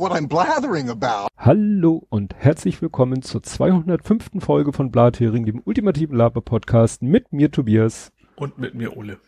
[0.00, 1.28] what I'm blathering about.
[1.36, 4.30] Hallo und herzlich willkommen zur 205.
[4.38, 8.10] Folge von Blathering, dem ultimativen Laber-Podcast mit mir Tobias.
[8.34, 9.18] Und mit mir Ole.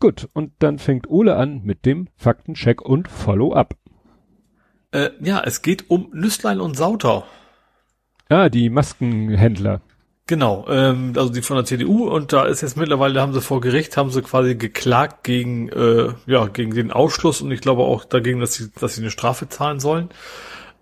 [0.00, 3.74] Gut, und dann fängt Ole an mit dem Faktencheck und Follow-up.
[4.90, 7.24] Äh, ja, es geht um Nüsslein und Sauter.
[8.28, 9.80] Ah, die Maskenhändler.
[10.28, 13.60] Genau, ähm, also die von der CDU und da ist jetzt mittlerweile, haben sie vor
[13.60, 18.04] Gericht, haben sie quasi geklagt gegen, äh, ja, gegen den Ausschluss und ich glaube auch
[18.04, 20.10] dagegen, dass sie, dass sie eine Strafe zahlen sollen.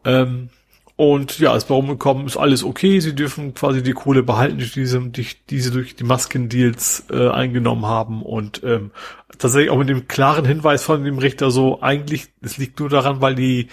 [0.04, 0.50] Ähm,
[0.96, 4.70] und ja, ist warum gekommen, ist alles okay, sie dürfen quasi die Kohle behalten, die,
[4.70, 8.90] diese, die, die sie durch die Maskendeals äh, eingenommen haben und ähm,
[9.38, 13.22] tatsächlich auch mit dem klaren Hinweis von dem Richter so, eigentlich, es liegt nur daran,
[13.22, 13.68] weil die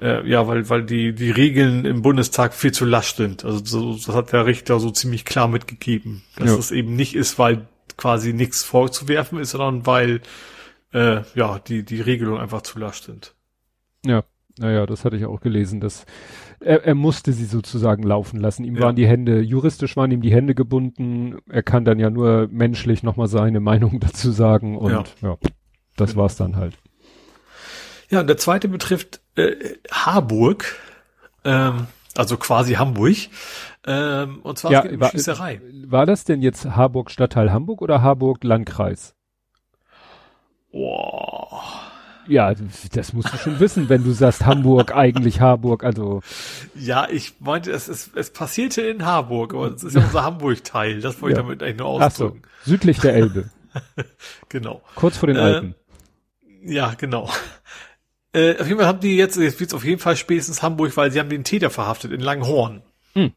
[0.00, 3.44] äh, ja, weil, weil die, die Regeln im Bundestag viel zu lasch sind.
[3.44, 6.58] Also so, das hat der Richter so ziemlich klar mitgegeben, dass Ja.
[6.58, 10.20] es eben nicht ist, weil quasi nichts vorzuwerfen ist, sondern weil
[10.92, 13.34] äh, ja die, die Regelungen einfach zu lasch sind.
[14.04, 14.22] Ja,
[14.58, 16.04] naja, das hatte ich auch gelesen, dass
[16.60, 18.64] er, er musste sie sozusagen laufen lassen.
[18.64, 18.82] Ihm Ja.
[18.82, 21.36] waren die Hände, juristisch waren ihm die Hände gebunden.
[21.48, 25.38] Er kann dann ja nur menschlich nochmal seine Meinung dazu sagen und ja, Ja.
[25.96, 26.74] das war's dann halt.
[28.10, 30.76] Ja, und der zweite betrifft äh, Harburg,
[31.44, 33.16] ähm, also quasi Hamburg.
[33.86, 35.60] Ähm, und zwar es geht um war, Schießerei.
[35.86, 39.14] war das denn jetzt Harburg Stadtteil Hamburg oder Harburg Landkreis?
[40.72, 41.62] Boah.
[42.28, 42.52] Ja,
[42.92, 46.22] das musst du schon wissen, wenn du sagst Hamburg, eigentlich Harburg, also
[46.74, 51.00] Ja, ich meinte, es, ist, es passierte in Harburg, aber es ist ja unser Hamburg-Teil.
[51.00, 51.42] Das wollte Ja.
[51.42, 52.42] ich damit eigentlich nur ach so, ausdrücken.
[52.64, 53.50] südlich der Elbe,
[54.48, 54.82] Genau.
[54.96, 55.74] kurz vor den Äh, Alpen.
[56.64, 57.30] Ja, genau.
[58.32, 61.10] Äh, auf jeden Fall haben die jetzt, jetzt wird's auf jeden Fall spätestens Hamburg, weil
[61.10, 62.82] sie haben den Täter verhaftet in Langhorn.
[63.14, 63.32] Hm.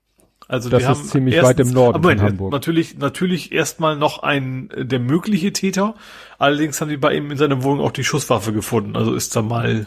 [0.48, 2.52] Also Das ist ziemlich erstens- weit im Norden Moment, von Hamburg.
[2.52, 5.94] Natürlich, natürlich erstmal noch ein äh, der mögliche Täter.
[6.38, 8.96] Allerdings haben die bei ihm in seiner Wohnung auch die Schusswaffe gefunden.
[8.96, 9.86] Also ist da mal,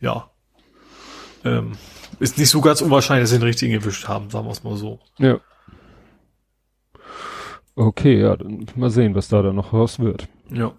[0.00, 0.30] ja,
[1.44, 1.72] ähm,
[2.20, 4.76] ist nicht so ganz unwahrscheinlich, dass sie den richtigen erwischt haben, sagen wir es mal
[4.76, 5.00] so.
[5.18, 5.40] Ja.
[7.76, 10.28] Okay, ja, dann mal sehen, was da dann noch raus wird.
[10.48, 10.72] Ja.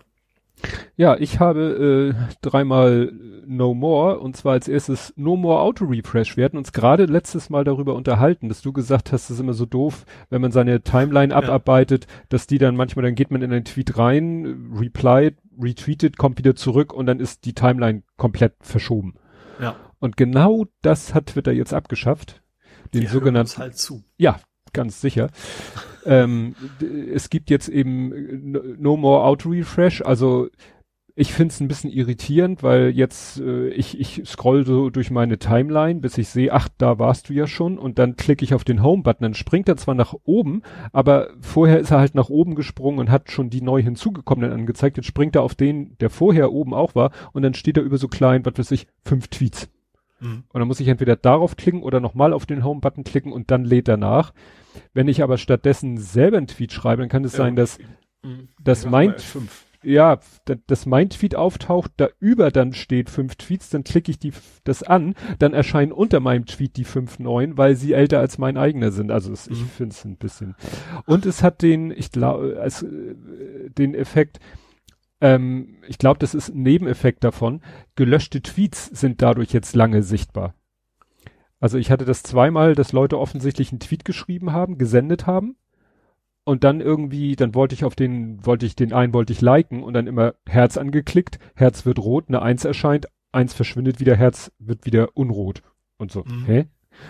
[0.98, 3.12] Ja, ich habe äh, dreimal
[3.46, 6.38] No More und zwar als erstes No More Auto Refresh.
[6.38, 9.54] Wir hatten uns gerade letztes Mal darüber unterhalten, dass du gesagt hast, es ist immer
[9.54, 13.52] so doof, wenn man seine Timeline abarbeitet, dass die dann manchmal, dann geht man in
[13.52, 19.16] einen Tweet rein, replied, retweetet, kommt wieder zurück und dann ist die Timeline komplett verschoben.
[19.62, 19.76] Ja.
[20.00, 22.42] Und genau das hat Twitter jetzt abgeschafft.
[22.94, 24.04] Den Die sogenannten halt zu.
[24.18, 24.40] ja,
[24.74, 25.30] ganz sicher.
[26.06, 26.56] Ähm,
[27.14, 30.02] es gibt jetzt eben äh, no, more Auto Refresh.
[30.02, 30.50] Also
[31.18, 35.40] ich finde es ein bisschen irritierend, weil jetzt äh, ich, ich scroll so durch meine
[35.40, 38.66] Timeline, bis ich sehe, ach, da warst du ja schon und dann klicke ich auf
[38.66, 40.62] den Home-Button, dann springt er zwar nach oben,
[40.92, 44.98] aber vorher ist er halt nach oben gesprungen und hat schon die neu hinzugekommenen angezeigt.
[44.98, 47.98] Jetzt springt er auf den, der vorher oben auch war und dann steht er über
[47.98, 49.70] so klein, was weiß ich, fünf Tweets.
[50.20, 50.44] Mhm.
[50.52, 53.64] Und dann muss ich entweder darauf klicken oder nochmal auf den Home-Button klicken und dann
[53.64, 54.34] lädt er nach.
[54.94, 57.78] Wenn ich aber stattdessen selber einen Tweet schreibe, dann kann es sein, dass,
[58.24, 58.50] Mhm.
[58.64, 59.14] dass mein,
[59.84, 64.18] ja, da- dass mein Tweet auftaucht, da über dann steht fünf Tweets, dann klicke ich
[64.18, 68.38] die, das an, dann erscheinen unter meinem Tweet die fünf neuen, weil sie älter als
[68.40, 69.12] mein eigener sind.
[69.12, 69.68] Also es, ich Mhm.
[69.68, 70.56] finde es ein bisschen.
[71.06, 74.40] Und es hat den, ich glaube, äh, den Effekt,
[75.22, 77.62] ähm, ich glaube, das ist ein Nebeneffekt davon.
[77.96, 80.56] Gelöschte Tweets sind dadurch jetzt lange sichtbar.
[81.66, 85.56] Also ich hatte das zweimal, dass Leute offensichtlich einen Tweet geschrieben haben, gesendet haben
[86.44, 89.82] und dann irgendwie, dann wollte ich auf den, wollte ich den einen, wollte ich liken
[89.82, 94.52] und dann immer Herz angeklickt, Herz wird rot, eine Eins erscheint, Eins verschwindet wieder, Herz
[94.60, 95.64] wird wieder unrot
[95.98, 96.24] und so.
[96.24, 96.46] Mhm.
[96.46, 96.66] Hä?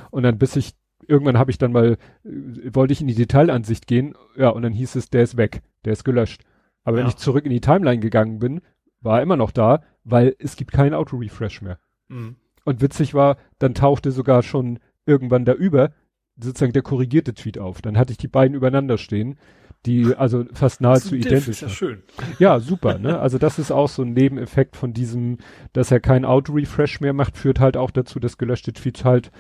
[0.10, 0.72] Und dann bis ich,
[1.06, 4.72] irgendwann habe ich dann mal, äh, wollte ich in die Detailansicht gehen, ja, und dann
[4.72, 6.46] hieß es, der ist weg, der ist gelöscht.
[6.86, 7.10] Aber wenn Ja.
[7.10, 8.62] ich zurück in die Timeline gegangen bin,
[9.02, 11.78] war er immer noch da, weil es gibt keinen Auto-Refresh mehr.
[12.08, 12.38] Mhm.
[12.66, 15.92] Und witzig war, dann tauchte sogar schon irgendwann da über
[16.38, 17.82] sozusagen der korrigierte Tweet auf.
[17.82, 19.38] Dann hatte ich die beiden übereinander stehen,
[19.86, 22.04] die also fast nahezu identisch Ist ja schön.
[22.40, 23.20] Ja, super, ne?
[23.20, 25.38] Also das ist auch so ein Nebeneffekt von diesem,
[25.74, 29.32] dass er kein Auto-Refresh mehr macht, führt halt auch dazu, dass gelöschte Tweets halt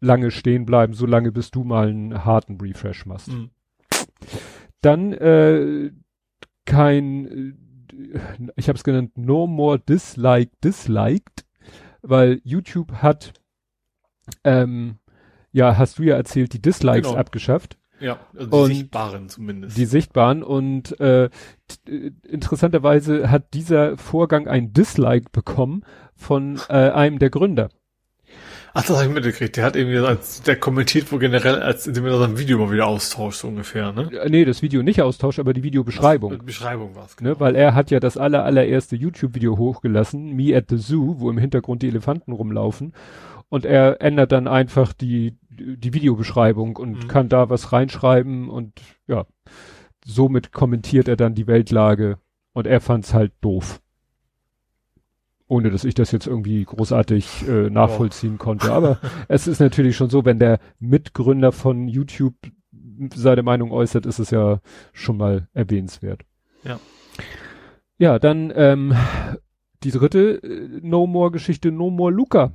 [0.00, 3.28] lange stehen bleiben, so lange bis du mal einen harten Refresh machst.
[3.28, 3.50] Mhm.
[4.82, 5.90] Dann äh,
[6.66, 7.56] kein,
[7.94, 8.18] äh,
[8.56, 11.45] ich habe es genannt, no more dislike disliked,
[12.08, 13.32] weil YouTube hat,
[14.44, 14.98] ähm,
[15.52, 17.18] ja, hast du ja erzählt, die Dislikes Genau.
[17.18, 19.76] abgeschafft, Ja, also Und die sichtbaren zumindest.
[19.78, 21.24] die sichtbaren und äh,
[21.88, 25.82] äh, interessanterweise hat dieser Vorgang ein Dislike bekommen
[26.14, 27.70] von äh, einem der Gründer.
[28.78, 29.56] Ach, das habe ich mitgekriegt.
[29.56, 32.86] Der hat irgendwie, als, der kommentiert wohl generell, als indem er sein Video mal wieder
[32.86, 34.12] austauscht, so ungefähr, ne?
[34.12, 36.34] Äh, nee, das Video nicht austauscht, aber die Videobeschreibung.
[36.38, 37.16] Ach, Beschreibung war's.
[37.22, 41.30] Ne, weil er hat ja das aller, allererste YouTube-Video hochgelassen, Me at the Zoo, wo
[41.30, 42.92] im Hintergrund die Elefanten rumlaufen.
[43.48, 47.08] und er ändert dann einfach die, die Videobeschreibung und mhm.
[47.08, 49.24] kann da was reinschreiben und ja,
[50.04, 52.18] somit kommentiert er dann die Weltlage
[52.52, 53.80] und er fand's halt doof.
[55.48, 58.42] Ohne dass ich das jetzt irgendwie großartig äh, nachvollziehen oh.
[58.42, 58.72] konnte.
[58.72, 58.98] Aber
[59.28, 62.34] es ist natürlich schon so, wenn der Mitgründer von YouTube
[63.14, 64.60] seine Meinung äußert, ist es ja
[64.92, 66.22] schon mal erwähnenswert.
[66.64, 66.80] Ja.
[67.98, 68.94] Ja, dann ähm,
[69.82, 72.52] die dritte äh, No More Geschichte, No More Luca.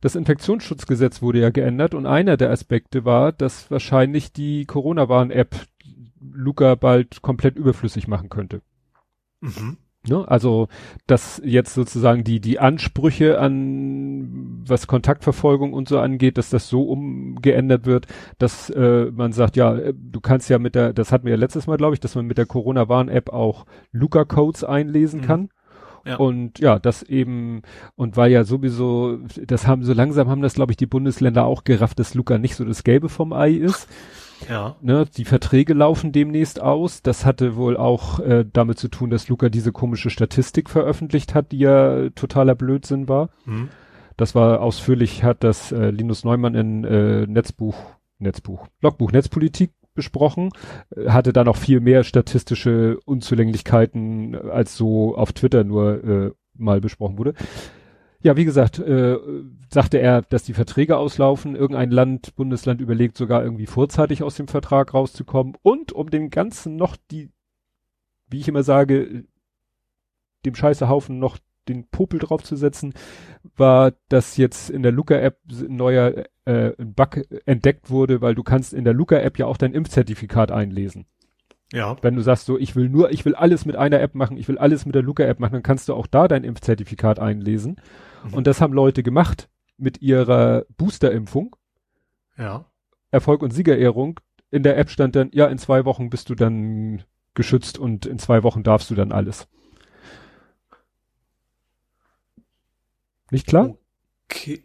[0.00, 5.56] Das Infektionsschutzgesetz wurde ja geändert und einer der Aspekte war, dass wahrscheinlich die Corona-Warn-App
[6.20, 8.60] Luca bald komplett überflüssig machen könnte.
[9.40, 9.78] Mhm.
[10.08, 10.26] Ne?
[10.26, 10.68] Also,
[11.06, 16.82] dass jetzt sozusagen die, die Ansprüche an, was Kontaktverfolgung und so angeht, dass das so
[16.82, 18.06] umgeändert wird,
[18.38, 21.38] dass äh, man sagt, ja, äh, du kannst ja mit der, das hatten wir ja
[21.38, 25.24] letztes Mal, glaube ich, dass man mit der Corona-Warn-App auch Luca-Codes einlesen mhm.
[25.24, 25.48] kann.
[26.04, 26.16] Ja.
[26.16, 27.62] Und ja, das eben,
[27.96, 31.64] und weil ja sowieso, das haben, so langsam haben das, glaube ich, die Bundesländer auch
[31.64, 33.88] gerafft, dass Luca nicht so das Gelbe vom Ei ist.
[34.48, 34.76] Ja.
[34.80, 37.02] Ne, die Verträge laufen demnächst aus.
[37.02, 41.52] Das hatte wohl auch äh, damit zu tun, dass Luca diese komische Statistik veröffentlicht hat,
[41.52, 43.30] die ja totaler Blödsinn war.
[43.44, 43.68] Mhm.
[44.16, 47.76] Das war ausführlich, hat das äh, Linus Neumann in äh, Netzbuch,
[48.18, 50.50] Netzbuch, Logbuch Netzpolitik besprochen,
[50.94, 56.80] äh, hatte da noch viel mehr statistische Unzulänglichkeiten, als so auf Twitter nur äh, mal
[56.80, 57.34] besprochen wurde.
[58.22, 59.18] Ja, wie gesagt, äh,
[59.70, 61.54] sagte er, dass die Verträge auslaufen.
[61.54, 65.56] Irgendein Land, Bundesland überlegt sogar irgendwie vorzeitig aus dem Vertrag rauszukommen.
[65.62, 67.30] Und um dem Ganzen noch die,
[68.28, 69.24] wie ich immer sage,
[70.44, 72.94] dem Scheißehaufen noch den Popel draufzusetzen,
[73.56, 78.72] war, dass jetzt in der Luca-App ein neuer äh, Bug entdeckt wurde, weil du kannst
[78.72, 81.06] in der Luca-App ja auch dein Impfzertifikat einlesen.
[81.72, 81.96] Ja.
[82.00, 84.46] Wenn du sagst so, ich will nur, ich will alles mit einer App machen, ich
[84.46, 87.80] will alles mit der Luca-App machen, dann kannst du auch da dein Impfzertifikat einlesen.
[88.24, 88.34] Mhm.
[88.34, 91.56] Und das haben Leute gemacht mit ihrer Booster-Impfung.
[92.38, 92.66] Ja.
[93.10, 94.20] Erfolg und Siegerehrung.
[94.50, 97.02] In der App stand dann, ja, in zwei Wochen bist du dann
[97.34, 99.48] geschützt und in zwei Wochen darfst du dann alles.
[103.30, 103.76] Nicht klar?
[104.30, 104.62] Okay,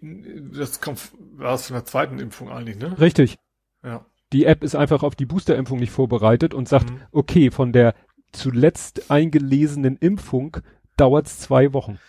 [0.54, 1.00] das kommt
[1.40, 3.00] aus von der zweiten Impfung eigentlich, ne?
[3.00, 3.40] Richtig.
[3.84, 7.02] Ja die App ist einfach auf die Boosterimpfung nicht vorbereitet und sagt, mhm.
[7.12, 7.96] okay, von der
[8.32, 10.58] zuletzt eingelesenen Impfung
[10.98, 12.00] dauert's zwei Wochen.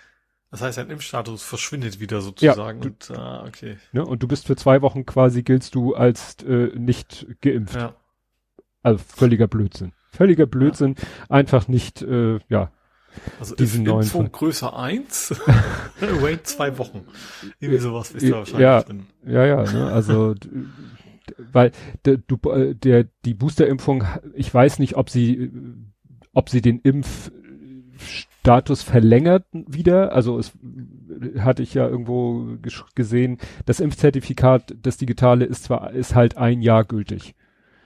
[0.51, 2.83] Das heißt, dein Impfstatus verschwindet wieder sozusagen.
[2.83, 3.79] Ja, und, ah, okay.
[3.93, 7.77] Ne, und du bist für zwei Wochen quasi, giltst du als äh, nicht geimpft.
[7.77, 7.95] Ja.
[8.83, 9.93] Also völliger Blödsinn.
[10.11, 10.97] Völliger Blödsinn.
[10.99, 11.31] Ja.
[11.31, 12.71] Einfach nicht, äh, ja.
[13.41, 15.35] Also diesen neuen Impfung größer eins,
[16.01, 17.07] wait zwei Wochen.
[17.61, 19.07] Irgendwie sowas ist da wahrscheinlich ja, drin.
[19.27, 20.35] Ja, ja, ne, also
[21.53, 21.73] weil
[22.07, 25.51] de, du, äh, der, die Boosterimpfung, ich weiß nicht, ob sie,
[26.33, 30.13] ob sie den Impfstatus verlängert wieder.
[30.13, 30.53] Also es
[31.39, 32.57] hatte ich ja irgendwo
[32.95, 37.35] gesehen, das Impfzertifikat, das digitale ist zwar, ist halt ein Jahr gültig.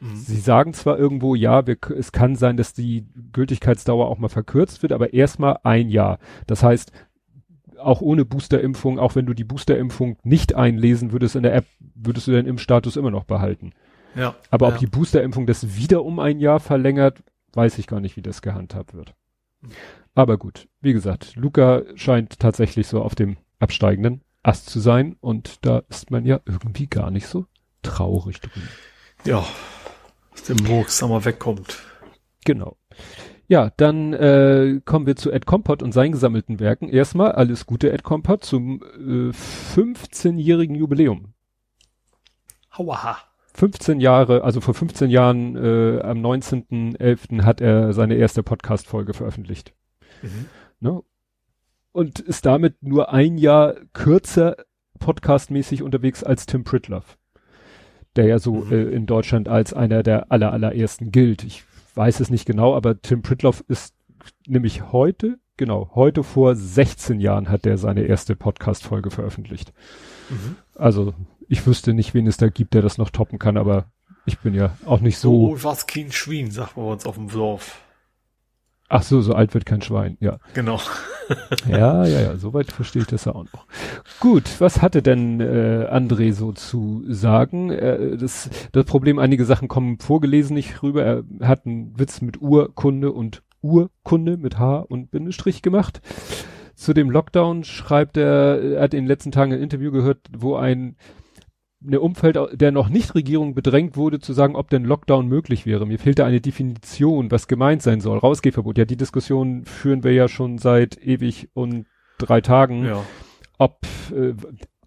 [0.00, 0.16] Mhm.
[0.16, 4.82] Sie sagen zwar irgendwo, ja, wir, es kann sein, dass die Gültigkeitsdauer auch mal verkürzt
[4.82, 6.19] wird, aber erstmal ein Jahr.
[6.46, 6.93] Das heißt,
[7.87, 12.27] auch ohne Boosterimpfung, auch wenn du die Boosterimpfung nicht einlesen würdest in der App, würdest
[12.27, 13.73] du deinen Impfstatus immer noch behalten.
[14.15, 14.35] Ja.
[14.50, 14.75] Aber ja.
[14.75, 17.22] ob die Boosterimpfung das wieder um ein Jahr verlängert,
[17.53, 19.15] weiß ich gar nicht, wie das gehandhabt wird.
[20.15, 25.65] Aber gut, wie gesagt, Luca scheint tatsächlich so auf dem absteigenden Ast zu sein und
[25.65, 27.46] da ist man ja irgendwie gar nicht so
[27.82, 28.63] traurig drin.
[29.25, 29.44] Ja,
[30.32, 31.79] dass der Murks wegkommt.
[32.44, 32.77] Genau.
[33.48, 36.88] Ja, dann äh, kommen wir zu Ed Compot und seinen gesammelten Werken.
[36.88, 41.34] Erstmal alles Gute, Ed Compot, zum äh, 15-jährigen Jubiläum.
[42.76, 43.19] Hauaha.
[43.55, 47.43] 15 Jahre, also vor 15 Jahren, äh, am 19.11.
[47.44, 49.72] hat er seine erste Podcast-Folge veröffentlicht.
[50.22, 50.46] Mhm.
[50.81, 51.03] Ne?
[51.93, 54.56] Und ist damit nur ein Jahr kürzer
[54.98, 57.17] podcastmäßig unterwegs als Tim Pritloff.
[58.17, 58.72] Der ja so mhm.
[58.72, 61.44] äh, in Deutschland als einer der aller, allerersten gilt.
[61.44, 61.65] Ich
[61.96, 63.94] weiß es nicht genau, aber Tim Pritloff ist
[64.46, 69.72] nämlich heute, genau, heute vor 16 Jahren hat er seine erste Podcast-Folge veröffentlicht.
[70.31, 70.56] Mhm.
[70.74, 71.15] Also
[71.48, 73.86] ich wüsste nicht, wen es da gibt, der das noch toppen kann, aber
[74.26, 75.50] ich bin ja auch nicht so.
[75.50, 77.81] Oh, was kein Schwein, sagt man uns auf dem Dorf.
[78.88, 80.38] Ach so, so alt wird kein Schwein, ja.
[80.55, 80.81] Genau.
[81.69, 83.66] ja, ja, ja, soweit verstehe ich das ja auch noch.
[84.20, 87.70] Gut, was hatte denn äh, André so zu sagen?
[87.70, 91.05] Äh, das, das Problem, einige Sachen kommen vorgelesen nicht rüber.
[91.05, 96.00] Er hat einen Witz mit Urkunde und Urkunde mit H und Bindestrich gemacht.
[96.76, 100.55] Zu dem Lockdown schreibt er, er hat in den letzten Tagen ein Interview gehört, wo
[100.55, 100.96] ein
[101.85, 105.87] eine Umfeld, der noch nicht Regierung bedrängt wurde, zu sagen, ob denn Lockdown möglich wäre.
[105.87, 108.19] Mir fehlt da eine Definition, was gemeint sein soll.
[108.19, 108.79] Rausgehverbot.
[108.79, 111.87] Ja, die Diskussion führen wir ja schon seit ewig und
[112.19, 112.85] drei Tagen.
[112.87, 113.05] Ja.
[113.59, 114.35] Ob, äh,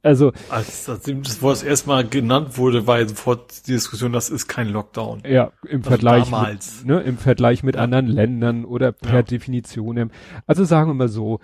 [0.01, 4.47] Also, als, als das Wort erstmal genannt wurde, war ja sofort die Diskussion, das ist
[4.47, 5.23] kein Lockdown.
[5.27, 6.79] Ja, im also Vergleich damals.
[6.79, 7.81] mit, ne, im Vergleich mit Ja.
[7.81, 9.23] anderen Ländern oder per Ja.
[9.23, 10.09] Definition.
[10.47, 11.39] Also sagen wir mal so,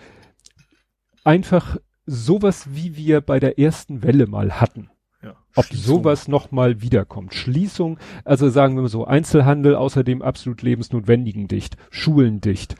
[1.23, 4.89] einfach sowas, wie wir bei der ersten Welle mal hatten.
[5.25, 5.35] Ja.
[5.55, 5.95] Ob Schließung.
[6.03, 7.33] sowas nochmal wiederkommt.
[7.33, 12.75] Schließung, also sagen wir mal so, Einzelhandel außerdem absolut lebensnotwendigen dicht, Schulen dicht,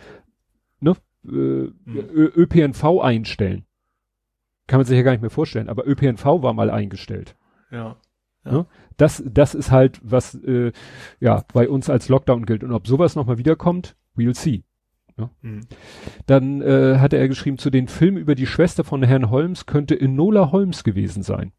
[0.80, 0.94] ne?
[1.28, 3.66] Äh, Ö- ÖPNV einstellen.
[4.68, 7.36] Kann man sich ja gar nicht mehr vorstellen, aber ÖPNV war mal eingestellt.
[7.72, 7.98] Ja.
[8.98, 10.72] Das, das ist halt, was äh,
[11.20, 12.64] ja bei uns als Lockdown gilt.
[12.64, 14.64] Und ob sowas nochmal wiederkommt, we'll see.
[15.42, 15.62] Mhm.
[16.28, 20.00] Dann äh, hatte er geschrieben, zu den Film über die Schwester von Herrn Holmes könnte
[20.00, 21.54] Enola Holmes gewesen sein.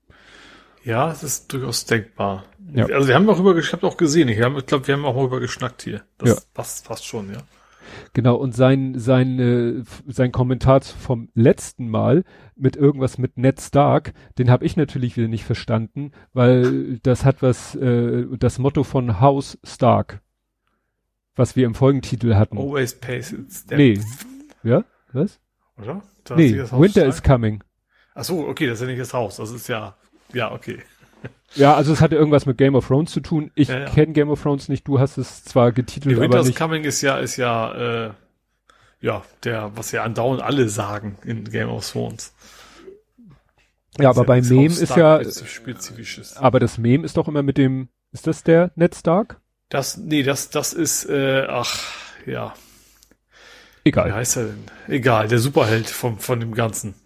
[0.86, 2.44] Ja, es ist durchaus denkbar.
[2.72, 2.86] Ja.
[2.86, 5.24] Also wir haben auch über, ich habe auch gesehen, ich, glaube, wir haben auch mal
[5.24, 6.02] über geschnackt hier.
[6.18, 6.36] Das Ja.
[6.54, 7.38] passt, passt schon, ja.
[8.12, 12.22] Genau, und sein, sein, äh, sein Kommentar vom letzten Mal
[12.54, 17.42] mit irgendwas mit Ned Stark, den habe ich natürlich wieder nicht verstanden, weil das hat
[17.42, 20.20] was, äh, das Motto von House Stark,
[21.34, 22.58] was wir im Folgentitel hatten.
[22.58, 23.78] Always pays its debt.
[23.78, 24.00] nee.
[24.62, 24.84] Ja?
[25.12, 25.40] Was?
[25.80, 26.02] Oder?
[26.24, 27.08] Da nee, Winter stark.
[27.08, 27.64] is coming.
[28.14, 29.36] Ach so, okay, das ist ja nicht das Haus.
[29.36, 29.96] Das ist ja,
[30.32, 30.82] ja, okay.
[31.54, 33.50] Ja, also es hatte irgendwas mit Game of Thrones zu tun.
[33.54, 33.84] Ich Ja, ja.
[33.86, 36.58] kenne Game of Thrones nicht, du hast es zwar getitelt, Nee, aber Winter is nicht.
[36.58, 38.10] coming ist ja, ist ja, äh,
[39.00, 42.34] ja, der, was ja andauernd alle sagen in Game of Thrones.
[43.98, 46.36] Ja, aber Das bei Mem ist ja, Spezifisches.
[46.36, 49.40] aber das Mem ist doch immer mit dem, ist das der Ned Stark?
[49.70, 51.80] Das, nee, das, das ist, äh, ach,
[52.26, 52.54] ja,
[53.82, 54.12] wie Egal.
[54.14, 54.64] heißt er denn?
[54.88, 56.94] Egal, der Superheld vom, von dem Ganzen.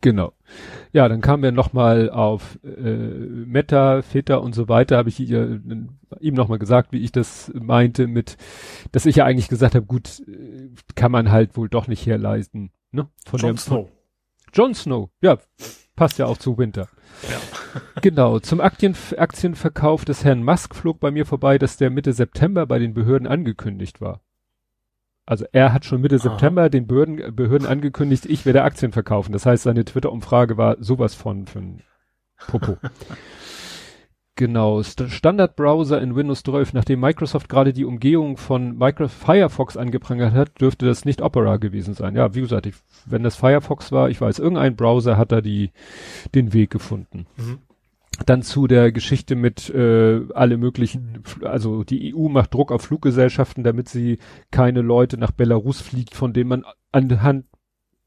[0.00, 0.32] Genau.
[0.92, 5.60] Ja, dann kamen wir nochmal auf äh, Meta, Feta und so weiter, habe ich ihr,
[6.20, 8.36] ihm nochmal gesagt, wie ich das meinte, mit,
[8.92, 12.72] dass ich ja eigentlich gesagt habe, gut, äh, kann man halt wohl doch nicht herleisten.
[12.90, 13.08] Ne?
[13.24, 13.88] Von Jon Snow.
[14.52, 15.38] Jon Snow, ja,
[15.96, 16.88] passt ja auch zu Winter.
[17.28, 17.38] Ja.
[18.02, 22.66] Genau, zum Aktien, Aktienverkauf des Herrn Musk flog bei mir vorbei, dass der Mitte September
[22.66, 24.20] bei den Behörden angekündigt war.
[25.24, 26.22] Also er hat schon Mitte Aha.
[26.22, 29.32] September den Behörden, Behörden angekündigt, ich werde Aktien verkaufen.
[29.32, 31.82] Das heißt, seine Twitter-Umfrage war sowas von für ein
[32.48, 32.78] Popo.
[34.34, 36.72] genau, St Standardbrowser in Windows 12.
[36.72, 41.94] Nachdem Microsoft gerade die Umgehung von Microsoft Firefox angeprangert hat, dürfte das nicht Opera gewesen
[41.94, 42.16] sein.
[42.16, 42.74] Ja, wie gesagt, ich,
[43.06, 45.70] wenn das Firefox war, ich weiß, irgendein Browser hat da die,
[46.34, 47.26] den Weg gefunden.
[47.36, 47.58] Mhm.
[48.26, 53.64] Dann zu der Geschichte mit äh, alle möglichen, also die EU macht Druck auf Fluggesellschaften,
[53.64, 54.18] damit sie
[54.50, 57.46] keine Leute nach Belarus fliegt, von denen man anhand,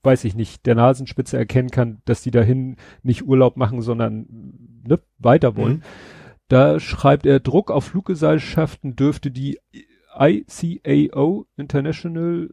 [0.04, 4.28] weiß ich nicht, der Nasenspitze erkennen kann, dass die dahin nicht Urlaub machen, sondern
[4.88, 5.78] ne, weiter wollen.
[5.78, 5.84] Mhm.
[6.48, 9.60] Da schreibt er, Druck auf Fluggesellschaften dürfte die
[10.18, 12.50] ICAO, International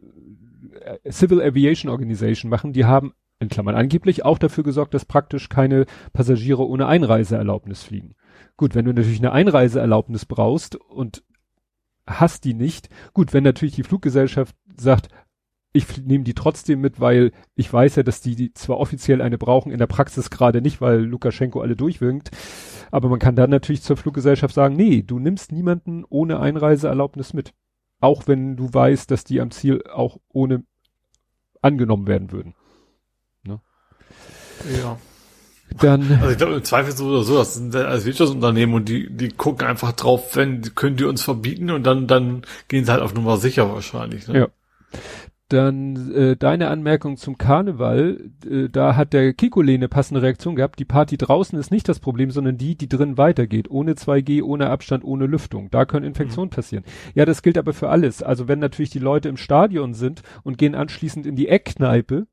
[0.81, 2.73] äh, Civil Aviation Organization, machen.
[2.73, 8.15] Die haben, in Klammern angeblich, auch dafür gesorgt, dass praktisch keine Passagiere ohne Einreiseerlaubnis fliegen.
[8.57, 11.23] Gut, wenn du natürlich eine Einreiseerlaubnis brauchst und
[12.07, 15.09] hast die nicht, gut, wenn natürlich die Fluggesellschaft sagt,
[15.73, 19.39] ich nehme die trotzdem mit, weil ich weiß ja, dass die, die zwar offiziell eine
[19.39, 22.29] brauchen, in der Praxis gerade nicht, weil Lukaschenko alle durchwinkt,
[22.91, 27.53] aber man kann dann natürlich zur Fluggesellschaft sagen, nee, du nimmst niemanden ohne Einreiseerlaubnis mit.
[27.99, 30.63] Auch wenn du weißt, dass die am Ziel auch ohne
[31.61, 32.53] angenommen werden würden.
[34.81, 34.97] Ja.
[35.79, 39.09] Dann, Also ich glaube, im Zweifel so oder so, das sind als Wirtschaftsunternehmen und die,
[39.09, 43.01] die gucken einfach drauf, wenn, können die uns verbieten und dann, dann gehen sie halt
[43.01, 44.27] auf Nummer sicher wahrscheinlich.
[44.27, 44.37] Ne?
[44.39, 44.47] Ja.
[45.49, 50.79] dann äh, deine Anmerkung zum Karneval, äh, da hat der Kikole eine passende Reaktion gehabt.
[50.79, 53.69] Die Party draußen ist nicht das Problem, sondern die, die drin weitergeht.
[53.71, 55.69] Ohne 2G, ohne Abstand, ohne Lüftung.
[55.71, 56.83] Da können Infektionen passieren.
[57.15, 58.21] Ja, das gilt aber für alles.
[58.21, 62.27] Also wenn natürlich die Leute im Stadion sind und gehen anschließend in die Eckkneipe,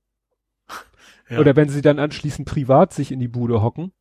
[1.30, 1.38] Ja.
[1.38, 3.92] Oder wenn sie dann anschließend privat sich in die Bude hocken.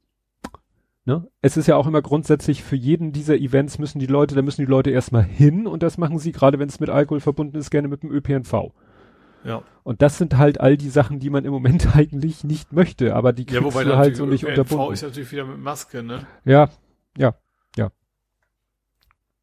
[1.06, 1.28] Ne?
[1.42, 4.62] Es ist ja auch immer grundsätzlich für jeden dieser Events müssen die Leute, da müssen
[4.62, 7.72] die Leute erstmal hin und das machen sie, gerade wenn es mit Alkohol verbunden ist,
[7.72, 8.72] gerne mit dem ÖPNV.
[9.44, 9.62] ja.
[9.84, 13.34] Und das sind halt all die Sachen, die man im Moment eigentlich nicht möchte, aber
[13.34, 14.94] die Ja, kriegst wobei du halt so nicht ÖPNV unterbunden.
[14.94, 16.28] ist natürlich wieder mit Maske, ne?
[16.46, 16.70] Ja, ja,
[17.18, 17.36] ja.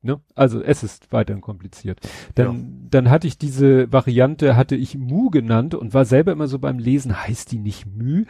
[0.06, 0.20] Ne?
[0.34, 2.00] Also es ist weiterhin kompliziert.
[2.34, 6.58] Dann, dann hatte ich diese Variante, hatte ich Mu genannt und war selber immer so
[6.58, 8.24] beim Lesen, heißt die nicht Mü?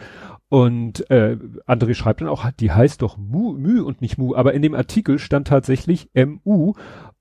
[0.49, 4.35] Und äh, André schreibt dann auch, die heißt doch Mu, Mü und nicht Mu.
[4.35, 6.73] Aber in dem Artikel stand tatsächlich MU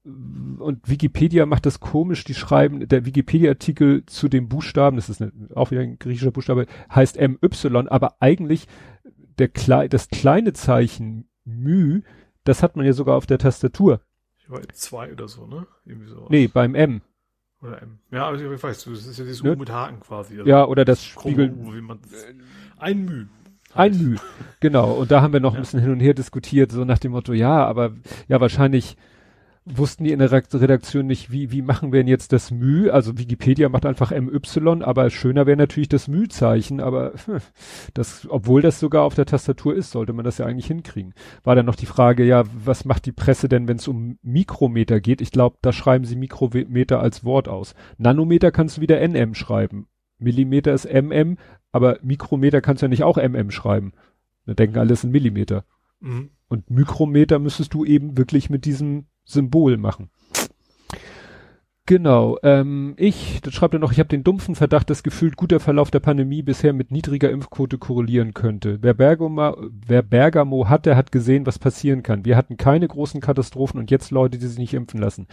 [0.05, 5.31] und Wikipedia macht das komisch, die schreiben, der Wikipedia-Artikel zu dem Buchstaben, das ist eine,
[5.55, 8.67] auch wieder ein griechischer Buchstabe, heißt MY, aber eigentlich
[9.39, 9.49] der
[9.89, 12.01] das kleine Zeichen Mü,
[12.43, 14.01] das hat man ja sogar auf der Tastatur.
[14.49, 15.65] Jetzt zwei oder so, ne?
[15.85, 16.27] Irgendwie so.
[16.29, 17.01] Nee, beim M.
[17.61, 17.99] Oder M.
[18.11, 19.53] Ja, also ich weiß, das ist ja dieses Ne?
[19.53, 20.37] U mit Haken quasi.
[20.37, 21.53] Also Ja, oder das Spiegel.
[22.77, 23.25] Ein Müh.
[23.73, 24.17] Ein Müh,
[24.59, 24.93] genau.
[24.93, 25.61] Und da haben wir noch ein Ja.
[25.61, 27.91] bisschen hin und her diskutiert, so nach dem Motto, ja, aber
[28.27, 28.95] ja, wahrscheinlich
[29.65, 32.91] wussten die in der Redaktion nicht, wie, wie machen wir denn jetzt das Müh?
[32.91, 37.39] Also Wikipedia macht einfach MY, aber schöner wäre natürlich das Müh-Zeichen, aber hm,
[37.95, 41.15] das, obwohl das sogar auf der Tastatur ist, sollte man das ja eigentlich hinkriegen.
[41.43, 45.01] War dann noch die Frage, ja, was macht die Presse denn, wenn es um Mikrometer
[45.01, 45.19] geht?
[45.19, 47.73] Ich glaube, da schreiben sie Mikrometer als Wort aus.
[47.97, 49.87] Nanometer kannst du wieder NM schreiben.
[50.19, 51.37] Millimeter ist MM,
[51.71, 53.93] aber Mikrometer kannst du ja nicht auch MM schreiben.
[54.45, 55.65] Da denken alle, es sind Millimeter.
[55.99, 56.29] Mhm.
[56.47, 60.09] Und Mikrometer müsstest du eben wirklich mit diesem Symbol machen.
[61.87, 65.59] Genau, ähm, ich, das schreibt er noch, ich habe den dumpfen Verdacht, dass gefühlt guter
[65.59, 68.79] Verlauf der Pandemie bisher mit niedriger Impfquote korrelieren könnte.
[68.81, 69.55] Wer Bergamo,
[69.85, 72.25] wer Bergamo hatte, hat gesehen, was passieren kann.
[72.25, 75.27] Wir hatten keine großen Katastrophen und jetzt Leute, die sich nicht impfen lassen.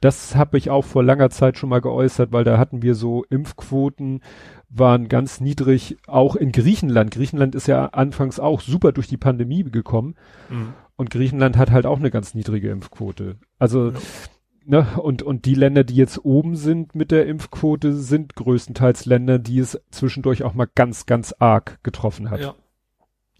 [0.00, 3.24] Das habe ich auch vor langer Zeit schon mal geäußert, weil da hatten wir so
[3.28, 4.22] Impfquoten,
[4.70, 7.10] waren ganz niedrig, auch in Griechenland.
[7.10, 10.14] Griechenland ist ja anfangs auch super durch die Pandemie gekommen.
[10.48, 10.72] Mhm.
[10.98, 13.36] Und Griechenland hat halt auch eine ganz niedrige Impfquote.
[13.58, 13.98] Also, Ja.
[14.66, 19.38] ne, und, und die Länder, die jetzt oben sind mit der Impfquote, sind größtenteils Länder,
[19.38, 22.40] die es zwischendurch auch mal ganz, ganz arg getroffen hat.
[22.40, 22.54] Ja,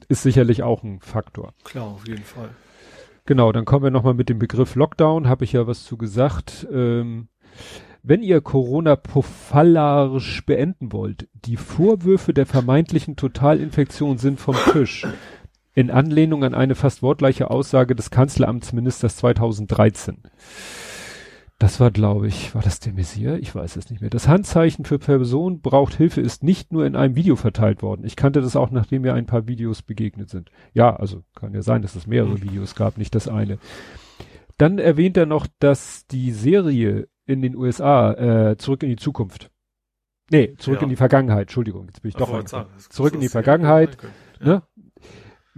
[0.08, 1.52] Ist sicherlich auch ein Faktor.
[1.64, 2.48] klar, auf jeden Fall.
[3.26, 6.66] Genau, dann kommen wir nochmal mit dem Begriff Lockdown, habe ich ja was zu gesagt.
[6.72, 7.28] Ähm,
[8.04, 15.06] wenn ihr Corona prophylarisch beenden wollt, die Vorwürfe der vermeintlichen Totalinfektion sind vom Tisch.
[15.78, 20.24] In Anlehnung an eine fast wortgleiche Aussage des Kanzleramtsministers 2013.
[21.60, 23.38] Das war, glaube ich, war das der Messier?
[23.38, 24.10] Ich weiß es nicht mehr.
[24.10, 28.04] Das Handzeichen für Person braucht Hilfe ist nicht nur in einem Video verteilt worden.
[28.04, 30.50] Ich kannte das auch, nachdem mir ein paar Videos begegnet sind.
[30.74, 33.58] Ja, also kann ja sein, dass es mehrere Videos gab, nicht das eine.
[34.56, 38.14] Dann erwähnt er noch, dass die Serie in den USA
[38.50, 39.52] äh, zurück in die Zukunft.
[40.30, 40.82] Nee, zurück Ja.
[40.82, 41.42] in die Vergangenheit.
[41.42, 42.66] Entschuldigung, jetzt bin ich doch angefangen.
[42.66, 44.12] sagen, Zurück in die ja, Vergangenheit, können.
[44.40, 44.62] ne?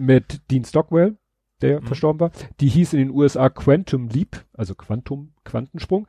[0.00, 1.16] Mit Dean Stockwell,
[1.60, 1.86] der Mhm.
[1.86, 2.30] verstorben war.
[2.60, 6.02] Die hieß in den USA Quantum Leap, also Quantum, Quantensprung.
[6.02, 6.06] Mhm.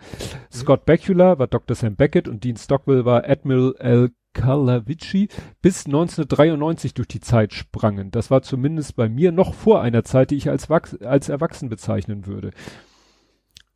[0.52, 1.76] Scott Bakula war Dr.
[1.76, 4.12] Sam Beckett und Dean Stockwell war Admiral L.
[4.34, 5.28] Kalavici
[5.62, 8.12] bis 1993 durch die Zeit sprangen.
[8.12, 12.26] Das war zumindest bei mir noch vor einer Zeit, die ich als, als erwachsen bezeichnen
[12.28, 12.52] würde.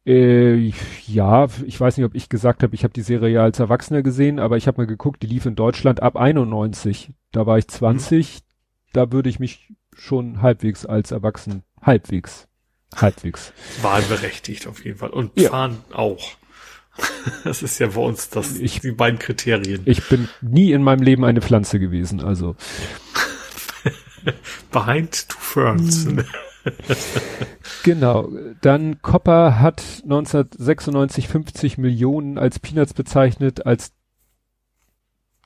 [0.06, 0.72] Äh,
[1.08, 4.04] ja, ich weiß nicht, ob ich gesagt habe, ich habe die Serie ja als Erwachsener
[4.04, 7.12] gesehen, aber ich habe mal geguckt, die lief in Deutschland ab 91.
[7.32, 8.40] Da war ich 20.
[8.94, 12.48] Da würde ich mich schon halbwegs als Erwachsen, halbwegs,
[12.96, 13.52] halbwegs.
[13.82, 15.10] Wahlberechtigt auf jeden Fall.
[15.10, 15.50] Und Ja.
[15.50, 16.24] fahren auch.
[17.44, 19.82] Das ist ja bei uns das, Ich- die beiden Kriterien.
[19.86, 22.56] Ich bin nie in meinem Leben eine Pflanze gewesen, also.
[24.72, 26.06] Behind two ferns.
[26.06, 26.24] Hm.
[27.84, 28.28] Genau.
[28.62, 33.92] Dann Copper hat 1996 50 Millionen als Peanuts bezeichnet, als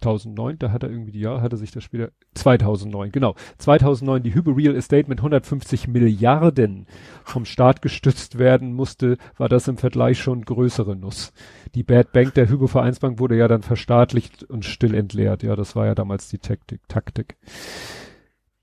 [0.02, 3.36] 2009, da hat er irgendwie die Jahre, hat er sich das später, 2009, genau.
[3.58, 6.88] 2009 die Hybe Real Estate mit 150 Milliarden
[7.24, 11.34] vom Staat gestützt werden musste, war das im Vergleich schon größere Nuss.
[11.76, 15.44] Die Bad Bank der Hybe Vereinsbank wurde ja dann verstaatlicht und still entleert.
[15.44, 16.82] Ja, das war ja damals die Taktik.
[16.88, 17.38] Taktik.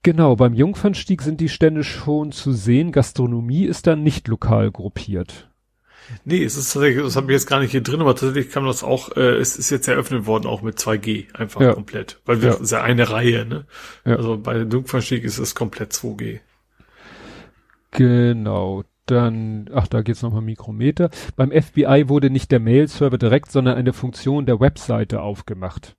[0.02, 2.92] Genau, beim Jungfernstieg sind die Stände schon zu sehen.
[2.92, 5.50] Gastronomie ist dann nicht lokal gruppiert.
[6.24, 8.64] Nee, es ist tatsächlich, das habe ich jetzt gar nicht hier drin, aber tatsächlich kam
[8.66, 11.72] das auch, äh, es ist jetzt eröffnet worden, auch mit 2G, einfach Ja.
[11.74, 12.20] komplett.
[12.26, 12.52] Weil wir, Ja.
[12.54, 13.66] das ist ja eine Reihe, ne?
[14.04, 14.16] Ja.
[14.16, 16.40] Also bei Jungfernstieg ist es komplett 2G.
[17.92, 18.84] Genau.
[19.06, 21.10] Dann, ach, da geht's nochmal Mikrometer.
[21.36, 25.94] Beim FBI wurde nicht der Mail-Server direkt, sondern eine Funktion der Webseite aufgemacht.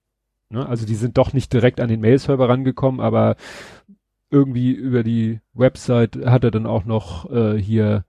[0.50, 0.68] Ne?
[0.68, 3.38] Also die sind doch nicht direkt an den Mail-Server rangekommen, aber
[4.30, 8.04] irgendwie über die Website hat er dann auch noch äh, hier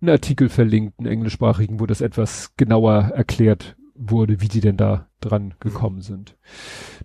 [0.00, 5.08] einen Artikel verlinkt, einen englischsprachigen, wo das etwas genauer erklärt wurde, wie die denn da
[5.20, 6.36] dran gekommen sind.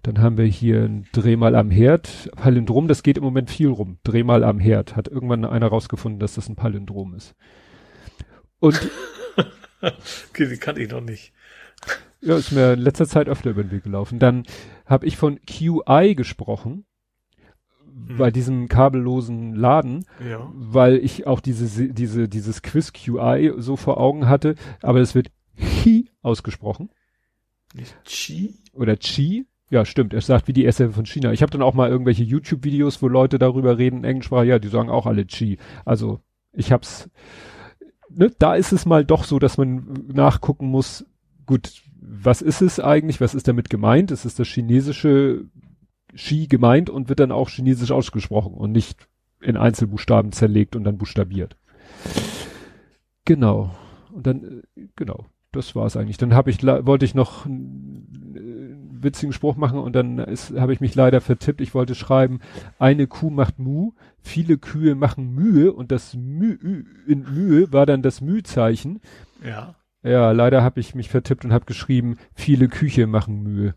[0.04, 2.30] Dann haben wir hier ein Drehmal am Herd.
[2.36, 3.98] Palindrom, das geht im Moment viel rum.
[4.04, 4.96] Drehmal am Herd.
[4.96, 7.36] Hat irgendwann einer rausgefunden, dass das ein Palindrom ist.
[8.60, 8.80] Und
[10.30, 11.34] Okay, die kannte ich noch nicht.
[12.22, 14.20] ja, ist mir in letzter Zeit öfter über den Weg gelaufen.
[14.20, 14.44] Dann
[14.86, 16.86] habe ich von QI gesprochen,
[18.18, 20.52] bei diesem kabellosen Laden, Ja.
[20.54, 25.32] weil ich auch diese, diese, dieses Quiz QI so vor Augen hatte, aber es wird
[25.58, 26.90] Chi ausgesprochen.
[27.74, 28.56] Nicht Chi?
[28.74, 29.46] oder Chi.
[29.70, 30.14] Ja, stimmt.
[30.14, 31.32] Er sagt wie die SF von China.
[31.32, 34.90] Ich habe dann auch mal irgendwelche YouTube-Videos, wo Leute darüber reden, Englischsprache, ja, die sagen
[34.90, 35.58] auch alle Chi.
[35.86, 36.20] Also
[36.54, 37.10] ich hab's,
[38.10, 41.06] ne, da ist es mal doch so, dass man nachgucken muss,
[41.46, 44.12] gut, was ist es eigentlich, was ist damit gemeint?
[44.12, 45.46] Es ist das chinesische
[46.16, 49.08] Chi gemeint und wird dann auch chinesisch ausgesprochen und nicht
[49.42, 51.58] in Einzelbuchstaben zerlegt und dann buchstabiert.
[53.26, 53.76] Genau.
[54.14, 54.44] Und dann,
[54.76, 55.26] äh, genau.
[55.52, 56.18] das war's eigentlich.
[56.18, 60.96] Dann habe ich wollte ich noch einen witzigen Spruch machen und dann habe ich mich
[60.96, 61.62] leider vertippt.
[61.62, 62.40] Ich wollte schreiben,
[62.80, 68.02] eine Kuh macht Mu, viele Kühe machen Mühe und das Mühe in Mühe war dann
[68.02, 69.02] das Mühzeichen.
[69.46, 69.76] Ja.
[70.04, 73.74] Ja, leider habe ich mich vertippt und habe geschrieben, viele Küche machen Mühe.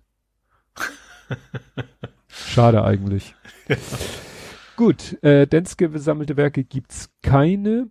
[2.46, 3.35] Schade eigentlich.
[3.68, 3.77] Ja.
[4.77, 7.90] Gut, äh, Denske gesammelte Werke gibt's keine.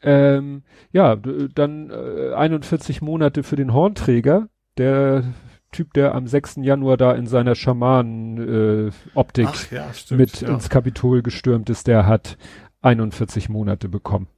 [0.00, 4.48] Ähm, ja, dann äh, 41 Monate für den Hornträger.
[4.78, 5.34] Der
[5.70, 6.60] Typ, der am 6.
[6.62, 10.48] Januar da in seiner Schamanen-Optik äh, ja, mit ja.
[10.48, 12.38] ins Kapitol gestürmt ist, der hat
[12.80, 14.28] 41 Monate bekommen.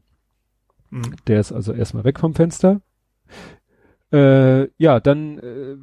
[0.90, 1.14] Mhm.
[1.28, 2.80] Der ist also erstmal weg vom Fenster.
[4.12, 5.76] Äh, ja, dann äh,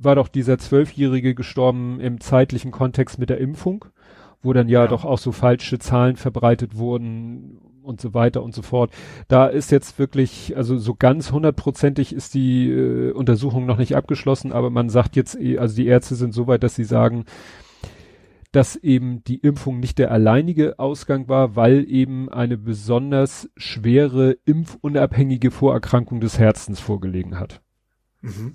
[0.00, 3.84] war doch dieser Zwölfjährige gestorben im zeitlichen Kontext mit der Impfung,
[4.42, 8.54] wo dann ja, ja, doch auch so falsche Zahlen verbreitet wurden und so weiter und
[8.54, 8.92] so fort.
[9.28, 14.52] Da ist jetzt wirklich, also so ganz hundertprozentig ist die äh, Untersuchung noch nicht abgeschlossen,
[14.52, 17.24] aber man sagt jetzt, eh, also die Ärzte sind so weit, dass sie sagen,
[18.52, 25.50] dass eben die Impfung nicht der alleinige Ausgang war, weil eben eine besonders schwere impfunabhängige
[25.50, 27.60] Vorerkrankung des Herzens vorgelegen hat.
[28.20, 28.54] Mhm.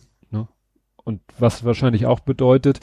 [1.03, 2.79] Und was wahrscheinlich auch bedeutet,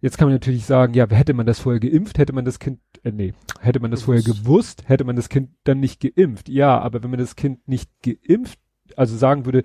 [0.00, 2.80] jetzt kann man natürlich sagen, ja, hätte man das vorher geimpft, hätte man das Kind,
[3.02, 4.24] äh, nee, hätte man das gewusst.
[4.24, 6.48] vorher gewusst, hätte man das Kind dann nicht geimpft.
[6.48, 8.58] Ja, aber wenn man das Kind nicht geimpft,
[8.96, 9.62] also sagen würde,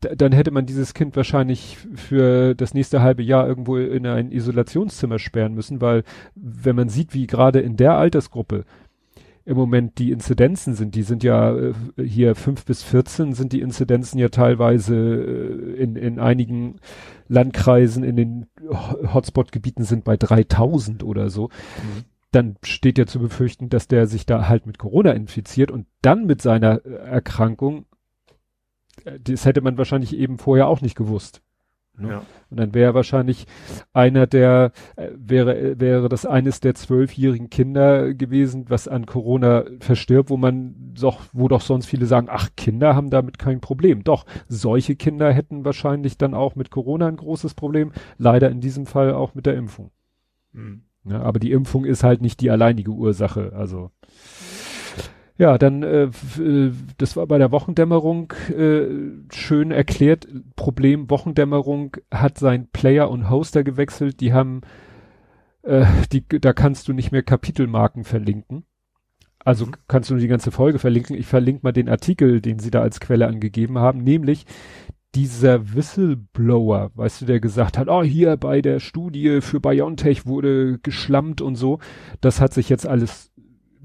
[0.00, 5.18] dann hätte man dieses Kind wahrscheinlich für das nächste halbe Jahr irgendwo in ein Isolationszimmer
[5.18, 6.02] sperren müssen, weil
[6.34, 8.64] wenn man sieht, wie gerade in der Altersgruppe
[9.46, 11.72] im Moment die Inzidenzen sind, die sind ja äh,
[12.04, 16.80] hier fünf bis vierzehn sind die Inzidenzen ja teilweise äh, in, in einigen
[17.28, 21.44] Landkreisen in den Hotspot-Gebieten sind bei 3000 oder so.
[21.44, 22.04] Mhm.
[22.32, 26.26] Dann steht ja zu befürchten, dass der sich da halt mit Corona infiziert und dann
[26.26, 27.86] mit seiner Erkrankung
[29.20, 31.42] das hätte man wahrscheinlich eben vorher auch nicht gewusst.
[31.98, 32.10] Ne?
[32.10, 32.22] Ja.
[32.50, 33.46] Und dann wäre wahrscheinlich
[33.92, 40.30] einer der, äh, wäre, wäre das eines der zwölfjährigen Kinder gewesen, was an Corona verstirbt,
[40.30, 44.04] wo man doch, wo doch sonst viele sagen, ach, Kinder haben damit kein Problem.
[44.04, 47.92] Doch, solche Kinder hätten wahrscheinlich dann auch mit Corona ein großes Problem.
[48.18, 49.90] Leider in diesem Fall auch mit der Impfung.
[50.52, 50.82] Mhm.
[51.08, 53.52] Ja, aber die Impfung ist halt nicht die alleinige Ursache.
[53.54, 53.90] Also
[55.38, 56.04] ja, dann, äh,
[56.38, 58.86] äh, das war bei der Wochendämmerung äh,
[59.32, 60.26] schön erklärt.
[60.56, 64.20] Problem Wochendämmerung hat sein Player und Hoster gewechselt.
[64.20, 64.62] Die haben,
[65.62, 68.64] äh, die, da kannst du nicht mehr Kapitelmarken verlinken.
[69.44, 69.72] Also mhm.
[69.88, 71.16] kannst du nur die ganze Folge verlinken.
[71.16, 74.46] Ich verlinke mal den Artikel, den sie da als Quelle angegeben haben, nämlich
[75.14, 80.78] dieser Whistleblower, weißt du, der gesagt hat, oh, hier bei der Studie für BioNTech wurde
[80.82, 81.78] geschlammt und so.
[82.20, 83.32] Das hat sich jetzt alles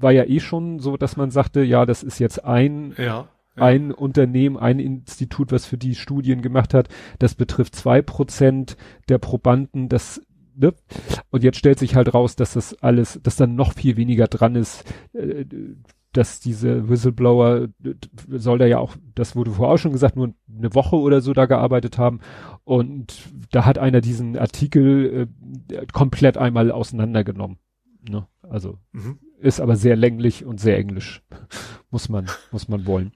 [0.02, 3.28] war ja eh schon so, dass man sagte, ja, das ist jetzt ein, ja, ja.
[3.56, 6.88] ein Unternehmen, ein Institut, was für die Studien gemacht hat.
[7.18, 8.76] Das betrifft zwei Prozent
[9.08, 10.20] der Probanden, das
[10.54, 10.74] Ne?
[11.30, 14.54] Und jetzt stellt sich halt raus, dass das alles, dass dann noch viel weniger dran
[14.54, 14.84] ist,
[15.14, 15.44] äh,
[16.12, 17.68] dass diese Whistleblower
[18.28, 21.32] soll da ja auch, das wurde vorher auch schon gesagt, nur eine Woche oder so
[21.32, 22.20] da gearbeitet haben.
[22.64, 25.28] Und da hat einer diesen Artikel
[25.70, 27.56] äh, komplett einmal auseinandergenommen.
[28.08, 28.26] Ne?
[28.52, 31.22] Also mhm ist aber sehr länglich und sehr englisch.
[31.90, 33.12] muss man, muss man wollen.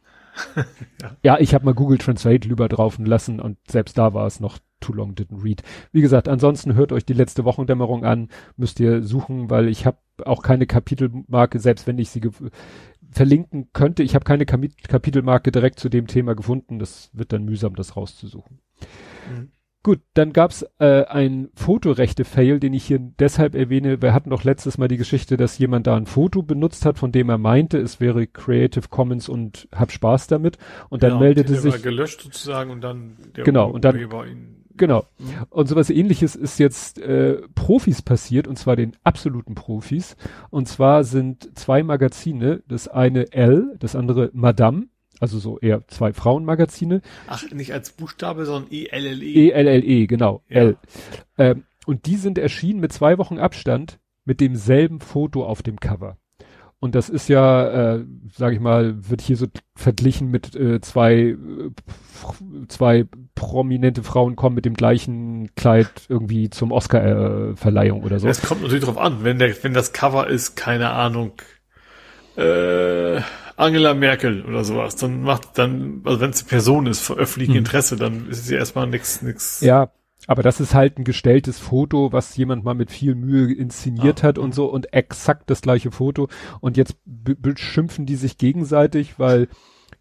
[1.01, 1.17] ja.
[1.23, 4.59] ja, ich habe mal Google Translate lieber draufen lassen und selbst da war es noch
[4.81, 5.63] too long didn't read.
[5.93, 9.97] Wie gesagt, ansonsten hört euch die letzte Wochendämmerung an, müsst ihr suchen, weil ich habe
[10.27, 12.21] auch keine Kapitelmarke, selbst wenn ich sie
[13.11, 14.03] verlinken könnte.
[14.03, 16.79] Ich habe keine Kapitelmarke direkt zu dem Thema gefunden.
[16.79, 18.61] Das wird dann mühsam, das rauszusuchen.
[19.35, 19.53] Mhm.
[19.87, 24.03] Gut, dann gab's äh, ein Fotorechte-Fail, den ich hier deshalb erwähne.
[24.03, 27.13] Wir hatten doch letztes Mal die Geschichte, dass jemand da ein Foto benutzt hat, von
[27.13, 30.59] dem er meinte, es wäre Creative Commons und hab Spaß damit.
[30.89, 33.97] Und dann genau, meldete sich gelöscht sozusagen und dann der genau und dann
[34.77, 35.47] genau mhm.
[35.51, 40.17] und sowas Ähnliches ist jetzt äh, Profis passiert und zwar den absoluten Profis.
[40.51, 44.89] Und zwar sind zwei Magazine, das eine L, das andere Madame
[45.21, 47.03] also so eher zwei Frauenmagazine.
[47.27, 49.49] Ach, nicht als Buchstabe, sondern E-L-L-E.
[49.49, 50.43] E-L-L-E, genau.
[50.49, 50.61] Ja.
[50.61, 50.77] L.
[51.39, 56.19] Ähm, und die sind erschienen mit zwei Wochen Abstand mit demselben Foto auf dem Cover.
[56.79, 61.15] Und das ist ja, äh, sage ich mal, wird hier so verglichen mit äh, zwei,
[61.15, 61.37] äh,
[62.69, 68.29] zwei prominente Frauen kommen mit dem gleichen Kleid irgendwie zum Oscar-Verleihung äh, oder so.
[68.29, 71.33] Es kommt natürlich drauf an, wenn der, wenn das Cover ist, keine Ahnung,
[72.37, 73.23] äh,
[73.57, 77.53] Angela Merkel oder sowas, dann macht dann, also wenn es eine Person ist, für öffentlichen
[77.53, 77.59] hm.
[77.59, 79.61] Interesse, dann ist es ja erstmal nix, nix.
[79.61, 79.91] Ja,
[80.27, 84.29] aber das ist halt ein gestelltes Foto, was jemand mal mit viel Mühe inszeniert ah.
[84.29, 86.29] hat und so und exakt das gleiche Foto.
[86.61, 89.49] Und jetzt beschimpfen die sich gegenseitig, weil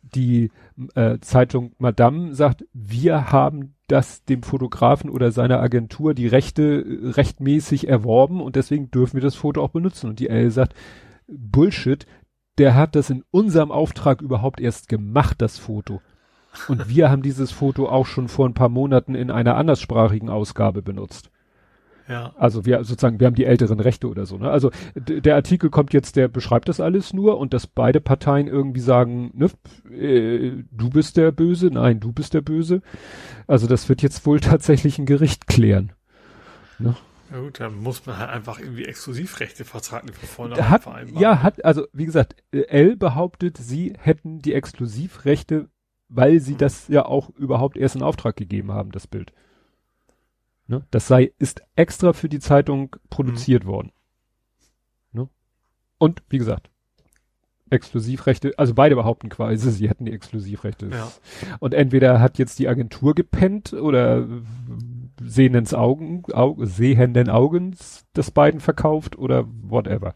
[0.01, 0.51] die
[0.95, 7.09] äh, Zeitung Madame sagt, wir haben das dem Fotografen oder seiner Agentur die Rechte äh,
[7.11, 10.09] rechtmäßig erworben und deswegen dürfen wir das Foto auch benutzen.
[10.09, 10.73] Und die Elle sagt,
[11.27, 12.05] Bullshit,
[12.57, 16.01] der hat das in unserem Auftrag überhaupt erst gemacht, das Foto.
[16.67, 20.81] Und wir haben dieses Foto auch schon vor ein paar Monaten in einer anderssprachigen Ausgabe
[20.81, 21.29] benutzt.
[22.07, 22.33] Ja.
[22.37, 24.37] Also wir sozusagen, wir haben die älteren Rechte oder so.
[24.37, 24.49] Ne?
[24.49, 28.79] Also der Artikel kommt jetzt, der beschreibt das alles nur und dass beide Parteien irgendwie
[28.79, 29.49] sagen, ne,
[29.91, 32.81] äh, du bist der Böse, nein, du bist der Böse.
[33.47, 35.93] Also das wird jetzt wohl tatsächlich ein Gericht klären.
[36.77, 36.95] Ne?
[37.31, 41.19] Ja gut, dann muss man halt einfach irgendwie Exklusivrechte vertraglich von vornherein hat, vereinbaren.
[41.19, 45.69] Ja, hat, also wie gesagt, L behauptet, sie hätten die Exklusivrechte,
[46.07, 46.57] weil sie hm.
[46.59, 49.33] das ja auch überhaupt erst in Auftrag gegeben haben, das Bild.
[50.67, 50.85] Ne?
[50.91, 53.67] Das sei, ist extra für die Zeitung produziert mhm.
[53.67, 53.91] worden.
[55.11, 55.29] Ne?
[55.97, 56.69] Und wie gesagt,
[57.69, 60.87] Exklusivrechte, also beide behaupten quasi, sie hätten die Exklusivrechte.
[60.87, 61.11] Ja.
[61.59, 64.27] Und entweder hat jetzt die Agentur gepennt oder
[65.21, 70.15] sehenden Augen, Au sehenden Augens das beiden verkauft oder whatever.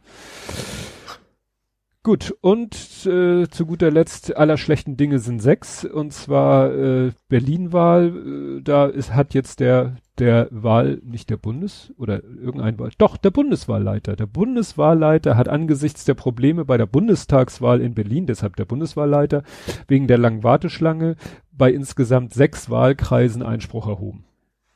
[2.01, 8.57] Gut, und äh, zu guter Letzt, aller schlechten Dinge sind sechs, und zwar äh, Berlin-Wahl,
[8.59, 13.17] äh, da ist, hat jetzt der, der Wahl, nicht der Bundes- oder irgendein Wahl, doch,
[13.17, 14.15] der Bundeswahlleiter.
[14.15, 19.43] Der Bundeswahlleiter hat angesichts der Probleme bei der Bundestagswahl in Berlin, deshalb der Bundeswahlleiter,
[19.89, 21.17] wegen der langen Warteschlange
[21.51, 24.23] bei insgesamt sechs Wahlkreisen Einspruch erhoben.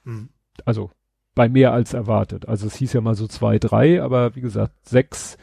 [0.04, 0.30] Mhm.
[0.66, 0.92] Also
[1.36, 2.48] bei mehr als erwartet.
[2.48, 5.38] Also es hieß ja mal so zwei, drei, aber wie gesagt, sechs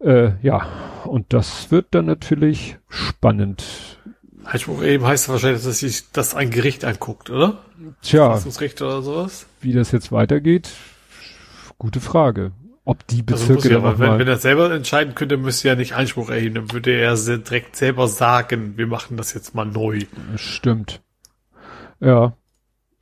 [0.00, 0.66] äh, ja,
[1.04, 3.98] und das wird dann natürlich spannend.
[4.44, 7.58] Einspruch eben heißt wahrscheinlich, dass sich das ein Gericht anguckt, oder?
[8.02, 8.26] Tja.
[8.26, 9.46] Verfassungsrecht oder sowas?
[9.60, 10.70] Wie das jetzt weitergeht,
[11.78, 12.52] gute Frage.
[12.86, 15.76] Ob die also Bezirke also ja, aber wenn, wenn er selber entscheiden könnte, müsste er
[15.76, 20.00] nicht Einspruch erheben, dann würde er direkt selber sagen, wir machen das jetzt mal neu.
[20.36, 21.02] Stimmt.
[22.00, 22.32] Ja.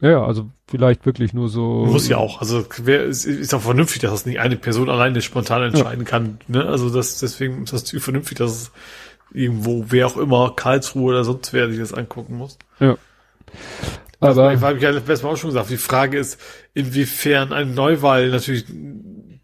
[0.00, 1.86] Ja, also vielleicht wirklich nur so.
[1.86, 2.40] Muss ja auch.
[2.40, 6.10] Also wer, ist, ist auch vernünftig, dass das nicht eine Person alleine spontan entscheiden ja.
[6.10, 6.38] kann.
[6.46, 6.64] Ne?
[6.64, 8.72] Also das deswegen ist das vernünftig, dass es
[9.32, 12.58] irgendwo, wer auch immer, Karlsruhe oder sonst wer sich das angucken muss.
[12.78, 12.96] Ja.
[14.20, 16.40] Also, Aber ich habe ja letztes Mal auch schon gesagt, die Frage ist,
[16.74, 18.66] inwiefern eine Neuwahl natürlich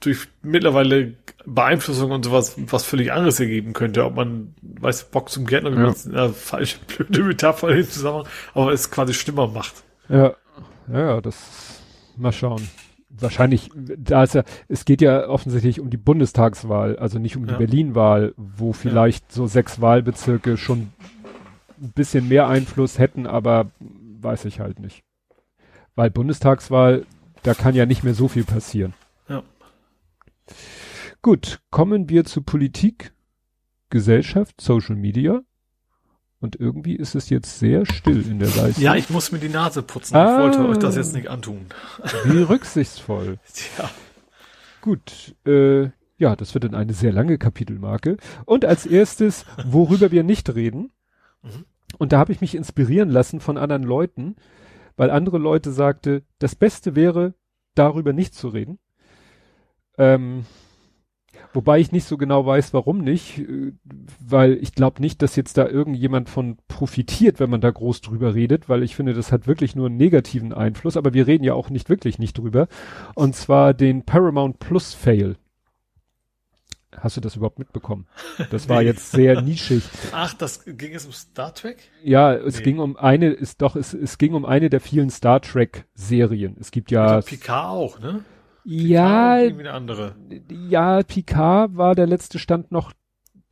[0.01, 1.15] durch mittlerweile
[1.47, 5.77] Beeinflussung und sowas was völlig anderes ergeben könnte, ob man, weiß, Bock zum Gärtner, wie
[5.77, 5.83] ja.
[5.83, 9.85] man eine falsche, blöde Metapher in zusammen, aber es quasi schlimmer macht.
[10.09, 10.35] Ja,
[10.93, 11.83] ja, das
[12.17, 12.69] mal schauen.
[13.11, 17.55] Wahrscheinlich, da ist ja, es geht ja offensichtlich um die Bundestagswahl, also nicht um die
[17.55, 19.35] Berlin-Wahl, wo vielleicht ja.
[19.37, 20.93] so sechs Wahlbezirke schon
[21.81, 25.05] ein bisschen mehr Einfluss hätten, aber weiß ich halt nicht.
[25.95, 27.07] Weil Bundestagswahl,
[27.45, 28.95] da kann ja nicht mehr so viel passieren.
[29.29, 29.45] Ja.
[31.23, 33.13] Gut, kommen wir zu Politik,
[33.91, 35.43] Gesellschaft, Social Media.
[36.45, 38.85] Und irgendwie ist es jetzt sehr still in der Leistung.
[38.85, 40.15] Ja, ich muss mir die Nase putzen.
[40.15, 41.65] Ah, ich wollte euch das jetzt nicht antun.
[42.27, 43.39] Wie rücksichtsvoll.
[43.55, 43.89] Tja.
[44.83, 45.85] Gut, äh,
[46.19, 48.19] ja, das wird dann eine sehr lange Kapitelmarke.
[48.45, 50.93] Und als erstes, worüber wir nicht reden.
[51.41, 51.65] Mhm.
[51.97, 54.37] Und da habe ich mich inspirieren lassen von anderen Leuten,
[54.99, 57.33] weil andere Leute sagte, das Beste wäre,
[57.75, 58.79] darüber nicht zu reden.
[59.97, 60.45] Ähm,
[61.55, 63.73] Wobei ich nicht so genau weiß, warum nicht, äh,
[64.21, 68.35] weil ich glaube nicht, dass jetzt da irgendjemand von profitiert, wenn man da groß drüber
[68.35, 71.55] redet, weil ich finde, das hat wirklich nur einen negativen Einfluss, aber wir reden ja
[71.55, 72.67] auch nicht wirklich nicht drüber.
[73.15, 75.37] Und zwar den Paramount Plus Fail.
[76.99, 78.07] Hast du das überhaupt mitbekommen?
[78.51, 79.85] Das war jetzt sehr nischig.
[80.13, 81.79] Ach, das ging es um Star Trek?
[82.03, 82.63] Ja, es nee.
[82.63, 86.57] ging um eine, ist doch, es, es ging um eine der vielen Star Trek Serien.
[86.59, 87.07] Es gibt ja.
[87.07, 88.25] Also Picard auch, ne?
[88.65, 90.15] Ja, andere.
[90.51, 92.93] ja, Picard war der letzte Stand noch,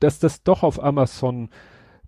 [0.01, 1.51] dass das doch auf Amazon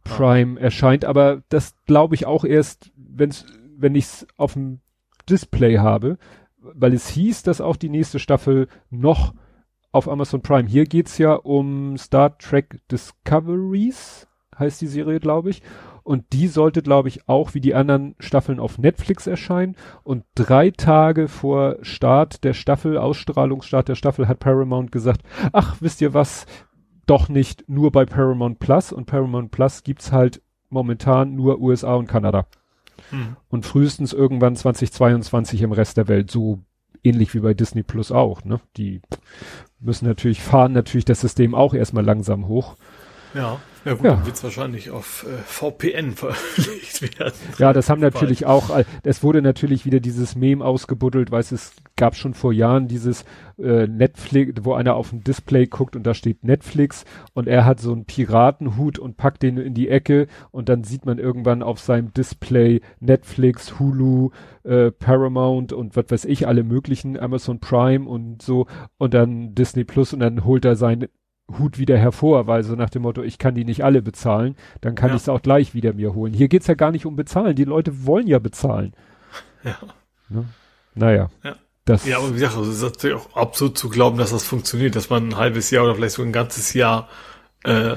[0.04, 0.64] Prime ah.
[0.64, 4.80] erscheint, aber das glaube ich auch erst, wenn's, wenn ich es auf dem
[5.28, 6.18] Display habe,
[6.58, 9.34] weil es hieß, dass auch die nächste Staffel noch
[9.92, 10.68] auf Amazon Prime.
[10.68, 14.26] Hier geht's ja um Star Trek Discoveries,
[14.58, 15.62] heißt die Serie, glaube ich.
[16.04, 19.74] Und die sollte, glaube ich, auch wie die anderen Staffeln auf Netflix erscheinen.
[20.02, 26.02] Und drei Tage vor Start der Staffel, Ausstrahlungsstart der Staffel, hat Paramount gesagt, ach, wisst
[26.02, 26.44] ihr was,
[27.06, 28.92] doch nicht nur bei Paramount Plus.
[28.92, 32.46] Und Paramount Plus gibt's halt momentan nur USA und Kanada.
[33.08, 33.36] Hm.
[33.48, 36.30] Und frühestens irgendwann 2022 im Rest der Welt.
[36.30, 36.60] So
[37.02, 38.60] ähnlich wie bei Disney Plus auch, ne?
[38.76, 39.00] Die
[39.80, 42.76] müssen natürlich fahren natürlich das System auch erstmal langsam hoch.
[43.34, 43.58] Ja.
[43.84, 44.14] Ja gut, ja.
[44.14, 47.34] dann wird es wahrscheinlich auf äh, VPN veröffentlicht werden.
[47.58, 48.70] Ja, das haben natürlich auch,
[49.02, 53.24] es wurde natürlich wieder dieses Meme ausgebuddelt, weiß es gab schon vor Jahren dieses
[53.58, 57.80] äh, Netflix, wo einer auf dem Display guckt und da steht Netflix und er hat
[57.80, 61.78] so einen Piratenhut und packt den in die Ecke und dann sieht man irgendwann auf
[61.78, 64.30] seinem Display Netflix, Hulu,
[64.64, 68.66] äh, Paramount und was weiß ich, alle möglichen, Amazon Prime und so
[68.98, 71.08] und dann Disney Plus und dann holt er seinen
[71.58, 74.94] Hut wieder hervor, weil so nach dem Motto, ich kann die nicht alle bezahlen, dann
[74.94, 75.16] kann ja.
[75.16, 76.32] ich es auch gleich wieder mir holen.
[76.32, 78.94] Hier geht's ja gar nicht um bezahlen, die Leute wollen ja bezahlen.
[79.62, 79.76] Ja.
[80.28, 80.46] Ne?
[80.94, 81.30] Naja.
[81.42, 81.56] Ja.
[81.84, 84.44] Das ja, aber wie gesagt, also es ist natürlich auch absolut zu glauben, dass das
[84.44, 87.08] funktioniert, dass man ein halbes Jahr oder vielleicht so ein ganzes Jahr
[87.64, 87.96] äh,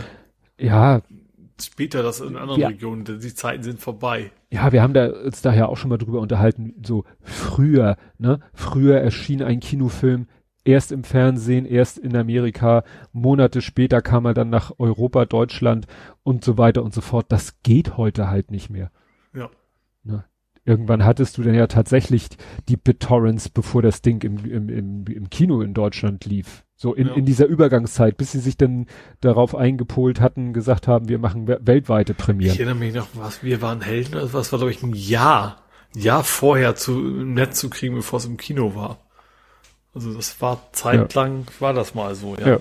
[0.58, 1.02] ja
[1.62, 2.68] später das in anderen ja.
[2.68, 4.32] Regionen, die Zeiten sind vorbei.
[4.52, 8.40] Ja, wir haben da uns daher auch schon mal drüber unterhalten, so früher, ne?
[8.54, 10.28] Früher erschien ein Kinofilm
[10.68, 15.88] erst im Fernsehen, erst in Amerika, Monate später kam er dann nach Europa, Deutschland
[16.24, 17.28] und so weiter und so fort.
[17.30, 18.92] Das geht heute halt nicht mehr.
[19.34, 19.50] Ja.
[20.04, 20.26] Ne?
[20.66, 22.28] Irgendwann hattest du dann ja tatsächlich
[22.68, 26.66] die BitTorrents, bevor das Ding im, im, im, im Kino in Deutschland lief.
[26.76, 27.14] So in, ja.
[27.14, 28.86] in dieser Übergangszeit, bis sie sich dann
[29.22, 32.54] darauf eingepolt hatten, gesagt haben, wir machen weltweite Premieren.
[32.54, 35.64] Ich erinnere mich noch, was wir waren Helden, also was war glaube ich ein Jahr,
[35.96, 39.00] Jahr vorher zu im Netz zu kriegen, bevor es im Kino war.
[39.98, 41.62] Also das war zeitlang, ja.
[41.62, 42.48] war das mal so, ja.
[42.48, 42.60] ja.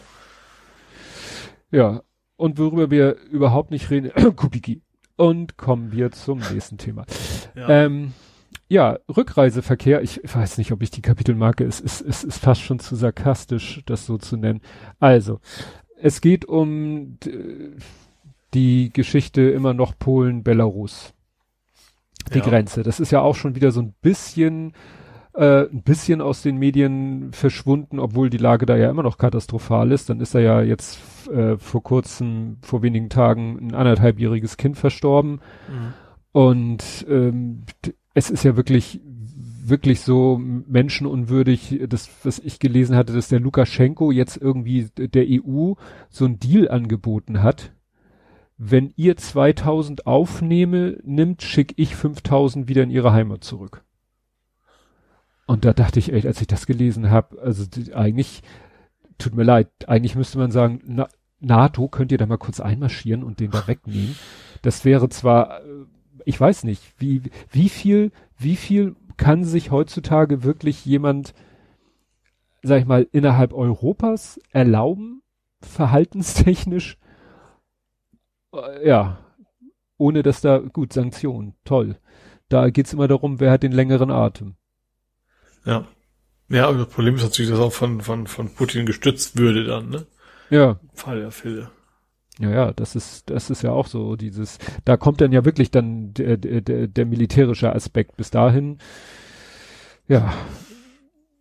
[1.70, 2.02] Ja,
[2.36, 4.80] und worüber wir überhaupt nicht reden, Kubiki.
[5.16, 7.04] Und kommen wir zum nächsten Thema.
[7.54, 7.68] Ja.
[7.68, 8.14] Ähm,
[8.68, 12.78] ja, Rückreiseverkehr, ich weiß nicht, ob ich die Kapitelmarke, es ist, es ist fast schon
[12.78, 14.62] zu sarkastisch, das so zu nennen.
[14.98, 15.40] Also,
[16.00, 17.18] es geht um
[18.54, 21.12] die Geschichte immer noch Polen, Belarus.
[22.32, 22.44] Die ja.
[22.44, 22.82] Grenze.
[22.82, 24.72] Das ist ja auch schon wieder so ein bisschen,
[25.36, 29.92] äh, ein bisschen aus den Medien verschwunden, obwohl die Lage da ja immer noch katastrophal
[29.92, 30.08] ist.
[30.08, 35.40] Dann ist er ja jetzt äh, vor kurzem, vor wenigen Tagen ein anderthalbjähriges Kind verstorben.
[35.68, 35.94] Mhm.
[36.32, 37.64] Und ähm,
[38.14, 39.00] es ist ja wirklich,
[39.62, 45.74] wirklich so menschenunwürdig, das, was ich gelesen hatte, dass der Lukaschenko jetzt irgendwie der EU
[46.08, 47.72] so ein Deal angeboten hat.
[48.58, 53.82] Wenn ihr 2000 aufnehme, nimmt, schick ich 5000 wieder in ihre Heimat zurück.
[55.46, 58.42] Und da dachte ich echt, als ich das gelesen habe, also die, eigentlich,
[59.18, 63.22] tut mir leid, eigentlich müsste man sagen, na, NATO, könnt ihr da mal kurz einmarschieren
[63.22, 64.16] und den da wegnehmen?
[64.62, 65.84] Das wäre zwar, äh,
[66.24, 71.34] ich weiß nicht, wie, wie viel, wie viel kann sich heutzutage wirklich jemand,
[72.62, 75.22] sag ich mal, innerhalb Europas erlauben,
[75.60, 76.98] verhaltenstechnisch,
[78.52, 79.18] äh, ja,
[79.98, 81.98] ohne dass da, gut, Sanktionen, toll.
[82.48, 84.56] Da geht's immer darum, wer hat den längeren Atem.
[85.66, 85.84] Ja.
[86.48, 89.90] Ja, aber das Problem ist natürlich, dass auch von, von, von Putin gestützt würde dann,
[89.90, 90.06] ne?
[90.48, 90.78] Ja.
[90.94, 91.70] Fall der Fälle.
[92.38, 95.70] Ja, ja, das ist, das ist ja auch so, dieses, da kommt dann ja wirklich
[95.70, 98.78] dann der, der, der militärische Aspekt bis dahin.
[100.06, 100.32] Ja.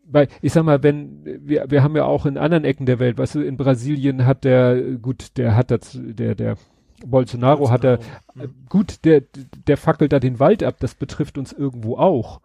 [0.08, 3.18] Weil, ich sag mal, wenn, wir, wir haben ja auch in anderen Ecken der Welt,
[3.18, 6.58] weißt du, in Brasilien hat der, gut, der hat das, der, der
[7.06, 7.72] Bolsonaro, Bolsonaro.
[7.72, 8.00] hat er,
[8.34, 8.54] mhm.
[8.70, 9.22] gut, der,
[9.68, 12.40] der fackelt da den Wald ab, das betrifft uns irgendwo auch.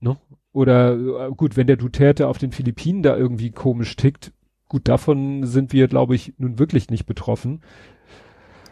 [0.00, 0.16] Ne?
[0.54, 4.32] Oder äh, gut, wenn der Duterte auf den Philippinen da irgendwie komisch tickt,
[4.68, 7.60] gut, davon sind wir, glaube ich, nun wirklich nicht betroffen.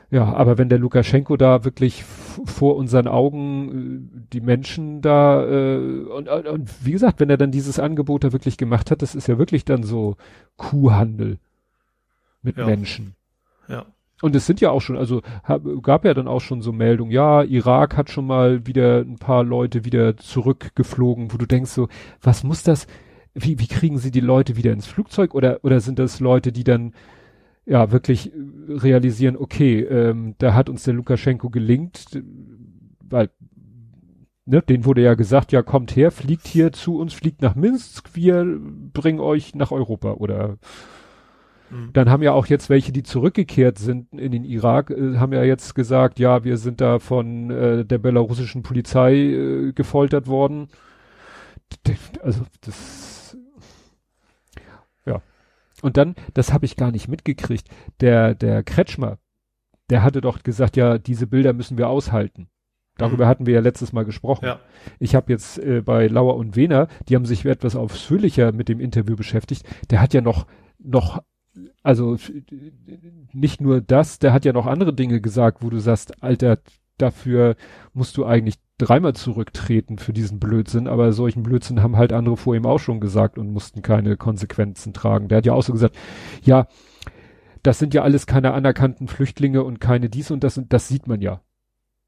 [0.09, 6.05] Ja, aber wenn der Lukaschenko da wirklich vor unseren Augen äh, die Menschen da äh,
[6.05, 9.27] und, und wie gesagt, wenn er dann dieses Angebot da wirklich gemacht hat, das ist
[9.27, 10.17] ja wirklich dann so
[10.57, 11.39] Kuhhandel
[12.43, 12.67] mit ja.
[12.67, 13.17] Menschen.
[13.67, 13.87] Ja.
[14.23, 17.13] Und es sind ja auch schon, also hab, gab ja dann auch schon so Meldungen,
[17.13, 21.89] ja, Irak hat schon mal wieder ein paar Leute wieder zurückgeflogen, wo du denkst so,
[22.23, 22.87] was muss das,
[23.35, 25.35] wie, wie kriegen sie die Leute wieder ins Flugzeug?
[25.35, 26.95] Oder, oder sind das Leute, die dann
[27.67, 28.33] ja wirklich
[28.69, 32.23] realisieren, okay, ähm, da hat uns der Lukaschenko gelingt,
[33.01, 33.29] weil
[34.47, 38.11] ne, den wurde ja gesagt, ja, kommt her, fliegt hier zu uns, fliegt nach Minsk,
[38.15, 38.61] wir
[38.93, 40.59] bringen euch nach Europa oder
[41.73, 41.93] Mhm.
[41.93, 45.43] Dann haben ja auch jetzt welche, die zurückgekehrt sind in den Irak, äh, haben ja
[45.43, 50.69] jetzt gesagt, ja, wir sind da von äh, der belarussischen Polizei äh, gefoltert worden.
[52.21, 53.37] Also das
[55.07, 55.23] ja.
[55.81, 57.69] Und dann, das habe ich gar nicht mitgekriegt,
[58.01, 59.19] der der Kretschmer,
[59.89, 62.49] der hatte doch gesagt, ja, diese Bilder müssen wir aushalten.
[62.99, 63.29] Darüber mhm.
[63.29, 64.45] hatten wir ja letztes Mal gesprochen.
[64.45, 64.61] Ja.
[64.99, 68.81] Ich habe jetzt äh, bei Lauer und Wehner, die haben sich etwas ausführlicher mit dem
[68.81, 69.67] Interview beschäftigt.
[69.91, 70.47] Der hat ja noch
[70.79, 71.23] noch
[71.83, 72.17] also
[73.33, 76.59] nicht nur das, der hat ja noch andere Dinge gesagt, wo du sagst, Alter,
[76.99, 77.57] dafür
[77.93, 82.55] musst du eigentlich dreimal zurücktreten für diesen Blödsinn, aber solchen Blödsinn haben halt andere vor
[82.55, 85.29] ihm auch schon gesagt und mussten keine Konsequenzen tragen.
[85.29, 85.97] Der hat ja auch so gesagt,
[86.43, 86.67] ja,
[87.63, 91.07] das sind ja alles keine anerkannten Flüchtlinge und keine dies und das und das sieht
[91.07, 91.43] man ja.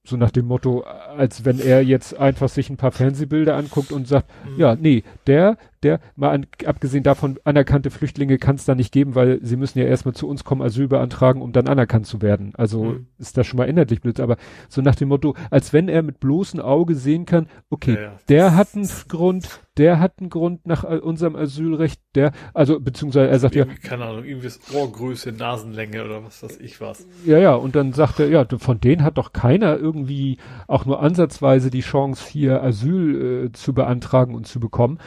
[0.06, 4.06] So nach dem Motto, als wenn er jetzt einfach sich ein paar Fernsehbilder anguckt und
[4.06, 4.60] sagt, mhm.
[4.60, 9.14] ja, nee, der, der, mal an, abgesehen davon, anerkannte Flüchtlinge kann es da nicht geben,
[9.14, 12.52] weil sie müssen ja erstmal zu uns kommen, Asyl beantragen, um dann anerkannt zu werden.
[12.56, 13.06] Also mhm.
[13.18, 14.36] ist das schon mal inhaltlich blöd, aber
[14.68, 18.18] so nach dem Motto, als wenn er mit bloßem Auge sehen kann, okay, ja, ja.
[18.28, 23.38] der hat einen Grund, der hat einen Grund nach unserem Asylrecht, der, also beziehungsweise er
[23.38, 23.66] sagt ja.
[23.82, 27.06] Keine Ahnung, irgendwie ist Ohrgröße, Nasenlänge oder was weiß ich was.
[27.24, 31.02] Ja, ja, und dann sagt er, ja, von denen hat doch keiner irgendwie auch nur
[31.02, 34.98] ansatzweise die Chance, hier Asyl äh, zu beantragen und zu bekommen.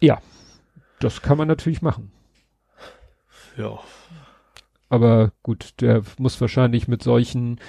[0.00, 0.20] Ja,
[1.00, 2.12] das kann man natürlich machen.
[3.56, 3.78] Ja.
[4.88, 7.60] Aber gut, der muss wahrscheinlich mit solchen,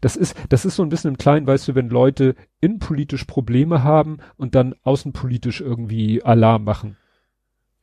[0.00, 3.82] das ist, das ist so ein bisschen im Kleinen, weißt du, wenn Leute innenpolitisch Probleme
[3.82, 6.96] haben und dann außenpolitisch irgendwie Alarm machen.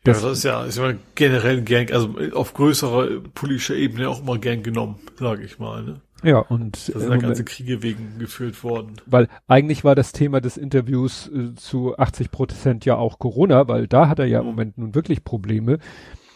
[0.04, 4.22] Das, ja, das ist ja, ist immer generell gern, also auf größerer politischer Ebene auch
[4.22, 6.02] immer gern genommen, sage ich mal, ne?
[6.24, 8.94] Ja, und da sind ja ganze Kriege wegen geführt worden.
[9.06, 13.88] Weil eigentlich war das Thema des Interviews äh, zu 80 Prozent ja auch Corona, weil
[13.88, 14.52] da hat er ja im mhm.
[14.52, 15.80] Moment nun wirklich Probleme.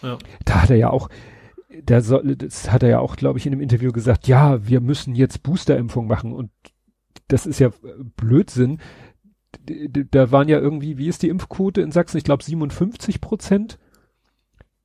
[0.01, 0.17] Ja.
[0.45, 1.09] Da hat er ja auch,
[1.69, 4.81] der soll, das hat er ja auch, glaube ich, in dem Interview gesagt, ja, wir
[4.81, 6.51] müssen jetzt Boosterimpfung machen und
[7.27, 7.71] das ist ja
[8.15, 8.79] Blödsinn.
[10.11, 12.17] Da waren ja irgendwie, wie ist die Impfquote in Sachsen?
[12.17, 13.79] Ich glaube 57 Prozent.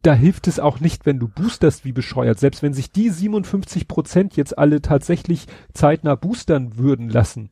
[0.02, 2.38] Da hilft es auch nicht, wenn du boosterst wie bescheuert.
[2.38, 7.50] Selbst wenn sich die 57 Prozent jetzt alle tatsächlich zeitnah boostern würden lassen,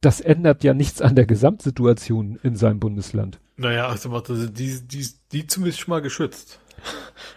[0.00, 3.40] das ändert ja nichts an der Gesamtsituation in seinem Bundesland.
[3.56, 6.60] Naja, also die, die, die zumindest schon mal geschützt.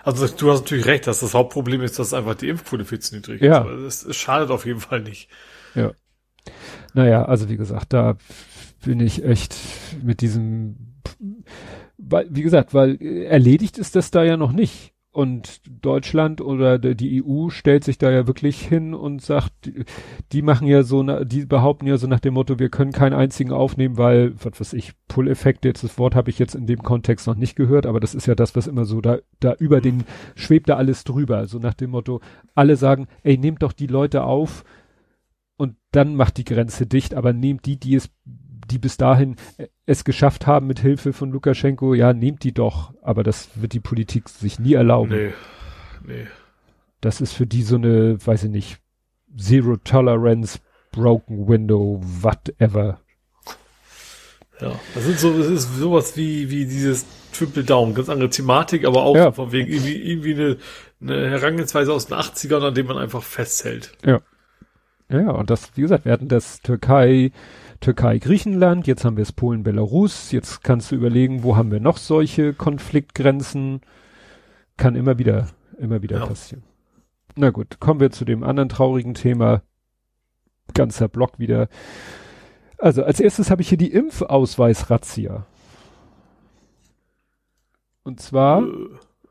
[0.04, 3.16] Also du hast natürlich recht, dass das Hauptproblem ist, dass einfach die Impfquote viel zu
[3.16, 3.60] niedrig ja.
[3.60, 3.62] ist.
[3.62, 5.30] Aber das, das schadet auf jeden Fall nicht.
[5.76, 5.92] Ja.
[6.94, 8.18] Naja, also wie gesagt, da
[8.84, 9.56] bin ich echt
[10.02, 10.96] mit diesem,
[12.10, 14.94] weil, wie gesagt, weil erledigt ist das da ja noch nicht.
[15.12, 19.52] Und Deutschland oder die EU stellt sich da ja wirklich hin und sagt,
[20.32, 23.52] die, machen ja so, die behaupten ja so nach dem Motto, wir können keinen einzigen
[23.52, 27.26] aufnehmen, weil, was weiß ich, Pull-Effekt, jetzt das Wort habe ich jetzt in dem Kontext
[27.26, 30.04] noch nicht gehört, aber das ist ja das, was immer so da, da über den,
[30.36, 31.48] schwebt da alles drüber.
[31.48, 32.22] So nach dem Motto,
[32.54, 34.64] alle sagen, ey, nehmt doch die Leute auf
[35.58, 38.12] und dann macht die Grenze dicht, aber nehmt die, die es
[38.72, 42.94] die bis dahin äh, es geschafft haben mit Hilfe von Lukaschenko, ja, nehmt die doch.
[43.02, 45.12] Aber das wird die Politik sich nie erlauben.
[45.12, 45.34] Nee,
[46.06, 46.28] nee.
[47.02, 48.80] Das ist für die so eine, weiß ich nicht,
[49.38, 50.60] Zero Tolerance,
[50.92, 53.00] Broken Window, whatever.
[54.60, 58.86] Ja, das sind so, das ist sowas wie, wie dieses Triple Down, ganz andere Thematik,
[58.86, 59.32] aber auch ja.
[59.32, 60.58] von wegen irgendwie, irgendwie eine,
[61.02, 63.94] eine Herangehensweise aus den 80ern, an dem man einfach festhält.
[64.06, 64.22] Ja.
[65.12, 67.32] Ja, und das, wie gesagt, wir hatten das Türkei,
[67.80, 71.80] Türkei, Griechenland, jetzt haben wir es Polen, Belarus, jetzt kannst du überlegen, wo haben wir
[71.80, 73.82] noch solche Konfliktgrenzen?
[74.76, 76.26] Kann immer wieder, immer wieder ja.
[76.26, 76.64] passieren.
[77.36, 79.62] Na gut, kommen wir zu dem anderen traurigen Thema.
[80.74, 81.70] Ganzer Block wieder.
[82.78, 85.46] Also als erstes habe ich hier die Impfausweis-Razzia.
[88.04, 88.74] Und zwar äh.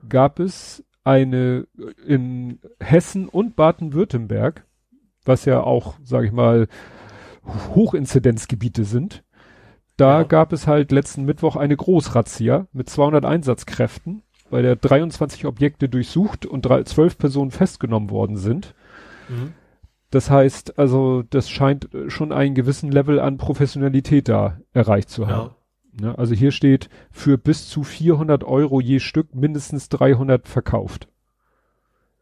[0.08, 1.66] gab es eine
[2.06, 4.66] in Hessen und Baden-Württemberg,
[5.24, 6.68] was ja auch, sage ich mal,
[7.74, 9.24] Hochinzidenzgebiete sind.
[9.96, 10.22] Da ja.
[10.22, 16.46] gab es halt letzten Mittwoch eine Großrazzia mit 200 Einsatzkräften, bei der 23 Objekte durchsucht
[16.46, 18.74] und 12 Personen festgenommen worden sind.
[19.28, 19.54] Mhm.
[20.10, 25.50] Das heißt, also das scheint schon einen gewissen Level an Professionalität da erreicht zu haben.
[26.00, 26.08] Ja.
[26.08, 26.18] Ne?
[26.18, 31.08] Also hier steht für bis zu 400 Euro je Stück mindestens 300 verkauft.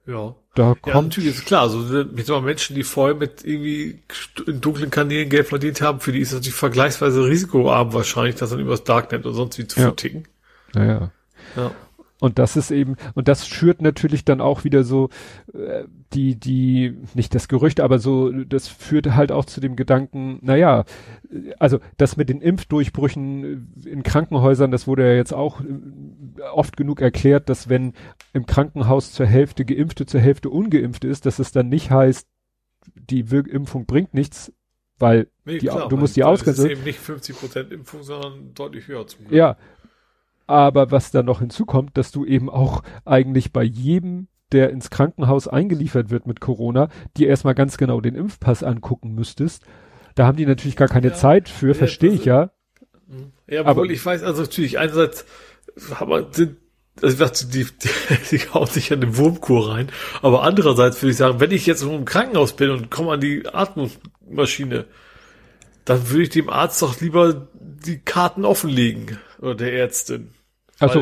[0.07, 0.35] Ja.
[0.55, 3.99] Da kommt ja, natürlich ist klar, so mit so Menschen, die vorher mit irgendwie
[4.47, 8.51] in dunklen Kanälen Geld verdient haben, für die ist das natürlich vergleichsweise risikoarm wahrscheinlich, das
[8.51, 9.87] dann übers Darknet oder sonst wie zu ja.
[9.87, 10.25] verticken.
[10.73, 11.11] Naja.
[11.57, 11.73] Ja.
[12.19, 15.11] Und das ist eben, und das schürt natürlich dann auch wieder so
[15.53, 20.39] äh, die, die, nicht das Gerücht, aber so, das führt halt auch zu dem Gedanken,
[20.41, 20.85] naja,
[21.59, 27.03] also das mit den Impfdurchbrüchen in Krankenhäusern, das wurde ja jetzt auch äh, oft genug
[27.03, 27.93] erklärt, dass wenn
[28.33, 32.27] im Krankenhaus zur Hälfte Geimpfte, zur Hälfte Ungeimpfte ist, dass es dann nicht heißt,
[32.95, 34.53] die Wir Impfung bringt nichts,
[34.99, 36.65] weil nee, die, klar, du musst die ausgrenzen.
[36.65, 39.37] Das ist eben nicht 50 Prozent Impfung, sondern deutlich höher zum Glück.
[39.37, 39.57] Ja,
[40.47, 45.49] aber was da noch hinzukommt, dass du eben auch eigentlich bei jedem, der ins Krankenhaus
[45.49, 49.65] eingeliefert wird mit Corona, dir erstmal ganz genau den Impfpass angucken müsstest.
[50.15, 52.51] Da haben die natürlich gar keine ja, Zeit für, ja, verstehe ich ja.
[53.07, 53.33] Mhm.
[53.49, 55.25] Ja, obwohl aber, ich weiß, also natürlich, einerseits
[55.99, 56.57] aber sind,
[57.03, 57.91] also ich dachte, die, die,
[58.31, 59.91] die hauen sich ja eine Wurmkur rein,
[60.23, 63.47] aber andererseits würde ich sagen, wenn ich jetzt im Krankenhaus bin und komme an die
[63.47, 64.87] Atmungsmaschine,
[65.85, 70.31] dann würde ich dem Arzt doch lieber die Karten offenlegen oder der Ärztin.
[70.79, 71.01] Also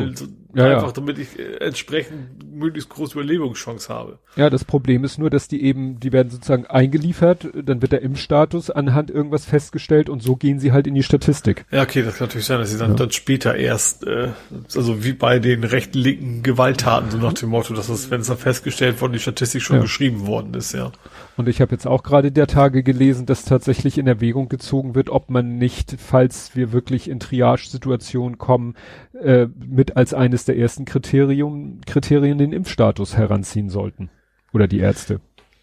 [0.55, 0.91] Ja, Einfach ja.
[0.93, 4.19] damit ich äh, entsprechend möglichst große Überlebungschance habe.
[4.37, 8.01] Ja, das Problem ist nur, dass die eben, die werden sozusagen eingeliefert, dann wird der
[8.01, 11.65] Impfstatus anhand irgendwas festgestellt und so gehen sie halt in die Statistik.
[11.71, 12.95] Ja, okay, das kann natürlich sein, dass sie dann, Ja.
[12.95, 14.29] dann später erst, äh,
[14.73, 18.27] also wie bei den recht linken Gewalttaten, so nach dem Motto, dass es, wenn es
[18.27, 20.93] dann festgestellt worden, die Statistik schon geschrieben worden ist, ja.
[21.37, 25.09] Und ich habe jetzt auch gerade der Tage gelesen, dass tatsächlich in Erwägung gezogen wird,
[25.09, 28.75] ob man nicht, falls wir wirklich in Triage-Situationen kommen,
[29.21, 34.09] äh, mit als eines der ersten Kriterien, Kriterien den Impfstatus heranziehen sollten.
[34.53, 35.19] Oder die Ärzte.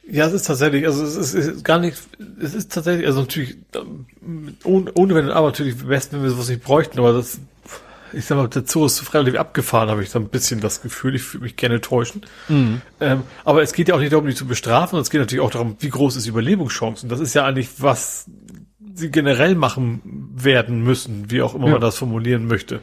[0.06, 1.96] Ja, es ist tatsächlich, also es ist, es ist gar nicht,
[2.42, 6.48] es ist tatsächlich, also natürlich, ähm, ohne, ohne wenn, aber natürlich besten, wenn wir sowas
[6.48, 7.40] nicht bräuchten, aber das,
[8.12, 11.14] ich sag mal, der Zoo ist relativ abgefahren, habe ich da ein bisschen das Gefühl,
[11.14, 12.22] ich fühle mich gerne täuschen.
[13.00, 15.42] Ähm, aber es geht ja auch nicht darum, die zu bestrafen, sondern es geht natürlich
[15.44, 17.04] auch darum, wie groß ist die Überlebenschance.
[17.04, 18.26] Und das ist ja eigentlich, was
[18.94, 20.02] sie generell machen
[20.34, 21.72] werden müssen, wie auch immer Ja.
[21.72, 22.80] man das formulieren möchte.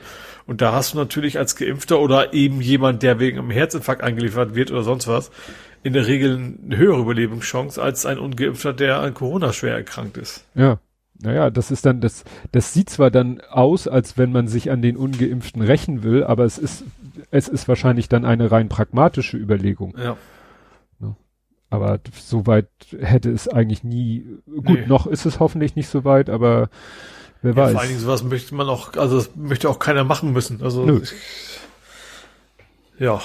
[0.47, 4.55] Und da hast du natürlich als Geimpfter oder eben jemand, der wegen einem Herzinfarkt eingeliefert
[4.55, 5.29] wird oder sonst was,
[5.83, 10.43] in der Regel eine höhere Überlebenschance als ein Ungeimpfter, der an Corona schwer erkrankt ist.
[10.55, 10.79] Ja.
[11.21, 14.81] Naja, das ist dann, das, das sieht zwar dann aus, als wenn man sich an
[14.81, 16.83] den Ungeimpften rächen will, aber es ist,
[17.29, 19.95] es ist wahrscheinlich dann eine rein pragmatische Überlegung.
[19.97, 20.17] Ja.
[21.71, 22.67] Aber so weit
[22.99, 24.85] hätte es eigentlich nie, gut, Nee.
[24.87, 26.69] noch ist es hoffentlich nicht so weit, aber
[27.43, 27.71] wer Ja, weiß.
[27.73, 30.63] vor allen Dingen sowas möchte man auch, also das möchte auch keiner machen müssen.
[30.63, 31.11] Also ich,
[32.97, 33.21] ja.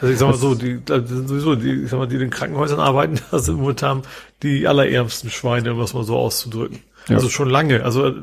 [0.00, 2.30] Also ich sag mal so, die, also sowieso, die, ich sag mal, die in den
[2.30, 4.02] Krankenhäusern arbeiten, das sind momentan
[4.44, 6.78] die allerärmsten Schweine, um das mal so auszudrücken.
[7.08, 7.16] Ja.
[7.16, 7.84] Also schon lange.
[7.84, 8.14] Also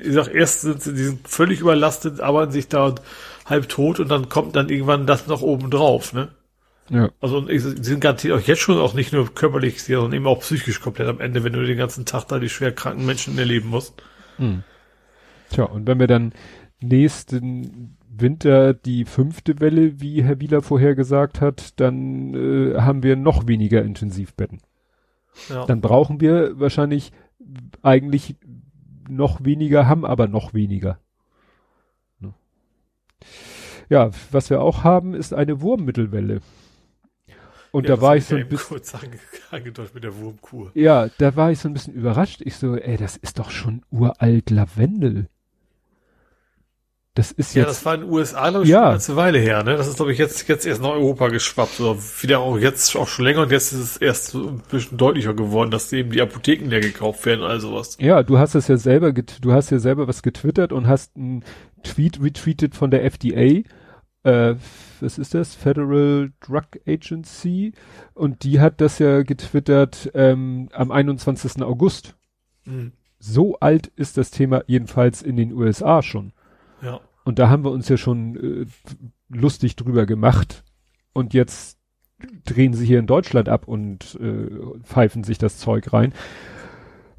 [0.00, 2.94] ich sag, erst sind sie, die sind völlig überlastet, arbeiten sich da
[3.46, 6.28] halb tot und dann kommt dann irgendwann das noch oben drauf, ne?
[6.90, 7.10] ja.
[7.20, 10.26] Also und ich, sie sind garantiert auch jetzt schon auch nicht nur körperlich, sondern eben
[10.26, 13.38] auch psychisch komplett am Ende, wenn du den ganzen Tag da die schwer kranken Menschen
[13.38, 14.02] erleben musst.
[15.50, 16.32] Tja, und wenn wir dann
[16.80, 23.16] nächsten Winter die fünfte Welle, wie Herr Wieler vorher gesagt hat, dann äh, haben wir
[23.16, 24.60] noch weniger Intensivbetten.
[25.48, 25.66] Ja.
[25.66, 27.12] Dann brauchen wir wahrscheinlich
[27.82, 28.36] eigentlich
[29.08, 30.98] noch weniger, haben aber noch weniger.
[32.20, 32.34] Ne?
[33.88, 36.40] Ja, was wir auch haben, ist eine Wurmmittelwelle.
[37.70, 39.18] Und Ja, da war ich so ein bisschen, kurz ange
[39.50, 40.70] angedeutet mit der Wurmkur.
[40.74, 42.40] ja, da war ich so ein bisschen überrascht.
[42.44, 45.28] Ich so, ey, das ist doch schon uralt Lavendel.
[47.16, 48.76] Das ist Ja, jetzt, das war in den USA, glaube ich, Ja.
[48.78, 49.76] schon eine ganze Weile her, ne?
[49.76, 51.78] Das ist, glaube ich, jetzt, jetzt erst nach Europa geschwappt.
[51.80, 54.98] Oder wieder auch jetzt auch schon länger und jetzt ist es erst so ein bisschen
[54.98, 57.96] deutlicher geworden, dass eben die Apotheken leer gekauft werden und all sowas.
[58.00, 61.14] ja, du hast es ja selber, get- du hast ja selber was getwittert und hast
[61.16, 61.44] einen
[61.84, 63.62] Tweet retweetet von der FDA.
[64.24, 64.56] Äh,
[65.00, 65.54] was ist das?
[65.54, 67.74] Federal Drug Agency.
[68.14, 71.62] Und die hat das ja getwittert ähm, am 21.
[71.62, 72.16] August.
[72.64, 72.92] Mhm.
[73.20, 76.32] So alt ist das Thema jedenfalls in den USA schon.
[77.24, 78.66] Und da haben wir uns ja schon äh,
[79.28, 80.62] lustig drüber gemacht.
[81.12, 81.78] Und jetzt
[82.44, 84.48] drehen sie hier in Deutschland ab und äh,
[84.82, 86.12] pfeifen sich das Zeug rein.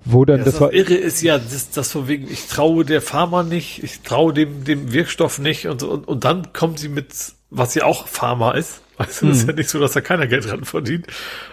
[0.04, 2.86] Wo dann, Ja, das, das, war, Irre ist ja, das, das von wegen, ich traue
[2.86, 6.78] der Pharma nicht, ich traue dem, dem Wirkstoff nicht und, so, und, und dann kommt
[6.78, 7.08] sie mit,
[7.50, 8.82] was ja auch Pharma ist.
[8.98, 9.50] Weißt du, das ist Mhm.
[9.50, 11.08] ja nicht so, dass da keiner Geld dran verdient.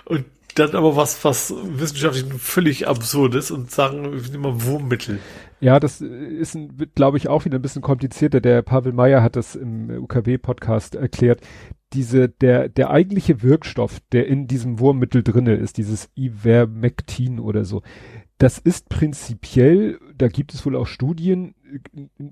[0.04, 5.18] Und dann aber was, was wissenschaftlich völlig absurd ist und sagen, ich nehme mal Wurmmittel.
[5.62, 6.58] Ja, das ist,
[6.96, 8.40] glaube ich, auch wieder ein bisschen komplizierter.
[8.40, 11.40] Der Pavel Meyer hat das im UKW-Podcast erklärt.
[11.92, 17.82] Diese, der, der eigentliche Wirkstoff, der in diesem Wurmmittel drinne ist, dieses Ivermectin oder so,
[18.38, 21.54] das ist prinzipiell, da gibt es wohl auch Studien,
[21.94, 22.24] äh,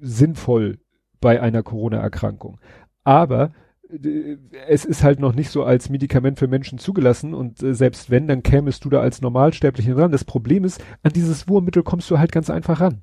[0.00, 0.78] sinnvoll
[1.20, 2.60] bei einer Corona-Erkrankung.
[3.02, 3.65] Aber äh,
[4.68, 8.26] es ist halt noch nicht so als Medikament für Menschen zugelassen und äh, selbst wenn,
[8.26, 10.12] dann kämest du da als Normalsterblicher dran.
[10.12, 13.02] Das Problem ist, an dieses Wurmmittel kommst du halt ganz einfach ran.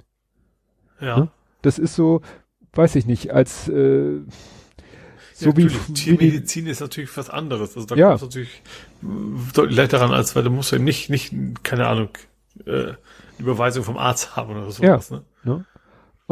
[0.99, 1.17] Ja.
[1.17, 1.27] Hm?
[1.61, 2.21] Das ist so,
[2.73, 4.19] weiß ich nicht, als äh,
[5.33, 5.87] so ja, wie, natürlich.
[5.87, 7.75] wie die, Tiermedizin ist natürlich was anderes.
[7.75, 8.09] Also da Ja.
[8.09, 8.61] kommst du natürlich
[9.03, 12.09] äh, deutlich leichter ran, als weil du musst ja nicht, nicht, keine Ahnung,
[12.65, 12.93] äh,
[13.39, 15.23] Überweisung vom Arzt haben oder sowas, ne?
[15.43, 15.65] ne?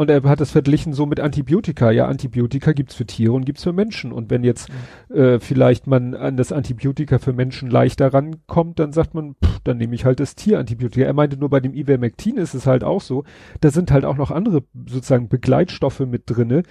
[0.02, 1.92] Und er hat das verglichen so mit Antibiotika.
[1.92, 4.10] Ja, Antibiotika gibt's für Tiere und gibt's für Menschen.
[4.10, 4.68] Und wenn jetzt
[5.10, 9.76] äh, vielleicht man an das Antibiotika für Menschen leichter rankommt, dann sagt man, pff, dann
[9.76, 11.06] nehme ich halt das Tierantibiotika.
[11.06, 13.22] Er meinte nur bei dem Ivermectin ist es halt auch so,
[13.60, 16.64] da sind halt auch noch andere sozusagen Begleitstoffe mit drinne,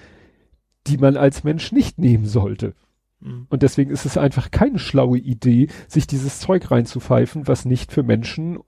[0.88, 2.73] die man als Mensch nicht nehmen sollte.
[3.21, 3.47] Mhm.
[3.49, 8.03] Und deswegen ist es einfach keine schlaue Idee, sich dieses Zeug reinzupfeifen, was nicht für
[8.03, 8.59] Menschen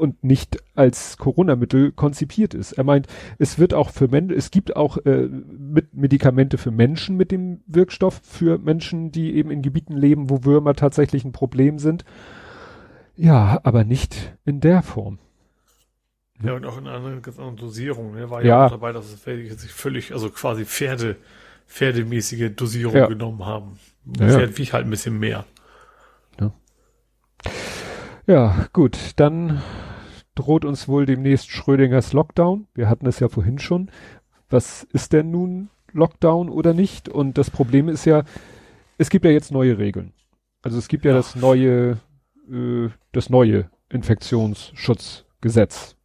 [0.00, 2.72] und nicht als Corona-Mittel konzipiert ist.
[2.72, 3.06] Er meint,
[3.38, 7.60] es wird auch für Menschen, es gibt auch äh, mit Medikamente für Menschen mit dem
[7.66, 12.04] Wirkstoff, für Menschen, die eben in Gebieten leben, wo Würmer tatsächlich ein Problem sind.
[13.16, 15.18] Ja, aber nicht in der Form.
[16.42, 18.14] Ja, und auch in einer ganz anderen Dosierung.
[18.14, 18.30] Ne?
[18.30, 18.48] War Ja.
[18.60, 21.16] ja, auch dabei, dass es sich völlig, also quasi Pferde,
[21.66, 23.06] pferdemäßige Dosierung Ja.
[23.06, 23.78] genommen haben.
[24.18, 24.38] Ja, ja.
[24.38, 25.44] Pferd wiegt halt ein bisschen mehr.
[26.40, 26.50] Ja,
[28.72, 29.60] gut, dann
[30.34, 32.66] droht uns wohl demnächst Schrödingers Lockdown.
[32.74, 33.90] Wir hatten es ja vorhin schon.
[34.48, 37.08] Was ist denn nun Lockdown oder nicht?
[37.08, 38.22] Und das Problem ist ja,
[38.98, 40.12] es gibt ja jetzt neue Regeln.
[40.62, 41.16] Also es gibt ja, Ja.
[41.16, 41.98] das neue,
[42.50, 45.96] äh, das neue Infektionsschutzgesetz,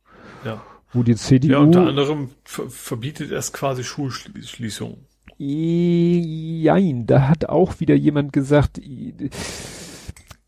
[0.44, 0.62] Ja.
[0.94, 5.06] wo die CDU Ja, unter anderem ver verbietet es quasi Schulschließungen.
[5.38, 8.80] Jein, da hat auch wieder jemand gesagt,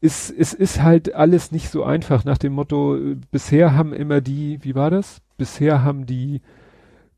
[0.02, 4.22] es, es ist halt alles nicht so einfach nach dem Motto, äh, bisher haben immer
[4.22, 5.22] die, wie war das?
[5.38, 6.42] Bisher haben die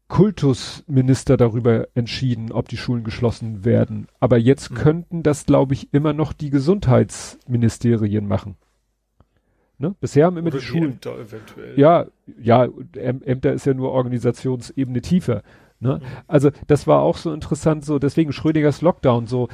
[0.08, 4.08] Kultusminister darüber entschieden, ob die Schulen geschlossen werden.
[4.20, 4.76] Aber jetzt Mhm.
[4.76, 8.56] könnten das, glaube ich, immer noch die Gesundheitsministerien machen.
[9.78, 9.96] Ne?
[10.02, 10.92] Bisher haben immer Oder die Schulen.
[10.94, 11.80] Ämter eventuell.
[11.80, 12.08] Ja,
[12.42, 15.44] ja, Äm Ämter ist ja nur Organisationsebene tiefer.
[15.80, 16.00] Ne?
[16.02, 16.08] Mhm.
[16.28, 19.48] Also das war auch so interessant, so deswegen Schrödingers Lockdown, so,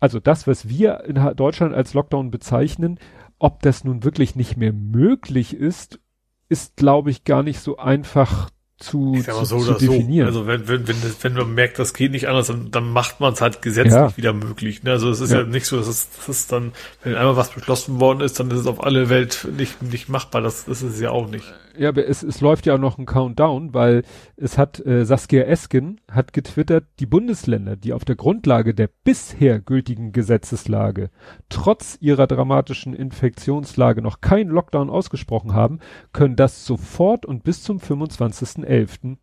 [0.00, 2.98] also das, was wir in Deutschland als Lockdown bezeichnen,
[3.38, 6.00] ob das nun wirklich nicht mehr möglich ist,
[6.48, 9.86] ist, glaube ich, gar nicht so einfach zu, zu, so zu oder so.
[9.92, 10.26] definieren.
[10.26, 13.32] Also wenn, wenn, wenn, wenn man merkt, das geht nicht anders, dann, dann macht man
[13.32, 14.16] es halt gesetzlich Ja.
[14.16, 14.82] wieder möglich.
[14.82, 14.90] Ne?
[14.92, 15.40] Also es ist ja.
[15.40, 15.46] Ja.
[15.46, 16.72] nicht so, dass es, dass es dann,
[17.02, 20.42] wenn einmal was beschlossen worden ist, dann ist es auf alle Welt nicht, nicht machbar.
[20.42, 21.46] Das, das ist es ja auch nicht.
[21.78, 24.02] Ja, es, es läuft ja auch noch ein Countdown, weil
[24.36, 29.60] es hat äh, Saskia Esken hat getwittert, die Bundesländer, die auf der Grundlage der bisher
[29.60, 31.10] gültigen Gesetzeslage
[31.48, 35.80] trotz ihrer dramatischen Infektionslage noch keinen Lockdown ausgesprochen haben,
[36.12, 39.16] können das sofort und bis zum 25.11.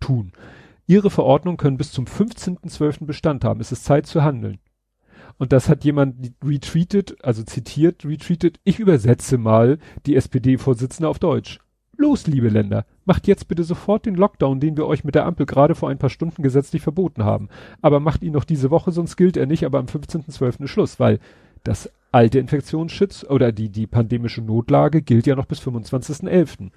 [0.00, 0.32] tun.
[0.86, 3.04] Ihre Verordnungen können bis zum 15.12.
[3.04, 3.60] Bestand haben.
[3.60, 4.58] Es ist Zeit zu handeln.
[5.36, 8.58] Und das hat jemand retweetet, also zitiert, retweetet.
[8.64, 11.60] Ich übersetze mal die SPD-Vorsitzende auf Deutsch.
[12.00, 15.46] Los, liebe Länder, macht jetzt bitte sofort den Lockdown, den wir euch mit der Ampel
[15.46, 17.48] gerade vor ein paar Stunden gesetzlich verboten haben.
[17.82, 20.62] Aber macht ihn noch diese Woche, sonst gilt er nicht, aber am 15.12.
[20.62, 21.18] ist Schluss, weil
[21.64, 26.70] das alte Infektionsschutz oder die, die pandemische Notlage gilt ja noch bis 25.11.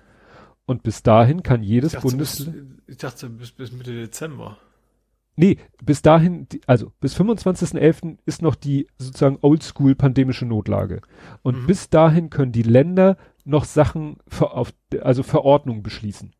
[0.65, 2.81] Und bis dahin kann jedes Bundesland...
[2.87, 4.57] ich dachte bis, bis Mitte Dezember.
[5.35, 8.17] Nee, bis dahin, also bis 25.11.
[8.25, 11.01] ist noch die sozusagen oldschool pandemische Notlage.
[11.41, 11.67] Und Mhm.
[11.67, 16.33] bis dahin können die Länder noch Sachen, ver, auf, also Verordnungen beschließen.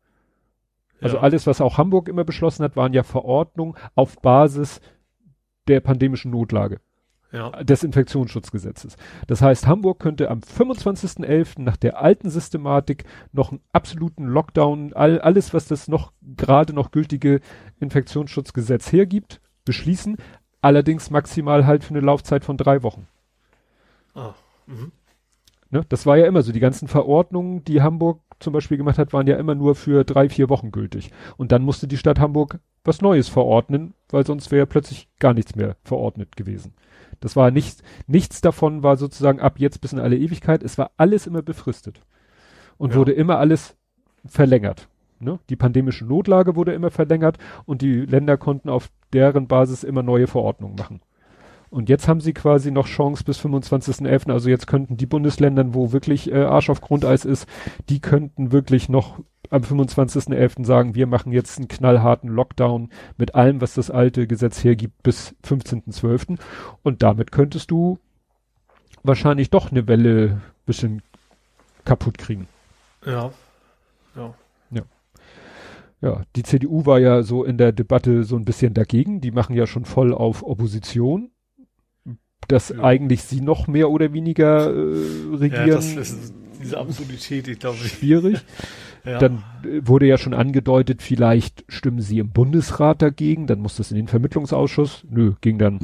[1.00, 1.22] Also Ja.
[1.22, 4.80] alles, was auch Hamburg immer beschlossen hat, waren ja Verordnungen auf Basis
[5.68, 6.80] der pandemischen Notlage,
[7.32, 7.50] Ja.
[7.62, 8.96] des Infektionsschutzgesetzes.
[9.26, 11.62] Das heißt, Hamburg könnte am 25.11.
[11.62, 16.90] nach der alten Systematik noch einen absoluten Lockdown, all, alles, was das noch gerade noch
[16.92, 17.40] gültige
[17.80, 20.16] Infektionsschutzgesetz hergibt, beschließen.
[20.60, 23.08] Allerdings maximal halt für eine Laufzeit von drei Wochen.
[24.14, 24.34] Ah.
[24.66, 24.92] Mhm.
[25.72, 25.84] Ne?
[25.88, 26.52] Das war ja immer so.
[26.52, 30.28] Die ganzen Verordnungen, die Hamburg zum Beispiel gemacht hat, waren ja immer nur für drei,
[30.28, 31.10] vier Wochen gültig.
[31.38, 35.32] Und dann musste die Stadt Hamburg was Neues verordnen, weil sonst wäre ja plötzlich gar
[35.32, 36.74] nichts mehr verordnet gewesen.
[37.20, 40.62] Das war nichts, nichts davon war sozusagen ab jetzt bis in alle Ewigkeit.
[40.62, 42.00] Es war alles immer befristet.
[42.76, 42.96] Und Ja.
[42.98, 43.76] wurde immer alles
[44.26, 44.88] verlängert.
[45.20, 45.38] Ne?
[45.48, 50.26] Die pandemische Notlage wurde immer verlängert und die Länder konnten auf deren Basis immer neue
[50.26, 51.00] Verordnungen machen.
[51.72, 54.30] Und jetzt haben sie quasi noch Chance bis 25.11.
[54.30, 57.48] Also jetzt könnten die Bundesländern, wo wirklich äh, Arsch auf Grundeis ist,
[57.88, 60.66] die könnten wirklich noch am 25.11.
[60.66, 65.34] sagen, wir machen jetzt einen knallharten Lockdown mit allem, was das alte Gesetz hergibt, bis
[65.44, 66.38] 15.12.
[66.82, 67.98] Und damit könntest du
[69.02, 71.00] wahrscheinlich doch eine Welle bisschen
[71.86, 72.48] kaputt kriegen.
[73.06, 73.32] Ja.
[74.14, 74.34] Ja.
[76.02, 79.20] Ja, die CDU war ja so in der Debatte so ein bisschen dagegen.
[79.20, 81.30] Die machen ja schon voll auf Opposition.
[82.48, 82.82] Dass Ja.
[82.82, 85.68] eigentlich sie noch mehr oder weniger äh, regieren.
[85.68, 88.38] Ja, das ist diese Absurdität, ich glaube, schwierig.
[89.04, 89.18] ja.
[89.18, 93.90] Dann äh, wurde ja schon angedeutet, vielleicht stimmen sie im Bundesrat dagegen, dann muss das
[93.90, 95.04] in den Vermittlungsausschuss.
[95.08, 95.80] Nö, ging dann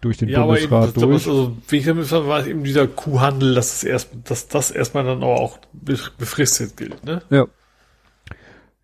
[0.00, 1.24] durch den ja, aber eben, Bundesrat das, durch.
[1.24, 5.04] das, also, wie ich damit war eben dieser Kuhhandel, dass es erst, dass das erstmal
[5.04, 7.22] dann auch be- befristet gilt, ne?
[7.30, 7.46] Ja.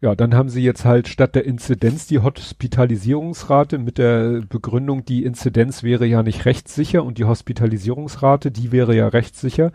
[0.04, 5.24] Ja, dann haben sie jetzt halt statt der Inzidenz die Hospitalisierungsrate mit der Begründung, die
[5.24, 9.72] Inzidenz wäre ja nicht rechtssicher und die Hospitalisierungsrate, die wäre ja rechtssicher.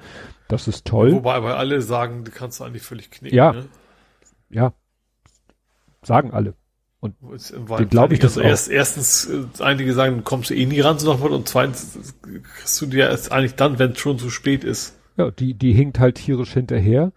[0.48, 1.14] Das ist toll.
[1.14, 3.54] Wobei aber alle sagen, die kannst du eigentlich völlig knicken, Ja.
[3.54, 3.66] ne?
[4.52, 4.74] Ja.
[6.04, 6.54] Sagen alle.
[7.34, 8.52] Ist im Wald- glaub ich das also auch.
[8.52, 12.14] erst, erstens, äh, einige sagen, du kommst du eh nie ran zu noch und zweitens
[12.28, 14.96] äh, kriegst du dir erst eigentlich dann, wenn es schon zu spät ist.
[15.18, 17.14] Ja, die, die hinkt halt tierisch hinterher.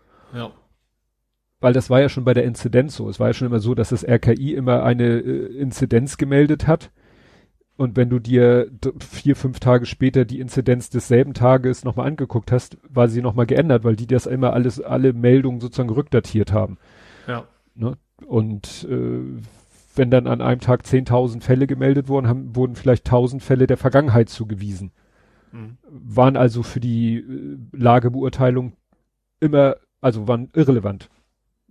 [1.63, 3.09] Weil das war ja schon bei der Inzidenz so.
[3.09, 6.91] Es war ja schon immer so, dass das RKI immer eine äh, Inzidenz gemeldet hat.
[7.77, 12.79] Und wenn du dir vier, fünf Tage später die Inzidenz desselben Tages nochmal angeguckt hast,
[12.89, 16.79] war sie nochmal geändert, weil die das immer alles, alle Meldungen sozusagen rückdatiert haben.
[17.29, 17.45] Ja.
[17.77, 17.97] Ne?
[18.27, 19.21] Und äh,
[19.95, 23.77] wenn dann an einem Tag 10.000 Fälle gemeldet wurden, haben, wurden vielleicht 1.000 Fälle der
[23.77, 24.91] Vergangenheit zugewiesen.
[25.53, 25.79] Mhm.
[25.89, 28.73] Waren also für die äh, Lagebeurteilung
[29.39, 31.09] immer, also waren irrelevant.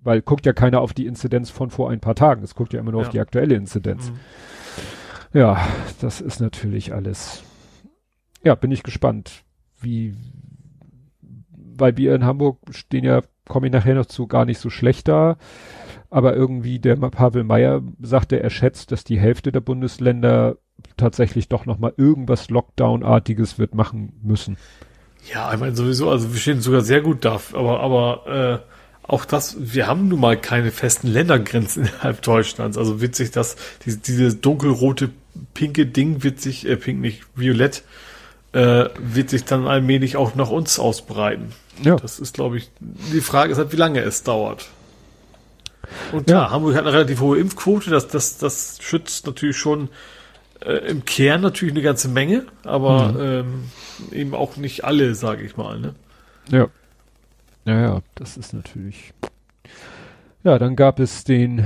[0.04, 2.44] Weil guckt ja keiner auf die Inzidenz von vor ein paar Tagen.
[2.44, 3.08] Es guckt ja immer nur ja.
[3.08, 4.10] auf die aktuelle Inzidenz.
[4.10, 4.20] Mhm.
[5.34, 5.66] Ja,
[6.02, 7.44] das ist natürlich alles.
[8.44, 9.44] Ja, bin ich gespannt,
[9.80, 10.16] wie,
[11.54, 15.08] weil wir in Hamburg stehen ja, komme ich nachher noch zu, gar nicht so schlecht
[15.08, 15.38] da.
[16.10, 20.58] Aber irgendwie der Pavel Meyer sagte, er schätzt, dass die Hälfte der Bundesländer
[20.98, 24.58] tatsächlich doch nochmal irgendwas Lockdown-artiges wird machen müssen.
[25.32, 28.71] Ja, ich meine sowieso, also wir stehen sogar sehr gut da, aber, aber äh,
[29.04, 32.78] auch das, wir haben nun mal keine festen Ländergrenzen innerhalb Deutschlands.
[32.78, 35.10] Also wird sich das, diese, diese dunkelrote,
[35.54, 37.84] pinke Ding wird sich, äh, pink nicht, violett,
[38.54, 41.54] äh, wird sich dann allmählich auch nach uns ausbreiten.
[41.84, 41.96] Ja.
[41.96, 44.68] Das ist, glaube ich, die Frage ist halt, wie lange es dauert.
[46.12, 46.52] Und klar, ja.
[46.52, 49.90] Hamburg hat eine relativ hohe Impfquote, das, das, das schützt natürlich schon
[50.62, 53.20] äh, im Kern natürlich eine ganze Menge, aber mhm.
[53.20, 53.64] ähm,
[54.12, 55.80] eben auch nicht alle, sage ich mal.
[55.80, 55.96] Ne?
[56.50, 56.68] Ja.
[57.66, 59.14] Ja, ja, das ist natürlich.
[60.44, 61.64] Ja, dann gab es den,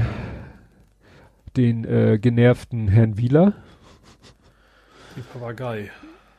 [1.55, 3.53] den äh, genervten Herrn Wieler.
[5.15, 5.91] Die Papagei.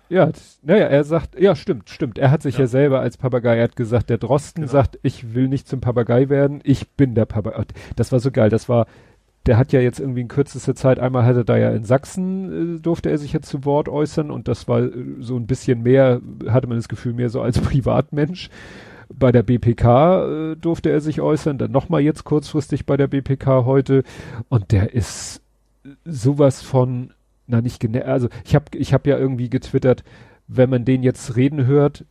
[0.09, 0.31] Ja,
[0.63, 2.19] naja, er sagt, ja, stimmt, stimmt.
[2.19, 4.73] Er hat sich ja, ja selber als Papagei, er hat gesagt, der Drosten genau.
[4.73, 7.65] sagt, ich will nicht zum Papagei werden, ich bin der Papagei.
[7.97, 8.87] Das war so geil, das war,
[9.47, 12.81] der hat ja jetzt irgendwie in kürzester Zeit, einmal hatte da ja in Sachsen, äh,
[12.81, 16.21] durfte er sich jetzt zu Wort äußern und das war äh, so ein bisschen mehr,
[16.47, 18.51] hatte man das Gefühl, mehr so als Privatmensch.
[19.09, 23.65] Bei der BPK äh, durfte er sich äußern, dann nochmal jetzt kurzfristig bei der BPK
[23.65, 24.03] heute
[24.49, 25.43] und der ist
[26.05, 27.13] sowas von
[27.47, 30.05] na nicht genau, also ich habe ich hab ja irgendwie getwittert,
[30.49, 32.05] wenn man den jetzt reden hört,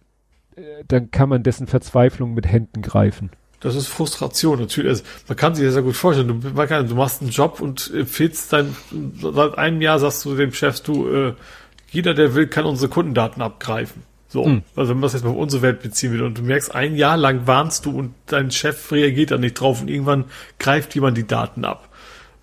[0.55, 3.31] äh, dann kann man dessen Verzweiflung mit Händen greifen.
[3.59, 4.89] Das ist Frustration, natürlich.
[4.89, 6.41] Also man kann sich das ja gut vorstellen.
[6.41, 8.75] Du, kann, du machst einen Job und empfiehlst dein,
[9.19, 11.33] seit einem Jahr sagst du dem Chef, du, äh,
[11.89, 14.03] jeder, der will, kann unsere Kundendaten abgreifen.
[14.35, 14.63] So, mhm.
[14.75, 16.97] also wenn man das jetzt mal auf unsere Welt beziehen will und du merkst, ein
[16.97, 20.25] Jahr lang warnst du und dein Chef reagiert da nicht drauf und irgendwann
[20.59, 21.87] greift jemand die Daten ab.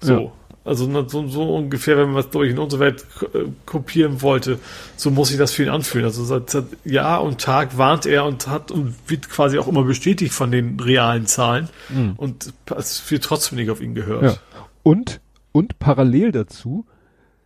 [0.00, 0.12] So.
[0.14, 0.32] Ja.
[0.64, 4.58] Also so, so ungefähr, wenn man was durch in unsere Welt äh, kopieren wollte,
[4.96, 6.06] so muss sich das für ihn anfühlen.
[6.06, 9.82] Also seit, seit Jahr und Tag warnt er und hat und wird quasi auch immer
[9.82, 12.14] bestätigt von den realen Zahlen mhm.
[12.16, 14.22] und es wird trotzdem nicht auf ihn gehört.
[14.22, 14.36] Ja.
[14.82, 15.20] Und,
[15.50, 16.86] und parallel dazu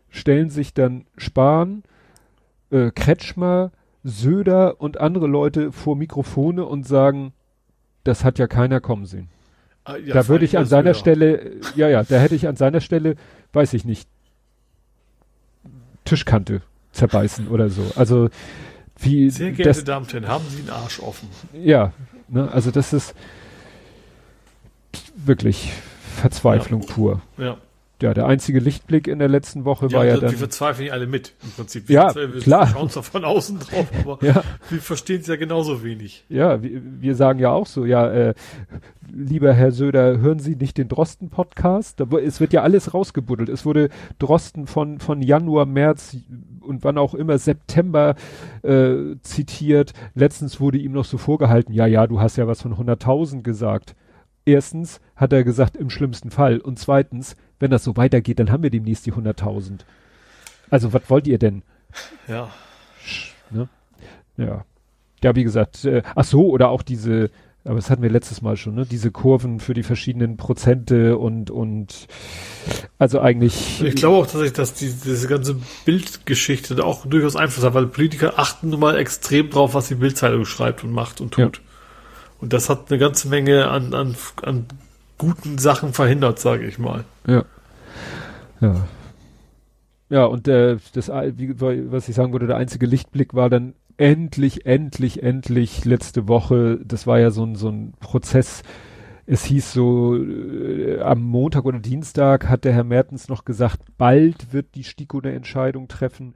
[0.08, 1.82] stellen sich dann Spahn,
[2.70, 3.72] äh, Kretschmer,
[4.06, 7.32] Söder und andere Leute vor Mikrofone und sagen,
[8.04, 9.28] das hat ja keiner kommen sehen.
[9.84, 10.94] Ah, ja, da würde ich an seiner wieder.
[10.94, 13.16] Stelle, ja, ja, da hätte ich an seiner Stelle,
[13.52, 14.08] weiß ich nicht,
[16.04, 17.82] Tischkante zerbeißen oder so.
[17.96, 18.30] Also
[18.96, 21.28] wie Sehr geehrte das, Damen und Herren, haben Sie einen Arsch offen?
[21.52, 21.92] Ja,
[22.28, 23.12] ne, also das ist
[25.16, 25.72] wirklich
[26.14, 26.94] Verzweiflung ja.
[26.94, 27.22] pur.
[27.38, 27.58] Ja
[28.02, 30.30] ja, der einzige Lichtblick in der letzten Woche ja, war ja also dann.
[30.32, 31.88] Wir verzweifeln ja alle mit, im Prinzip.
[31.88, 32.66] Wir ja, wir klar.
[32.66, 34.42] schauen zwar von außen drauf, aber ja.
[34.68, 36.24] wir verstehen es ja genauso wenig.
[36.28, 38.34] Ja, wir, wir sagen ja auch so, ja, äh,
[39.10, 42.00] lieber Herr Söder, hören Sie nicht den Drosten-Podcast?
[42.22, 43.48] Es wird ja alles rausgebuddelt.
[43.48, 43.88] Es wurde
[44.18, 46.16] Drosten von, von Januar, März
[46.60, 48.14] und wann auch immer September
[48.62, 49.92] äh, zitiert.
[50.14, 53.94] Letztens wurde ihm noch so vorgehalten, ja, ja, du hast ja was von 100.000 gesagt.
[54.44, 56.58] Erstens hat er gesagt, im schlimmsten Fall.
[56.58, 59.80] Und zweitens, wenn das so weitergeht, dann haben wir demnächst die 100.000.
[60.70, 61.62] Also, was wollt ihr denn?
[62.28, 62.50] Ja.
[63.50, 63.68] Ne?
[64.36, 64.64] Ja.
[65.22, 67.30] Ja, wie gesagt, äh, ach so, oder auch diese,
[67.66, 68.86] aber das hatten wir letztes Mal schon, ne?
[68.86, 72.06] Diese Kurven für die verschiedenen Prozente und, und,
[72.98, 73.82] also eigentlich.
[73.82, 77.86] Ich glaube auch tatsächlich, dass die, diese ganze Bildgeschichte da auch durchaus Einfluss hat, weil
[77.86, 81.56] Politiker achten nun mal extrem drauf, was die Bildzeitung schreibt und macht und tut.
[81.56, 81.62] Ja.
[82.38, 84.66] Und das hat eine ganze Menge an, an, an
[85.18, 87.04] guten Sachen verhindert, sage ich mal.
[87.26, 87.44] Ja.
[88.60, 88.86] Ja.
[90.08, 94.66] Ja, und äh, das, wie, was ich sagen würde, der einzige Lichtblick war dann endlich,
[94.66, 96.78] endlich, endlich letzte Woche.
[96.84, 98.62] Das war ja so ein, so ein Prozess.
[99.26, 104.52] Es hieß so, äh, am Montag oder Dienstag hat der Herr Mertens noch gesagt, bald
[104.52, 106.34] wird die STIKO eine Entscheidung treffen.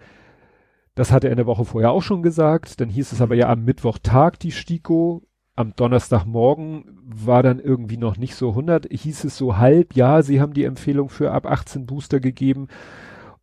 [0.96, 2.80] Das hatte er eine Woche vorher auch schon gesagt.
[2.80, 5.22] Dann hieß es aber ja am Mittwochtag die STIKO
[5.60, 10.40] am Donnerstagmorgen war dann irgendwie noch nicht so 100, hieß es so halb, ja, sie
[10.40, 12.68] haben die Empfehlung für ab 18 Booster gegeben.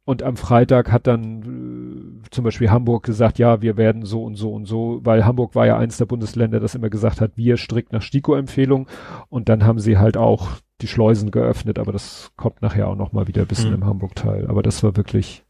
[0.03, 4.35] Und am Freitag hat dann äh, zum Beispiel Hamburg gesagt, ja, wir werden so und
[4.35, 7.57] so und so, weil Hamburg war ja eins der Bundesländer, das immer gesagt hat, wir
[7.57, 8.87] strikt nach STIKO-Empfehlung.
[9.27, 10.47] Und dann haben sie halt auch
[10.81, 13.81] die Schleusen geöffnet, aber das kommt nachher auch noch mal wieder ein bisschen mhm.
[13.81, 14.47] im Hamburg-Teil.
[14.47, 15.43] Aber das war wirklich,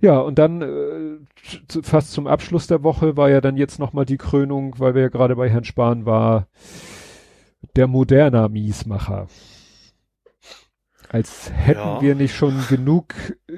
[0.00, 1.18] ja, und dann äh,
[1.82, 5.08] fast zum Abschluss der Woche war ja dann jetzt nochmal die Krönung, weil wir ja
[5.08, 6.48] gerade bei Herrn Spahn war,
[7.76, 9.28] der moderner Miesmacher.
[11.08, 12.02] Als hätten Ja.
[12.02, 13.14] wir nicht schon genug
[13.48, 13.54] äh,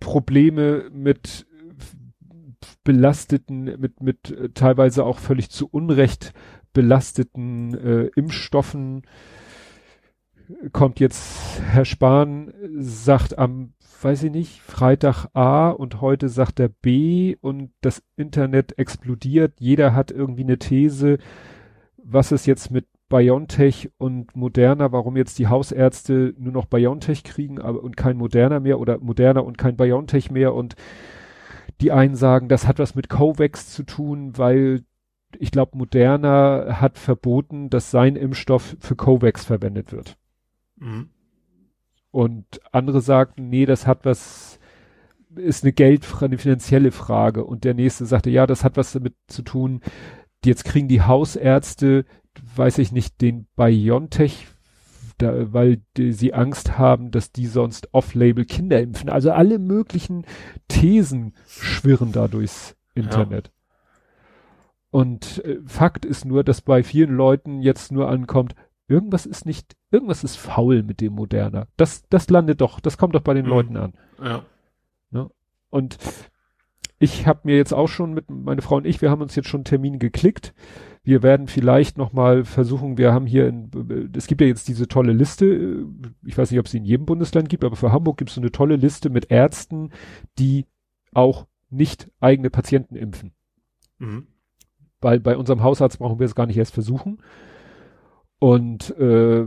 [0.00, 1.46] Probleme mit
[2.84, 6.32] belasteten, mit, mit äh, teilweise auch völlig zu Unrecht
[6.72, 9.02] belasteten äh, Impfstoffen.
[10.72, 13.72] Kommt jetzt Herr Spahn, sagt am,
[14.04, 19.54] weiß ich nicht, Freitag A und heute sagt er B und das Internet explodiert.
[19.58, 21.18] Jeder hat irgendwie eine These,
[21.96, 27.60] was ist jetzt mit BioNTech und Moderna, warum jetzt die Hausärzte nur noch BioNTech kriegen
[27.60, 30.74] aber, und kein Moderna mehr oder Moderna und kein BioNTech mehr und
[31.80, 34.82] die einen sagen, das hat was mit COVAX zu tun, weil
[35.38, 40.16] ich glaube, Moderna hat verboten, dass sein Impfstoff für COVAX verwendet wird.
[40.76, 41.10] Mhm.
[42.16, 44.58] Und andere sagten, nee, das hat was,
[45.34, 47.44] ist eine Geldfrage, eine finanzielle Frage.
[47.44, 49.82] Und der nächste sagte, ja, das hat was damit zu tun,
[50.42, 52.06] jetzt kriegen die Hausärzte,
[52.54, 54.46] weiß ich nicht, den BioNTech,
[55.18, 59.10] da, weil die, sie Angst haben, dass die sonst off-label Kinder impfen.
[59.10, 60.24] Also alle möglichen
[60.68, 63.52] Thesen schwirren da durchs Internet.
[64.88, 68.54] Und äh, Fakt ist nur, dass bei vielen Leuten jetzt nur ankommt,
[68.88, 71.66] irgendwas ist nicht, irgendwas ist faul mit dem Moderna.
[71.76, 73.50] Das, das landet doch, das kommt doch bei den Mhm.
[73.50, 73.94] Leuten an.
[74.22, 74.44] Ja.
[75.70, 75.98] Und
[76.98, 79.48] ich habe mir jetzt auch schon mit meine Frau und ich, wir haben uns jetzt
[79.48, 80.54] schon einen Termin geklickt.
[81.02, 84.88] Wir werden vielleicht noch mal versuchen, wir haben hier, in, es gibt ja jetzt diese
[84.88, 85.86] tolle Liste,
[86.24, 88.36] ich weiß nicht, ob es sie in jedem Bundesland gibt, aber für Hamburg gibt es
[88.36, 89.90] so eine tolle Liste mit Ärzten,
[90.38, 90.64] die
[91.12, 93.32] auch nicht eigene Patienten impfen.
[93.98, 94.26] Mhm.
[95.00, 97.18] Weil bei unserem Hausarzt brauchen wir es gar nicht erst versuchen.
[98.38, 99.46] Und äh,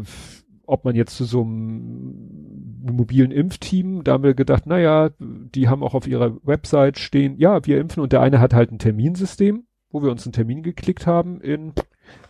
[0.66, 5.84] ob man jetzt zu so einem mobilen Impfteam, da haben wir gedacht, naja, die haben
[5.84, 9.66] auch auf ihrer Website stehen, ja, wir impfen und der eine hat halt ein Terminsystem,
[9.90, 11.74] wo wir uns einen Termin geklickt haben in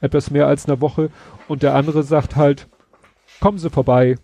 [0.02, 1.10] etwas mehr als einer Woche
[1.48, 2.68] und der andere sagt halt,
[3.42, 4.16] kommen Sie vorbei,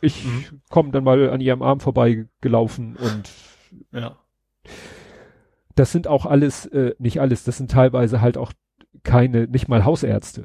[0.00, 0.60] ich Mhm.
[0.70, 3.30] komme dann mal an Ihrem Arm vorbei gelaufen und
[3.92, 4.16] Ja.
[5.74, 8.52] das sind auch alles, äh, nicht alles, das sind teilweise halt auch
[9.02, 10.44] keine, nicht mal Hausärzte.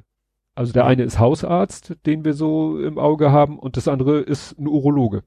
[0.56, 4.58] Also der eine ist Hausarzt, den wir so im Auge haben, und das andere ist
[4.60, 5.24] ein Urologe.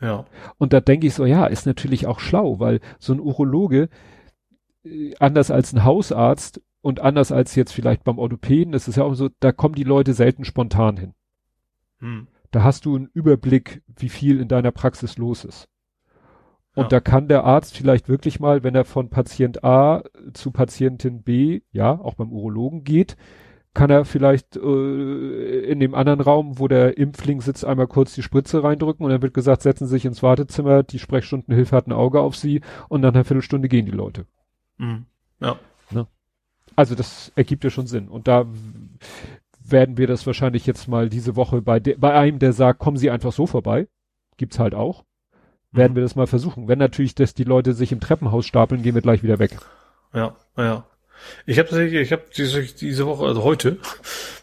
[0.00, 0.26] Ja.
[0.58, 3.88] Und da denke ich so, ja, ist natürlich auch schlau, weil so ein Urologe,
[4.84, 9.04] äh, anders als ein Hausarzt und anders als jetzt vielleicht beim Orthopäden, das ist ja
[9.04, 11.14] auch so, da kommen die Leute selten spontan hin.
[11.98, 12.28] Mhm.
[12.52, 15.68] Da hast du einen Überblick, wie viel in deiner Praxis los ist.
[16.76, 16.88] Und Ja.
[16.88, 21.62] da kann der Arzt vielleicht wirklich mal, wenn er von Patient A zu Patientin B,
[21.72, 23.16] ja, auch beim Urologen geht,
[23.76, 28.22] kann er vielleicht äh, in dem anderen Raum, wo der Impfling sitzt, einmal kurz die
[28.22, 31.92] Spritze reindrücken und dann wird gesagt, setzen Sie sich ins Wartezimmer, die Sprechstundenhilfe hat ein
[31.92, 34.24] Auge auf Sie und nach einer Viertelstunde gehen die Leute.
[34.78, 35.04] Mhm.
[35.40, 35.56] Ja.
[36.74, 38.08] Also das ergibt ja schon Sinn.
[38.08, 38.46] Und da
[39.60, 43.10] werden wir das wahrscheinlich jetzt mal diese Woche bei, bei einem, der sagt, kommen Sie
[43.10, 43.88] einfach so vorbei,
[44.38, 45.04] gibt's halt auch,
[45.70, 45.96] werden Mhm.
[45.96, 46.68] wir das mal versuchen.
[46.68, 49.58] Wenn natürlich, dass die Leute sich im Treppenhaus stapeln, gehen wir gleich wieder weg.
[50.14, 50.84] Ja, ja.
[51.46, 53.78] Ich habe tatsächlich, ich habe diese, diese Woche, also heute,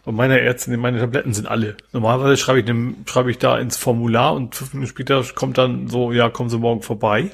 [0.05, 1.75] bei meiner Ärztin, meine Tabletten sind alle.
[1.91, 6.11] Normalerweise schreibe ich, schreibe ich da ins Formular und fünf Minuten später kommt dann so,
[6.11, 7.31] ja, kommen Sie morgen vorbei.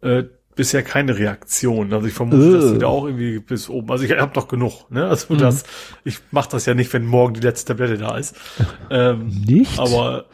[0.00, 0.24] Äh,
[0.54, 1.92] bisher keine Reaktion.
[1.92, 2.68] Also ich vermute, dass Äh.
[2.70, 3.90] sie da auch irgendwie bis oben.
[3.92, 4.90] Also ich habe doch genug.
[4.90, 5.06] Ne?
[5.06, 5.38] Also Mhm.
[5.38, 5.62] das,
[6.04, 8.34] ich mache das ja nicht, wenn morgen die letzte Tablette da ist.
[8.90, 9.78] Ähm, Nicht?
[9.78, 10.24] aber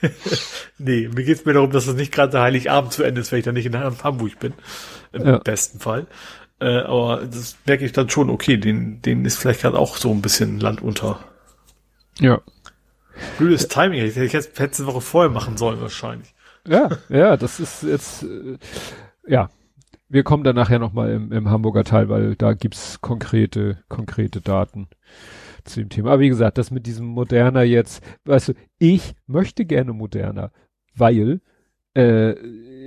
[0.78, 3.44] nee, mir geht's mir darum, dass es nicht gerade Heiligabend zu Ende ist, wenn ich
[3.44, 4.54] dann nicht in Hamburg bin.
[5.12, 5.38] Im Ja.
[5.38, 6.06] besten Fall.
[6.62, 10.12] Äh, aber das merke ich dann schon, okay, den, den ist vielleicht gerade auch so
[10.12, 11.18] ein bisschen Land unter.
[12.18, 12.40] ja.
[13.36, 16.34] Blödes Timing, ich hätte es eine Woche vorher machen sollen wahrscheinlich.
[16.66, 18.58] Ja, ja, das ist jetzt, äh,
[19.26, 19.50] ja.
[20.08, 24.88] Wir kommen dann nachher nochmal im, im Hamburger Teil, weil da gibt's konkrete, konkrete Daten
[25.64, 26.12] zu dem Thema.
[26.12, 30.52] Aber wie gesagt, das mit diesem Moderner jetzt, weißt du, ich möchte gerne Moderner,
[30.94, 31.40] weil
[31.96, 32.32] äh,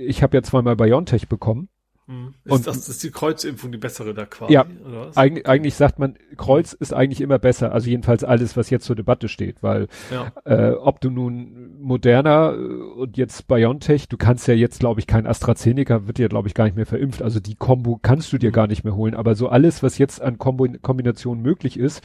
[0.04, 1.68] ich habe ja zweimal BioNTech bekommen.
[2.08, 2.34] Hm.
[2.44, 4.52] Ist, Und- das ist die Kreuzimpfung die bessere da quasi?
[4.52, 4.64] Ja.
[4.86, 5.16] Oder was?
[5.16, 8.94] Eig eigentlich sagt man, Kreuz ist eigentlich immer besser, also jedenfalls alles, was jetzt zur
[8.94, 10.32] Debatte steht, weil Ja.
[10.44, 15.08] äh, ob du nun Moderna äh, und jetzt BioNTech, du kannst ja jetzt, glaube ich,
[15.08, 17.22] kein AstraZeneca, wird ja, glaube ich, gar nicht mehr verimpft.
[17.22, 19.14] Also die Kombo kannst du dir gar nicht mehr holen.
[19.14, 22.02] Aber so alles, was jetzt an Kombo Kombinationen möglich ist,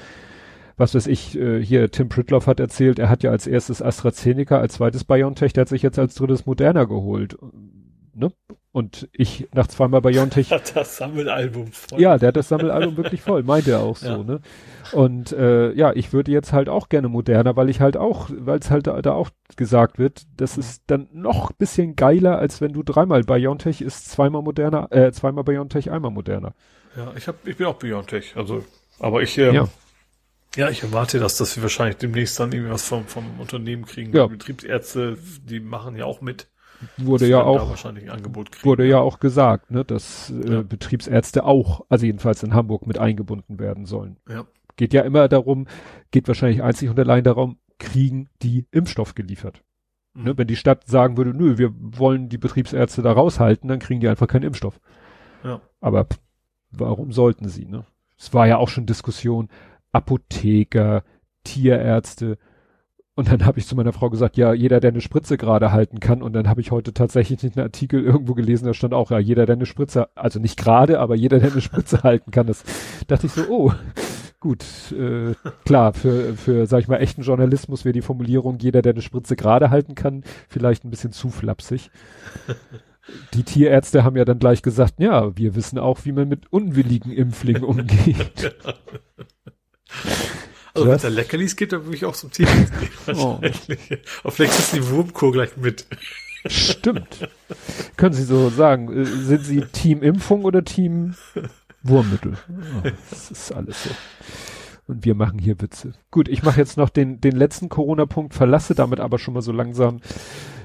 [0.77, 4.57] was weiß ich, äh, hier Tim Pritloff hat erzählt, er hat ja als erstes AstraZeneca,
[4.57, 7.37] als zweites BioNTech, der hat sich jetzt als drittes Moderna geholt.
[8.15, 8.31] Ne?
[8.73, 11.99] Und ich nach zweimal BioNTech Hat das Sammelalbum voll.
[11.99, 14.17] ja, der hat das Sammelalbum wirklich voll, meinte er auch so, Ja.
[14.23, 14.39] ne?
[14.93, 18.59] Und äh, ja, ich würde jetzt halt auch gerne moderner, weil ich halt auch, weil
[18.59, 22.61] es halt da, da auch gesagt wird, das ist dann noch ein bisschen geiler, als
[22.61, 26.53] wenn du dreimal BioNTech ist, zweimal moderner, äh, zweimal BioNTech, einmal moderner.
[26.95, 28.63] Ja, ich hab, ich bin auch Biontech, also,
[28.99, 29.67] aber ich, ähm, Ja.
[30.57, 34.13] Ja, ich erwarte, dass, dass wir wahrscheinlich demnächst dann irgendwie was vom, vom Unternehmen kriegen.
[34.13, 34.27] Ja.
[34.27, 36.47] Die Betriebsärzte, die machen ja auch mit.
[36.97, 38.09] Wurde ja auch, kriegen.
[38.63, 40.61] wurde ja auch gesagt, ne, dass äh, Ja.
[40.63, 44.17] Betriebsärzte auch, also jedenfalls in Hamburg mit eingebunden werden sollen.
[44.27, 44.45] Ja.
[44.77, 45.67] Geht ja immer darum,
[46.11, 49.63] geht wahrscheinlich einzig und allein darum, kriegen die Impfstoff geliefert.
[50.13, 50.23] Mhm.
[50.23, 53.99] Ne, wenn die Stadt sagen würde, nö, wir wollen die Betriebsärzte da raushalten, dann kriegen
[53.99, 54.79] die einfach keinen Impfstoff.
[55.43, 55.61] Ja.
[55.79, 56.19] Aber pff,
[56.71, 57.85] warum sollten sie, ne?
[58.17, 59.49] Es war ja auch schon Diskussion,
[59.91, 61.03] Apotheker,
[61.43, 62.37] Tierärzte.
[63.21, 65.99] Und dann habe ich zu meiner Frau gesagt, ja, jeder, der eine Spritze gerade halten
[65.99, 66.23] kann.
[66.23, 69.45] Und dann habe ich heute tatsächlich einen Artikel irgendwo gelesen, da stand auch, ja, jeder,
[69.45, 72.47] der eine Spritze, also nicht gerade, aber jeder, der eine Spritze halten kann.
[72.47, 72.63] Das
[73.05, 73.73] dachte ich so, oh,
[74.39, 78.93] gut, äh, klar, für, für, sag ich mal, echten Journalismus wäre die Formulierung, jeder, der
[78.93, 81.91] eine Spritze gerade halten kann, vielleicht ein bisschen zu flapsig.
[83.35, 87.11] Die Tierärzte haben ja dann gleich gesagt, ja, wir wissen auch, wie man mit unwilligen
[87.11, 88.55] Impflingen umgeht.
[90.73, 92.89] Also wenn es da Leckerlis gibt, dann würde ich auch zum Tierarzt gehen.
[93.17, 93.39] Oh.
[93.41, 93.99] Wahrscheinlich.
[94.23, 95.85] Aber vielleicht ist die Wurmkur gleich mit.
[96.47, 97.29] Stimmt.
[97.97, 101.13] Können Sie so sagen, äh, sind Sie Team Impfung oder Team
[101.83, 102.37] Wurmmittel?
[102.83, 103.89] Oh, das ist alles so.
[104.87, 105.93] Und wir machen hier Witze.
[106.09, 109.51] Gut, ich mache jetzt noch den, den letzten Corona-Punkt, verlasse damit aber schon mal so
[109.51, 110.01] langsam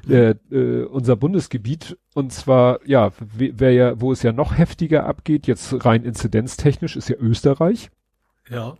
[0.09, 1.99] äh, äh, unser Bundesgebiet.
[2.15, 6.97] Und zwar, ja, we- wer ja, wo es ja noch heftiger abgeht, jetzt rein inzidenztechnisch,
[6.97, 7.91] ist ja Österreich,
[8.49, 8.77] Ja.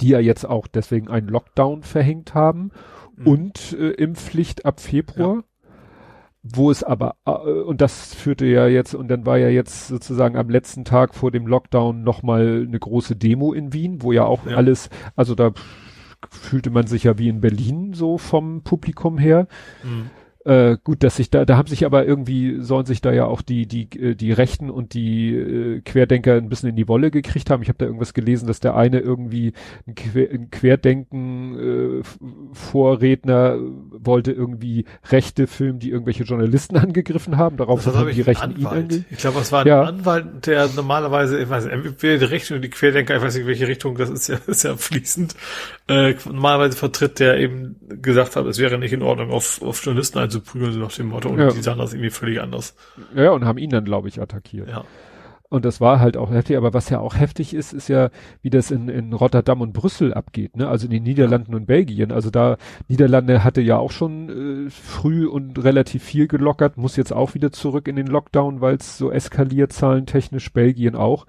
[0.00, 2.70] Die ja jetzt auch deswegen einen Lockdown verhängt haben
[3.16, 3.26] Mhm.
[3.26, 5.42] und äh, Impfpflicht ab Februar.
[6.42, 10.36] Wo es aber, äh, und das führte ja jetzt, und dann war ja jetzt sozusagen
[10.36, 14.46] am letzten Tag vor dem Lockdown nochmal eine große Demo in Wien, wo ja auch
[14.46, 14.56] Ja.
[14.56, 15.52] alles, also da
[16.30, 19.48] fühlte man sich ja wie in Berlin so vom Publikum her.
[19.82, 20.10] Mhm.
[20.46, 23.42] Äh, gut, dass sich da, da haben sich aber irgendwie, sollen sich da ja auch
[23.42, 27.50] die, die, äh, die Rechten und die äh, Querdenker ein bisschen in die Wolle gekriegt
[27.50, 27.64] haben.
[27.64, 29.54] Ich habe da irgendwas gelesen, dass der eine irgendwie
[29.88, 32.02] ein, Quer, ein Querdenken äh,
[32.52, 33.58] Vorredner
[33.90, 37.56] wollte irgendwie Rechte filmen, die irgendwelche Journalisten angegriffen haben.
[37.56, 39.82] Darauf Das haben die Rechten ihn ange Ich glaube, es war ein Ja.
[39.82, 43.46] Anwalt, der normalerweise, ich weiß nicht, entweder die Richtung und die Querdenker, ich weiß nicht,
[43.48, 45.34] welche Richtung, das ist ja, ist ja fließend,
[45.88, 50.18] äh, normalerweise vertritt, der eben gesagt hat, es wäre nicht in Ordnung, auf, auf Journalisten
[50.18, 51.50] einzuprügeln, so nach dem Motto, und Ja.
[51.50, 52.74] die sahen das irgendwie völlig anders.
[53.14, 54.68] Ja, und haben ihn dann, glaube ich, attackiert.
[54.68, 54.84] Ja.
[55.48, 58.10] Und das war halt auch heftig, aber was ja auch heftig ist, ist ja,
[58.42, 60.66] wie das in, in Rotterdam und Brüssel abgeht, ne?
[60.66, 62.10] Also in den Niederlanden und Belgien.
[62.10, 62.56] Also da,
[62.88, 67.52] Niederlande hatte ja auch schon äh, früh und relativ viel gelockert, muss jetzt auch wieder
[67.52, 71.28] zurück in den Lockdown, weil es so eskaliert, zahlentechnisch, Belgien auch.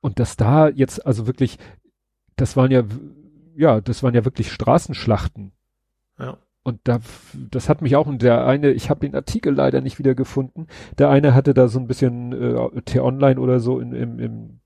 [0.00, 1.58] Und dass da jetzt, also wirklich,
[2.36, 2.84] das waren ja,
[3.58, 5.52] ja, das waren ja wirklich Straßenschlachten.
[6.18, 6.38] Ja.
[6.62, 7.00] Und da,
[7.50, 10.68] das hat mich auch, und der eine, ich habe den Artikel leider nicht wieder gefunden.
[10.96, 14.60] Der eine hatte da so ein bisschen äh, T-Online oder so in, im, im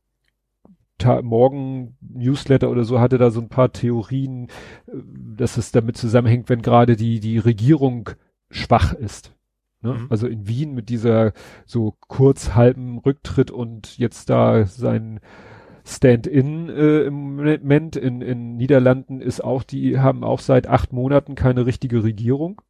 [1.22, 4.48] Morgen Newsletter oder so hatte da so ein paar Theorien,
[4.86, 4.92] äh,
[5.36, 8.10] dass es damit zusammenhängt, wenn gerade die die Regierung
[8.50, 9.34] schwach ist.
[9.80, 9.94] Ne?
[9.94, 10.06] Mhm.
[10.10, 11.32] Also in Wien mit dieser
[11.64, 15.20] so kurz halben Rücktritt und jetzt da sein
[15.84, 21.34] Stand-in äh, im Moment in, in Niederlanden ist auch, die haben auch seit acht Monaten
[21.34, 22.60] keine richtige Regierung.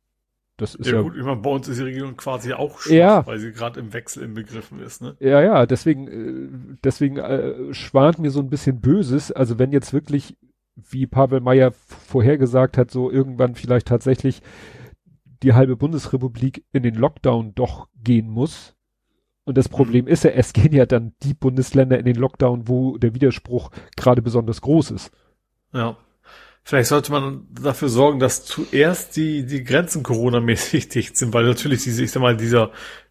[0.56, 2.92] Das ist ja, ja, gut, ich meine, bei uns ist die Regierung quasi auch schwach,
[2.92, 3.26] Ja.
[3.26, 5.16] weil sie gerade im Wechsel inbegriffen ist, ne?
[5.18, 9.32] ja, ja, deswegen, äh, deswegen äh, schwant mir so ein bisschen Böses.
[9.32, 10.36] Also wenn jetzt wirklich,
[10.76, 14.42] wie Pavel Meyer vorhergesagt hat, so irgendwann vielleicht tatsächlich
[15.42, 18.76] die halbe Bundesrepublik in den Lockdown doch gehen muss.
[19.44, 22.96] Und das Problem ist ja, es gehen ja dann die Bundesländer in den Lockdown, wo
[22.98, 25.10] der Widerspruch gerade besonders groß ist.
[25.72, 25.96] Ja.
[26.64, 31.82] Vielleicht sollte man dafür sorgen, dass zuerst die, die Grenzen Corona-mäßig dicht sind, weil natürlich
[31.82, 32.70] diese, ich sag mal, dieser,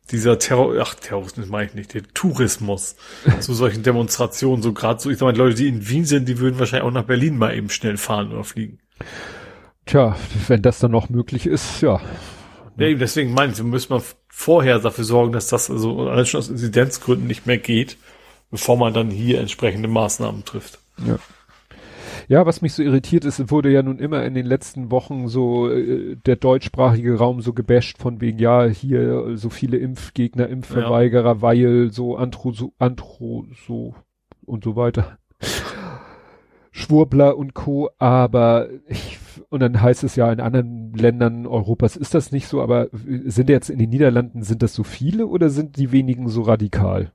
[0.09, 2.95] dieser Terror, ach, Terrorismus meine ich nicht, der Tourismus
[3.41, 6.39] zu solchen Demonstrationen, so gerade so, ich sag mal, Leute, die in Wien sind, die
[6.39, 8.79] würden wahrscheinlich auch nach Berlin mal eben schnell fahren oder fliegen.
[9.85, 10.15] Tja,
[10.47, 11.99] wenn das dann noch möglich ist, ja.
[12.77, 16.25] Ja, eben deswegen meine ich, so müssen wir vorher dafür sorgen, dass das also allein
[16.25, 17.97] schon aus Inzidenzgründen nicht mehr geht,
[18.49, 20.79] bevor man dann hier entsprechende Maßnahmen trifft.
[21.05, 21.19] Ja.
[22.27, 25.69] Ja, was mich so irritiert ist, wurde ja nun immer in den letzten Wochen so
[25.69, 31.41] äh, der deutschsprachige Raum so gebasht von wegen, ja, hier äh, so viele Impfgegner, Impfverweigerer,
[31.41, 33.95] weil so Antro, so, Antro, so
[34.45, 35.17] und so weiter.
[36.71, 37.89] Schwurbler und Co.
[37.97, 39.19] Aber ich,
[39.51, 43.49] und dann heißt es ja in anderen Ländern Europas ist das nicht so, aber sind
[43.49, 47.11] jetzt in den Niederlanden, sind das so viele oder sind die wenigen so radikal?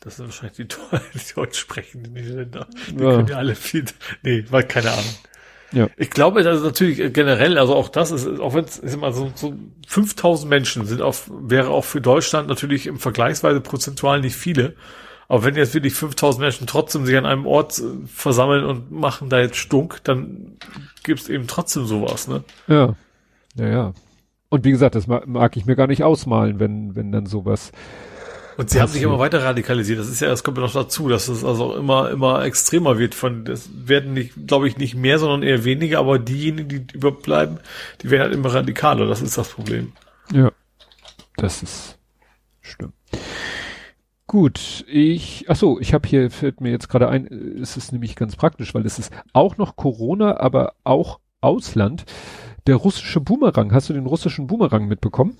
[0.00, 0.64] Das sind wahrscheinlich die,
[1.14, 2.66] die deutsch sprechenden Niederländer.
[2.90, 3.16] Die Ja.
[3.16, 3.84] können ja alle viel,
[4.22, 5.14] nee, war keine Ahnung.
[5.72, 5.88] Ja.
[5.96, 9.32] Ich glaube, das ist natürlich generell, also auch das ist, auch wenn es immer so,
[9.34, 9.54] so
[9.86, 14.74] 5000 Menschen sind auf, wäre auch für Deutschland natürlich im Vergleichsweise prozentual nicht viele.
[15.28, 19.28] Aber wenn jetzt wirklich 5000 Menschen trotzdem sich an einem Ort äh, versammeln und machen
[19.28, 20.58] da jetzt Stunk, dann
[21.02, 22.44] gibt's eben trotzdem sowas, ne?
[22.68, 22.94] Ja.
[23.56, 23.92] Ja, ja.
[24.48, 27.72] Und wie gesagt, das mag, mag ich mir gar nicht ausmalen, wenn, wenn dann sowas.
[28.56, 29.98] Und sie haben sich immer weiter radikalisiert.
[29.98, 33.14] Das ist ja, das kommt ja noch dazu, dass es also immer, immer extremer wird
[33.14, 37.58] von, das werden nicht, glaube ich, nicht mehr, sondern eher weniger, aber diejenigen, die überbleiben,
[38.02, 39.06] die werden halt immer radikaler.
[39.06, 39.92] Das ist das Problem.
[40.32, 40.52] Ja.
[41.36, 41.98] Das ist,
[42.62, 42.94] stimmt.
[44.34, 47.28] Gut, ich, ach so, ich habe hier, fällt mir jetzt gerade ein,
[47.62, 52.04] es ist nämlich ganz praktisch, weil es ist auch noch Corona, aber auch Ausland.
[52.66, 55.38] Der russische Boomerang, hast du den russischen Boomerang mitbekommen?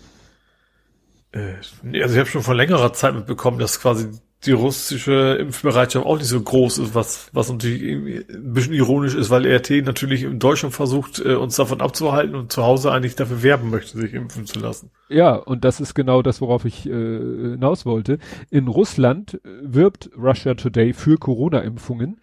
[1.33, 4.11] Äh, also ich habe schon vor längerer Zeit mitbekommen, dass quasi
[4.47, 9.31] die russische Impfbereitschaft auch nicht so groß ist, was, was natürlich ein bisschen ironisch ist,
[9.31, 13.43] weil RT natürlich in Deutschland versucht, äh, uns davon abzuhalten und zu Hause eigentlich dafür
[13.43, 14.91] werben möchte, sich impfen zu lassen.
[15.09, 18.19] Ja, und das ist genau das, worauf ich äh, hinaus wollte.
[18.51, 22.21] In Russland wirbt Russia Today für Corona-Impfungen.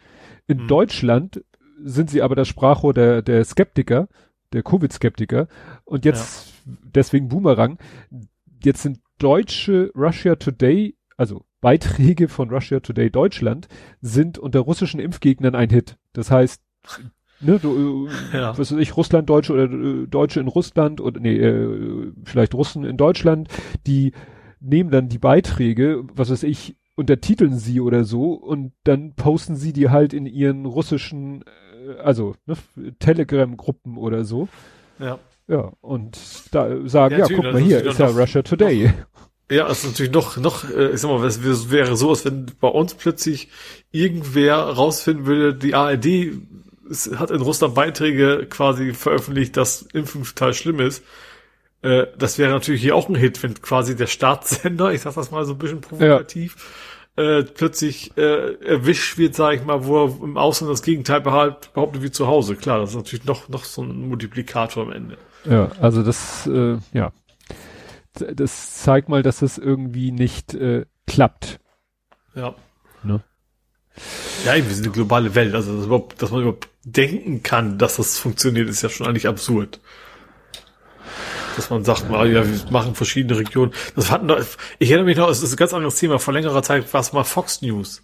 [0.48, 0.68] In hm.
[0.68, 1.44] Deutschland
[1.84, 4.08] sind sie aber das Sprachrohr der, der Skeptiker,
[4.54, 5.48] der Covid-Skeptiker.
[5.86, 6.74] Und jetzt, ja.
[6.96, 7.80] deswegen Boomerang,
[8.64, 13.68] jetzt sind deutsche Russia Today, also Beiträge von Russia Today Deutschland
[14.02, 15.98] sind unter russischen Impfgegnern ein Hit.
[16.14, 16.62] Das heißt,
[17.40, 18.58] ne, du, äh, ja.
[18.58, 22.84] was weiß ich, Russland, Deutsche oder äh, Deutsche in Russland oder nee, äh, vielleicht Russen
[22.84, 23.48] in Deutschland,
[23.88, 24.12] die
[24.60, 29.74] nehmen dann die Beiträge, was weiß ich, untertiteln sie oder so und dann posten sie
[29.74, 31.44] die halt in ihren russischen,
[31.88, 32.56] äh, also ne,
[33.00, 34.50] Telegram-Gruppen oder so.
[35.00, 35.20] Ja.
[35.48, 36.18] Ja, und
[36.52, 38.94] da sagen, ja, ja guck mal hier, ist ja Russia Today.
[39.52, 42.46] Ja, es ist natürlich noch, noch, äh, ich sag mal, es wäre so, als wenn
[42.62, 43.50] bei uns plötzlich
[43.92, 46.32] irgendwer rausfinden würde, die ARD
[46.90, 51.04] es hat in Russland Beiträge quasi veröffentlicht, dass Impfen total schlimm ist.
[51.82, 55.32] Äh, das wäre natürlich hier auch ein Hit, wenn quasi der Staatssender, ich sag das
[55.32, 56.56] mal so ein bisschen provokativ,
[57.18, 57.40] ja.
[57.40, 62.02] äh, plötzlich äh, erwischt wird, sag ich mal, wo er im Ausland das Gegenteil behauptet
[62.02, 62.56] wie zu Hause.
[62.56, 65.18] Klar, das ist natürlich noch, noch so ein Multiplikator am Ende.
[65.44, 67.12] Ja, also das, äh, ja,
[68.14, 71.60] das zeigt mal, dass es irgendwie nicht äh, klappt.
[72.36, 72.56] Ja.
[73.04, 73.24] Ne?
[74.46, 75.54] Ja, wir sind eine globale Welt.
[75.54, 79.28] Also, dass, überhaupt, dass man überhaupt denken kann, dass das funktioniert, ist ja schon eigentlich
[79.28, 79.80] absurd.
[81.56, 83.74] Dass man sagt, mal, ja, wir machen verschiedene Regionen.
[83.96, 84.40] Das hatten doch,
[84.80, 86.18] ich erinnere mich noch, es ist ein ganz anderes Thema.
[86.18, 88.04] Vor längerer Zeit war es mal Fox News.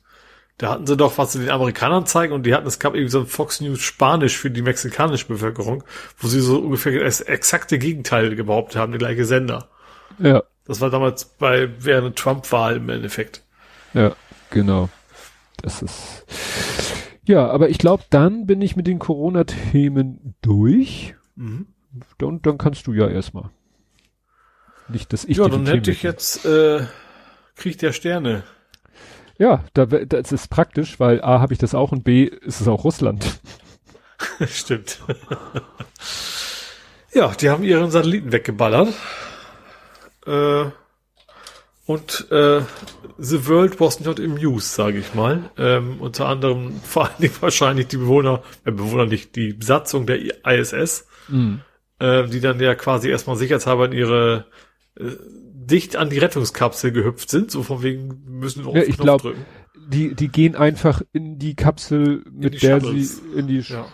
[0.57, 3.11] Da hatten sie doch was zu den Amerikanern zeigen und die hatten, es gab irgendwie
[3.11, 5.83] so ein Fox News Spanisch für die mexikanische Bevölkerung,
[6.17, 9.69] wo sie so ungefähr das exakte Gegenteil behauptet haben, die gleiche Sender.
[10.19, 10.43] Ja.
[10.65, 13.43] Das war damals bei während Trump-Wahl im Endeffekt.
[13.93, 14.15] Ja,
[14.49, 14.89] genau.
[15.61, 16.25] Das ist.
[17.23, 21.15] Ja, aber ich glaube, dann bin ich mit den Corona-Themen durch.
[21.35, 21.67] Mhm.
[22.21, 23.49] Und dann kannst du ja erstmal.
[24.89, 26.85] Nicht, dass ich Ja, dann hätte ich jetzt äh,
[27.55, 28.43] Krieg der Sterne.
[29.37, 32.67] Ja, da, das ist praktisch, weil A habe ich das auch und B ist es
[32.67, 33.39] auch Russland.
[34.47, 34.99] Stimmt.
[37.13, 38.93] ja, die haben ihren Satelliten weggeballert.
[40.27, 40.65] Äh,
[41.85, 42.61] und äh,
[43.17, 45.49] The World was not amused, sage ich mal.
[45.57, 50.19] Ähm, unter anderem vor allen Dingen wahrscheinlich die Bewohner, äh, Bewohner nicht, die Besatzung der
[50.45, 51.61] ISS, mhm.
[51.99, 54.45] äh, die dann ja quasi erstmal sicherheitshalber in ihre
[54.99, 58.97] äh, dicht an die Rettungskapsel gehüpft sind, so von wegen müssen wir auf ja, ich
[58.97, 59.35] glaube,
[59.87, 63.17] die die gehen einfach in die Kapsel, mit die der Shuttles.
[63.17, 63.85] sie in die ja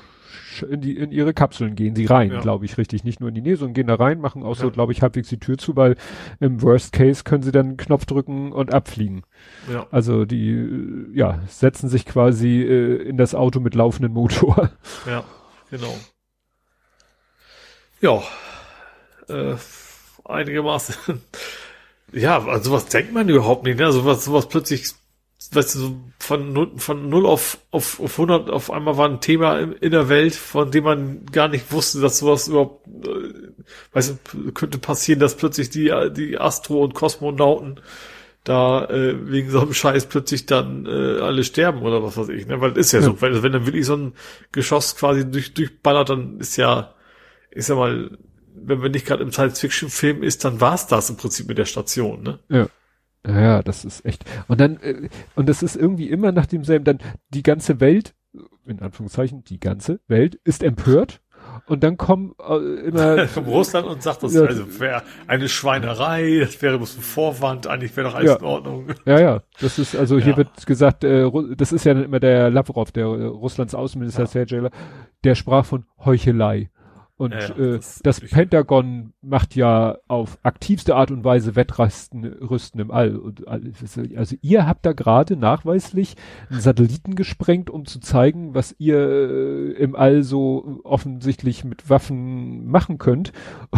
[0.62, 2.42] in die in ihre Kapseln gehen sie rein, ja.
[2.42, 3.04] glaube ich, richtig.
[3.04, 4.64] Nicht nur in die Nähe, sondern gehen da rein, machen auch ja.
[4.64, 5.96] so, glaube ich, halbwegs die Tür zu, weil
[6.40, 9.24] im Worst Case können sie dann einen Knopf drücken und abfliegen.
[9.72, 9.88] Ja.
[9.92, 14.70] Also die, äh, ja, setzen sich quasi äh, in das Auto mit laufendem Motor.
[15.06, 15.24] Ja,
[15.70, 15.94] genau.
[18.02, 18.22] Ja,
[19.28, 19.56] äh,
[20.26, 21.22] einigermaßen.
[22.12, 23.86] ja, also was denkt man überhaupt nicht, ne?
[23.86, 24.94] Also was, sowas plötzlich
[25.52, 29.22] weißt du, so von null, von null auf, auf, auf 100 auf einmal war ein
[29.22, 33.52] Thema in, in der Welt, von dem man gar nicht wusste, dass sowas überhaupt, äh,
[33.94, 37.80] weißt du, könnte passieren, dass plötzlich die, die Astro- und Kosmonauten
[38.44, 42.46] da äh, wegen so einem Scheiß plötzlich dann äh, alle sterben oder was weiß ich,
[42.46, 42.60] ne?
[42.60, 43.06] Weil das ist ja, ja.
[43.06, 44.14] so, weil wenn dann wirklich so ein
[44.52, 46.94] Geschoss quasi durch, durchballert, dann ist ja,
[47.52, 48.18] ich sag mal,
[48.56, 52.22] wenn man nicht gerade im Science-Fiction-Film ist, dann war's das im Prinzip mit der Station,
[52.22, 52.40] ne?
[52.50, 52.68] Ja.
[53.26, 54.26] Ja, das ist echt.
[54.48, 58.14] Und dann, äh, und das ist irgendwie immer nach demselben, dann die ganze Welt,
[58.66, 61.22] in Anführungszeichen, die ganze Welt ist empört.
[61.68, 63.28] Und dann kommen äh, immer.
[63.28, 67.68] Vom Russland und sagt, das ja, also wäre eine Schweinerei, das wäre bloß ein Vorwand,
[67.68, 68.88] eigentlich wäre doch alles ja, in Ordnung.
[69.06, 69.42] Ja, ja.
[69.60, 70.38] Das ist, also hier ja.
[70.38, 74.28] wird gesagt, äh, das ist ja immer der Lavrov, der äh, Russlands Außenminister ja.
[74.28, 74.70] Sergej,
[75.24, 76.70] der sprach von Heuchelei.
[77.24, 82.80] Und Ja, äh, das das, Pentagon macht ja auf aktivste Art und Weise Wettrüsten Rüsten
[82.82, 83.16] im All.
[83.16, 83.98] Und alles.
[84.16, 86.16] also ihr habt da gerade nachweislich
[86.50, 92.66] einen Satelliten gesprengt, um zu zeigen, was ihr äh, im All so offensichtlich mit Waffen
[92.68, 93.32] machen könnt.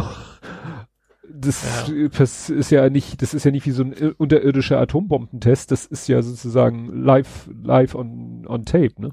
[1.38, 2.08] Das, Ja.
[2.08, 5.86] das ist ja nicht, das ist ja nicht wie so ein ir- unterirdischer Atombombentest, das
[5.86, 9.12] ist ja sozusagen live, live on, on tape, ne?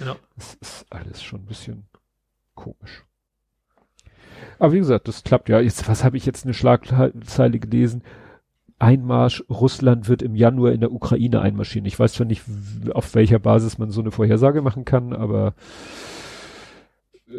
[0.00, 0.16] Ja.
[0.36, 1.86] Das ist alles schon ein bisschen
[2.54, 3.04] komisch.
[4.58, 5.60] Aber wie gesagt, das klappt ja.
[5.60, 8.02] Jetzt, was habe ich jetzt eine Schlagzeile gelesen?
[8.78, 11.84] Einmarsch, Russland wird im Januar in der Ukraine einmarschieren.
[11.86, 12.42] Ich weiß zwar nicht,
[12.94, 15.52] auf welcher Basis man so eine Vorhersage machen kann, aber
[17.28, 17.34] äh,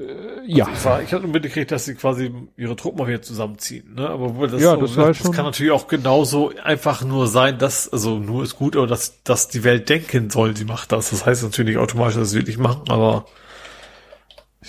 [0.46, 0.66] ja.
[0.66, 3.96] Also ich, war, ich hatte nur mitgekriegt, dass sie quasi ihre Truppen mal wieder zusammenziehen.
[3.96, 4.08] Ne?
[4.08, 8.20] Aber das, Ja, das das, schon- kann natürlich auch genauso einfach nur sein, dass, also
[8.20, 11.10] nur ist gut, aber dass, dass die Welt denken soll, sie macht das.
[11.10, 13.26] Das heißt natürlich nicht automatisch, dass sie wirklich machen, aber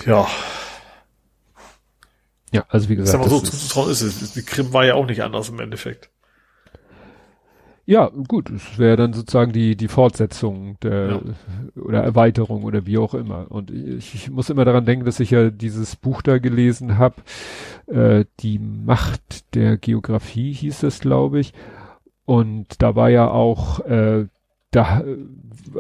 [0.07, 0.27] ja,
[2.53, 4.33] Ja, also wie ist gesagt, aber so das ist, zuzutrauen ist es.
[4.35, 6.11] Die Krim war ja auch nicht anders im Endeffekt.
[7.87, 11.23] ja gut, es wäre dann sozusagen die die Fortsetzung der
[11.75, 13.51] oder Erweiterung oder wie auch immer.
[13.51, 17.17] Und ich, ich muss immer daran denken, dass ich ja dieses Buch da gelesen habe,
[17.87, 21.55] äh, die Macht der Geografie hieß es, glaube ich.
[22.25, 24.27] Und da war ja auch, äh,
[24.71, 25.03] da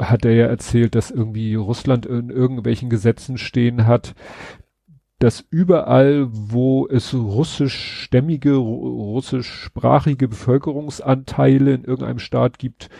[0.01, 4.15] hat er ja erzählt, dass irgendwie Russland in irgendwelchen Gesetzen stehen hat,
[5.23, 12.90] dass überall, wo es russischstämmige, ru- russischsprachige Bevölkerungsanteile in irgendeinem Staat gibt,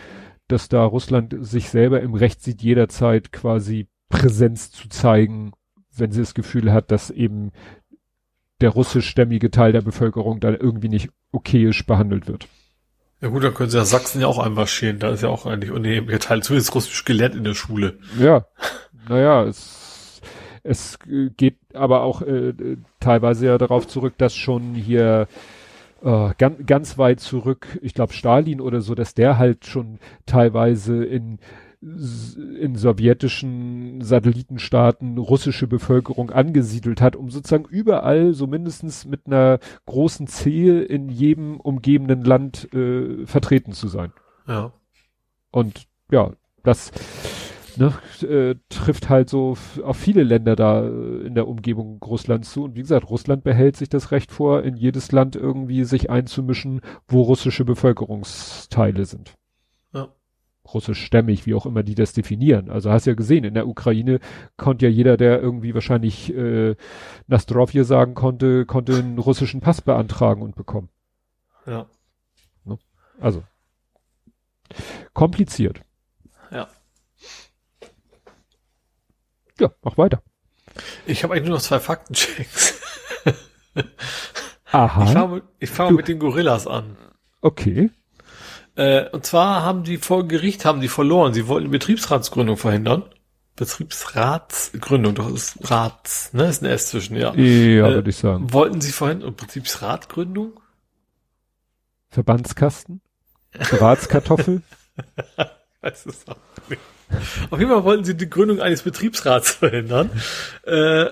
[0.47, 5.51] dass da Russland sich selber im Recht sieht, jederzeit quasi Präsenz zu zeigen,
[5.93, 7.51] wenn sie das Gefühl hat, dass eben
[8.61, 12.47] der russischstämmige Teil der Bevölkerung da irgendwie nicht okayisch behandelt wird.
[13.19, 14.99] Ja gut, dann können sie ja Sachsen ja auch einmarschieren.
[14.99, 17.99] Da ist ja auch eigentlich unerheblicher Teil, zumindest Russisch gelernt in der Schule.
[18.17, 18.45] Ja,
[19.09, 19.82] naja, es,
[20.63, 20.97] es
[21.37, 22.53] geht aber auch äh,
[22.99, 25.27] teilweise ja darauf zurück, dass schon hier
[26.01, 31.03] äh, ganz, ganz weit zurück, ich glaube Stalin oder so, dass der halt schon teilweise
[31.03, 31.39] in
[31.83, 40.27] in sowjetischen Satellitenstaaten russische Bevölkerung angesiedelt hat, um sozusagen überall so mindestens mit einer großen
[40.27, 44.13] Zehe in jedem umgebenden Land äh, vertreten zu sein.
[44.47, 44.71] Ja.
[45.51, 46.31] Und ja,
[46.63, 46.91] das
[47.77, 47.93] ne,
[48.27, 52.63] äh, trifft halt so auf viele Länder da äh, in der Umgebung Russlands zu.
[52.63, 56.81] Und wie gesagt, Russland behält sich das Recht vor, in jedes Land irgendwie sich einzumischen,
[57.07, 59.33] wo russische Bevölkerungsteile sind.
[59.93, 60.09] Ja.
[60.73, 62.69] Russischstämmig, wie auch immer die das definieren.
[62.69, 64.19] Also hast ja gesehen, in der Ukraine
[64.57, 66.75] konnte ja jeder, der irgendwie wahrscheinlich äh,
[67.27, 70.89] Nastrovje sagen konnte, konnte einen russischen Pass beantragen und bekommen.
[71.65, 71.87] Ja.
[73.19, 73.43] Also
[75.13, 75.81] kompliziert.
[76.51, 76.67] Ja.
[79.59, 80.21] Ja, mach weiter.
[81.05, 82.79] Ich habe eigentlich nur noch zwei Faktenchecks.
[84.71, 85.03] Aha.
[85.03, 86.97] Ich fange fange mit den Gorillas an.
[87.41, 87.91] Okay.
[88.75, 91.33] Äh, und zwar haben die vor Gericht haben die verloren.
[91.33, 93.03] Sie wollten Betriebsratsgründung verhindern.
[93.55, 96.45] Betriebsratsgründung, doch ist Rats, ne?
[96.47, 97.35] Ist ein S zwischen, ja.
[97.35, 98.51] Ja, Äh, würde ich sagen.
[98.51, 99.35] Wollten sie verhindern?
[99.35, 100.59] Betriebsratgründung?
[102.09, 103.01] Verbandskasten?
[103.69, 104.63] Beratskartoffel?
[105.81, 106.81] Weiß es auch nicht.
[107.49, 110.09] Auf jeden Fall wollten sie die Gründung eines Betriebsrats verhindern.
[110.65, 111.07] Äh,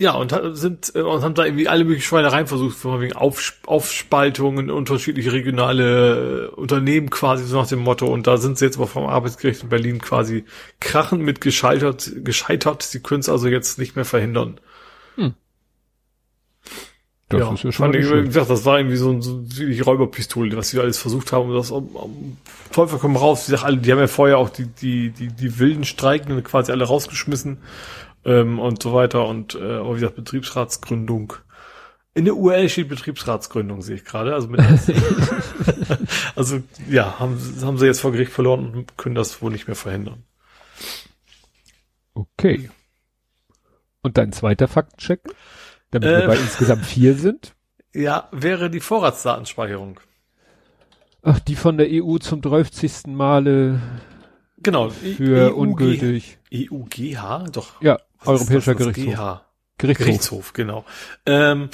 [0.00, 3.52] ja, und sind äh, und haben da irgendwie alle möglichen Schweinereien versucht, von wegen Auf,
[3.66, 8.06] Aufspaltungen unterschiedliche regionale äh, Unternehmen quasi, so nach dem Motto.
[8.06, 10.46] Und da sind sie jetzt aber vom Arbeitsgericht in Berlin quasi
[10.80, 12.82] krachend mit gescheitert, gescheitert.
[12.82, 14.58] Sie können es also jetzt nicht mehr verhindern.
[17.38, 20.56] Das ist ja schon fand wie gesagt, das war irgendwie so, ein- so wirklich Räuberpistole,
[20.56, 22.36] was sie alles versucht haben, um das um, um
[22.72, 23.46] Teufel komm raus.
[23.46, 26.84] Die, alle, die haben ja vorher auch die, die, die, die wilden Streikenden quasi alle
[26.84, 27.58] rausgeschmissen
[28.24, 29.26] ähm, und so weiter.
[29.26, 31.34] Und äh, aber wie gesagt, Betriebsratsgründung.
[32.14, 34.34] In der URL steht Betriebsratsgründung, sehe ich gerade.
[34.34, 34.60] Also, mit
[36.34, 39.76] also ja, haben, haben sie jetzt vor Gericht verloren und können das wohl nicht mehr
[39.76, 40.24] verhindern.
[42.14, 42.70] Okay.
[44.02, 45.20] Und dein zweiter Faktencheck?
[45.90, 46.26] Damit wir Äh.
[46.26, 47.54] bei insgesamt vier sind?
[47.92, 49.98] Ja, wäre die Vorratsdatenspeicherung.
[51.22, 53.08] Ach, die von der EU zum 30.
[53.08, 53.80] Male
[54.58, 54.90] Genau.
[54.90, 56.38] für EUG ungültig.
[56.52, 57.48] EUGH?
[57.52, 57.80] Doch.
[57.82, 59.14] Ja, Europäischer Gerichtshof.
[59.14, 59.42] GH.
[59.78, 60.06] Gerichtshof.
[60.06, 60.84] Gerichtshof, genau.
[61.26, 61.70] Ähm,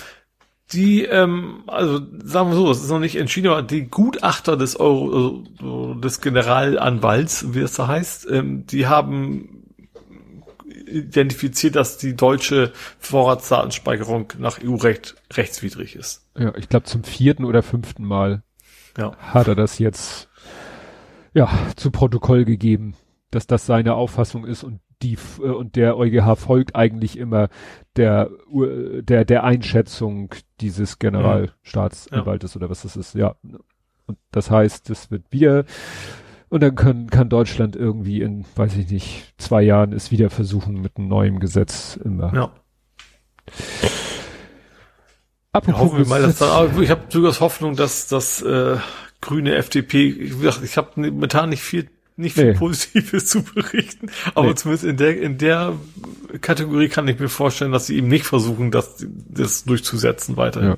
[0.73, 4.79] die, ähm, also sagen wir so, es ist noch nicht entschieden, aber die Gutachter des
[4.81, 9.56] Euro, also, des Generalanwalts, wie es da heißt, ähm, die haben
[10.87, 16.27] identifiziert, dass die deutsche Vorratsdatenspeicherung nach EU-Recht rechtswidrig ist.
[16.39, 18.43] Ja, ich glaube zum vierten oder fünften Mal
[18.97, 19.17] Ja.
[19.19, 20.29] hat er das jetzt
[21.35, 22.95] ja zu Protokoll gegeben,
[23.31, 27.49] dass das seine Auffassung ist und die äh, und der EuGH folgt eigentlich immer
[27.97, 32.59] der der der Einschätzung dieses Generalstaatsanwaltes ja.
[32.59, 33.15] oder was das ist.
[33.15, 33.37] Ja.
[34.07, 35.65] Und das heißt, es wird wieder
[36.49, 40.81] und dann kann, kann Deutschland irgendwie in, weiß ich nicht, zwei Jahren es wieder versuchen
[40.81, 42.33] mit einem neuen Gesetz immer.
[42.35, 42.53] Ja.
[45.53, 48.77] Apropos hoffen wir mal, dass da, ich habe durchaus Hoffnung, dass das äh,
[49.21, 52.59] grüne FDP, ich, ich habe momentan nicht viel nicht viel nee.
[52.59, 54.55] Positives zu berichten, aber nee.
[54.55, 55.75] zumindest in der in der
[56.41, 60.77] Kategorie kann ich mir vorstellen, dass sie eben nicht versuchen, das das durchzusetzen weiterhin.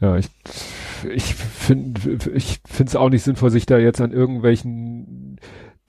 [0.00, 0.28] Ja, ja ich
[1.04, 5.38] ich finde ich finde es auch nicht sinnvoll, sich da jetzt an irgendwelchen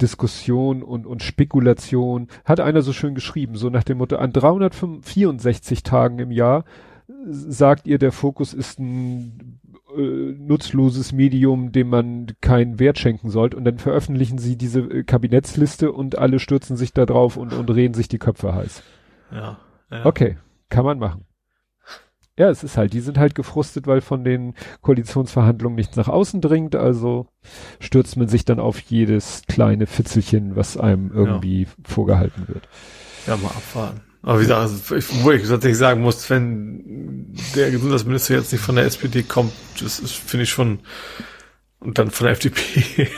[0.02, 5.84] Diskussionen und, und Spekulation, hat einer so schön geschrieben, so nach dem Motto, an 364
[5.84, 6.65] Tagen im Jahr
[7.26, 9.60] sagt ihr, der Fokus ist ein
[9.95, 10.02] äh,
[10.38, 13.57] nutzloses Medium, dem man keinen Wert schenken sollte.
[13.57, 17.69] Und dann veröffentlichen sie diese äh, Kabinettsliste und alle stürzen sich da drauf und, und
[17.69, 18.84] reden sich die Köpfe heiß.
[19.31, 19.57] Ja,
[19.91, 20.06] ja.
[20.06, 20.38] Okay,
[20.69, 21.26] kann man machen.
[22.38, 26.41] Ja, es ist halt, die sind halt gefrustet, weil von den Koalitionsverhandlungen nichts nach außen
[26.41, 27.27] dringt, also
[27.80, 31.69] stürzt man sich dann auf jedes kleine Fitzelchen, was einem irgendwie ja.
[31.84, 32.68] vorgehalten wird.
[33.27, 34.01] Ja, mal abwarten.
[34.23, 38.61] Aber wie gesagt, also ich, wo ich tatsächlich sagen muss, wenn der Gesundheitsminister jetzt nicht
[38.61, 40.80] von der SPD kommt, das ist, finde ich schon,
[41.81, 43.10] und dann von der FDP.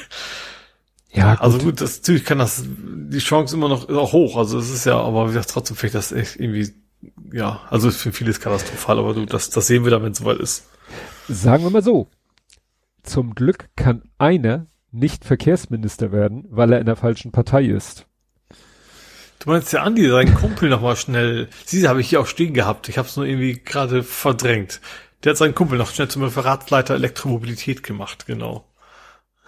[1.11, 1.41] Ja, gut.
[1.41, 4.69] also gut, das, natürlich kann das, die Chance immer noch, ist auch hoch, also es
[4.69, 6.73] ist ja, aber wie gesagt, trotzdem finde ich das echt irgendwie,
[7.31, 10.39] ja, also für vieles katastrophal, aber du, das, das sehen wir dann, wenn es soweit
[10.39, 10.67] ist.
[11.27, 12.07] Sagen wir mal so.
[13.03, 18.07] Zum Glück kann einer nicht Verkehrsminister werden, weil er in der falschen Partei ist.
[19.39, 21.49] Du meinst ja Andi, sein Kumpel nochmal schnell.
[21.65, 22.89] Sie habe ich hier auch stehen gehabt.
[22.89, 24.81] Ich habe es nur irgendwie gerade verdrängt.
[25.23, 28.65] Der hat seinen Kumpel noch schnell zum Referatsleiter Elektromobilität gemacht, genau.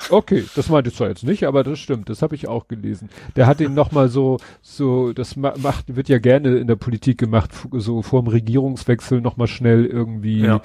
[0.09, 3.09] Okay, das meinte ich zwar jetzt nicht, aber das stimmt, das habe ich auch gelesen.
[3.35, 7.51] Der hat ihn nochmal so, so, das macht, wird ja gerne in der Politik gemacht,
[7.71, 10.61] so vor dem Regierungswechsel nochmal schnell irgendwie, ja,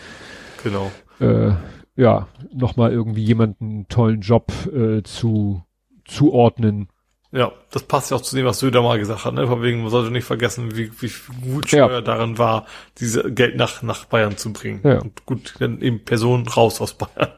[0.63, 0.91] genau.
[1.19, 1.55] Äh,
[1.97, 5.63] ja, nochmal irgendwie jemanden tollen Job äh, zu
[6.05, 6.89] zuordnen,
[7.35, 9.47] ja, das passt ja auch zu dem, was Söder mal gesagt hat, ne?
[9.47, 11.11] Von wegen, man sollte nicht vergessen, wie, wie
[11.51, 12.01] gut Steuer ja.
[12.03, 12.67] darin war,
[12.99, 14.81] diese Geld nach, nach Bayern zu bringen.
[14.85, 14.99] Ja.
[14.99, 17.33] Und gut, dann eben Personen raus aus Bayern.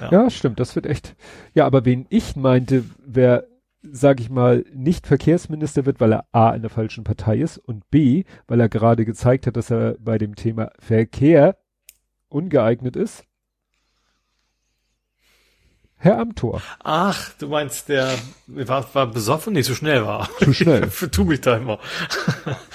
[0.00, 0.10] Ja.
[0.10, 1.16] ja, stimmt, das wird echt.
[1.54, 3.46] Ja, aber wen ich meinte, wer,
[3.82, 7.88] sag ich mal, nicht Verkehrsminister wird, weil er A in der falschen Partei ist und
[7.90, 11.56] B, weil er gerade gezeigt hat, dass er bei dem Thema Verkehr
[12.28, 13.24] ungeeignet ist,
[16.00, 16.62] Herr Amtor.
[16.84, 18.14] Ach, du meinst, der
[18.46, 20.28] war, war besoffen, nicht so schnell war.
[20.38, 20.88] Zu schnell.
[21.12, 21.80] tu mich da immer.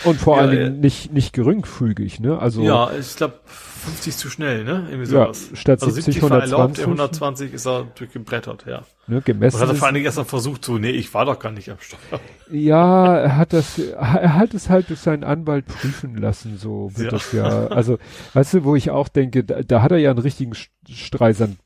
[0.03, 2.37] Und vor ja, allen Dingen nicht, nicht geringfügig, ne?
[2.37, 2.61] Also.
[2.63, 4.87] Ja, ich glaube, 50 zu schnell, ne?
[4.89, 5.49] Irgendwie sowas.
[5.51, 6.51] Ja, statt also 70, 120.
[6.51, 8.83] Erlaubt, 120 ist er durchgebrettert, ja.
[9.07, 9.55] Ne, gemessen.
[9.55, 11.51] Und hat er vor allen Dingen erst mal versucht, so, nee, ich war doch gar
[11.51, 12.19] nicht am Steuer.
[12.49, 17.05] Ja, er hat das, er hat es halt durch seinen Anwalt prüfen lassen, so wird
[17.05, 17.11] ja.
[17.11, 17.67] das ja.
[17.67, 17.99] Also,
[18.33, 20.53] weißt du, wo ich auch denke, da, da hat er ja einen richtigen
[20.89, 21.57] Streisand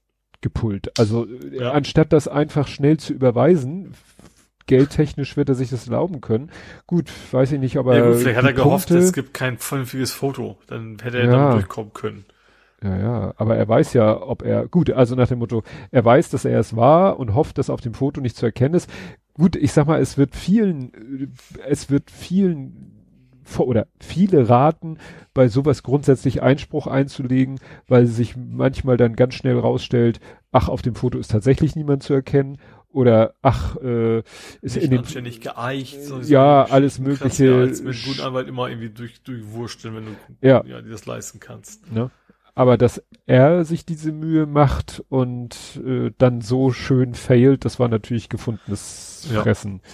[0.48, 0.98] gepult.
[0.98, 1.72] Also ja.
[1.72, 3.94] anstatt das einfach schnell zu überweisen,
[4.66, 6.52] geldtechnisch wird er sich das erlauben können.
[6.86, 7.98] Gut, weiß ich nicht, aber.
[7.98, 10.58] Ja, gut, vielleicht hat er gehofft, Punkte, es gibt kein vernünftiges Foto.
[10.68, 11.32] Dann hätte er ja.
[11.32, 12.26] dann durchkommen können.
[12.84, 16.30] Ja, ja, aber er weiß ja, ob er, gut, also nach dem Motto, er weiß,
[16.30, 18.88] dass er es war und hofft, dass auf dem Foto nicht zu erkennen ist.
[19.34, 21.34] Gut, ich sag mal, es wird vielen,
[21.68, 22.97] es wird vielen
[23.60, 24.98] oder viele raten,
[25.34, 30.20] bei sowas grundsätzlich Einspruch einzulegen, weil sich manchmal dann ganz schnell rausstellt,
[30.52, 32.58] ach, auf dem Foto ist tatsächlich niemand zu erkennen
[32.90, 34.20] oder ach, äh,
[34.62, 37.46] ist Nicht in den anständig geeicht, so ja, alles mögliche.
[37.46, 40.64] Ja als mit guten Anwalt immer irgendwie durch durchwursteln, wenn du ja.
[40.66, 41.92] ja dir das leisten kannst.
[41.92, 42.10] Ne?
[42.56, 47.88] Aber dass er sich diese Mühe macht und äh, dann so schön failt, das war
[47.88, 49.90] natürlich gefundenes Fressen ja.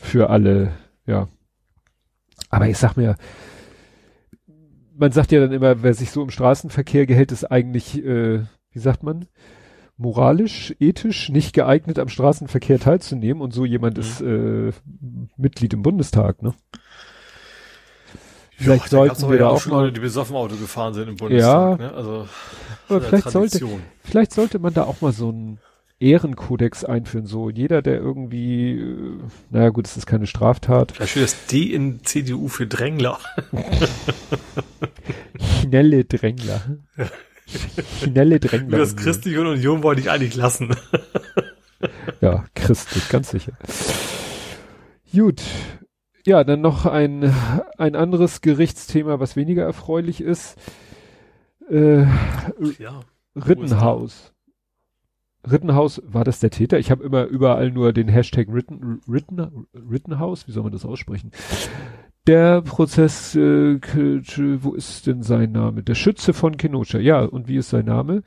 [0.00, 0.72] für alle,
[1.04, 1.28] ja.
[2.48, 3.16] Aber ich sag mir,
[4.96, 8.78] man sagt ja dann immer, wer sich so im Straßenverkehr gehält, ist eigentlich, äh, wie
[8.78, 9.26] sagt man,
[9.96, 14.02] moralisch, ethisch nicht geeignet, am Straßenverkehr teilzunehmen und so jemand mhm.
[14.02, 14.72] ist äh,
[15.36, 16.54] Mitglied im Bundestag, ne?
[18.56, 21.80] Vielleicht ja, sollten wir da auch schon Leute, die besoffen Auto gefahren sind im Bundestag,
[21.80, 21.94] ja, ne?
[21.94, 22.28] Also
[22.88, 23.66] aber vielleicht sollte,
[24.02, 25.58] vielleicht sollte man da auch mal so ein
[26.00, 27.26] Ehrenkodex einführen.
[27.26, 29.18] So jeder, der irgendwie, äh,
[29.50, 30.92] naja gut, es ist keine Straftat.
[30.92, 33.18] Vielleicht das D in CDU für Drängler.
[35.60, 36.78] Schnelle Drängler.
[38.02, 38.78] Schnelle Drängler.
[38.78, 40.74] Das Christliche Union wollte ich eigentlich lassen.
[42.20, 43.52] ja, christlich, ganz sicher.
[45.12, 45.42] Gut.
[46.26, 47.34] Ja, dann noch ein,
[47.78, 50.56] ein anderes Gerichtsthema, was weniger erfreulich ist.
[51.70, 52.02] Äh,
[52.78, 53.00] ja,
[53.34, 54.34] Rittenhaus.
[55.50, 56.78] Rittenhaus, war das der Täter?
[56.78, 61.30] Ich habe immer überall nur den Hashtag Ritten, Ritten, Rittenhaus, wie soll man das aussprechen?
[62.26, 63.80] Der Prozess, äh,
[64.62, 65.82] wo ist denn sein Name?
[65.82, 66.98] Der Schütze von Kenosha.
[66.98, 68.22] Ja, und wie ist sein Name?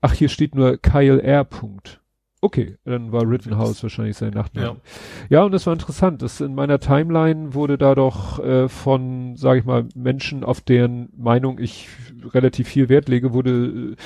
[0.00, 1.44] Ach, hier steht nur Kyle R.
[1.44, 2.00] Punkt.
[2.42, 4.66] Okay, dann war Rittenhouse wahrscheinlich sein Nachname.
[5.30, 5.38] Ja.
[5.38, 6.22] ja, und das war interessant.
[6.22, 11.08] Das in meiner Timeline wurde da doch äh, von, sage ich mal, Menschen, auf deren
[11.16, 11.88] Meinung ich
[12.34, 13.96] relativ viel Wert lege, wurde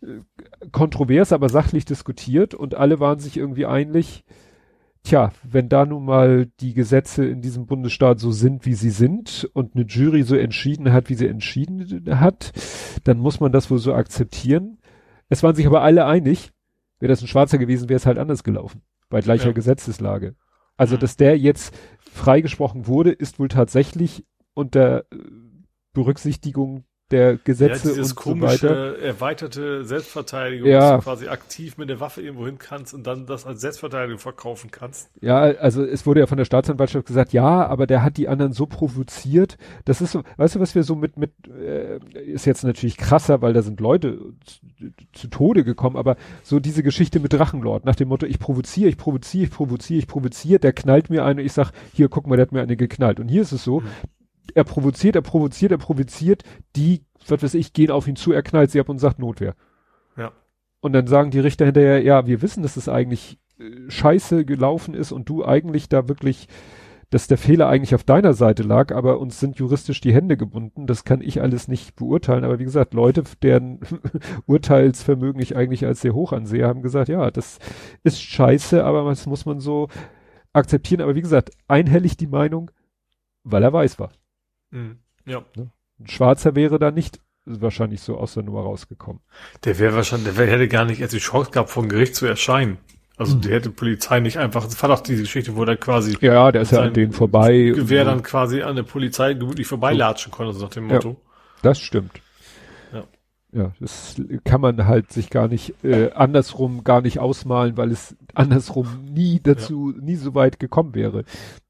[0.00, 0.06] äh,
[0.72, 4.24] kontrovers, aber sachlich diskutiert und alle waren sich irgendwie einig.
[5.04, 9.48] Tja, wenn da nun mal die Gesetze in diesem Bundesstaat so sind, wie sie sind
[9.54, 12.52] und eine Jury so entschieden hat, wie sie entschieden hat,
[13.04, 14.78] dann muss man das wohl so akzeptieren.
[15.28, 16.52] Es waren sich aber alle einig,
[16.98, 18.82] Wäre das ein Schwarzer gewesen, wäre es halt anders gelaufen.
[19.08, 19.52] Bei gleicher ja.
[19.52, 20.34] Gesetzeslage.
[20.76, 21.00] Also, mhm.
[21.00, 25.04] dass der jetzt freigesprochen wurde, ist wohl tatsächlich unter
[25.92, 28.98] Berücksichtigung der Gesetze ja, und komische, so weiter.
[28.98, 30.78] erweiterte Selbstverteidigung, ja.
[30.78, 34.18] dass du quasi aktiv mit der Waffe irgendwo hin kannst und dann das als Selbstverteidigung
[34.18, 35.08] verkaufen kannst.
[35.22, 38.52] Ja, also es wurde ja von der Staatsanwaltschaft gesagt, ja, aber der hat die anderen
[38.52, 39.56] so provoziert.
[39.86, 43.40] Das ist so, weißt du, was wir so mit, mit, äh, ist jetzt natürlich krasser,
[43.40, 44.60] weil da sind Leute zu,
[45.12, 48.98] zu Tode gekommen, aber so diese Geschichte mit Drachenlord, nach dem Motto, ich provoziere, ich
[48.98, 52.46] provoziere, ich provoziere, ich provoziere, der knallt mir eine, ich sag, hier, guck mal, der
[52.46, 53.18] hat mir eine geknallt.
[53.18, 53.86] Und hier ist es so, mhm
[54.54, 56.42] er provoziert, er provoziert, er provoziert,
[56.76, 59.54] die, was weiß ich, gehen auf ihn zu, er knallt sie ab und sagt Notwehr.
[60.16, 60.32] Ja.
[60.80, 64.94] Und dann sagen die Richter hinterher, ja, wir wissen, dass es eigentlich äh, scheiße gelaufen
[64.94, 66.48] ist und du eigentlich da wirklich,
[67.10, 70.86] dass der Fehler eigentlich auf deiner Seite lag, aber uns sind juristisch die Hände gebunden.
[70.86, 72.44] Das kann ich alles nicht beurteilen.
[72.44, 73.80] Aber wie gesagt, Leute, deren
[74.46, 77.58] Urteilsvermögen ich eigentlich als sehr hoch ansehe, haben gesagt, ja, das
[78.02, 79.88] ist scheiße, aber das muss man so
[80.52, 81.00] akzeptieren.
[81.00, 82.70] Aber wie gesagt, einhellig die Meinung,
[83.42, 84.10] weil er weiß war.
[84.70, 84.98] Mhm.
[85.26, 85.44] Ja.
[85.56, 85.70] Ne?
[86.00, 89.22] Ein Schwarzer wäre da nicht wahrscheinlich so aus der Nummer rausgekommen.
[89.64, 92.78] Der wäre wahrscheinlich, der hätte gar nicht erst die Chance gehabt, vor Gericht zu erscheinen.
[93.16, 93.40] Also mhm.
[93.40, 96.16] der hätte Polizei nicht einfach, das war doch diese Geschichte, wo der quasi.
[96.20, 97.72] Ja, der ist ja an denen vorbei.
[97.74, 101.10] Gewehr dann quasi an der Polizei gemütlich vorbeilatschen konnte, so nach dem Motto.
[101.10, 101.16] Ja,
[101.62, 102.12] das stimmt.
[102.92, 103.04] Ja.
[103.50, 108.14] Ja, das kann man halt sich gar nicht äh, andersrum gar nicht ausmalen, weil es
[108.34, 110.04] andersrum nie dazu, ja.
[110.04, 111.24] nie so weit gekommen wäre.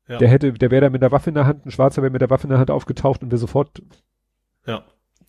[0.09, 0.19] Ja.
[0.19, 2.23] Der hätte, der wäre da mit der Waffe in der Hand, ein Schwarzer wäre mit
[2.23, 3.83] der Waffe in der Hand aufgetaucht und wäre sofort
[4.67, 4.83] ja.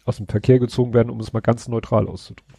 [0.06, 2.56] aus dem Verkehr gezogen werden, um es mal ganz neutral auszudrücken.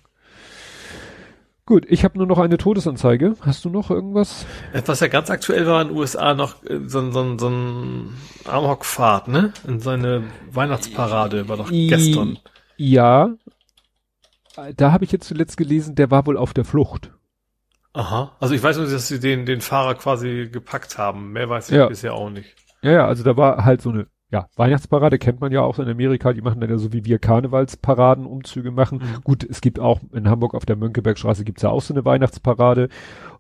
[1.65, 3.37] Gut, ich habe nur noch eine Todesanzeige.
[3.43, 4.45] Hast du noch irgendwas?
[4.87, 9.29] Was ja ganz aktuell war in den USA noch äh, so, so, so ein Amokfahrt,
[9.29, 9.53] ne?
[9.67, 12.39] In seine Weihnachtsparade war doch gestern.
[12.77, 13.35] Ja.
[14.77, 17.13] Da habe ich jetzt zuletzt gelesen, der war wohl auf der Flucht.
[17.93, 18.37] Aha.
[18.39, 21.33] Also ich weiß nur, dass sie den, den Fahrer quasi gepackt haben.
[21.33, 21.87] Mehr weiß ich ja.
[21.87, 22.55] bisher auch nicht.
[22.83, 25.89] Ja, ja, also da war halt so eine, ja, Weihnachtsparade kennt man ja auch in
[25.89, 26.33] Amerika.
[26.33, 28.99] Die machen dann ja so wie wir Karnevalsparaden, Umzüge machen.
[28.99, 29.21] Mhm.
[29.25, 32.89] Gut, es gibt auch in Hamburg auf der Mönckebergstraße gibt's ja auch so eine Weihnachtsparade.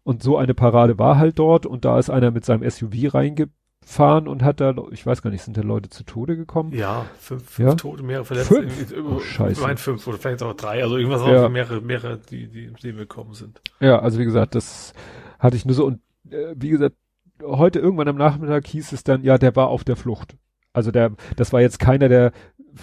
[0.03, 3.51] Und so eine Parade war halt dort und da ist einer mit seinem SUV reinge
[3.85, 6.73] fahren und hat da, ich weiß gar nicht, sind da Leute zu Tode gekommen?
[6.73, 7.75] Ja, fünf, fünf ja?
[7.75, 8.69] Tote, mehrere Verletzte.
[8.69, 8.95] Fünf?
[9.05, 9.73] Oh, scheiße.
[9.73, 11.47] Ich fünf oder vielleicht auch drei, also irgendwas ja.
[11.47, 13.61] auch mehrere, mehrere, die, die im Leben gekommen sind.
[13.81, 14.93] Ja, also wie gesagt, das
[15.39, 16.01] hatte ich nur so und
[16.31, 16.97] äh, wie gesagt,
[17.43, 20.37] heute irgendwann am Nachmittag hieß es dann, ja, der war auf der Flucht.
[20.73, 22.33] Also der, das war jetzt keiner, der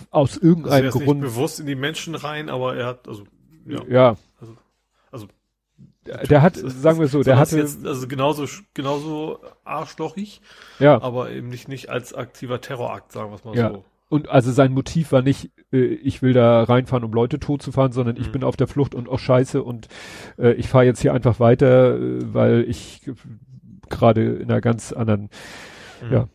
[0.10, 1.22] aus irgendeinem also Grund.
[1.22, 3.24] Nicht bewusst in die Menschen rein, aber er hat, also,
[3.65, 3.82] ja.
[3.88, 4.15] ja.
[6.29, 10.41] Der hat, sagen wir so, der hatte jetzt, also genauso genauso arschlochig,
[10.79, 13.69] ja, aber eben nicht nicht als aktiver Terrorakt, sagen wir es mal ja.
[13.71, 13.84] so.
[14.09, 17.71] Und also sein Motiv war nicht, äh, ich will da reinfahren, um Leute tot zu
[17.71, 18.21] fahren, sondern mhm.
[18.21, 19.89] ich bin auf der Flucht und auch scheiße und
[20.38, 23.01] äh, ich fahre jetzt hier einfach weiter, äh, weil ich
[23.89, 25.29] gerade in einer ganz anderen,
[26.01, 26.13] mhm.
[26.13, 26.27] ja,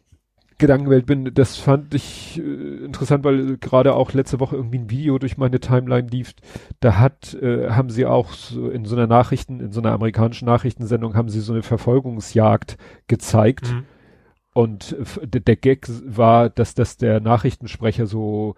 [0.62, 5.18] Gedankenwelt bin, das fand ich äh, interessant, weil gerade auch letzte Woche irgendwie ein Video
[5.18, 6.34] durch meine Timeline lief.
[6.78, 10.46] Da hat, äh, haben sie auch so in so einer Nachrichten, in so einer amerikanischen
[10.46, 12.76] Nachrichtensendung haben sie so eine Verfolgungsjagd
[13.08, 13.72] gezeigt.
[13.72, 13.84] Mhm.
[14.54, 18.54] Und äh, der Gag war, dass das der Nachrichtensprecher so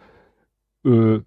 [0.84, 1.20] äh,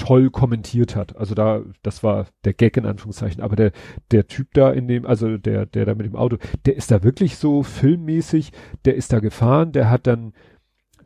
[0.00, 1.16] toll kommentiert hat.
[1.16, 3.42] Also da, das war der Gag in Anführungszeichen.
[3.42, 3.72] Aber der,
[4.10, 7.02] der Typ da in dem, also der, der da mit dem Auto, der ist da
[7.02, 8.52] wirklich so filmmäßig,
[8.86, 10.32] der ist da gefahren, der hat dann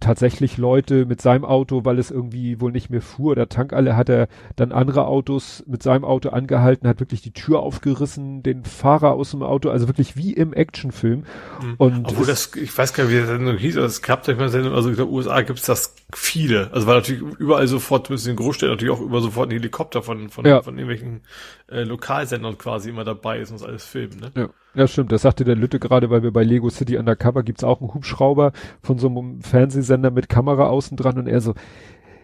[0.01, 3.97] tatsächlich Leute mit seinem Auto, weil es irgendwie wohl nicht mehr fuhr oder Tank alle,
[3.97, 8.65] hat er dann andere Autos mit seinem Auto angehalten, hat wirklich die Tür aufgerissen, den
[8.65, 11.25] Fahrer aus dem Auto, also wirklich wie im Actionfilm.
[11.63, 11.75] Mhm.
[11.79, 14.37] Und Obwohl das, ich weiß gar nicht, wie das Sendung hieß, aber es gab durch
[14.37, 16.71] meine Sendung, also in den USA gibt es das viele.
[16.73, 20.03] Also weil natürlich überall sofort, zumindest in den Großstädten natürlich auch über sofort ein Helikopter
[20.03, 20.63] von, von, ja.
[20.63, 21.23] von irgendwelchen
[21.71, 24.33] äh, Lokalsendern quasi immer dabei ist und alles filmen, ne?
[24.35, 24.49] Ja.
[24.75, 25.13] Ja, stimmt.
[25.13, 28.53] Das sagte der Lütte gerade, weil wir bei Lego City Undercover gibt's auch einen Hubschrauber
[28.83, 31.55] von so einem Fernsehsender mit Kamera außen dran und er so,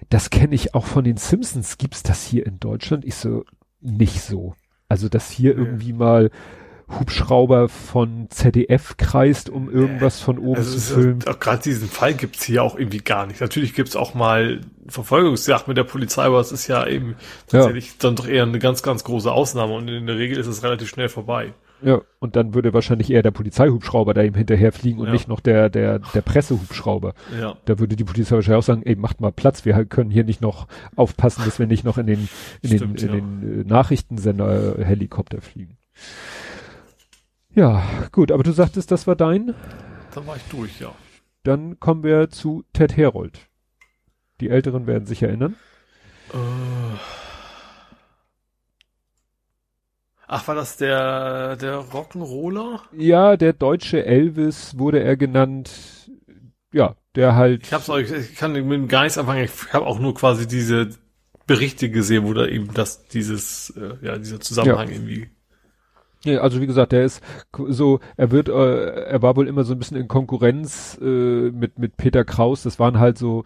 [0.09, 1.78] das kenne ich auch von den Simpsons.
[1.78, 3.05] Gibt's das hier in Deutschland?
[3.05, 3.44] Ich so,
[3.81, 4.55] nicht so.
[4.89, 5.59] Also, dass hier ja.
[5.59, 6.31] irgendwie mal
[6.98, 11.18] Hubschrauber von ZDF kreist, um irgendwas von oben also zu filmen.
[11.20, 13.40] Gerade diesen Fall gibt's hier auch irgendwie gar nicht.
[13.40, 17.14] Natürlich gibt's auch mal Verfolgungsjagd mit der Polizei, aber es ist ja eben
[17.47, 17.94] tatsächlich ja.
[18.01, 20.89] dann doch eher eine ganz, ganz große Ausnahme und in der Regel ist es relativ
[20.89, 21.52] schnell vorbei.
[21.82, 25.12] Ja, und dann würde wahrscheinlich eher der Polizeihubschrauber da ihm hinterherfliegen und ja.
[25.12, 27.15] nicht noch der, der, der Pressehubschrauber.
[27.39, 27.57] Ja.
[27.65, 30.43] Da würde die Polizei wahrscheinlich auch sagen, ey, macht mal Platz, wir können hier nicht
[30.43, 30.66] noch
[30.97, 32.28] aufpassen, dass wir nicht noch in den,
[32.62, 33.20] in Stimmt, den, in ja.
[33.20, 35.78] den äh, Nachrichtensender Helikopter fliegen.
[37.55, 37.82] Ja,
[38.12, 39.55] gut, aber du sagtest, das war dein?
[40.15, 40.93] Dann war ich durch, ja.
[41.43, 43.48] Dann kommen wir zu Ted Herold.
[44.40, 45.57] Die Älteren werden sich erinnern.
[46.32, 47.20] Äh.
[50.32, 52.78] Ach, war das der, der Rock'n'Roller?
[52.97, 56.09] Ja, der deutsche Elvis wurde er genannt.
[56.73, 57.66] Ja, der halt.
[57.66, 60.90] Ich hab's euch, ich kann mit dem Geist anfangen, ich habe auch nur quasi diese
[61.48, 64.94] Berichte gesehen, wo da eben das, dieses, äh, ja, dieser Zusammenhang ja.
[64.94, 65.31] irgendwie
[66.24, 67.23] ja, also wie gesagt, der ist
[67.69, 71.78] so, er wird, äh, er war wohl immer so ein bisschen in Konkurrenz äh, mit
[71.78, 72.62] mit Peter Kraus.
[72.62, 73.44] Das waren halt so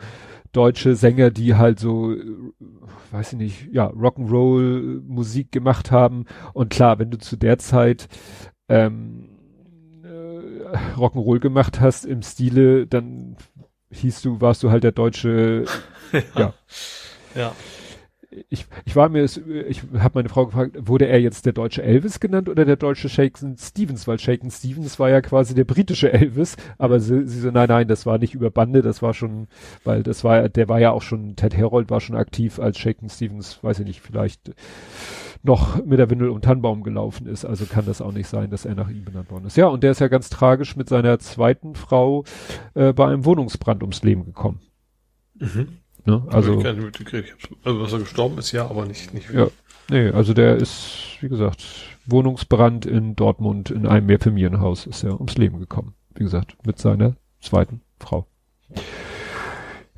[0.54, 2.14] deutsche Sänger, die halt so,
[3.10, 6.24] weiß ich nicht, ja Rock'n'Roll Musik gemacht haben.
[6.52, 8.08] Und klar, wenn du zu der Zeit
[8.68, 9.28] ähm,
[10.02, 13.36] äh, Rock'n'Roll gemacht hast im Stile, dann
[13.90, 15.64] hieß du, warst du halt der deutsche,
[16.12, 16.22] ja.
[16.36, 16.54] ja.
[17.34, 17.52] ja
[18.48, 22.20] ich, ich war mir, ich habe meine Frau gefragt, wurde er jetzt der deutsche Elvis
[22.20, 24.08] genannt oder der deutsche Shaken Stevens?
[24.08, 27.88] Weil Shaken Stevens war ja quasi der britische Elvis, aber sie, sie so, nein, nein,
[27.88, 29.46] das war nicht über Bande, das war schon,
[29.84, 33.08] weil das war, der war ja auch schon, Ted Herold war schon aktiv, als Shaken
[33.08, 34.52] Stevens, weiß ich nicht, vielleicht
[35.42, 38.64] noch mit der Windel um Tannenbaum gelaufen ist, also kann das auch nicht sein, dass
[38.64, 39.56] er nach ihm benannt worden ist.
[39.56, 42.24] Ja, und der ist ja ganz tragisch mit seiner zweiten Frau
[42.74, 44.60] äh, bei einem Wohnungsbrand ums Leben gekommen.
[45.38, 45.68] Mhm.
[46.06, 46.22] Ne?
[46.30, 46.90] Also, also,
[47.64, 49.48] also was er gestorben ist, ja, aber nicht, nicht Ja,
[49.90, 51.64] nee, also der ist, wie gesagt,
[52.06, 55.94] Wohnungsbrand in Dortmund in einem Mehrfamilienhaus ist er ums Leben gekommen.
[56.14, 58.26] Wie gesagt, mit seiner zweiten Frau.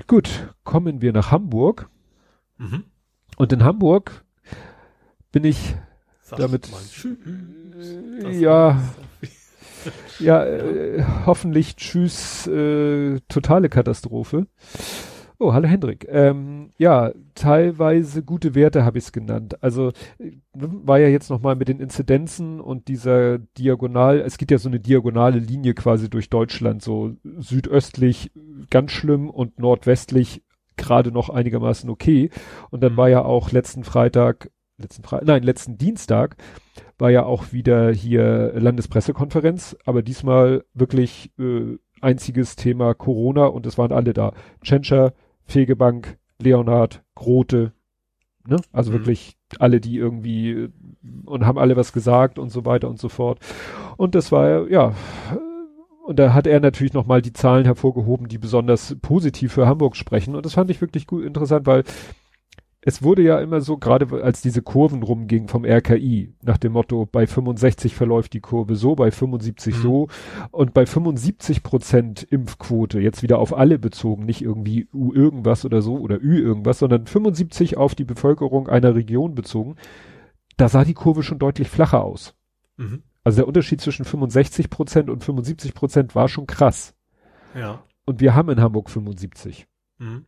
[0.07, 1.91] Gut, kommen wir nach Hamburg.
[2.59, 2.85] Mhm.
[3.37, 4.25] Und in Hamburg
[5.33, 5.75] bin ich
[6.23, 6.69] Sag damit,
[8.25, 8.81] äh, ja,
[10.19, 14.47] ja, äh, hoffentlich tschüss, äh, totale Katastrophe.
[15.39, 16.07] Oh, hallo Hendrik.
[16.09, 19.63] Ähm, ja, teilweise gute Werte habe ich es genannt.
[19.63, 19.89] Also
[20.19, 24.71] äh, war ja jetzt nochmal mit den Inzidenzen und dieser Diagonal, es gibt ja so
[24.71, 28.31] eine diagonale Linie quasi durch Deutschland, so südöstlich
[28.71, 30.43] ganz schlimm und nordwestlich
[30.79, 32.31] gerade noch einigermaßen okay.
[32.71, 32.97] Und dann mhm.
[32.97, 36.37] war ja auch letzten Freitag, letzten Freitag, nein, letzten Dienstag
[36.99, 43.77] war ja auch wieder hier Landespressekonferenz, aber diesmal wirklich äh, einziges Thema Corona und es
[43.77, 44.33] waren alle da.
[44.63, 45.13] Tschentscher,
[45.47, 47.73] Fegebank, Leonhard, Grote,
[48.47, 48.57] ne?
[48.73, 48.95] Also mhm.
[48.95, 50.69] wirklich alle, die irgendwie
[51.25, 53.39] und haben alle was gesagt und so weiter und so fort.
[53.97, 54.95] Und das war ja,
[56.05, 60.37] und da hat er natürlich nochmal die Zahlen hervorgehoben, die besonders positiv für Hamburg sprechen.
[60.37, 61.85] Und das fand ich wirklich gut interessant, weil
[62.89, 67.05] es wurde ja immer so, gerade als diese Kurven rumgingen vom RKI, nach dem Motto,
[67.05, 69.83] bei 65 verläuft die Kurve so, bei 75 mhm.
[69.83, 70.09] so
[70.53, 75.83] und bei 75 Prozent Impfquote, jetzt wieder auf alle bezogen, nicht irgendwie U irgendwas oder
[75.83, 79.75] so oder Ü irgendwas, sondern 75 auf die Bevölkerung einer Region bezogen,
[80.57, 82.37] da sah die Kurve schon deutlich flacher aus.
[82.77, 83.03] Mhm.
[83.25, 86.95] Also der Unterschied zwischen 65 Prozent und 75 Prozent war schon krass.
[87.53, 87.83] Ja.
[88.05, 89.67] Und wir haben in Hamburg 75.
[89.99, 90.25] Mhm.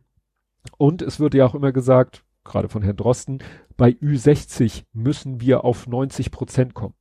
[0.77, 3.39] Und es wird ja auch immer gesagt, gerade von Herrn Drosten,
[3.77, 6.95] bei Ü60 müssen wir auf 90 Prozent kommen.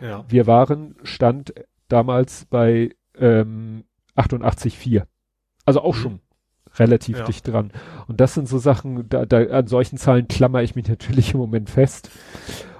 [0.00, 0.24] Ja.
[0.28, 1.54] Wir waren, stand
[1.88, 3.84] damals bei ähm,
[4.16, 5.04] 88,4.
[5.64, 6.00] Also auch mhm.
[6.00, 6.20] schon
[6.78, 7.24] relativ ja.
[7.24, 7.72] dicht dran.
[8.06, 11.40] Und das sind so Sachen, da, da an solchen Zahlen klammer ich mich natürlich im
[11.40, 12.10] Moment fest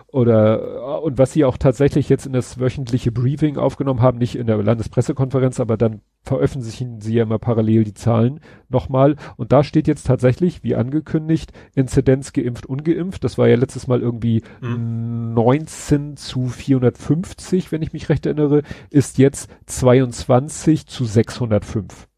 [0.08, 4.46] oder und was sie auch tatsächlich jetzt in das wöchentliche Briefing aufgenommen haben, nicht in
[4.46, 9.16] der Landespressekonferenz, aber dann veröffentlichen sie ja immer parallel die Zahlen nochmal.
[9.36, 13.24] Und da steht jetzt tatsächlich, wie angekündigt, Inzidenz geimpft, ungeimpft.
[13.24, 15.34] Das war ja letztes Mal irgendwie mhm.
[15.34, 22.08] 19 zu 450, wenn ich mich recht erinnere, ist jetzt 22 zu 605.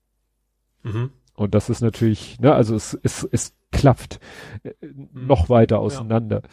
[0.82, 1.10] Mhm.
[1.38, 4.18] Und das ist natürlich, ne, also es, es, es klafft
[4.64, 4.72] äh,
[5.12, 6.42] noch weiter auseinander.
[6.42, 6.48] Ja.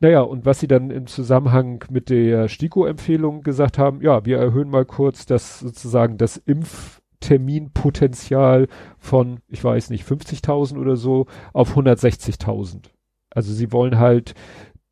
[0.00, 4.68] Naja, und was sie dann im Zusammenhang mit der STIKO-Empfehlung gesagt haben, ja, wir erhöhen
[4.68, 8.68] mal kurz das sozusagen das Impfterminpotenzial
[8.98, 11.24] von, ich weiß nicht, 50.000 oder so
[11.54, 12.90] auf 160.000.
[13.30, 14.34] Also sie wollen halt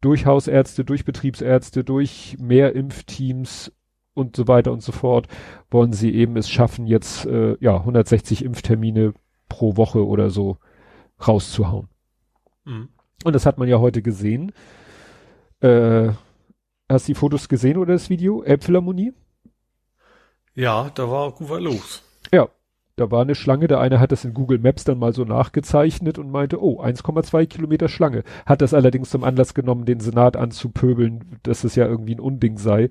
[0.00, 3.70] durch Hausärzte, durch Betriebsärzte, durch mehr Impfteams
[4.14, 5.28] und so weiter und so fort,
[5.70, 9.12] wollen sie eben es schaffen, jetzt äh, ja 160 Impftermine
[9.48, 10.58] pro Woche oder so
[11.26, 11.88] rauszuhauen.
[12.64, 12.88] Mhm.
[13.24, 14.52] Und das hat man ja heute gesehen.
[15.60, 16.10] Äh,
[16.88, 18.44] Hast du die Fotos gesehen oder das Video?
[18.44, 19.12] Elbphilharmonie?
[20.54, 22.02] Ja, da war gut was los.
[22.32, 22.48] Ja,
[22.94, 23.66] da war eine Schlange.
[23.66, 27.46] Der eine hat das in Google Maps dann mal so nachgezeichnet und meinte, oh, 1,2
[27.46, 28.22] Kilometer Schlange.
[28.46, 32.56] Hat das allerdings zum Anlass genommen, den Senat anzupöbeln, dass es ja irgendwie ein Unding
[32.56, 32.90] sei.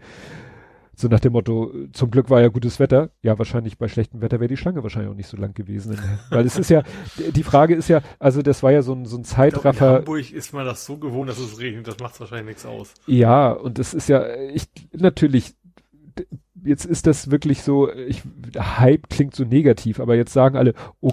[0.96, 3.10] So nach dem Motto, zum Glück war ja gutes Wetter.
[3.22, 5.98] Ja, wahrscheinlich bei schlechtem Wetter wäre die Schlange wahrscheinlich auch nicht so lang gewesen.
[6.30, 6.84] Weil es ist ja,
[7.18, 9.72] die Frage ist ja, also das war ja so ein, so ein Zeitraffer.
[9.72, 12.48] Ich glaub, in Hamburg ist man das so gewohnt, dass es regnet, das macht wahrscheinlich
[12.48, 12.94] nichts aus.
[13.08, 15.56] Ja, und es ist ja, ich, natürlich,
[16.64, 18.24] jetzt ist das wirklich so, ich,
[18.58, 21.12] Hype klingt so negativ, aber jetzt sagen alle, oh,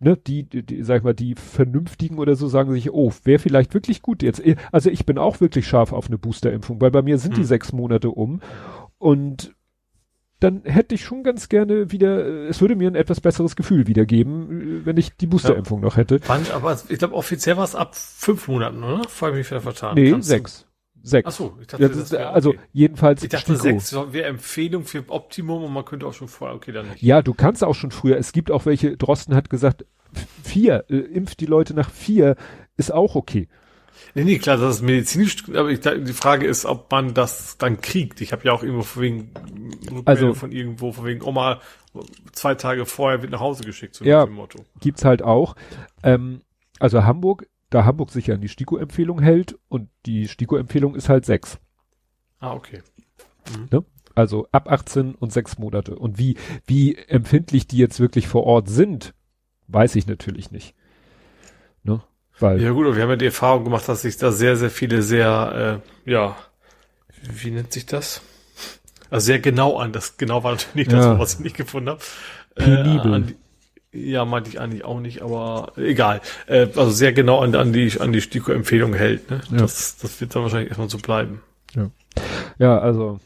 [0.00, 3.38] ne, die, die, die, sag ich mal, die Vernünftigen oder so sagen sich, oh, wäre
[3.38, 4.42] vielleicht wirklich gut jetzt.
[4.72, 7.40] Also ich bin auch wirklich scharf auf eine Boosterimpfung, weil bei mir sind hm.
[7.40, 8.40] die sechs Monate um
[9.00, 9.54] und
[10.40, 14.84] dann hätte ich schon ganz gerne wieder, es würde mir ein etwas besseres Gefühl wiedergeben,
[14.84, 15.86] wenn ich die Boosterimpfung ja.
[15.86, 16.20] noch hätte.
[16.20, 19.08] Fand, aber ich glaube, offiziell war es ab fünf Monaten, oder?
[19.08, 19.94] Vor mich wieder vertan.
[19.96, 20.60] Nee, Kannst sechs.
[20.60, 21.08] Du?
[21.08, 21.28] Sechs.
[21.28, 22.60] Ach so, ich dachte, das, das ist, also okay.
[22.72, 23.22] jedenfalls.
[23.22, 23.58] Ich dachte, Stiko.
[23.58, 27.02] sechs wäre Empfehlung für Optimum und man könnte auch schon vorher, okay, dann nicht.
[27.02, 28.18] Ja, du kannst auch schon früher.
[28.18, 29.86] Es gibt auch welche, Drosten hat gesagt,
[30.42, 32.36] vier, äh, impft die Leute nach vier,
[32.76, 33.48] ist auch okay.
[34.14, 37.80] Nee, nee, klar, das ist medizinisch, aber ich, die Frage ist, ob man das dann
[37.80, 38.20] kriegt.
[38.20, 39.32] Ich habe ja auch irgendwo von wegen
[40.04, 41.60] also, von irgendwo, von wegen Oma,
[42.32, 44.64] zwei Tage vorher wird nach Hause geschickt, so ja, dem Motto.
[44.80, 45.54] Gibt's halt auch.
[46.02, 46.42] Ähm,
[46.78, 51.24] also Hamburg, da Hamburg sich ja an die STIKO-Empfehlung hält und die STIKO-Empfehlung ist halt
[51.24, 51.58] sechs.
[52.40, 52.82] Ah, okay.
[53.56, 53.68] Mhm.
[53.70, 53.84] Ne?
[54.14, 55.96] Also ab 18 und sechs Monate.
[55.96, 59.14] Und wie, wie empfindlich die jetzt wirklich vor Ort sind,
[59.68, 60.74] weiß ich natürlich nicht.
[61.82, 62.02] Ne?
[62.40, 65.02] Weil ja gut, wir haben ja die Erfahrung gemacht, dass sich da sehr, sehr viele
[65.02, 66.36] sehr, äh, ja,
[67.22, 68.22] wie nennt sich das?
[69.10, 69.92] Also sehr genau an.
[69.92, 70.98] Das genau war natürlich nicht ja.
[70.98, 72.00] das, was ich nicht gefunden habe.
[72.54, 73.14] Penibel.
[73.14, 73.34] Äh,
[73.92, 76.20] ja, meinte ich eigentlich auch nicht, aber egal.
[76.46, 79.30] Äh, also sehr genau an, an die an die STIKO-Empfehlung hält.
[79.30, 79.40] Ne?
[79.50, 79.58] Ja.
[79.58, 81.42] Das, das wird dann wahrscheinlich erstmal so bleiben.
[81.74, 81.90] Ja,
[82.58, 83.18] ja also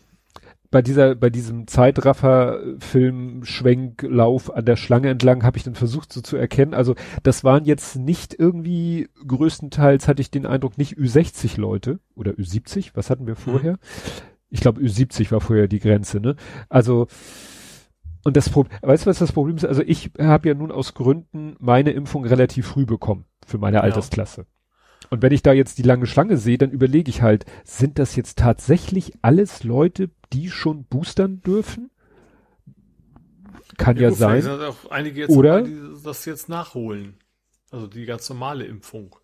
[0.74, 6.36] bei dieser, bei diesem Zeitraffer-Film-Schwenklauf an der Schlange entlang habe ich dann versucht so zu
[6.36, 6.74] erkennen.
[6.74, 12.32] Also das waren jetzt nicht irgendwie, größtenteils hatte ich den Eindruck, nicht Ü60 Leute oder
[12.32, 13.74] Ü70, was hatten wir vorher?
[13.74, 13.78] Mhm.
[14.50, 16.34] Ich glaube Ü70 war vorher die Grenze, ne?
[16.68, 17.06] Also
[18.24, 19.64] und das Problem, weißt du, was das Problem ist?
[19.64, 23.84] Also ich habe ja nun aus Gründen meine Impfung relativ früh bekommen für meine ja.
[23.84, 24.44] Altersklasse.
[25.10, 28.16] Und wenn ich da jetzt die lange Schlange sehe, dann überlege ich halt, sind das
[28.16, 31.90] jetzt tatsächlich alles Leute, die schon boostern dürfen?
[33.78, 34.42] Kann ja, ja gut, sein.
[34.42, 37.14] Sind auch einige jetzt Oder dabei, die das jetzt nachholen.
[37.70, 39.16] Also die ganz normale Impfung.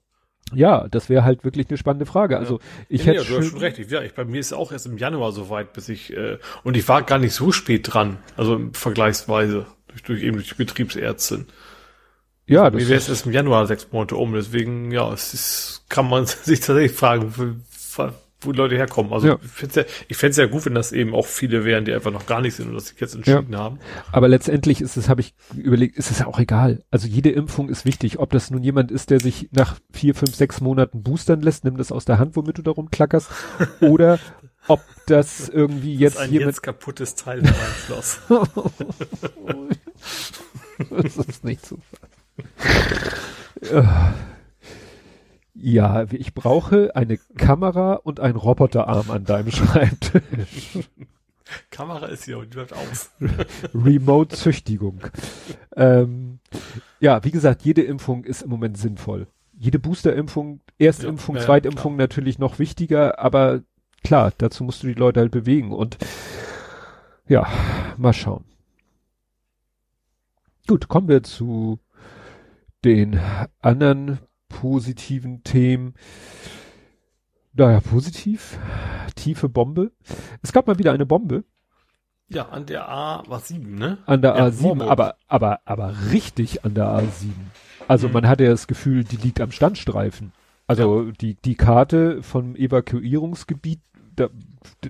[0.52, 2.38] Ja, das wäre halt wirklich eine spannende Frage.
[2.38, 2.64] Also ja.
[2.88, 3.90] ich ja, hätte ja, du hast schon recht.
[3.90, 6.76] Ja, ich, bei mir ist es auch erst im Januar soweit, bis ich äh, und
[6.76, 11.46] ich war gar nicht so spät dran, also vergleichsweise durch, durch eben durch die Betriebsärztin.
[12.46, 15.84] Ja, das Mir wäre es erst im Januar sechs Monate um, deswegen, ja, es ist,
[15.88, 17.62] kann man sich tatsächlich fragen,
[18.40, 19.12] wo, Leute herkommen.
[19.12, 19.38] Also ja.
[19.42, 22.26] ich fände es ja, ja gut, wenn das eben auch viele wären, die einfach noch
[22.26, 23.58] gar nicht sind und das sich jetzt entschieden ja.
[23.58, 23.78] haben.
[24.12, 26.84] Aber letztendlich ist es, habe ich überlegt, ist es ja auch egal.
[26.90, 28.18] Also jede Impfung ist wichtig.
[28.18, 31.76] Ob das nun jemand ist, der sich nach vier, fünf, sechs Monaten boostern lässt, nimm
[31.76, 33.30] das aus der Hand, womit du darum klackerst.
[33.80, 34.18] Oder
[34.68, 37.54] ob das irgendwie jetzt das ist ein jemand jetzt kaputtes Teil meinem
[37.86, 38.20] Schloss.
[40.90, 41.78] das ist nicht so.
[45.62, 50.78] Ja, ich brauche eine Kamera und einen Roboterarm an deinem Schreibtisch.
[51.70, 53.10] Kamera ist hier und die läuft aus.
[53.74, 55.00] Remote-Züchtigung.
[55.76, 56.38] ähm,
[56.98, 59.26] ja, wie gesagt, jede Impfung ist im Moment sinnvoll.
[59.58, 62.04] Jede Boosterimpfung, Erstimpfung, ja, Zweitimpfung klar.
[62.04, 63.60] natürlich noch wichtiger, aber
[64.02, 65.98] klar, dazu musst du die Leute halt bewegen und
[67.28, 67.46] ja,
[67.98, 68.44] mal schauen.
[70.66, 71.80] Gut, kommen wir zu
[72.82, 73.20] den
[73.60, 74.20] anderen
[74.50, 75.94] positiven Themen.
[77.54, 78.58] Naja, positiv.
[79.16, 79.92] Tiefe Bombe.
[80.42, 81.44] Es gab mal wieder eine Bombe.
[82.28, 83.98] Ja, an der A war 7, ne?
[84.06, 87.32] An der ja, A7, aber, aber, aber richtig an der A7.
[87.88, 88.14] Also mhm.
[88.14, 90.32] man hatte ja das Gefühl, die liegt am Standstreifen.
[90.68, 91.12] Also ja.
[91.20, 93.80] die, die Karte vom Evakuierungsgebiet
[94.14, 94.28] da,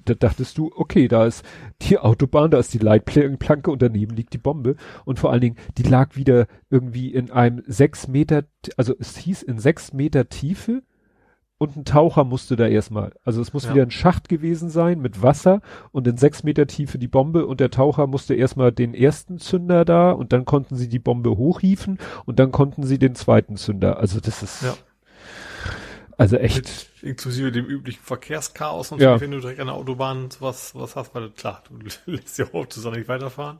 [0.04, 1.44] da dachtest du, okay, da ist
[1.82, 4.76] die Autobahn, da ist die Leitplanke und daneben liegt die Bombe.
[5.04, 8.44] Und vor allen Dingen, die lag wieder irgendwie in einem sechs Meter,
[8.76, 10.82] also es hieß in sechs Meter Tiefe
[11.60, 13.12] und ein Taucher musste da erstmal.
[13.22, 13.74] Also es muss ja.
[13.74, 15.60] wieder ein Schacht gewesen sein mit Wasser
[15.92, 19.84] und in sechs Meter Tiefe die Bombe und der Taucher musste erstmal den ersten Zünder
[19.84, 23.98] da und dann konnten sie die Bombe hochhieven und dann konnten sie den zweiten Zünder.
[23.98, 24.62] Also das ist.
[24.62, 24.74] Ja.
[26.20, 26.56] Also echt.
[26.56, 29.18] Mit, inklusive dem üblichen Verkehrschaos und ja.
[29.18, 31.78] wenn du direkt an der Autobahn was, was hast, weil klar, du
[32.12, 33.56] lässt ja auch nicht weiterfahren.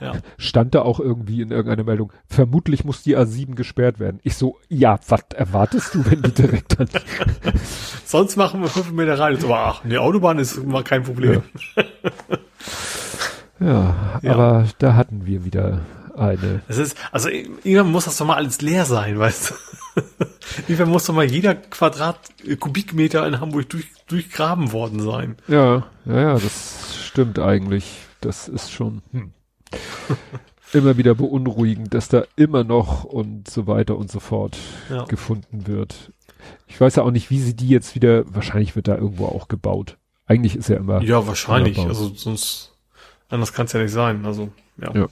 [0.00, 0.14] Ja.
[0.38, 4.20] stand da auch irgendwie in irgendeiner Meldung, vermutlich muss die A7 gesperrt werden.
[4.24, 6.88] Ich so, ja, was erwartest du, wenn die direkt dann...
[8.04, 9.36] Sonst machen wir fünf Meter rein.
[9.44, 11.42] Aber ach, die Autobahn ist immer kein Problem.
[13.60, 14.32] Ja, Ja.
[14.32, 15.82] aber da hatten wir wieder
[16.16, 16.62] eine.
[16.68, 20.02] Das ist, also irgendwann muss das doch mal alles leer sein, weißt du?
[20.68, 25.36] irgendwann muss doch mal jeder Quadrat, äh, Kubikmeter in Hamburg durch, durchgraben worden sein.
[25.48, 27.84] Ja, ja, ja, das stimmt eigentlich.
[28.20, 29.32] Das ist schon hm.
[30.72, 34.56] immer wieder beunruhigend, dass da immer noch und so weiter und so fort
[34.90, 35.04] Ja.
[35.04, 36.12] gefunden wird.
[36.66, 39.48] Ich weiß ja auch nicht, wie sie die jetzt wieder, wahrscheinlich wird da irgendwo auch
[39.48, 39.96] gebaut.
[40.26, 41.02] Eigentlich ist ja immer.
[41.02, 41.78] Ja, wahrscheinlich.
[41.78, 42.72] Also sonst,
[43.28, 44.26] anders kann es ja nicht sein.
[44.26, 44.92] Also, ja.
[44.92, 45.06] Ja.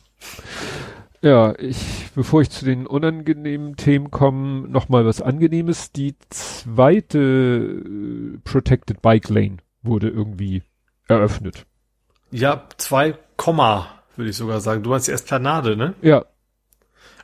[1.24, 5.90] Ja, ich, bevor ich zu den unangenehmen Themen komme, noch mal was Angenehmes.
[5.90, 10.62] Die zweite äh, Protected Bike Lane wurde irgendwie
[11.08, 11.64] eröffnet.
[12.30, 14.82] Ja, zwei Komma, würde ich sogar sagen.
[14.82, 15.94] Du meinst die Esplanade, ne?
[16.02, 16.24] Ja,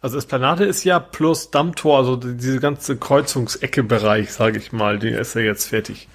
[0.01, 5.13] Also Esplanade ist ja plus Dammtor, also die- diese ganze Kreuzungsecke-Bereich, sage ich mal, den
[5.13, 6.09] ist ja jetzt fertig.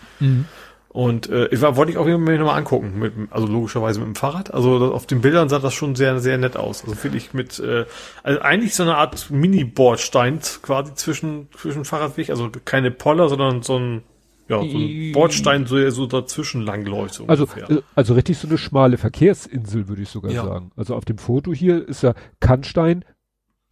[0.95, 4.15] Und äh, ich war, wollte ich auch mir nochmal angucken, mit, also logischerweise mit dem
[4.15, 4.53] Fahrrad.
[4.53, 6.85] Also das, auf den Bildern sah das schon sehr, sehr nett aus.
[6.85, 7.83] Also finde ich mit, äh,
[8.23, 13.77] also eigentlich so eine Art Mini-Bordstein quasi zwischen, zwischen Fahrradweg, also keine Poller, sondern so
[13.77, 14.03] ein,
[14.47, 17.15] ja, so ein Bordstein so, so dazwischen langläuft.
[17.15, 17.69] So also, ungefähr.
[17.69, 20.45] äh, also richtig so eine schmale Verkehrsinsel, würde ich sogar Ja.
[20.45, 20.71] sagen.
[20.77, 23.03] Also auf dem Foto hier ist ja Kannstein,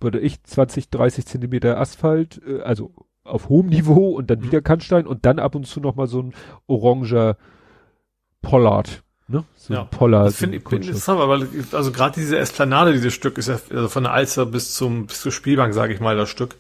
[0.02, 2.92] würde ich 20, 30 Zentimeter Asphalt, äh, also
[3.24, 4.44] auf hohem Niveau und dann Mhm.
[4.44, 6.34] wieder Kannstein und dann ab und zu noch mal so ein
[6.68, 7.38] oranger
[8.42, 9.44] Pollard, ne?
[9.56, 10.28] So Ja, ein Pollard.
[10.28, 14.04] Das finde ich interessant, weil also gerade diese Esplanade, dieses Stück ist ja also von
[14.04, 16.56] der Alster bis zum bis zur Spielbank, sage ich mal, das Stück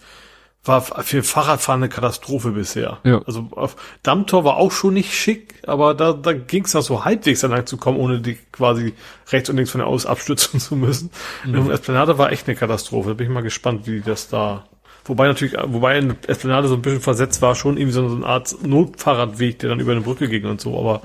[0.65, 2.99] war für Fahrradfahren eine Katastrophe bisher.
[3.03, 3.21] Ja.
[3.25, 7.03] Also auf Dammtor war auch schon nicht schick, aber da, da ging es noch so
[7.03, 8.93] halbwegs entlang zu kommen, ohne die quasi
[9.29, 11.11] rechts und links von der Aus abstützen zu müssen.
[11.43, 11.69] Mhm.
[11.69, 13.09] Esplanade war echt eine Katastrophe.
[13.09, 14.63] Da bin ich mal gespannt, wie das da.
[15.05, 18.55] Wobei natürlich, wobei eine Esplanade so ein bisschen versetzt war, schon irgendwie so eine Art
[18.65, 21.01] Notfahrradweg, der dann über eine Brücke ging und so, aber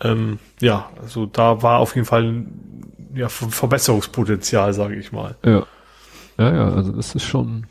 [0.00, 2.46] ähm, ja, also da war auf jeden Fall
[3.14, 5.36] ja, Ver- Verbesserungspotenzial, sage ich mal.
[5.44, 5.66] Ja.
[6.38, 7.66] Ja, ja, also das ist schon,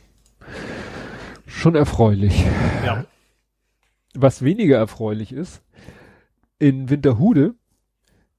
[1.47, 2.45] schon erfreulich.
[2.85, 3.03] Ja.
[4.13, 5.61] Was weniger erfreulich ist,
[6.59, 7.55] in Winterhude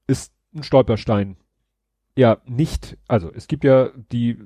[0.07, 1.35] ist ein Stolperstein.
[2.17, 4.39] Ja, nicht, also es gibt ja die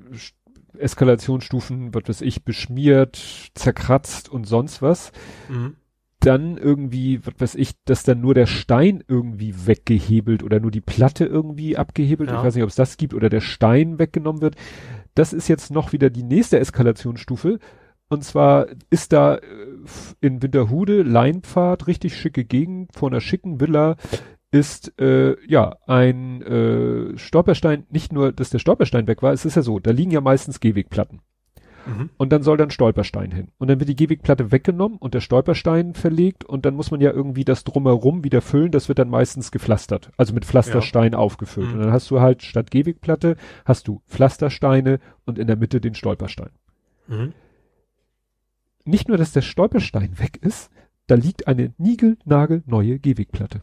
[0.79, 5.11] Eskalationsstufen, was weiß ich, beschmiert, zerkratzt und sonst was.
[5.49, 5.75] Mhm.
[6.19, 10.81] Dann irgendwie, was weiß ich, dass dann nur der Stein irgendwie weggehebelt oder nur die
[10.81, 12.29] Platte irgendwie abgehebelt.
[12.29, 12.37] Ja.
[12.37, 14.55] Ich weiß nicht, ob es das gibt oder der Stein weggenommen wird.
[15.15, 17.59] Das ist jetzt noch wieder die nächste Eskalationsstufe.
[18.09, 19.41] Und zwar ist da äh,
[20.19, 23.95] in Winterhude Leinpfad, richtig schicke Gegend, vor einer schicken Villa
[24.51, 29.55] ist äh, ja ein äh, Stolperstein, nicht nur, dass der Stolperstein weg war, es ist
[29.55, 31.21] ja so, da liegen ja meistens Gehwegplatten.
[31.85, 32.09] Mhm.
[32.17, 33.49] Und dann soll dann Stolperstein hin.
[33.57, 37.11] Und dann wird die Gehwegplatte weggenommen und der Stolperstein verlegt und dann muss man ja
[37.11, 38.71] irgendwie das drumherum wieder füllen.
[38.71, 41.67] Das wird dann meistens gepflastert, also mit Pflasterstein aufgefüllt.
[41.67, 41.73] Mhm.
[41.73, 45.95] Und dann hast du halt statt Gehwegplatte hast du Pflastersteine und in der Mitte den
[45.95, 46.51] Stolperstein.
[47.07, 47.33] Mhm.
[48.85, 50.71] Nicht nur, dass der Stolperstein weg ist,
[51.07, 53.61] da liegt eine niegelnagelneue Gehwegplatte.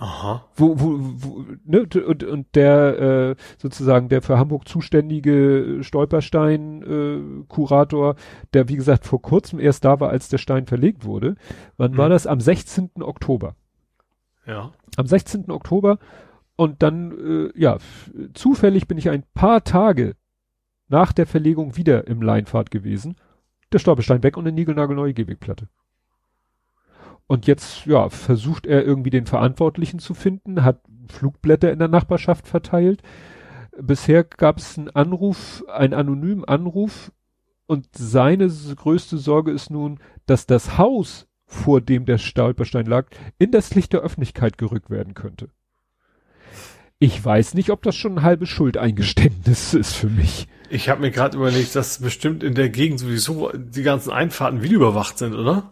[0.00, 0.44] Aha.
[0.56, 8.16] wo, wo, wo ne, und, und der äh, sozusagen der für Hamburg zuständige Stolperstein-Kurator,
[8.52, 11.36] der wie gesagt vor kurzem erst da war, als der Stein verlegt wurde.
[11.76, 11.98] Wann Mhm.
[11.98, 12.26] war das?
[12.26, 13.02] Am 16.
[13.02, 13.54] Oktober.
[14.46, 14.72] Ja.
[14.96, 15.50] Am 16.
[15.50, 15.98] Oktober
[16.56, 17.78] und dann, äh, ja,
[18.34, 20.14] zufällig bin ich ein paar Tage
[20.88, 23.16] nach der Verlegung wieder im Leinfahrt gewesen.
[23.72, 25.68] Der Stolperstein weg und eine niegelnagelneue Gehwegplatte.
[27.26, 32.46] Und jetzt, ja, versucht er irgendwie den Verantwortlichen zu finden, hat Flugblätter in der Nachbarschaft
[32.46, 33.02] verteilt.
[33.78, 37.12] Bisher gab es einen Anruf, einen anonymen Anruf
[37.66, 43.06] und seine größte Sorge ist nun, dass das Haus, vor dem der Stolperstein lag,
[43.38, 45.50] in das Licht der Öffentlichkeit gerückt werden könnte.
[46.98, 50.48] Ich weiß nicht, ob das schon ein halbes Schuldeingeständnis ist für mich.
[50.70, 55.18] Ich habe mir gerade überlegt, dass bestimmt in der Gegend sowieso die ganzen Einfahrten videoüberwacht
[55.18, 55.70] sind, oder?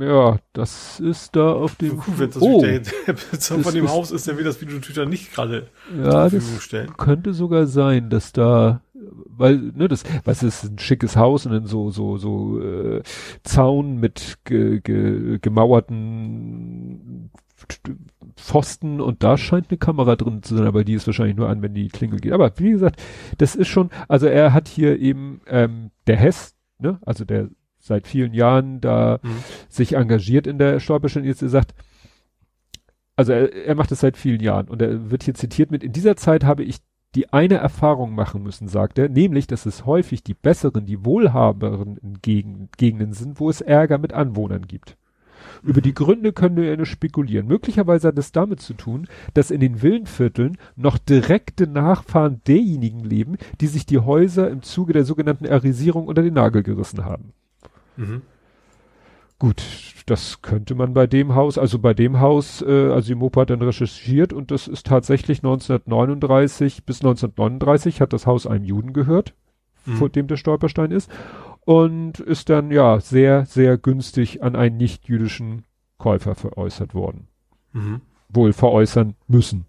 [0.00, 1.98] Ja, das ist da auf dem.
[1.98, 4.60] Gut, wenn das oh, der, der Besitzer von dem ist- Haus ist, der will das
[4.60, 6.96] Video natürlich dann nicht gerade ja, zur Verfügung stellen.
[6.96, 11.66] könnte sogar sein, dass da, weil, ne, das, was ist ein schickes Haus und dann
[11.66, 13.02] so, so, so, äh,
[13.44, 17.30] Zaun mit ge, ge, gemauerten
[18.36, 21.62] Pfosten und da scheint eine Kamera drin zu sein, aber die ist wahrscheinlich nur an,
[21.62, 22.32] wenn die Klingel geht.
[22.32, 23.00] Aber wie gesagt,
[23.38, 27.48] das ist schon, also er hat hier eben, ähm, der Hess, ne, also der
[27.88, 29.28] seit vielen Jahren da Mhm.
[29.68, 31.74] sich engagiert in der Stolperstein, jetzt sagt,
[33.16, 35.92] also er, er macht es seit vielen Jahren und er wird hier zitiert mit, in
[35.92, 36.78] dieser Zeit habe ich
[37.14, 41.98] die eine Erfahrung machen müssen, sagt er, nämlich, dass es häufig die besseren, die wohlhaberen
[42.22, 44.96] Gegend, Gegenden sind, wo es Ärger mit Anwohnern gibt.
[45.62, 47.46] Über die Gründe können wir nur spekulieren.
[47.46, 53.38] Möglicherweise hat es damit zu tun, dass in den Villenvierteln noch direkte Nachfahren derjenigen leben,
[53.60, 57.32] die sich die Häuser im Zuge der sogenannten Arisierung unter den Nagel gerissen haben.
[57.98, 58.22] Mhm.
[59.38, 59.62] Gut,
[60.06, 63.50] das könnte man bei dem Haus, also bei dem Haus, äh, also die Mopo hat
[63.50, 69.34] dann recherchiert und das ist tatsächlich 1939 bis 1939 hat das Haus einem Juden gehört,
[69.86, 69.96] mhm.
[69.96, 71.08] vor dem der Stolperstein ist
[71.60, 75.64] und ist dann ja sehr, sehr günstig an einen nicht-jüdischen
[75.98, 77.28] Käufer veräußert worden.
[77.72, 78.00] Mhm.
[78.28, 79.66] Wohl veräußern müssen.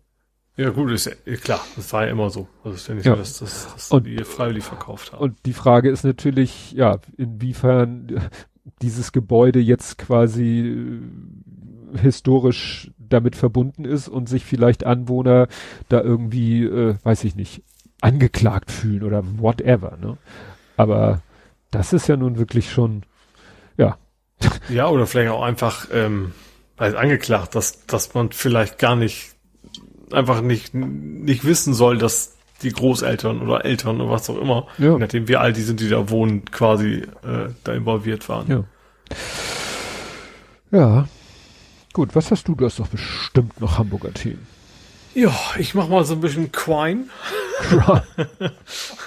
[0.60, 2.50] Ja gut, ist ja klar, das war ja immer so.
[2.66, 3.14] Also ist ja nicht ja.
[3.14, 5.22] so, dass, dass, dass und, die freiwillig verkauft haben.
[5.22, 8.30] Und die Frage ist natürlich, ja, inwiefern
[8.82, 11.00] dieses Gebäude jetzt quasi
[11.96, 15.48] äh, historisch damit verbunden ist und sich vielleicht Anwohner
[15.88, 17.64] da irgendwie, äh, weiß ich nicht,
[18.02, 20.18] angeklagt fühlen oder whatever, ne?
[20.76, 21.22] Aber
[21.72, 23.04] das ist ja nun wirklich schon,
[23.78, 23.98] ja.
[24.68, 26.34] Ja, oder vielleicht auch einfach ähm,
[26.78, 29.36] halt angeklagt, dass, dass man vielleicht gar nicht,
[30.12, 34.98] einfach nicht, nicht wissen soll, dass die Großeltern oder Eltern oder was auch immer, ja.
[34.98, 38.48] nachdem wie alt die sind, die da wohnen, quasi äh, da involviert waren.
[38.50, 38.64] Ja.
[40.72, 41.08] Ja.
[41.94, 42.56] Gut, was hast du?
[42.56, 44.46] Du hast doch bestimmt noch Hamburger Themen.
[45.16, 47.06] Ja, ich mach mal so ein bisschen Crime.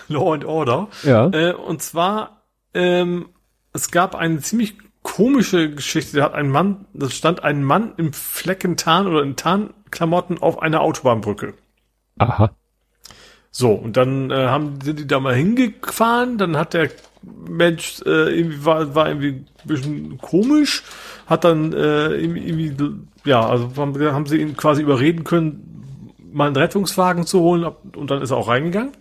[0.09, 0.89] Law and Order.
[1.05, 1.29] Ja.
[1.29, 2.43] Äh, und zwar
[2.75, 3.29] ähm,
[3.73, 6.19] es gab eine ziemlich komische Geschichte.
[6.19, 10.61] Da hat ein Mann, da stand ein Mann im Flecken Tarn oder in Tarnklamotten auf
[10.63, 11.55] einer Autobahnbrücke.
[12.19, 12.51] Aha.
[13.51, 16.91] So, und dann äh, haben, sind die da mal hingefahren, dann hat der
[17.23, 20.83] Mensch äh, irgendwie war, war irgendwie ein bisschen komisch,
[21.27, 22.75] hat dann äh, irgendwie,
[23.25, 28.11] ja, also haben, haben sie ihn quasi überreden können, mal einen Rettungswagen zu holen und
[28.11, 28.93] dann ist er auch reingegangen.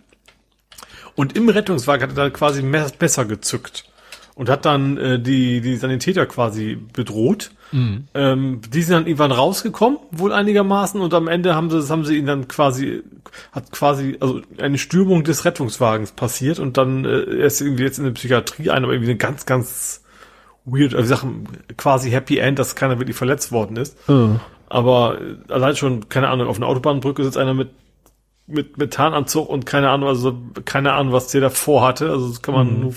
[1.14, 3.91] Und im Rettungswagen hat er dann quasi Messer gezückt
[4.34, 7.50] und hat dann äh, die, die Sanitäter quasi bedroht.
[7.70, 8.04] Mhm.
[8.14, 12.18] Ähm, die sind dann irgendwann rausgekommen, wohl einigermaßen, und am Ende haben sie, haben sie
[12.18, 13.02] ihn dann quasi,
[13.52, 17.98] hat quasi, also eine Stürmung des Rettungswagens passiert und dann äh, er ist irgendwie jetzt
[17.98, 20.02] in der Psychiatrie ein, aber irgendwie eine ganz, ganz
[20.64, 24.08] weird, also Sachen quasi Happy End, dass keiner wirklich verletzt worden ist.
[24.08, 24.40] Mhm.
[24.68, 27.70] Aber äh, allein schon, keine Ahnung, auf einer Autobahnbrücke sitzt einer mit
[28.46, 32.10] mit, mit Tarnanzug und keine Ahnung, also keine Ahnung, was der davor hatte.
[32.10, 32.80] Also das kann man mhm.
[32.80, 32.94] nur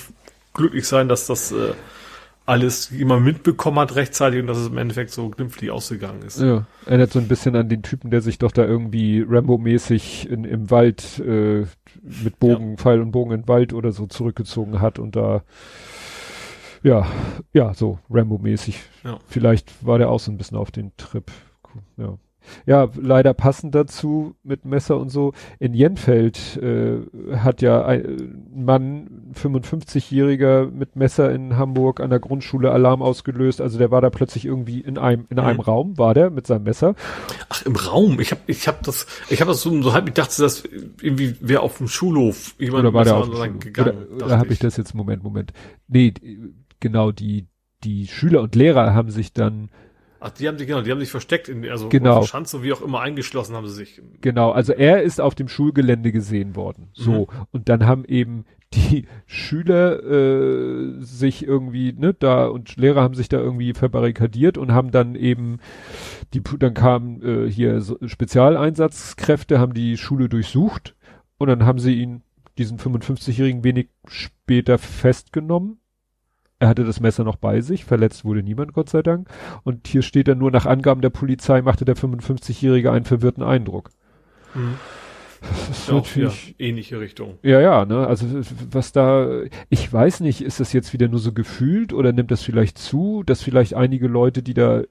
[0.56, 1.74] glücklich sein, dass das äh,
[2.46, 6.40] alles jemand mitbekommen hat rechtzeitig und dass es im Endeffekt so glimpflich ausgegangen ist.
[6.40, 10.70] Ja, erinnert so ein bisschen an den Typen, der sich doch da irgendwie Rambo-mäßig im
[10.70, 11.66] Wald äh,
[12.04, 12.78] mit Bogen, ja.
[12.78, 15.44] Pfeil und Bogen in den Wald oder so zurückgezogen hat und da
[16.84, 17.08] ja,
[17.52, 18.80] ja, so Rambo-mäßig.
[19.04, 19.20] Ja.
[19.28, 21.32] Vielleicht war der auch so ein bisschen auf den Trip.
[21.98, 22.18] Ja.
[22.66, 25.34] Ja, leider passend dazu mit Messer und so.
[25.60, 26.98] In Jenfeld äh,
[27.36, 33.62] hat ja ein Mann, 55-Jähriger mit Messer in Hamburg an der Grundschule Alarm ausgelöst.
[33.62, 35.62] Also der war da plötzlich irgendwie in einem in einem mhm.
[35.62, 36.96] Raum, war der mit seinem Messer.
[37.50, 38.20] Ach, im Raum.
[38.20, 40.64] Ich habe ich hab das ich habe das so, so halb ich dachte, dass
[41.02, 44.08] irgendwie wer auf dem Schulhof jemand oder war der auf dem gegangen.
[44.16, 45.54] Oder, oder habe ich das jetzt Moment Moment.
[45.88, 46.14] Nee,
[46.80, 47.48] genau die
[47.84, 49.70] die Schüler und Lehrer haben sich dann
[50.26, 52.18] Ach, die haben sich, genau, die haben sich versteckt in, also genau.
[52.18, 54.02] auf Schanze, wie auch immer eingeschlossen haben sie sich.
[54.22, 56.90] Genau, also er ist auf dem Schulgelände gesehen worden.
[56.94, 57.28] So.
[57.32, 57.46] Mhm.
[57.52, 63.30] Und dann haben eben die Schüler äh, sich irgendwie, ne, da und Lehrer haben sich
[63.30, 65.60] da irgendwie verbarrikadiert und haben dann eben
[66.34, 70.96] die, dann kamen äh, hier so Spezialeinsatzkräfte, haben die Schule durchsucht
[71.38, 72.24] und dann haben sie ihn,
[72.58, 75.78] diesen 55-Jährigen, wenig später festgenommen
[76.60, 79.30] er hatte das Messer noch bei sich, verletzt wurde niemand, Gott sei Dank.
[79.64, 83.90] Und hier steht dann nur nach Angaben der Polizei machte der 55-Jährige einen verwirrten Eindruck.
[84.54, 84.76] Mhm.
[85.42, 87.38] Das ist ja, natürlich ja, ähnliche Richtung.
[87.44, 88.26] Ja, ja, ne, also
[88.72, 92.42] was da, ich weiß nicht, ist das jetzt wieder nur so gefühlt oder nimmt das
[92.42, 94.82] vielleicht zu, dass vielleicht einige Leute, die da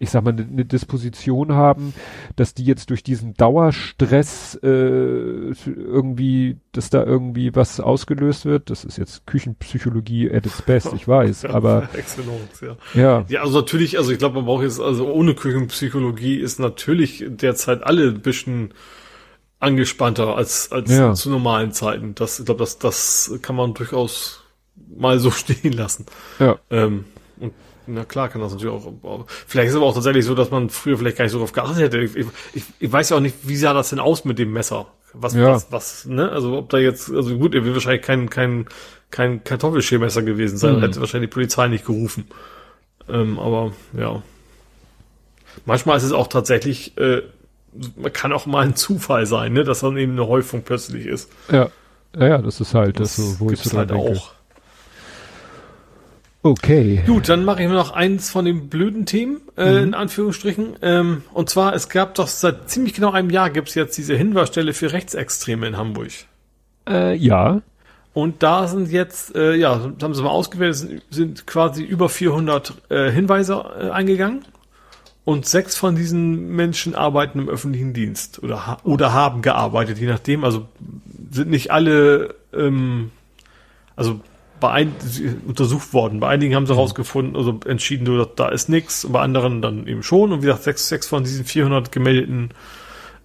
[0.00, 1.92] ich sag mal, eine ne Disposition haben,
[2.36, 8.70] dass die jetzt durch diesen Dauerstress äh, irgendwie, dass da irgendwie was ausgelöst wird.
[8.70, 12.76] Das ist jetzt Küchenpsychologie at its best, ich weiß, aber Excellence, ja.
[12.94, 13.24] ja.
[13.28, 17.82] Ja, also natürlich, also ich glaube, man braucht jetzt, also ohne Küchenpsychologie ist natürlich derzeit
[17.82, 18.74] alle ein bisschen
[19.60, 21.14] angespannter als als ja.
[21.14, 22.14] zu normalen Zeiten.
[22.14, 24.44] Das, ich glaube, das das kann man durchaus
[24.96, 26.06] mal so stehen lassen.
[26.38, 26.60] Ja.
[26.70, 27.04] Ähm,
[27.88, 29.24] na klar kann das natürlich auch.
[29.46, 31.52] Vielleicht ist es aber auch tatsächlich so, dass man früher vielleicht gar nicht so drauf
[31.52, 31.98] geachtet hätte.
[31.98, 34.86] Ich, ich, ich weiß ja auch nicht, wie sah das denn aus mit dem Messer?
[35.14, 35.52] Was, ja.
[35.52, 36.30] was, was, ne?
[36.30, 38.66] Also ob da jetzt, also gut, er will wahrscheinlich kein, kein,
[39.10, 40.80] kein Kartoffelschälmesser gewesen sein, mhm.
[40.82, 42.26] hätte wahrscheinlich die Polizei nicht gerufen.
[43.08, 44.22] Ähm, aber ja.
[45.64, 47.22] Manchmal ist es auch tatsächlich, äh,
[47.96, 51.30] man kann auch mal ein Zufall sein, ne, dass dann eben eine Häufung plötzlich ist.
[51.50, 51.70] Ja,
[52.16, 54.02] ja, ja das ist halt das, das so, wo ich so halt denke.
[54.02, 54.37] auch.
[56.42, 57.02] Okay.
[57.06, 59.88] Gut, dann mache ich mir noch eins von den blöden Themen, äh, Mhm.
[59.88, 60.76] in Anführungsstrichen.
[60.82, 64.72] Ähm, und zwar, es gab doch seit ziemlich genau einem Jahr gibt's jetzt diese Hinweisstelle
[64.72, 66.10] für Rechtsextreme in Hamburg.
[66.88, 67.60] Äh, ja.
[68.14, 72.08] Und da sind jetzt, äh, ja, haben sie mal ausgewählt, es sind, sind quasi über
[72.08, 74.44] 400 äh, Hinweise äh, eingegangen.
[75.24, 80.06] Und sechs von diesen Menschen arbeiten im öffentlichen Dienst oder, ha oder haben gearbeitet, je
[80.06, 80.42] nachdem.
[80.42, 80.66] Also
[81.30, 83.10] sind nicht alle, ähm,
[83.94, 84.20] also
[84.60, 84.92] bei ein,
[85.46, 86.20] untersucht worden.
[86.20, 90.02] Bei einigen haben sie herausgefunden, also entschieden, du, da ist nichts, bei anderen dann eben
[90.02, 90.32] schon.
[90.32, 92.50] Und wie gesagt, sechs, sechs von diesen 400 gemeldeten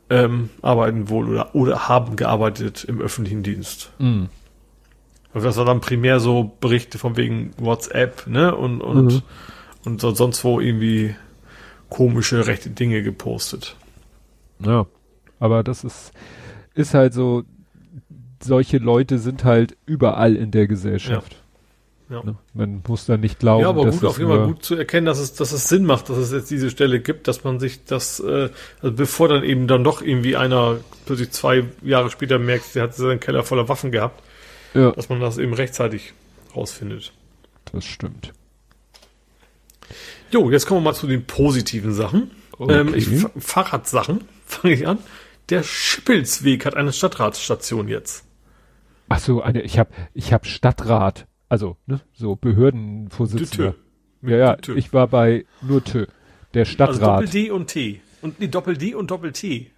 [0.09, 3.91] ähm, arbeiten wohl oder, oder haben gearbeitet im öffentlichen Dienst.
[3.99, 4.29] Mhm.
[5.33, 8.55] Also das war dann primär so Berichte von wegen WhatsApp, ne?
[8.55, 9.21] Und, und, Mhm.
[9.85, 11.15] und so- sonst wo irgendwie
[11.89, 13.75] komische rechte Dinge gepostet.
[14.59, 14.85] Ja.
[15.39, 16.11] Aber das ist,
[16.75, 17.43] ist halt so,
[18.43, 21.35] solche Leute sind halt überall in der Gesellschaft.
[22.09, 22.21] Ja.
[22.23, 22.35] Ne?
[22.53, 24.75] Man muss da nicht glauben, ja, aber dass gut, es auf jeden Fall gut zu
[24.75, 27.59] erkennen, dass es, dass es Sinn macht, dass es jetzt diese Stelle gibt, dass man
[27.59, 28.49] sich das, äh,
[28.81, 32.95] also bevor dann eben dann doch irgendwie einer plötzlich zwei Jahre später merkt, der hat
[32.95, 34.21] seinen Keller voller Waffen gehabt,
[34.75, 36.13] Ja, dass man das eben rechtzeitig
[36.55, 37.13] rausfindet.
[37.71, 38.31] das stimmt.
[40.31, 42.31] Jo, jetzt kommen wir mal zu den positiven Sachen.
[42.57, 42.79] Okay.
[42.81, 44.99] Ähm, ich, Fa- Fahrradsachen fange ich an.
[45.49, 48.23] Der Schippelsweg hat eine Stadtratsstation jetzt.
[49.13, 53.75] Ach so, eine, ich habe ich hab Stadtrat, also ne, so Behördenvorsitzender.
[54.23, 54.75] Ja, ja, Tü-tü.
[54.77, 56.07] ich war bei nur Tö,
[56.55, 57.01] der Also Stadtrat.
[57.21, 58.01] Doppel-D und T.
[58.23, 59.71] Und nee, Doppel-D und Doppel-T.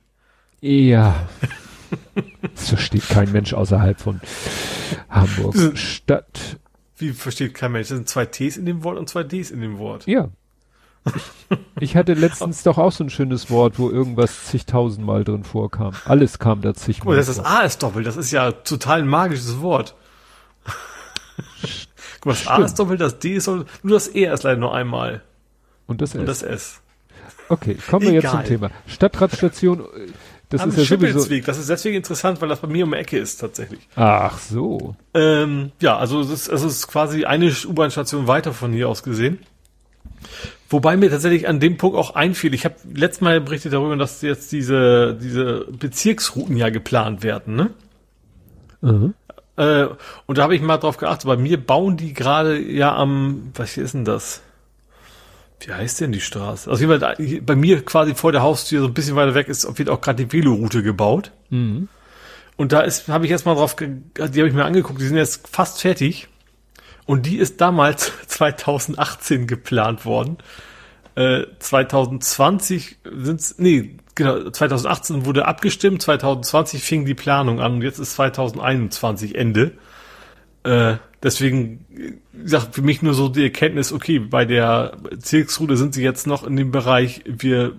[0.62, 1.28] ja.
[2.56, 4.20] Das versteht kein Mensch außerhalb von
[5.07, 5.78] Hamburg.
[5.78, 6.60] Stadt.
[6.98, 7.90] Wie versteht kein Mensch?
[7.90, 10.07] Das sind zwei Ts in dem Wort und zwei Ds in dem Wort.
[10.07, 10.30] Ja.
[11.06, 11.22] Ich,
[11.80, 15.94] ich hatte letztens doch auch so ein schönes Wort, wo irgendwas zigtausendmal drin vorkam.
[16.06, 17.40] Alles kam da zigmal das ist.
[17.40, 18.07] A ist doppelt.
[18.07, 19.95] Das ist ja total ein magisches Wort.
[20.65, 22.65] Guck mal, das A Stimmt.
[22.65, 23.68] ist doppelt, das D ist doppelt.
[23.84, 25.22] Nur das E ist leider nur einmal.
[25.88, 26.41] Und das Und ist.
[26.41, 26.82] das S.
[27.49, 28.48] Okay, kommen wir jetzt zum Egal.
[28.48, 28.72] Thema.
[28.88, 30.07] Stadtratstation, äh,
[30.49, 31.41] das Am ist ja sowieso.
[31.45, 33.88] Das ist deswegen interessant, weil das bei mir um die Ecke ist, tatsächlich.
[33.95, 34.95] Ach so.
[35.14, 39.40] Ähm, ja, also es ist, es ist quasi eine U-Bahn-Station weiter von hier aus gesehen.
[40.69, 44.21] Wobei mir tatsächlich an dem Punkt auch einfiel, ich habe letztes Mal berichtet darüber, dass
[44.21, 47.69] jetzt diese, diese Bezirksrouten ja geplant werden, ne?
[48.81, 49.13] Mhm.
[49.57, 49.87] Äh,
[50.25, 53.73] und da habe ich mal drauf geachtet, bei mir bauen die gerade ja am, was
[53.73, 54.41] hier ist denn das?
[55.59, 56.69] Wie heißt denn die Straße?
[56.69, 59.89] Also jemand, bei mir quasi vor der Haustür, so ein bisschen weiter weg, ist wird
[59.89, 61.31] auch gerade die Veloroute gebaut.
[61.49, 61.87] Mhm.
[62.57, 65.17] Und da ist, habe ich jetzt mal drauf, die habe ich mir angeguckt, die sind
[65.17, 66.27] jetzt fast fertig.
[67.06, 70.38] Und die ist damals 2018 geplant worden.
[71.15, 77.99] Äh, 2020 sind's, nee, genau, 2018 wurde abgestimmt, 2020 fing die Planung an und jetzt
[77.99, 79.72] ist 2021 Ende.
[80.64, 81.86] Äh, deswegen,
[82.34, 86.45] gesagt, für mich nur so die Erkenntnis, okay, bei der Bezirksroute sind sie jetzt noch
[86.45, 87.73] in dem Bereich, wir,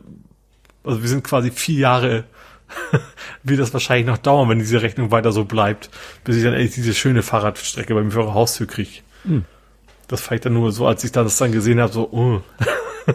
[0.82, 2.24] also wir sind quasi vier Jahre
[3.42, 5.90] wird das wahrscheinlich noch dauern, wenn diese Rechnung weiter so bleibt,
[6.24, 9.02] bis ich dann endlich diese schöne Fahrradstrecke bei mir vor der Haustür kriege.
[9.26, 9.44] Hm.
[10.08, 12.40] Das fand ich dann nur so, als ich das dann gesehen habe, so, oh.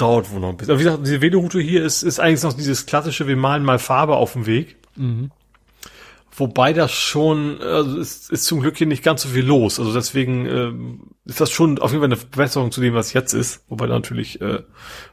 [0.00, 0.72] dauert wohl noch ein bisschen.
[0.72, 3.78] Aber wie gesagt, diese Veloroute hier ist, ist eigentlich noch dieses klassische, wir malen mal
[3.78, 4.76] Farbe auf dem Weg.
[4.96, 5.30] Mhm.
[6.32, 9.78] Wobei das schon, also ist, ist zum Glück hier nicht ganz so viel los.
[9.78, 13.34] Also deswegen ähm, ist das schon auf jeden Fall eine Verbesserung zu dem, was jetzt
[13.34, 13.64] ist.
[13.68, 14.62] Wobei natürlich äh,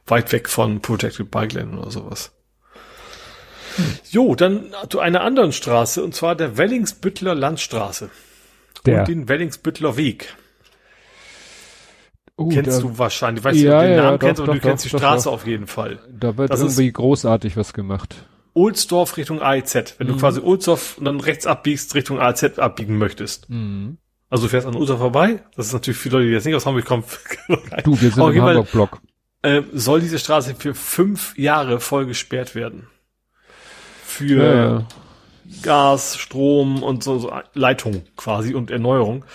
[0.06, 2.32] weit weg von Protected Bike Lane oder sowas.
[4.10, 8.10] Jo, dann zu einer anderen Straße, und zwar der Wellingsbüttler Landstraße.
[8.86, 8.99] Der.
[8.99, 10.36] Und den Wellingsbüttler Weg.
[12.36, 13.41] Oh, kennst da, du wahrscheinlich.
[13.41, 14.91] Ich weiß nicht, Ja, ob du den ja, Namen doch, kennst, aber du kennst doch,
[14.91, 15.34] die Straße doch.
[15.34, 15.99] auf jeden Fall.
[16.12, 18.16] Da wird das ist- irgendwie großartig was gemacht.
[18.54, 19.95] Ohlsdorf Richtung AEZ.
[19.99, 20.12] Wenn Mhm.
[20.14, 23.49] du quasi Ohlsdorf und dann rechts abbiegst, Richtung AEZ abbiegen möchtest.
[23.49, 23.98] Mhm.
[24.30, 25.44] Also du fährst an Ohlsdorf vorbei.
[25.56, 27.04] Das ist natürlich für Leute, die jetzt nicht aus Hamburg kommen.
[27.84, 28.99] Du, wir sind Auf im Hamburg-Block.
[29.44, 32.88] äh, soll diese Straße für fünf Jahre voll gesperrt werden.
[34.06, 34.88] Für ja.
[35.61, 39.26] Gas, Strom und so, so Leitung quasi und Erneuerung.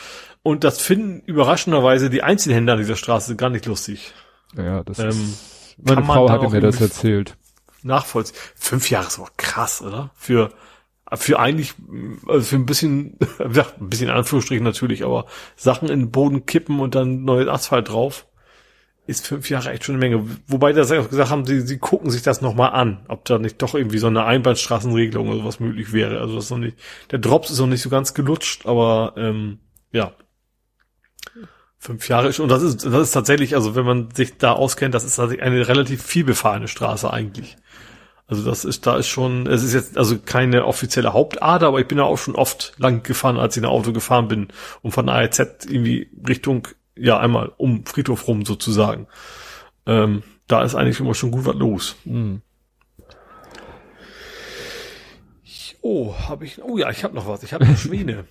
[0.42, 4.12] Und das finden überraschenderweise die Einzelhändler an dieser Straße gar nicht lustig.
[4.56, 7.36] ja, das Ähm, ist, meine Frau hatte mir das erzählt.
[7.82, 8.36] Nachvollziehen.
[8.56, 10.10] Fünf Jahre ist aber krass, oder?
[10.14, 10.50] Für,
[11.14, 11.74] für eigentlich,
[12.28, 15.26] also für ein bisschen, ein bisschen in Anführungsstrichen natürlich, aber
[15.56, 18.26] Sachen in den Boden kippen und dann neues Asphalt drauf,
[19.06, 20.28] ist fünf Jahre echt schon eine Menge.
[20.46, 23.60] Wobei da auch gesagt haben, sie, sie gucken sich das nochmal an, ob da nicht
[23.60, 26.20] doch irgendwie so eine Einbahnstraßenregelung oder sowas möglich wäre.
[26.20, 26.76] Also das ist noch nicht,
[27.10, 29.58] der Drops ist noch nicht so ganz gelutscht, aber ähm,
[29.90, 30.12] ja.
[31.78, 34.94] Fünf Jahre ist, und das ist, das ist tatsächlich, also wenn man sich da auskennt,
[34.94, 37.56] das ist tatsächlich eine relativ viel befahrene Straße eigentlich.
[38.28, 41.88] Also das ist, da ist schon, es ist jetzt also keine offizielle Hauptader, aber ich
[41.88, 44.48] bin da auch schon oft lang gefahren, als ich in Auto gefahren bin,
[44.80, 46.68] um von ARZ irgendwie Richtung,
[47.02, 49.08] ja, einmal um Friedhof rum sozusagen.
[49.86, 51.96] Ähm, da ist eigentlich immer schon gut was los.
[52.04, 52.42] Mhm.
[55.80, 57.42] Oh, habe ich, oh ja, ich habe noch was.
[57.42, 58.24] Ich habe Schwäne.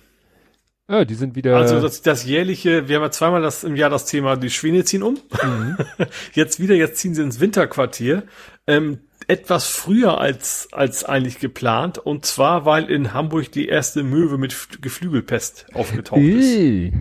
[0.88, 1.56] Ja, die sind wieder.
[1.56, 4.84] Also das, das jährliche, wir haben ja zweimal das im Jahr das Thema, die Schwäne
[4.84, 5.18] ziehen um.
[5.42, 5.76] Mhm.
[6.32, 8.24] Jetzt wieder, jetzt ziehen sie ins Winterquartier.
[8.66, 11.98] Ähm, etwas früher als, als eigentlich geplant.
[11.98, 16.94] Und zwar, weil in Hamburg die erste Möwe mit Geflügelpest aufgetaucht ist.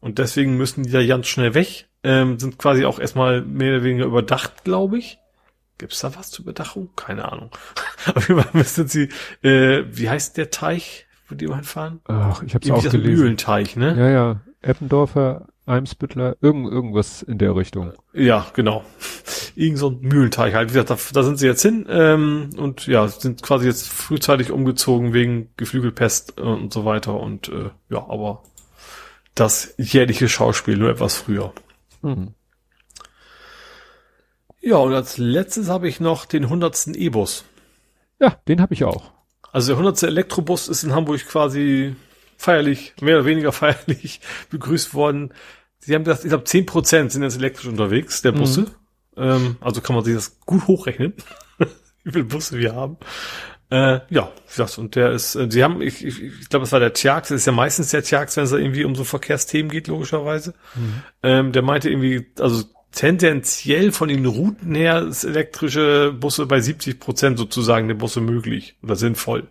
[0.00, 1.88] Und deswegen müssen die da ganz schnell weg.
[2.02, 5.18] Ähm, sind quasi auch erstmal mehr oder weniger überdacht, glaube ich.
[5.78, 6.90] Gibt's da was zur Überdachung?
[6.96, 7.50] Keine Ahnung.
[8.14, 9.08] Auf jeden Fall müssen sie,
[9.42, 11.06] äh, wie heißt der Teich?
[11.30, 12.00] wo die mal fahren?
[12.04, 13.02] Ach, ich hab's auch gelesen.
[13.02, 13.96] Mühlenteich, ne?
[13.96, 14.40] Ja, ja.
[14.62, 17.92] Eppendorfer, Eimsbüttler, irgend, irgendwas in der Richtung.
[18.12, 18.84] Ja, genau.
[19.56, 20.70] Irgend so ein Mühlenteich halt.
[20.70, 24.52] Wie gesagt, da, da sind sie jetzt hin ähm, und ja, sind quasi jetzt frühzeitig
[24.52, 28.42] umgezogen wegen Geflügelpest und so weiter und äh, ja, aber
[29.40, 31.52] das jährliche Schauspiel nur etwas früher.
[32.02, 32.34] Mhm.
[34.60, 37.44] Ja, und als letztes habe ich noch den hundertsten E-Bus.
[38.20, 39.12] Ja, den habe ich auch.
[39.52, 40.02] Also der 100.
[40.02, 41.96] Elektrobus ist in Hamburg quasi
[42.36, 45.32] feierlich, mehr oder weniger feierlich begrüßt worden.
[45.78, 48.62] Sie haben gesagt, ich glaube, 10 Prozent sind jetzt elektrisch unterwegs, der Busse.
[48.62, 48.66] Mhm.
[49.16, 51.14] Ähm, also kann man sich das gut hochrechnen,
[52.04, 52.98] wie viele Busse wir haben.
[53.70, 56.80] Äh, ja, das, und der ist, äh, sie haben, ich, ich, ich glaube, es war
[56.80, 60.54] der Tjax, ist ja meistens der Tjax, wenn es irgendwie um so Verkehrsthemen geht, logischerweise.
[60.74, 61.02] Mhm.
[61.22, 66.98] Ähm, der meinte irgendwie, also tendenziell von den Routen her ist elektrische Busse bei 70
[66.98, 69.48] Prozent sozusagen der Busse möglich oder sinnvoll.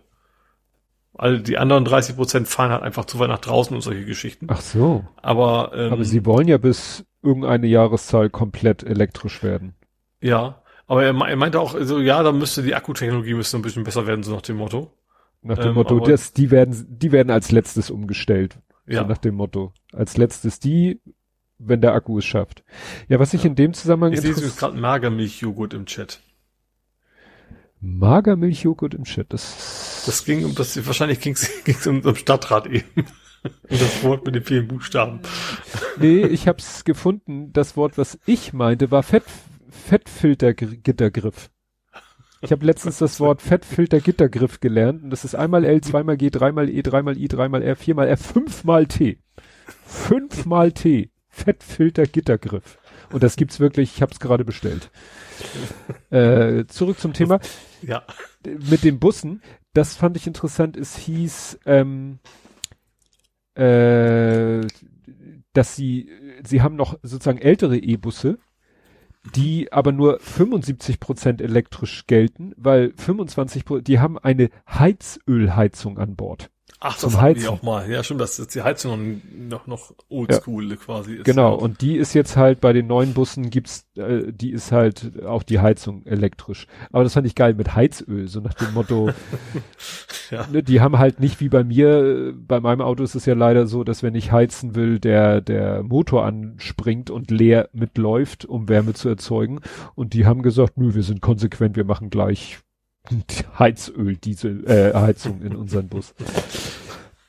[1.14, 4.46] All die anderen 30 Prozent fahren halt einfach zu weit nach draußen und solche Geschichten.
[4.50, 5.04] Ach so.
[5.16, 9.74] Aber, ähm, aber sie wollen ja bis irgendeine Jahreszahl komplett elektrisch werden.
[10.20, 10.59] Ja,
[10.90, 14.08] aber er, er meinte auch, also ja, da müsste die Akkutechnologie müsste ein bisschen besser
[14.08, 14.90] werden, so nach dem Motto.
[15.40, 18.58] Nach dem ähm, Motto, das, die werden, die werden als letztes umgestellt.
[18.88, 19.02] Ja.
[19.02, 19.72] So nach dem Motto.
[19.92, 21.00] Als letztes die,
[21.58, 22.64] wenn der Akku es schafft.
[23.06, 23.50] Ja, was ich ja.
[23.50, 24.14] in dem Zusammenhang...
[24.14, 26.18] Ich sehe jetzt gerade Magermilchjoghurt im Chat.
[27.78, 30.02] Magermilchjoghurt im Chat, das...
[30.06, 33.06] Das ging um das, wahrscheinlich ging es um, um Stadtrat eben.
[33.44, 35.20] Und das Wort mit den vielen Buchstaben.
[36.00, 37.52] Nee, ich hab's gefunden.
[37.52, 39.22] Das Wort, was ich meinte, war Fett,
[39.70, 41.50] Fettfiltergittergriff.
[42.42, 46.70] Ich habe letztens das Wort Fettfiltergittergriff gelernt und das ist einmal L, zweimal G, dreimal
[46.70, 49.18] E, dreimal I, dreimal R, viermal R, fünfmal T.
[49.84, 51.10] Fünfmal T.
[51.28, 52.78] Fettfilter-Gittergriff.
[53.12, 54.90] Und das gibt's wirklich, ich habe es gerade bestellt.
[56.10, 57.40] äh, zurück zum Thema.
[57.82, 58.04] Ja.
[58.44, 59.42] Mit den Bussen,
[59.72, 62.18] das fand ich interessant, es hieß, ähm,
[63.54, 64.66] äh,
[65.52, 66.10] dass sie,
[66.44, 68.38] sie haben noch sozusagen ältere E-Busse,
[69.34, 76.50] die aber nur 75 Prozent elektrisch gelten, weil 25% die haben eine Heizölheizung an Bord.
[76.82, 77.48] Ach, das zum Heizen.
[77.48, 77.90] auch mal.
[77.90, 80.76] Ja, stimmt, dass jetzt die Heizung noch, noch oldschool ja.
[80.76, 81.24] quasi ist.
[81.24, 81.62] Genau, ja.
[81.62, 85.42] und die ist jetzt halt bei den neuen Bussen gibt's, äh, die ist halt auch
[85.42, 86.66] die Heizung elektrisch.
[86.90, 89.10] Aber das fand ich geil mit Heizöl, so nach dem Motto,
[90.30, 90.46] ja.
[90.46, 93.66] ne, die haben halt nicht wie bei mir, bei meinem Auto ist es ja leider
[93.66, 98.94] so, dass wenn ich heizen will, der, der Motor anspringt und leer mitläuft, um Wärme
[98.94, 99.60] zu erzeugen.
[99.94, 102.60] Und die haben gesagt, nö, wir sind konsequent, wir machen gleich
[103.58, 106.14] Heizöl, Diesel, äh, Heizung in unseren Bus.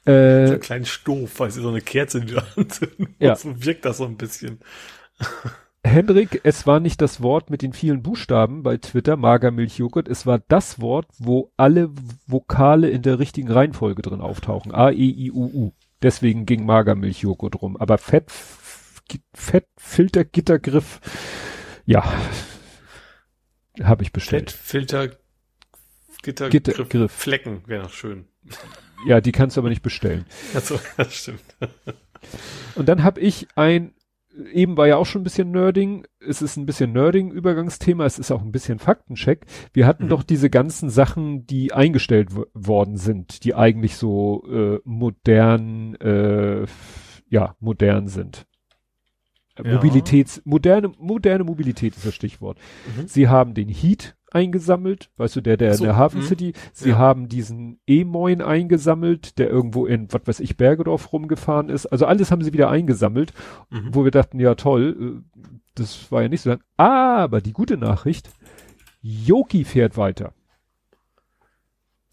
[0.06, 2.82] Äh, so ein kleiner Stoff, weil sie so eine Kerze in die Hand
[3.20, 3.36] ja.
[3.36, 4.60] so wirkt das so ein bisschen.
[5.84, 10.40] Hendrik, es war nicht das Wort mit den vielen Buchstaben bei Twitter, Magermilchjoghurt, es war
[10.48, 11.90] das Wort, wo alle
[12.28, 14.74] Vokale in der richtigen Reihenfolge drin auftauchen.
[14.74, 15.72] A, E, I, U, U.
[16.04, 17.78] Deswegen ging Magermilchjoghurt rum.
[17.78, 18.32] Aber Fett,
[19.34, 21.00] Fettfilter, Gittergriff,
[21.86, 22.04] ja,
[23.82, 24.52] habe ich bestellt.
[24.52, 25.10] Fettfilter,
[26.22, 27.10] Gitter, Gitter.
[27.10, 28.26] Flecken wäre noch schön.
[29.06, 30.26] Ja, die kannst du aber nicht bestellen.
[30.54, 31.44] Achso, das stimmt.
[32.76, 33.94] Und dann habe ich ein,
[34.54, 38.32] eben war ja auch schon ein bisschen Nerding, es ist ein bisschen Nerding-Übergangsthema, es ist
[38.32, 39.46] auch ein bisschen Faktencheck.
[39.74, 40.10] Wir hatten mhm.
[40.10, 46.66] doch diese ganzen Sachen, die eingestellt worden sind, die eigentlich so äh, modern, äh,
[47.30, 48.46] ja, modern sind.
[49.58, 49.74] Ja.
[49.74, 52.58] Mobilitäts, moderne, moderne Mobilität ist das Stichwort.
[52.98, 53.08] Mhm.
[53.08, 56.26] Sie haben den Heat eingesammelt, weißt du, der, der so, in der Hafen mhm.
[56.26, 56.54] City.
[56.74, 56.98] Sie ja.
[56.98, 61.86] haben diesen E-Moin eingesammelt, der irgendwo in, was weiß ich, Bergedorf rumgefahren ist.
[61.86, 63.34] Also alles haben sie wieder eingesammelt,
[63.70, 63.90] mhm.
[63.94, 65.42] wo wir dachten, ja toll, äh,
[65.76, 66.62] das war ja nicht so lang.
[66.78, 68.30] Aber die gute Nachricht,
[69.02, 70.34] Yoki fährt weiter.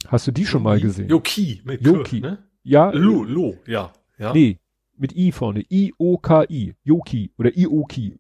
[0.07, 1.09] Hast du die schon mal gesehen?
[1.09, 2.21] Yoki, mit Yoki.
[2.21, 2.39] Kür, ne?
[2.63, 2.91] Ja.
[2.91, 3.93] Lo, Lo, ja.
[4.19, 4.33] ja.
[4.33, 4.59] Nee,
[4.97, 5.65] mit I vorne.
[5.71, 6.75] I-O-K-I.
[6.83, 8.19] Yoki oder Ioki.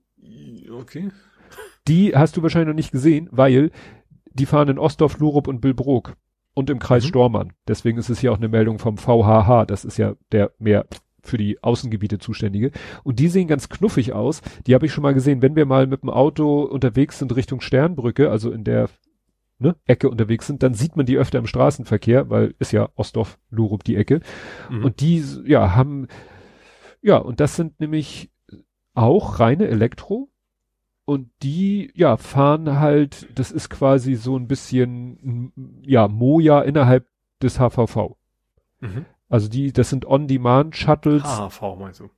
[0.71, 1.11] Okay.
[1.89, 3.71] Die hast du wahrscheinlich noch nicht gesehen, weil
[4.33, 6.15] die fahren in Ostdorf, Lurup und Billbrook
[6.55, 7.09] und im Kreis Mhm.
[7.09, 7.53] Stormann.
[7.67, 9.65] Deswegen ist es hier auch eine Meldung vom VHH.
[9.67, 10.87] Das ist ja der mehr
[11.23, 12.71] für die Außengebiete zuständige.
[13.05, 14.41] Und die sehen ganz knuffig aus.
[14.67, 17.61] Die habe ich schon mal gesehen, wenn wir mal mit dem Auto unterwegs sind Richtung
[17.61, 18.89] Sternbrücke, also in der
[19.59, 23.39] ne, Ecke unterwegs sind, dann sieht man die öfter im Straßenverkehr, weil ist ja Ostdorf,
[23.51, 24.21] Lurup die Ecke.
[24.71, 24.85] Mhm.
[24.85, 26.07] Und die, ja, haben,
[27.03, 28.31] ja, und das sind nämlich
[28.95, 30.31] auch reine Elektro.
[31.09, 37.07] Und die, ja, fahren halt, das ist quasi so ein bisschen, ja, Moja innerhalb
[37.43, 38.19] des HVV.
[38.81, 39.07] Mhm.
[39.31, 42.11] Also die, das sind On-Demand-Shuttles, HHV meinst du?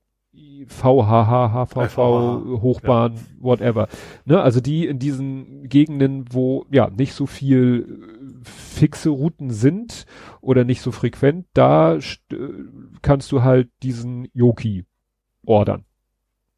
[0.66, 3.86] VHH, HVV, VHH, Hochbahn, whatever.
[4.24, 10.04] Ne, also die in diesen Gegenden, wo ja nicht so viel äh, fixe Routen sind
[10.40, 12.00] oder nicht so frequent, da äh,
[13.02, 14.84] kannst du halt diesen Yoki
[15.46, 15.84] ordern.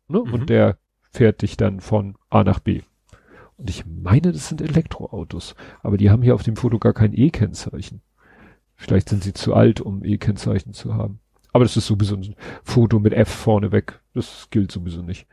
[0.09, 0.23] Ne?
[0.25, 0.33] Mhm.
[0.33, 0.79] Und der
[1.13, 2.83] fährt dich dann von A nach B.
[3.57, 7.13] Und ich meine, das sind Elektroautos, aber die haben hier auf dem Foto gar kein
[7.13, 8.01] E-Kennzeichen.
[8.75, 11.21] Vielleicht sind sie zu alt, um E-Kennzeichen zu haben.
[11.53, 12.35] Aber das ist sowieso ein
[12.65, 14.01] Foto mit F vorne weg.
[14.15, 15.27] Das gilt sowieso nicht.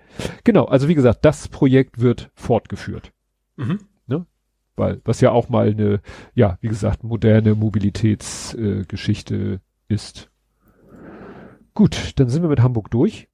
[0.43, 3.13] Genau, also wie gesagt, das Projekt wird fortgeführt.
[3.55, 3.79] Mhm.
[4.79, 5.99] Weil, was ja auch mal eine,
[6.33, 9.35] ja, wie gesagt, moderne Mobilitätsgeschichte
[9.89, 10.29] äh, ist.
[11.73, 13.27] Gut, dann sind wir mit Hamburg durch.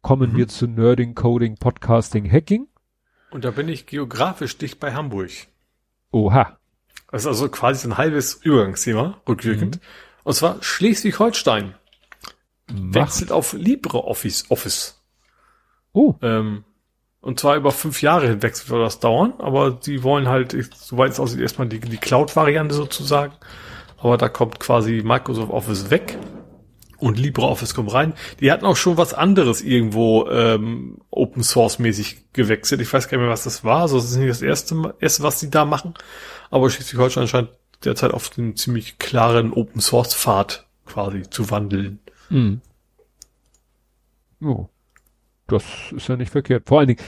[0.00, 0.36] Kommen Mhm.
[0.36, 2.66] wir zu Nerding, Coding, Podcasting, Hacking.
[3.30, 5.30] Und da bin ich geografisch dicht bei Hamburg.
[6.10, 6.58] Oha.
[7.10, 9.80] Das ist also quasi so ein halbes Übergangsthema, rückwirkend.
[10.24, 11.74] Und zwar Schleswig-Holstein
[12.72, 15.02] wechselt auf LibreOffice Office.
[15.92, 16.64] Oh, Ähm,
[17.20, 21.20] und zwar über fünf Jahre hinweg soll das dauern, aber die wollen halt, soweit es
[21.20, 23.34] aussieht, erstmal die, die Cloud-Variante sozusagen.
[23.98, 26.18] Aber da kommt quasi Microsoft Office weg
[27.02, 28.14] und LibreOffice kommt rein.
[28.40, 32.80] Die hatten auch schon was anderes irgendwo ähm, Open Source mäßig gewechselt.
[32.80, 33.82] Ich weiß gar nicht mehr, was das war.
[33.82, 35.94] Also das ist nicht das erste, erste was die da machen.
[36.50, 37.48] Aber Schleswig-Holstein scheint
[37.84, 41.98] derzeit auf den ziemlich klaren Open Source Pfad quasi zu wandeln.
[42.30, 42.60] Mhm.
[44.40, 44.68] Oh.
[45.48, 45.64] Das
[45.94, 46.68] ist ja nicht verkehrt.
[46.68, 47.00] Vor allen Dingen,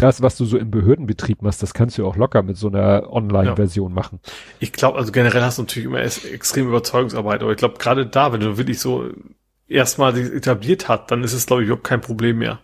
[0.00, 2.68] das, was du so im Behördenbetrieb machst, das kannst du ja auch locker mit so
[2.68, 4.20] einer Online-Version machen.
[4.58, 8.32] Ich glaube, also generell hast du natürlich immer extrem Überzeugungsarbeit, aber ich glaube, gerade da,
[8.32, 9.10] wenn du wirklich so
[9.68, 12.58] erstmal sich etabliert hat, dann ist es, glaube ich, überhaupt kein Problem mehr.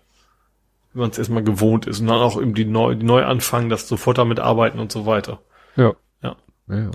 [0.92, 3.68] Wenn man es erstmal gewohnt ist und dann auch eben die neu, die neu anfangen,
[3.68, 5.40] das sofort damit arbeiten und so weiter.
[5.76, 5.94] Ja.
[6.22, 6.36] Ja.
[6.68, 6.90] Ja,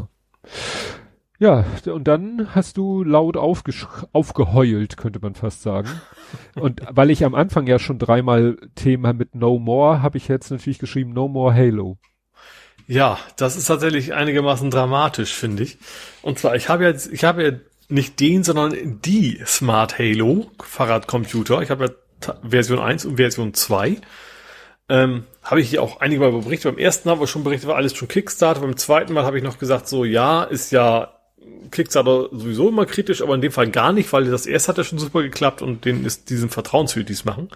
[1.42, 1.66] ja.
[1.92, 5.90] Und dann hast du laut aufgeheult, könnte man fast sagen.
[6.56, 10.52] Und weil ich am Anfang ja schon dreimal Thema mit No More, habe ich jetzt
[10.52, 11.98] natürlich geschrieben No More Halo.
[12.88, 15.80] Ja, das ist tatsächlich einigermaßen dramatisch, finde ich.
[16.22, 17.52] Und zwar, ich habe jetzt, ich habe ja
[17.90, 21.62] nicht den, sondern die Smart Halo Fahrradcomputer.
[21.64, 21.86] Ich habe
[22.22, 23.98] ja Version 1 und Version 2.
[24.90, 26.76] Ähm, habe ich hier auch einige Mal berichtet.
[26.76, 28.62] Beim ersten haben wir schon berichtet, war alles schon Kickstarter.
[28.62, 31.18] Beim zweiten Mal habe ich noch gesagt, so ja, ist ja
[31.72, 34.84] Kickstarter sowieso immer kritisch, aber in dem Fall gar nicht, weil das erste hat ja
[34.84, 37.50] schon super geklappt und denen ist diesen vertrauenswürdig, die es machen.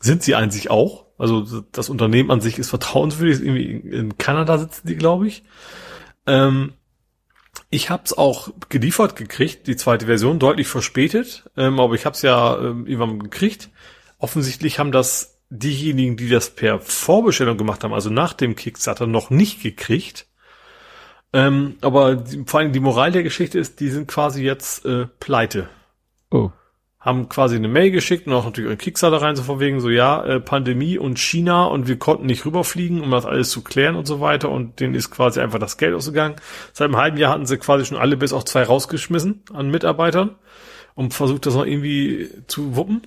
[0.00, 1.06] Sind sie sich auch.
[1.18, 3.40] Also das Unternehmen an sich ist vertrauenswürdig.
[3.40, 5.42] Irgendwie in Kanada sitzen die, glaube ich.
[6.26, 6.74] Ähm,
[7.70, 11.50] ich habe es auch geliefert gekriegt, die zweite Version, deutlich verspätet.
[11.56, 13.70] Ähm, aber ich habe es ja ähm, irgendwann gekriegt.
[14.18, 19.30] Offensichtlich haben das diejenigen, die das per Vorbestellung gemacht haben, also nach dem Kickstarter, noch
[19.30, 20.27] nicht gekriegt.
[21.32, 25.06] Ähm, aber die, vor allem die Moral der Geschichte ist, die sind quasi jetzt äh,
[25.20, 25.68] pleite
[26.30, 26.50] Oh.
[27.00, 29.88] haben quasi eine Mail geschickt und auch natürlich einen Kickstarter rein, so von wegen so,
[29.88, 33.96] ja, äh, Pandemie und China und wir konnten nicht rüberfliegen, um das alles zu klären
[33.96, 36.36] und so weiter und denen ist quasi einfach das Geld ausgegangen.
[36.74, 40.36] Seit einem halben Jahr hatten sie quasi schon alle bis auf zwei rausgeschmissen an Mitarbeitern
[40.94, 43.02] und versucht das noch irgendwie zu wuppen.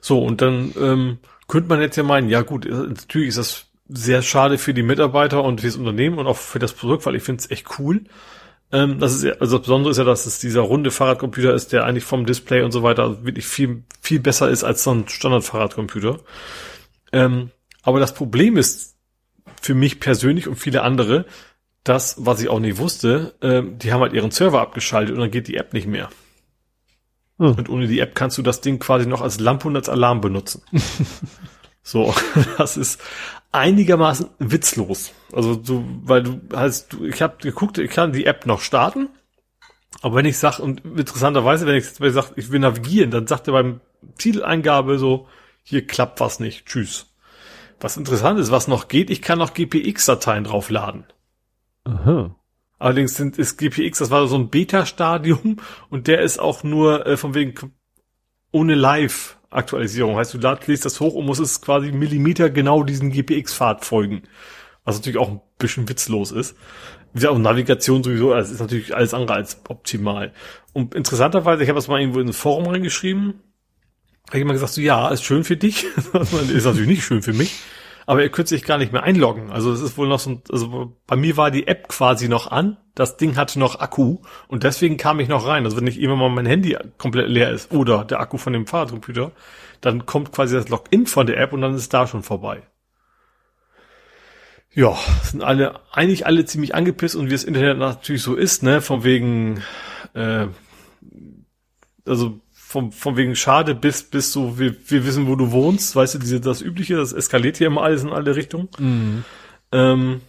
[0.00, 1.18] So, und dann ähm,
[1.48, 4.82] könnte man jetzt ja meinen, ja gut, äh, natürlich ist das sehr schade für die
[4.82, 7.78] Mitarbeiter und für das Unternehmen und auch für das Produkt, weil ich finde es echt
[7.78, 8.04] cool.
[8.72, 11.72] Ähm, das ist ja, also das Besondere ist ja, dass es dieser runde Fahrradcomputer ist,
[11.72, 15.08] der eigentlich vom Display und so weiter wirklich viel, viel besser ist als so ein
[15.08, 16.18] Standard-Fahrradcomputer.
[17.12, 17.50] Ähm,
[17.82, 18.96] aber das Problem ist
[19.62, 21.26] für mich persönlich und viele andere,
[21.84, 25.30] das, was ich auch nicht wusste, ähm, die haben halt ihren Server abgeschaltet und dann
[25.30, 26.08] geht die App nicht mehr.
[27.38, 27.54] Hm.
[27.54, 30.20] Und ohne die App kannst du das Ding quasi noch als Lampe und als Alarm
[30.20, 30.62] benutzen.
[31.82, 32.12] so,
[32.58, 33.00] das ist
[33.56, 35.12] einigermaßen witzlos.
[35.32, 39.08] Also du, weil du hast, du, ich habe geguckt, ich kann die App noch starten,
[40.02, 43.26] aber wenn ich sag und interessanterweise, wenn ich, wenn ich sag, ich will navigieren, dann
[43.26, 43.80] sagt er beim
[44.18, 45.26] Titeleingabe so,
[45.62, 47.12] hier klappt was nicht, tschüss.
[47.80, 51.04] Was interessant ist, was noch geht, ich kann noch GPX-Dateien draufladen.
[51.84, 52.34] Aha.
[52.78, 55.56] Allerdings sind, ist GPX, das war so ein Beta-Stadium
[55.88, 57.72] und der ist auch nur äh, von wegen
[58.52, 58.74] ohne
[59.56, 60.16] Live-Aktualisierung.
[60.16, 64.22] Heißt, du lädst das hoch und musst es quasi Millimeter genau diesen GPX-Pfad folgen.
[64.84, 66.56] Was natürlich auch ein bisschen witzlos ist.
[67.14, 70.32] Gesagt, auch Navigation sowieso, das ist natürlich alles andere als optimal.
[70.74, 73.40] Und interessanterweise, ich habe das mal irgendwo in ein Forum reingeschrieben,
[74.28, 75.84] habe ich immer gesagt, so ja, ist schön für dich.
[75.96, 76.12] ist
[76.64, 77.54] natürlich nicht schön für mich
[78.06, 79.50] aber er könnte sich gar nicht mehr einloggen.
[79.50, 82.78] Also es ist wohl noch so, also bei mir war die App quasi noch an,
[82.94, 85.64] das Ding hatte noch Akku und deswegen kam ich noch rein.
[85.64, 88.66] Also wenn ich immer mal mein Handy komplett leer ist oder der Akku von dem
[88.66, 89.32] Fahrradcomputer,
[89.80, 92.62] dann kommt quasi das Login von der App und dann ist da schon vorbei.
[94.72, 98.80] Ja, sind alle, eigentlich alle ziemlich angepisst und wie das Internet natürlich so ist, ne,
[98.82, 99.62] von wegen,
[100.14, 100.46] äh,
[102.06, 102.40] also
[102.76, 106.18] vom, vom wegen schade bis, bis so, wir, wir wissen, wo du wohnst, weißt du,
[106.18, 108.68] diese, das Übliche, das eskaliert hier immer alles in alle Richtungen.
[108.78, 109.24] Mhm.
[109.72, 110.20] Ähm,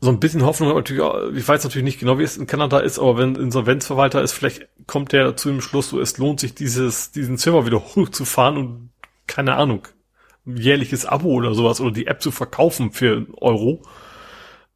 [0.00, 1.04] so ein bisschen Hoffnung natürlich,
[1.36, 4.66] ich weiß natürlich nicht genau, wie es in Kanada ist, aber wenn Insolvenzverwalter ist, vielleicht
[4.88, 8.90] kommt der zu dem Schluss, so es lohnt sich dieses, diesen Server wieder hochzufahren und
[9.28, 9.86] keine Ahnung,
[10.44, 13.82] jährliches Abo oder sowas oder die App zu verkaufen für Euro.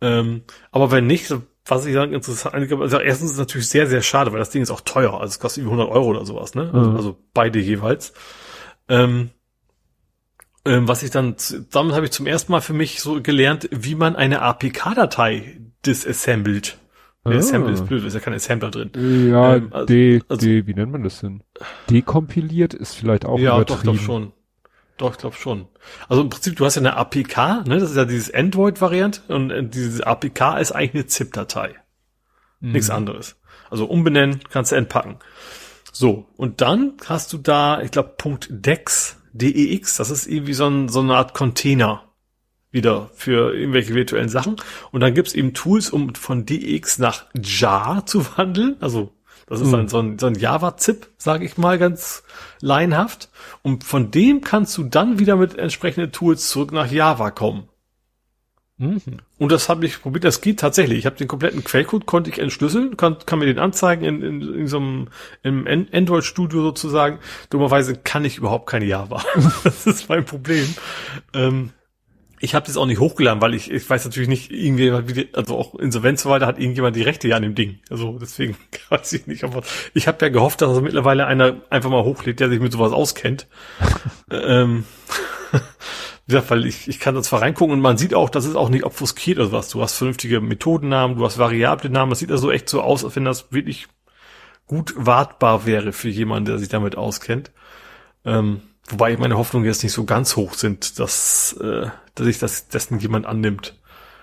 [0.01, 1.35] Ähm, aber wenn nicht,
[1.67, 4.63] was ich sagen interessant, also erstens ist es natürlich sehr, sehr schade, weil das Ding
[4.63, 6.71] ist auch teuer, also es kostet über 100 Euro oder sowas, ne?
[6.73, 6.97] Also, mhm.
[6.97, 8.13] also beide jeweils.
[8.89, 9.31] Ähm,
[10.67, 11.37] ähm, was ich dann,
[11.71, 16.79] damit habe ich zum ersten Mal für mich so gelernt, wie man eine APK-Datei disassembelt.
[17.27, 17.31] Oh.
[17.31, 18.91] Assemble ist blöd, ist ja kein Assembler drin.
[19.31, 21.43] Ja, ähm, also, de, also, de, wie nennt man das denn?
[21.89, 24.34] Dekompiliert ist vielleicht auch Ja, doch, doch schon.
[24.97, 25.67] Doch, ich glaube schon.
[26.09, 27.79] Also im Prinzip, du hast ja eine APK, ne?
[27.79, 31.75] Das ist ja dieses Android-Variant und äh, diese APK ist eigentlich eine ZIP-Datei.
[32.61, 32.73] Mhm.
[32.73, 33.37] Nichts anderes.
[33.71, 35.19] Also umbenennen, kannst du entpacken.
[35.93, 40.67] So, und dann hast du da, ich glaube, Punkt .dex, DEX, das ist irgendwie so,
[40.67, 42.05] ein, so eine Art Container
[42.71, 44.57] wieder für irgendwelche virtuellen Sachen.
[44.91, 49.13] Und dann gibt's eben Tools, um von DEX nach JAR zu wandeln, also
[49.47, 49.89] das ist mhm.
[49.89, 52.23] so ein, so ein Java-Zip, sage ich mal ganz
[52.61, 53.29] laienhaft.
[53.63, 57.69] Und von dem kannst du dann wieder mit entsprechenden Tools zurück nach Java kommen.
[58.77, 59.01] Mhm.
[59.39, 60.99] Und das habe ich probiert, das geht tatsächlich.
[60.99, 64.55] Ich habe den kompletten Quellcode, konnte ich entschlüsseln, kann, kann mir den anzeigen in, in,
[64.55, 65.09] in so einem
[65.43, 67.21] im Android-Studio sozusagen.
[67.51, 69.23] Dummerweise kann ich überhaupt keine Java.
[69.65, 70.75] das ist mein Problem.
[71.35, 71.71] Ähm,
[72.45, 75.75] ich habe das auch nicht hochgeladen, weil ich, ich weiß natürlich nicht, irgendwie, also auch
[75.75, 77.79] Insolvenzverwalter hat irgendjemand die Rechte ja an dem Ding.
[77.89, 78.57] Also deswegen
[78.91, 79.45] weiß ich nicht.
[79.45, 79.63] Aber
[79.95, 83.47] ich habe ja gehofft, dass mittlerweile einer einfach mal hochlädt, der sich mit sowas auskennt.
[84.31, 84.85] ähm,
[86.27, 88.69] gesagt, weil ich, ich kann da zwar reingucken und man sieht auch, das ist auch
[88.69, 89.71] nicht obfuskiert oder was.
[89.71, 92.11] Du hast vernünftige Methodennamen, du hast variable Namen.
[92.11, 93.89] Das sieht also echt so aus, als wenn das wirklich
[94.67, 97.53] gut wartbar wäre für jemanden, der sich damit auskennt.
[98.27, 102.69] Ähm, wobei meine Hoffnungen jetzt nicht so ganz hoch sind, dass, äh, dass sich das
[102.69, 103.79] dessen jemand annimmt.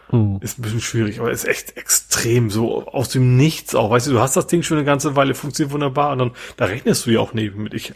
[0.10, 0.40] Hm.
[0.42, 3.92] Ist ein bisschen schwierig, aber ist echt extrem so aus dem Nichts auch.
[3.92, 6.66] Weißt du, du hast das Ding schon eine ganze Weile, funktioniert wunderbar und dann, da
[6.66, 7.74] rechnest du ja auch neben mit.
[7.74, 7.94] Ich,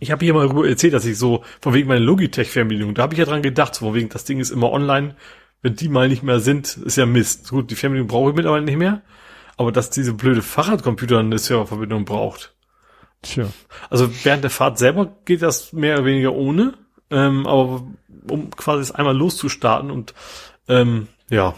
[0.00, 3.18] ich habe hier mal erzählt, dass ich so, von wegen meiner Logitech-Fernbedienung, da habe ich
[3.20, 5.14] ja dran gedacht, von wegen, das Ding ist immer online.
[5.62, 7.50] Wenn die mal nicht mehr sind, ist ja Mist.
[7.50, 9.02] Gut, die Fernbedienung brauche ich mittlerweile nicht mehr.
[9.56, 12.54] Aber dass diese blöde Fahrradcomputer eine Serververbindung braucht.
[13.22, 13.48] Tja.
[13.90, 16.74] Also während der Fahrt selber geht das mehr oder weniger ohne.
[17.10, 17.86] Ähm, aber
[18.28, 20.14] um quasi es einmal loszustarten und
[20.68, 21.54] ähm, ja,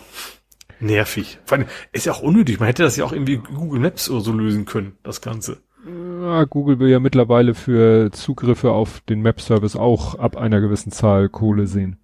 [0.79, 1.39] nervig.
[1.45, 2.61] Vor allem, ist ja auch unnötig.
[2.61, 5.59] Man hätte das ja auch irgendwie Google Maps oder so lösen können, das Ganze.
[5.87, 11.29] Ja, Google will ja mittlerweile für Zugriffe auf den Map-Service auch ab einer gewissen Zahl
[11.29, 11.99] Kohle sehen.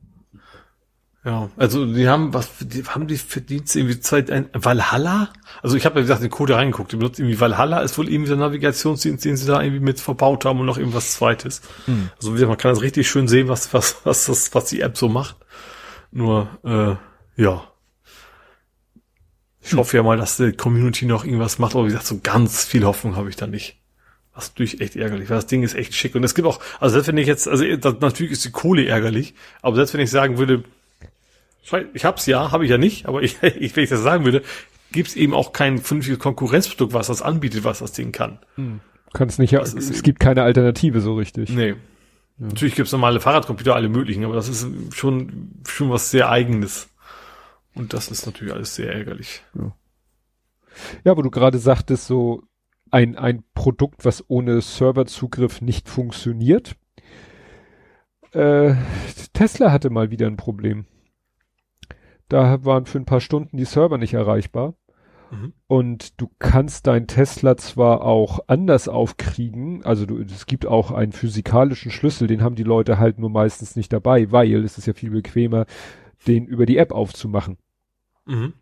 [1.26, 5.30] Ja, also die haben was, die haben die verdient irgendwie Zeit ein Valhalla?
[5.60, 8.28] Also ich habe ja gesagt den Code reingeguckt, die benutzt irgendwie Valhalla ist wohl irgendwie
[8.28, 11.62] der Navigationsdienst, den sie da irgendwie mit verbaut haben und noch irgendwas zweites.
[11.86, 12.10] Hm.
[12.16, 14.82] Also wie gesagt, man kann das richtig schön sehen, was was was das was die
[14.82, 15.34] App so macht.
[16.12, 17.64] Nur äh, ja.
[19.62, 19.80] Ich hm.
[19.80, 22.84] hoffe ja mal, dass die Community noch irgendwas macht, aber wie gesagt, so ganz viel
[22.84, 23.80] Hoffnung habe ich da nicht.
[24.32, 26.14] Das ist natürlich echt ärgerlich, weil das Ding ist echt schick.
[26.14, 28.86] Und es gibt auch, also selbst wenn ich jetzt, also das, natürlich ist die Kohle
[28.86, 30.62] ärgerlich, aber selbst wenn ich sagen würde,
[31.94, 34.42] ich hab's ja, habe ich ja nicht, aber ich, ich, wenn ich das sagen würde,
[34.92, 38.38] gibt's eben auch kein vernünftiges Konkurrenzprodukt, was das anbietet, was das Ding kann.
[38.54, 38.80] Hm.
[39.12, 41.50] Kannst nicht, es, es gibt keine Alternative so richtig.
[41.50, 41.70] Nee.
[41.70, 41.76] Ja.
[42.38, 46.88] Natürlich gibt's normale Fahrradcomputer, alle möglichen, aber das ist schon, schon was sehr eigenes.
[47.74, 49.42] Und das ist natürlich alles sehr ärgerlich.
[49.54, 49.72] Ja,
[51.04, 52.42] ja wo du gerade sagtest, so
[52.90, 56.76] ein, ein Produkt, was ohne Serverzugriff nicht funktioniert.
[58.32, 58.74] Äh,
[59.32, 60.86] Tesla hatte mal wieder ein Problem.
[62.28, 64.74] Da waren für ein paar Stunden die Server nicht erreichbar.
[65.30, 65.52] Mhm.
[65.66, 71.12] Und du kannst dein Tesla zwar auch anders aufkriegen, also du, es gibt auch einen
[71.12, 74.92] physikalischen Schlüssel, den haben die Leute halt nur meistens nicht dabei, weil es ist ja
[74.92, 75.66] viel bequemer,
[76.26, 77.58] den über die App aufzumachen.
[78.24, 78.54] Mhm.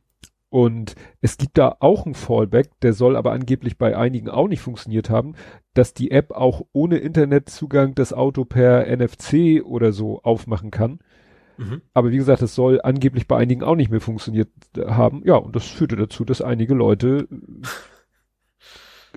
[0.48, 4.60] Und es gibt da auch ein Fallback, der soll aber angeblich bei einigen auch nicht
[4.60, 5.34] funktioniert haben,
[5.74, 11.00] dass die App auch ohne Internetzugang das Auto per NFC oder so aufmachen kann.
[11.56, 11.82] Mhm.
[11.92, 15.22] Aber wie gesagt, es soll angeblich bei einigen auch nicht mehr funktioniert haben.
[15.24, 17.28] Ja, und das führte dazu, dass einige Leute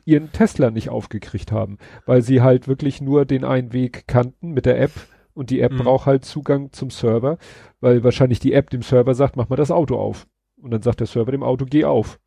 [0.06, 4.66] ihren Tesla nicht aufgekriegt haben, weil sie halt wirklich nur den einen Weg kannten mit
[4.66, 4.92] der App
[5.34, 5.78] und die App mhm.
[5.80, 7.38] braucht halt Zugang zum Server,
[7.80, 10.28] weil wahrscheinlich die App dem Server sagt, mach mal das Auto auf.
[10.60, 12.20] Und dann sagt der Server dem Auto, geh auf.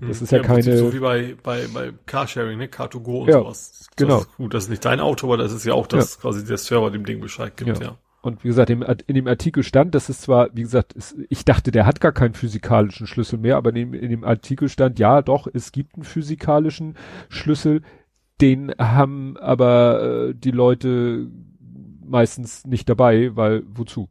[0.00, 0.24] Das mhm.
[0.24, 0.78] ist ja, ja keine.
[0.78, 2.66] So wie bei, bei, bei Carsharing, ne?
[2.66, 3.78] Car2Go und ja, sowas.
[3.78, 4.18] Das genau.
[4.20, 6.20] Ist gut, das ist nicht dein Auto, aber das ist ja auch, dass ja.
[6.22, 7.86] quasi der Server dem Ding Bescheid gibt, ja.
[7.88, 7.98] ja.
[8.24, 10.94] Und wie gesagt, in, dem Artikel stand, das ist zwar, wie gesagt,
[11.28, 14.70] ich dachte, der hat gar keinen physikalischen Schlüssel mehr, aber in dem, in dem Artikel
[14.70, 16.96] stand, ja, doch, es gibt einen physikalischen
[17.28, 17.82] Schlüssel,
[18.40, 21.30] den haben aber äh, die Leute
[22.02, 24.08] meistens nicht dabei, weil wozu?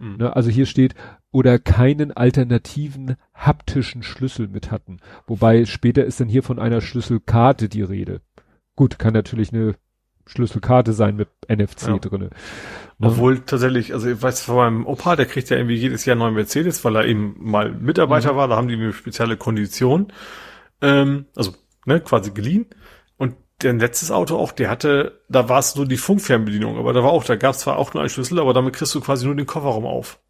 [0.00, 0.16] Mhm.
[0.16, 0.96] Ne, also hier steht,
[1.30, 4.98] oder keinen alternativen haptischen Schlüssel mit hatten.
[5.28, 8.20] Wobei später ist dann hier von einer Schlüsselkarte die Rede.
[8.74, 9.76] Gut, kann natürlich eine
[10.26, 11.98] Schlüsselkarte sein mit NFC ja.
[11.98, 12.30] drinne.
[12.98, 13.08] Ne?
[13.08, 16.20] Obwohl tatsächlich, also ich weiß von meinem Opa, der kriegt ja irgendwie jedes Jahr einen
[16.20, 18.36] neuen Mercedes, weil er eben mal Mitarbeiter mhm.
[18.36, 20.12] war, da haben die eine spezielle Kondition,
[20.80, 21.52] ähm, also
[21.84, 22.66] ne, quasi geliehen.
[23.16, 27.02] Und der letztes Auto auch, der hatte, da war es nur die Funkfernbedienung, aber da
[27.02, 29.26] war auch, da gab es zwar auch nur einen Schlüssel, aber damit kriegst du quasi
[29.26, 30.20] nur den Kofferraum auf.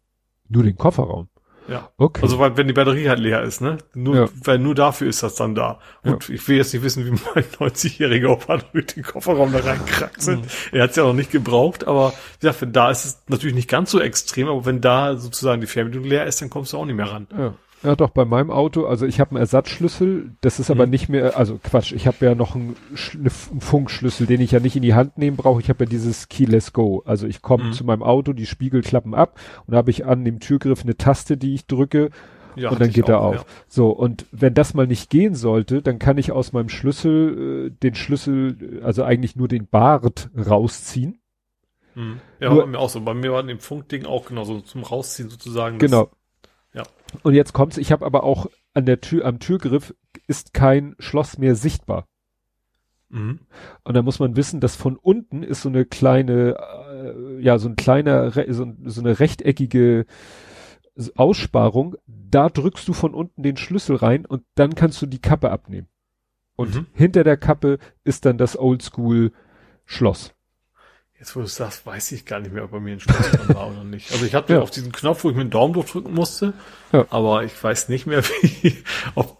[0.49, 1.29] Nur den Kofferraum?
[1.67, 1.89] Ja.
[1.97, 2.21] Okay.
[2.21, 3.77] Also weil wenn die Batterie halt leer ist, ne?
[3.93, 4.29] Nur, ja.
[4.43, 5.79] weil nur dafür ist das dann da.
[6.03, 6.35] Und ja.
[6.35, 10.41] ich will jetzt nicht wissen, wie mein 90-jähriger Opa mit dem Kofferraum da reinkraxelt.
[10.41, 10.47] Mhm.
[10.71, 13.69] Er hat es ja noch nicht gebraucht, aber wie gesagt, da ist es natürlich nicht
[13.69, 16.85] ganz so extrem, aber wenn da sozusagen die Fernbedienung leer ist, dann kommst du auch
[16.85, 17.27] nicht mehr ran.
[17.37, 17.53] Ja.
[17.83, 20.91] Ja, doch, bei meinem Auto, also ich habe einen Ersatzschlüssel, das ist aber mhm.
[20.91, 22.75] nicht mehr, also Quatsch, ich habe ja noch einen,
[23.13, 25.59] einen, Funkschlüssel, den ich ja nicht in die Hand nehmen brauche.
[25.59, 27.03] Ich habe ja dieses Keyless Go.
[27.05, 27.73] Also ich komme mhm.
[27.73, 29.37] zu meinem Auto, die Spiegel klappen ab
[29.67, 32.09] und habe ich an dem Türgriff eine Taste, die ich drücke
[32.55, 33.35] ja, und dann geht er auf.
[33.35, 33.45] Ja.
[33.67, 37.69] So, und wenn das mal nicht gehen sollte, dann kann ich aus meinem Schlüssel äh,
[37.71, 41.19] den Schlüssel, also eigentlich nur den Bart rausziehen.
[41.95, 42.19] Mhm.
[42.39, 43.01] Ja, nur, bei mir auch so.
[43.01, 45.79] Bei mir war dem Funkding auch genau so zum Rausziehen sozusagen.
[45.79, 46.09] Genau.
[46.73, 46.83] Ja.
[47.21, 49.93] Und jetzt kommt's, ich habe aber auch an der Tür, am Türgriff
[50.27, 52.07] ist kein Schloss mehr sichtbar.
[53.09, 53.41] Mhm.
[53.83, 57.69] Und da muss man wissen, dass von unten ist so eine kleine, äh, ja, so
[57.69, 60.05] ein kleiner, so, so eine rechteckige
[61.15, 61.95] Aussparung.
[62.07, 65.87] Da drückst du von unten den Schlüssel rein und dann kannst du die Kappe abnehmen.
[66.55, 66.85] Und mhm.
[66.93, 69.31] hinter der Kappe ist dann das Oldschool
[69.85, 70.33] Schloss.
[71.23, 73.55] Jetzt, wo du sagst, weiß ich gar nicht mehr, ob bei mir ein Schloss dran
[73.55, 74.11] war oder nicht.
[74.11, 74.59] Also ich hatte ja.
[74.59, 76.51] auf diesen Knopf, wo ich mit dem Daumen drücken musste,
[76.91, 77.05] ja.
[77.11, 78.83] aber ich weiß nicht mehr, wie,
[79.15, 79.37] ob,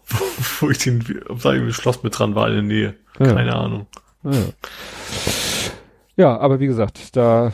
[0.61, 2.95] wo ich den, ob da irgendwie ein Schloss mit dran war in der Nähe.
[3.18, 3.55] Keine ja.
[3.55, 3.88] Ahnung.
[6.15, 6.38] Ja.
[6.38, 7.51] aber wie gesagt, da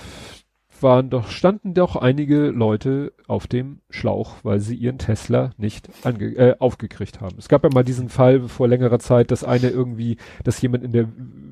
[0.83, 6.25] waren doch, standen doch einige Leute auf dem Schlauch, weil sie ihren Tesla nicht ange
[6.35, 7.35] äh, aufgekriegt haben.
[7.37, 10.91] Es gab ja mal diesen Fall vor längerer Zeit, dass eine irgendwie, dass jemand in
[10.91, 11.07] der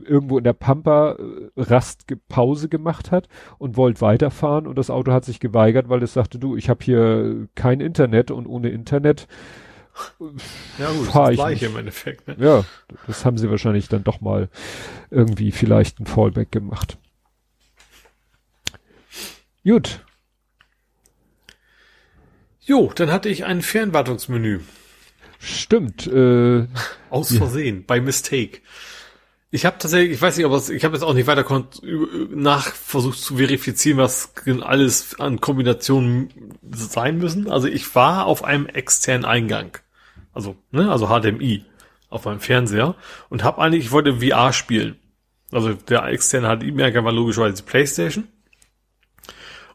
[0.06, 3.28] irgendwo in der Pampa äh, Rast Pause gemacht hat
[3.58, 6.84] und wollte weiterfahren und das Auto hat sich geweigert, weil es sagte, du, ich habe
[6.84, 9.28] hier kein Internet und ohne Internet
[10.78, 12.28] ja gut, das ich gleiche im Endeffekt.
[12.28, 12.36] Ne?
[12.40, 12.64] Ja,
[13.08, 14.50] das haben sie wahrscheinlich dann doch mal
[15.10, 16.98] irgendwie vielleicht ein Fallback gemacht.
[19.68, 20.00] Gut.
[22.62, 24.62] Jo, dann hatte ich ein Fernwartungsmenü.
[25.40, 26.08] Stimmt.
[26.08, 26.68] Äh,
[27.10, 27.96] Aus Versehen, ja.
[27.96, 28.62] by mistake.
[29.52, 31.46] Ich habe tatsächlich, ich weiß nicht, ob das, ich habe jetzt auch nicht weiter
[32.30, 36.30] nach versucht zu verifizieren, was alles an Kombinationen
[36.72, 37.50] sein müssen.
[37.50, 39.78] Also ich war auf einem externen Eingang,
[40.34, 41.66] also ne, also HDMI
[42.10, 42.96] auf meinem Fernseher
[43.30, 44.98] und habe eigentlich, ich wollte VR spielen.
[45.52, 48.28] Also der externe HDMI-Eingang war logischerweise die PlayStation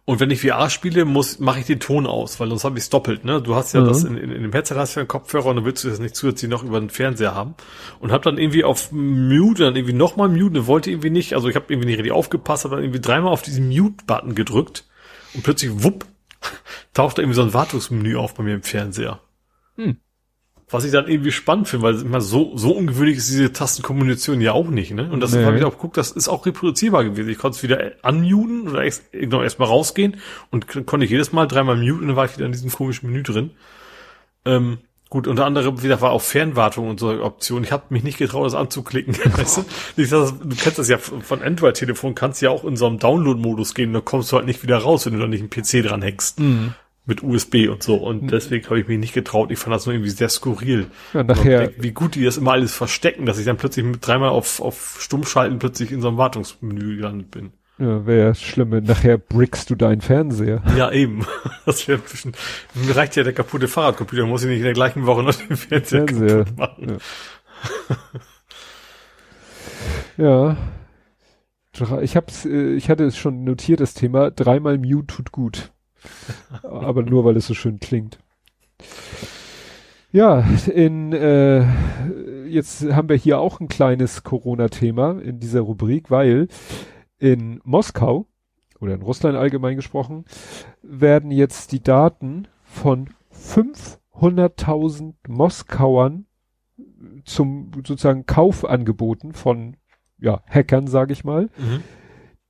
[0.04, 2.84] und wenn ich VR spiele, muss mache ich den Ton aus, weil sonst habe ich
[2.84, 3.24] es doppelt.
[3.24, 3.40] Ne?
[3.40, 3.86] Du hast ja mhm.
[3.86, 5.90] das in, in, in dem Headset hast du ja einen Kopfhörer und dann willst du
[5.90, 7.54] das nicht zusätzlich noch über den Fernseher haben.
[8.00, 11.34] Und habe dann irgendwie auf Mute, dann irgendwie nochmal Mute, ne, wollte irgendwie nicht.
[11.34, 14.86] Also ich habe irgendwie nicht richtig aufgepasst, habe dann irgendwie dreimal auf diesen Mute-Button gedrückt
[15.34, 16.04] und plötzlich wupp
[16.94, 19.20] taucht da irgendwie so ein Wartungsmenü auf bei mir im Fernseher.
[19.76, 19.98] Hm.
[20.72, 24.52] Was ich dann irgendwie spannend finde, weil immer so, so ungewöhnlich ist diese Tastenkommunikation ja
[24.52, 25.10] auch nicht, ne?
[25.10, 25.44] Und das nee.
[25.44, 27.28] habe ich auch geguckt, das ist auch reproduzierbar gewesen.
[27.28, 30.16] Ich konnte es wieder unmuten oder erst, genau, erstmal rausgehen
[30.50, 33.10] und konnte ich jedes Mal dreimal muten und dann war ich wieder in diesem komischen
[33.10, 33.50] Menü drin.
[34.46, 34.78] Ähm,
[35.10, 37.64] gut, unter anderem wieder war auch Fernwartung und so Option.
[37.64, 39.14] Ich habe mich nicht getraut, das anzuklicken.
[39.36, 39.64] weißt du?
[40.00, 43.74] Ich sag, du kennst das ja von Android-Telefon, kannst ja auch in so einem Download-Modus
[43.74, 46.00] gehen, da kommst du halt nicht wieder raus, wenn du da nicht einen PC dran
[46.00, 46.40] hängst.
[46.40, 46.74] Mhm
[47.04, 47.96] mit USB und so.
[47.96, 48.28] Und mhm.
[48.28, 49.50] deswegen habe ich mich nicht getraut.
[49.50, 50.86] Ich fand das nur irgendwie sehr skurril.
[51.12, 51.66] Ja, nachher.
[51.66, 54.60] Denke, wie gut die das immer alles verstecken, dass ich dann plötzlich mit dreimal auf,
[54.60, 57.52] auf Stummschalten plötzlich in so einem Wartungsmenü gelandet bin.
[57.78, 58.70] Ja, wäre schlimm.
[58.84, 60.62] Nachher brickst du deinen Fernseher.
[60.76, 61.26] Ja, eben.
[61.66, 62.32] Das wäre ein bisschen,
[62.74, 65.56] mir reicht ja der kaputte Fahrradcomputer, muss ich nicht in der gleichen Woche noch den
[65.56, 66.44] Fernseher, Fernseher.
[66.44, 66.98] kaputt machen.
[70.16, 70.56] Ja.
[71.74, 75.71] Dre- Ich hab's, äh, ich hatte es schon notiert, das Thema, dreimal Mute tut gut.
[76.62, 78.18] Aber nur, weil es so schön klingt.
[80.12, 80.40] Ja,
[80.72, 81.64] in, äh,
[82.46, 86.48] jetzt haben wir hier auch ein kleines Corona-Thema in dieser Rubrik, weil
[87.18, 88.26] in Moskau,
[88.78, 90.26] oder in Russland allgemein gesprochen,
[90.82, 96.26] werden jetzt die Daten von 500.000 Moskauern
[97.24, 99.76] zum sozusagen Kauf angeboten von
[100.18, 101.48] ja, Hackern, sage ich mal.
[101.56, 101.82] Mhm.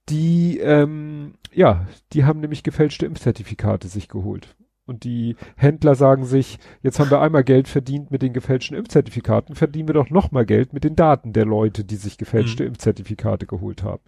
[0.08, 4.56] Die, ähm, ja, die haben nämlich gefälschte Impfzertifikate sich geholt.
[4.84, 9.54] Und die Händler sagen sich, jetzt haben wir einmal Geld verdient mit den gefälschten Impfzertifikaten,
[9.54, 12.70] verdienen wir doch nochmal Geld mit den Daten der Leute, die sich gefälschte Mhm.
[12.70, 14.02] Impfzertifikate geholt haben.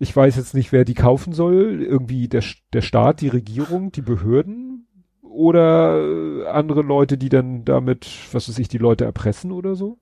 [0.00, 1.80] Ich weiß jetzt nicht, wer die kaufen soll.
[1.80, 2.42] Irgendwie der,
[2.72, 4.88] der Staat, die Regierung, die Behörden
[5.22, 9.98] oder andere Leute, die dann damit, was weiß ich, die Leute erpressen oder so.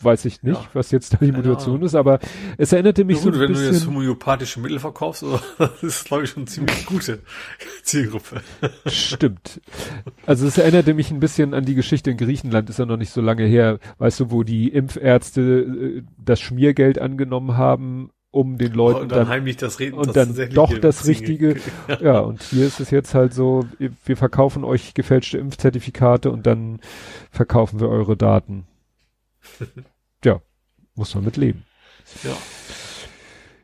[0.00, 0.68] Weiß ich nicht, Ja.
[0.74, 2.20] was jetzt da die Motivation ist, aber
[2.56, 3.94] es erinnerte mich Ja, so gut, ein wenn du jetzt bisschen.
[3.96, 7.18] homöopathische Mittel verkaufst, also, das ist, glaube ich, schon eine ziemlich gute
[7.82, 8.40] Zielgruppe.
[8.86, 9.60] Stimmt.
[10.26, 13.10] Also es erinnerte mich ein bisschen an die Geschichte in Griechenland, ist ja noch nicht
[13.12, 18.74] so lange her, weißt du, wo die Impfärzte äh, das Schmiergeld angenommen haben, um den
[18.74, 19.94] Leuten und dann, dann, heimlich das Reden.
[19.96, 21.56] und das dann doch das Ziel- Richtige.
[22.00, 23.64] ja, und hier ist es jetzt halt so,
[24.04, 26.78] wir verkaufen euch gefälschte Impfzertifikate und dann
[27.30, 28.64] verkaufen wir eure Daten.
[30.24, 30.40] ja,
[30.94, 31.64] muss man mit leben.
[32.22, 32.36] Ja.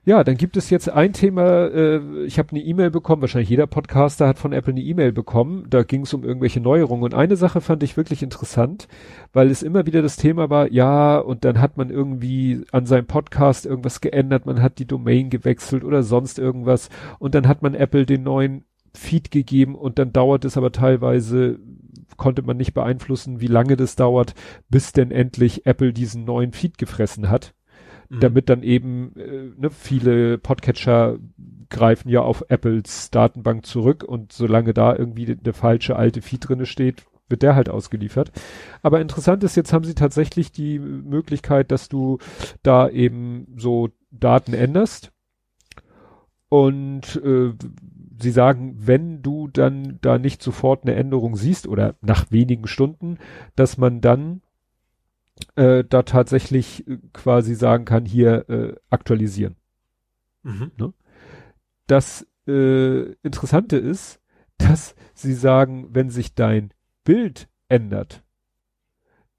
[0.06, 3.66] Ja, dann gibt es jetzt ein Thema, äh, ich habe eine E-Mail bekommen, wahrscheinlich jeder
[3.66, 7.36] Podcaster hat von Apple eine E-Mail bekommen, da ging es um irgendwelche Neuerungen und eine
[7.36, 8.86] Sache fand ich wirklich interessant,
[9.32, 13.06] weil es immer wieder das Thema war, ja, und dann hat man irgendwie an seinem
[13.06, 17.74] Podcast irgendwas geändert, man hat die Domain gewechselt oder sonst irgendwas und dann hat man
[17.74, 21.58] Apple den neuen Feed gegeben und dann dauert es aber teilweise,
[22.16, 24.34] konnte man nicht beeinflussen, wie lange das dauert,
[24.68, 27.54] bis denn endlich Apple diesen neuen Feed gefressen hat
[28.08, 28.20] Mhm.
[28.20, 31.18] damit dann eben äh, ne, viele Podcatcher
[31.70, 36.66] greifen ja auf Apples Datenbank zurück und solange da irgendwie der, falsche alte Feed drinne
[36.66, 38.30] steht, wird der halt ausgeliefert.
[38.82, 42.18] Aber interessant ist, jetzt haben sie tatsächlich die Möglichkeit, dass du
[42.62, 45.10] da eben so Daten änderst
[46.48, 47.52] und äh,
[48.18, 53.18] sie sagen, wenn du dann da nicht sofort eine Änderung siehst oder nach wenigen Stunden,
[53.56, 54.42] dass man dann
[55.56, 59.56] äh, da tatsächlich äh, quasi sagen kann, hier äh, aktualisieren.
[60.42, 60.72] Mhm.
[61.86, 64.20] Das äh, Interessante ist,
[64.58, 66.72] dass sie sagen, wenn sich dein
[67.04, 68.24] Bild ändert,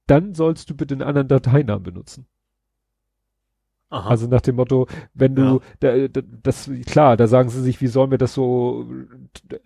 [0.08, 2.28] dann sollst du bitte einen anderen Dateinamen benutzen.
[3.96, 4.10] Aha.
[4.10, 7.88] Also nach dem Motto, wenn du, da, da, das, klar, da sagen sie sich, wie
[7.88, 8.86] sollen wir das so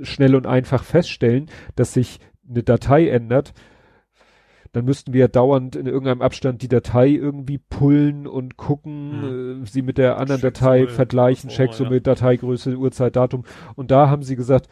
[0.02, 3.54] schnell und einfach feststellen, dass sich eine Datei ändert,
[4.72, 9.66] dann müssten wir ja dauernd in irgendeinem Abstand die Datei irgendwie pullen und gucken, äh,
[9.66, 12.00] sie mit der anderen Datei Checksumme, vergleichen, Checksumme, ja.
[12.02, 13.46] Dateigröße, Uhrzeit, Datum.
[13.76, 14.68] Und da haben sie gesagt,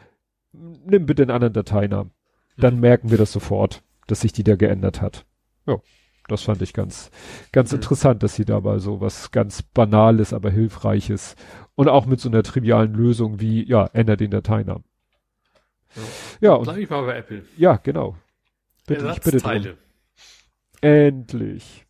[0.54, 2.12] nimm bitte einen anderen Dateinamen.
[2.58, 2.82] Dann Mhm.
[2.82, 5.26] merken wir das sofort, dass sich die da geändert hat.
[5.66, 5.78] Ja,
[6.28, 7.10] das fand ich ganz,
[7.52, 7.78] ganz Mhm.
[7.78, 11.36] interessant, dass sie dabei so was ganz Banales, aber Hilfreiches
[11.76, 14.84] und auch mit so einer trivialen Lösung wie, ja, änder den Dateinamen.
[16.42, 17.44] Ja, und, Bleib ich mal bei Apple.
[17.58, 18.16] ja, genau.
[18.86, 19.74] Bitte, ich bitte drum.
[20.82, 21.86] Endlich.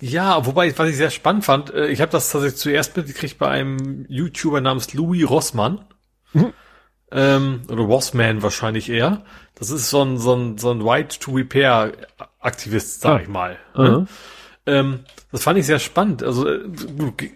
[0.00, 3.48] Ja, wobei, was ich sehr spannend fand, äh, ich habe das tatsächlich zuerst mitgekriegt bei
[3.48, 5.84] einem YouTuber namens Louis Rossmann.
[6.34, 6.52] Mhm.
[7.16, 9.22] Ähm, oder Rossman wahrscheinlich eher.
[9.54, 13.22] Das ist so ein, so ein, so ein Right-to-Repair-Aktivist, sag Ah.
[13.22, 13.56] ich mal.
[13.74, 13.82] Aha.
[13.82, 14.06] Ne?
[14.66, 15.00] Ähm,
[15.30, 16.22] das fand ich sehr spannend.
[16.22, 16.60] Also, äh,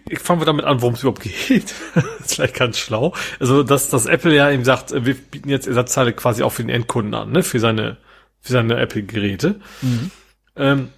[0.09, 1.73] ich fangen wir damit an, worum es überhaupt geht.
[1.95, 3.13] das ist vielleicht ganz schlau.
[3.39, 6.63] Also, dass, dass Apple ja eben sagt, äh, wir bieten jetzt Ersatzteile quasi auch für
[6.63, 7.43] den Endkunden an, ne?
[7.43, 7.97] Für seine,
[8.41, 9.59] für seine Apple-Geräte.
[9.81, 10.11] Mhm.
[10.55, 10.89] Ähm,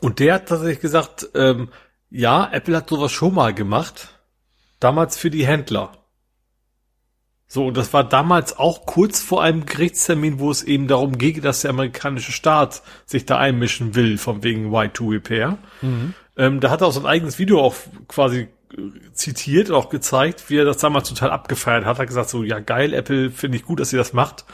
[0.00, 1.68] und der hat tatsächlich gesagt, ähm,
[2.08, 4.08] ja, Apple hat sowas schon mal gemacht.
[4.80, 5.92] Damals für die Händler.
[7.52, 11.40] So, und das war damals auch kurz vor einem Gerichtstermin, wo es eben darum ging,
[11.42, 15.58] dass der amerikanische Staat sich da einmischen will, von wegen Y2 Repair.
[16.36, 17.74] Ähm, da hat er auch sein eigenes Video auch
[18.06, 18.76] quasi äh,
[19.14, 21.98] zitiert und auch gezeigt, wie er das damals total abgefeiert hat.
[21.98, 24.44] Er hat gesagt so, ja geil, Apple finde ich gut, dass ihr das macht.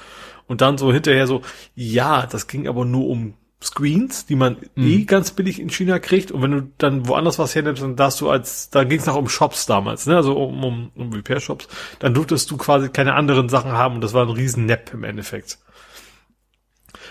[0.47, 1.43] Und dann so hinterher so,
[1.74, 6.30] ja, das ging aber nur um Screens, die man eh ganz billig in China kriegt.
[6.30, 9.16] Und wenn du dann woanders was hernimmst, dann darfst du als, da ging es noch
[9.16, 10.16] um Shops damals, ne?
[10.16, 11.66] Also um, um, um Repair-Shops,
[11.98, 15.04] dann durftest du quasi keine anderen Sachen haben und das war ein riesen Nepp im
[15.04, 15.58] Endeffekt.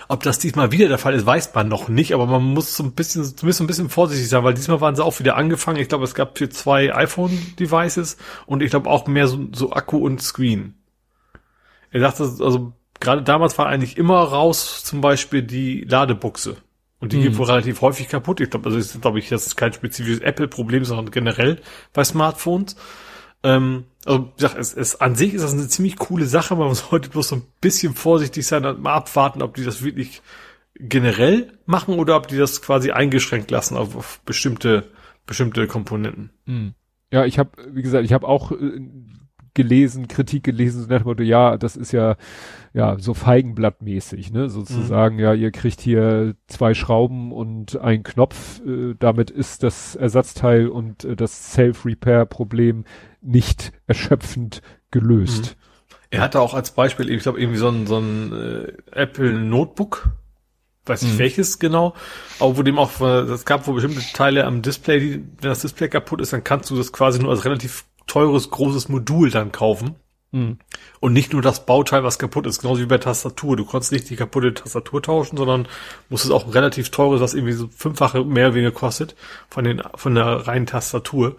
[0.08, 2.84] Ob das diesmal wieder der Fall ist, weiß man noch nicht, aber man muss so
[2.84, 5.80] ein bisschen, zumindest ein bisschen vorsichtig sein, weil diesmal waren sie auch wieder angefangen.
[5.80, 9.98] Ich glaube, es gab für zwei iPhone-Devices und ich glaube auch mehr so, so Akku
[9.98, 10.76] und Screen.
[11.90, 16.58] Er sagte, also gerade damals war eigentlich immer raus zum Beispiel die Ladebuchse.
[17.00, 17.24] Und die mhm.
[17.24, 18.40] geht wohl relativ häufig kaputt.
[18.40, 21.62] Ich glaube, also ist, glaube ich, das ist kein spezifisches Apple-Problem, sondern generell
[21.94, 22.76] bei Smartphones.
[23.44, 26.74] Ähm, also wie gesagt, es, es an sich ist das eine ziemlich coole Sache, man
[26.74, 30.22] sollte bloß so ein bisschen vorsichtig sein und mal abwarten, ob die das wirklich
[30.78, 34.90] generell machen oder ob die das quasi eingeschränkt lassen auf, auf bestimmte
[35.26, 36.32] bestimmte Komponenten.
[36.46, 36.76] Mhm.
[37.12, 38.80] Ja, ich habe, wie gesagt, ich habe auch äh,
[39.56, 42.18] gelesen, Kritik gelesen, so nach dem Motto, ja, das ist ja,
[42.74, 45.22] ja, so Feigenblattmäßig, ne, sozusagen, mhm.
[45.22, 51.04] ja, ihr kriegt hier zwei Schrauben und einen Knopf, äh, damit ist das Ersatzteil und
[51.06, 52.84] äh, das Self-Repair-Problem
[53.22, 54.62] nicht erschöpfend
[54.92, 55.56] gelöst.
[55.58, 55.62] Mhm.
[56.12, 60.10] Er hatte auch als Beispiel, ich glaube, irgendwie so ein, so ein äh, Apple Notebook,
[60.86, 61.20] weiß nicht mhm.
[61.20, 61.96] welches genau,
[62.40, 65.90] aber wo dem auch, es gab wohl bestimmte Teile am Display, die, wenn das Display
[65.90, 69.96] kaputt ist, dann kannst du das quasi nur als relativ teures, großes Modul dann kaufen.
[70.32, 70.60] Mhm.
[71.00, 73.56] Und nicht nur das Bauteil, was kaputt ist, genauso wie bei Tastatur.
[73.56, 75.68] Du konntest nicht die kaputte Tastatur tauschen, sondern
[76.10, 79.16] musstest auch ein relativ teures, was irgendwie so fünffache mehr oder weniger kostet,
[79.50, 81.38] von den, von der reinen Tastatur.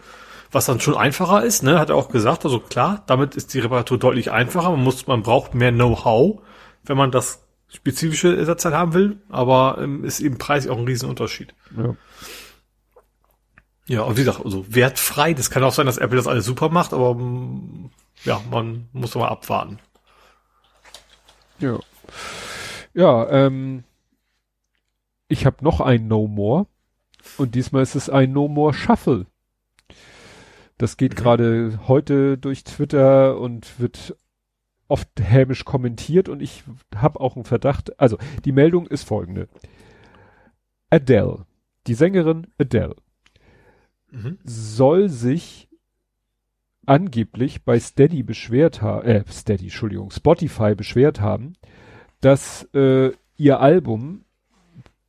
[0.52, 2.44] Was dann schon einfacher ist, ne, hat er auch gesagt.
[2.44, 4.70] Also klar, damit ist die Reparatur deutlich einfacher.
[4.70, 6.40] Man muss, man braucht mehr Know-how,
[6.84, 11.52] wenn man das spezifische Ersatzteil haben will, aber ähm, ist eben preislich auch ein Riesenunterschied.
[11.76, 11.96] Ja.
[13.88, 15.32] Ja, und wie gesagt, also wertfrei.
[15.34, 17.90] Das kann auch sein, dass Apple das alles super macht, aber mm,
[18.24, 19.78] ja, man muss mal abwarten.
[21.58, 21.78] Ja.
[22.94, 23.84] Ja, ähm,
[25.28, 26.66] ich habe noch ein No More
[27.38, 29.26] und diesmal ist es ein No More Shuffle.
[30.78, 31.16] Das geht mhm.
[31.16, 34.16] gerade heute durch Twitter und wird
[34.88, 36.64] oft hämisch kommentiert und ich
[36.94, 37.98] habe auch einen Verdacht.
[38.00, 39.48] Also die Meldung ist folgende.
[40.90, 41.46] Adele,
[41.86, 42.96] die Sängerin Adele
[44.10, 44.38] mhm.
[44.44, 45.68] soll sich
[46.86, 51.54] angeblich bei Steady beschwert haben, äh, Steady, Entschuldigung, Spotify beschwert haben,
[52.20, 54.24] dass äh, ihr Album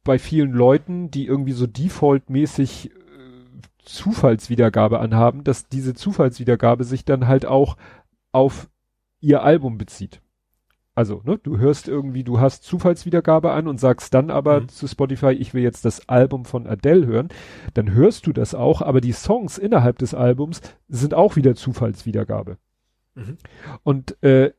[0.04, 2.94] bei vielen Leuten, die irgendwie so defaultmäßig äh,
[3.84, 7.78] Zufallswiedergabe anhaben, dass diese Zufallswiedergabe sich dann halt auch
[8.32, 8.70] auf
[9.20, 10.22] ihr Album bezieht.
[10.98, 14.70] Also, ne, du hörst irgendwie, du hast Zufallswiedergabe an und sagst dann aber mhm.
[14.70, 17.30] zu Spotify, ich will jetzt das Album von Adele hören,
[17.76, 22.58] dann hörst du das auch, aber die Songs innerhalb des Albums sind auch wieder Zufallswiedergabe.
[23.14, 23.38] Mhm.
[23.84, 24.54] Und äh,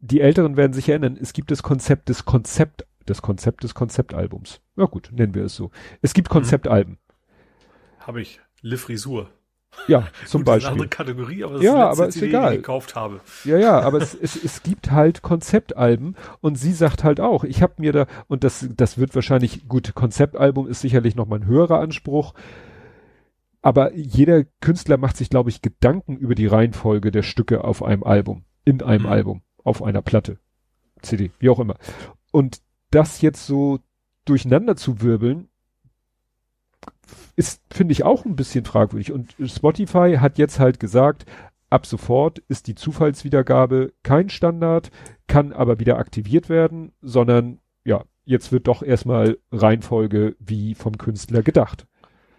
[0.00, 4.62] die Älteren werden sich erinnern, es gibt das Konzept des Konzept, das Konzept des Konzeptalbums.
[4.74, 5.70] Ja gut, nennen wir es so.
[6.02, 6.32] Es gibt mhm.
[6.32, 6.98] Konzeptalben.
[8.00, 8.40] Habe ich.
[8.62, 9.30] Le Frisur.
[9.86, 10.54] Ja, zum Gut, Beispiel.
[10.54, 12.50] Das ist eine andere Kategorie, aber das ja, ist aber ist CD, egal.
[12.50, 13.20] die ich gekauft habe.
[13.44, 17.62] Ja, ja, aber es, es, es gibt halt Konzeptalben und sie sagt halt auch, ich
[17.62, 21.46] habe mir da, und das, das wird wahrscheinlich, gut, Konzeptalbum ist sicherlich noch mal ein
[21.46, 22.34] höherer Anspruch,
[23.62, 28.04] aber jeder Künstler macht sich, glaube ich, Gedanken über die Reihenfolge der Stücke auf einem
[28.04, 29.12] Album, in einem mhm.
[29.12, 30.38] Album, auf einer Platte,
[31.02, 31.76] CD, wie auch immer.
[32.30, 33.80] Und das jetzt so
[34.24, 35.48] durcheinander zu wirbeln,
[37.36, 39.12] ist, finde ich, auch ein bisschen fragwürdig.
[39.12, 41.26] Und Spotify hat jetzt halt gesagt,
[41.70, 44.90] ab sofort ist die Zufallswiedergabe kein Standard,
[45.26, 51.42] kann aber wieder aktiviert werden, sondern ja, jetzt wird doch erstmal Reihenfolge wie vom Künstler
[51.42, 51.86] gedacht.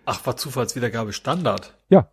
[0.06, 1.78] Ach, war Zufallswiedergabe Standard?
[1.90, 2.10] Ja.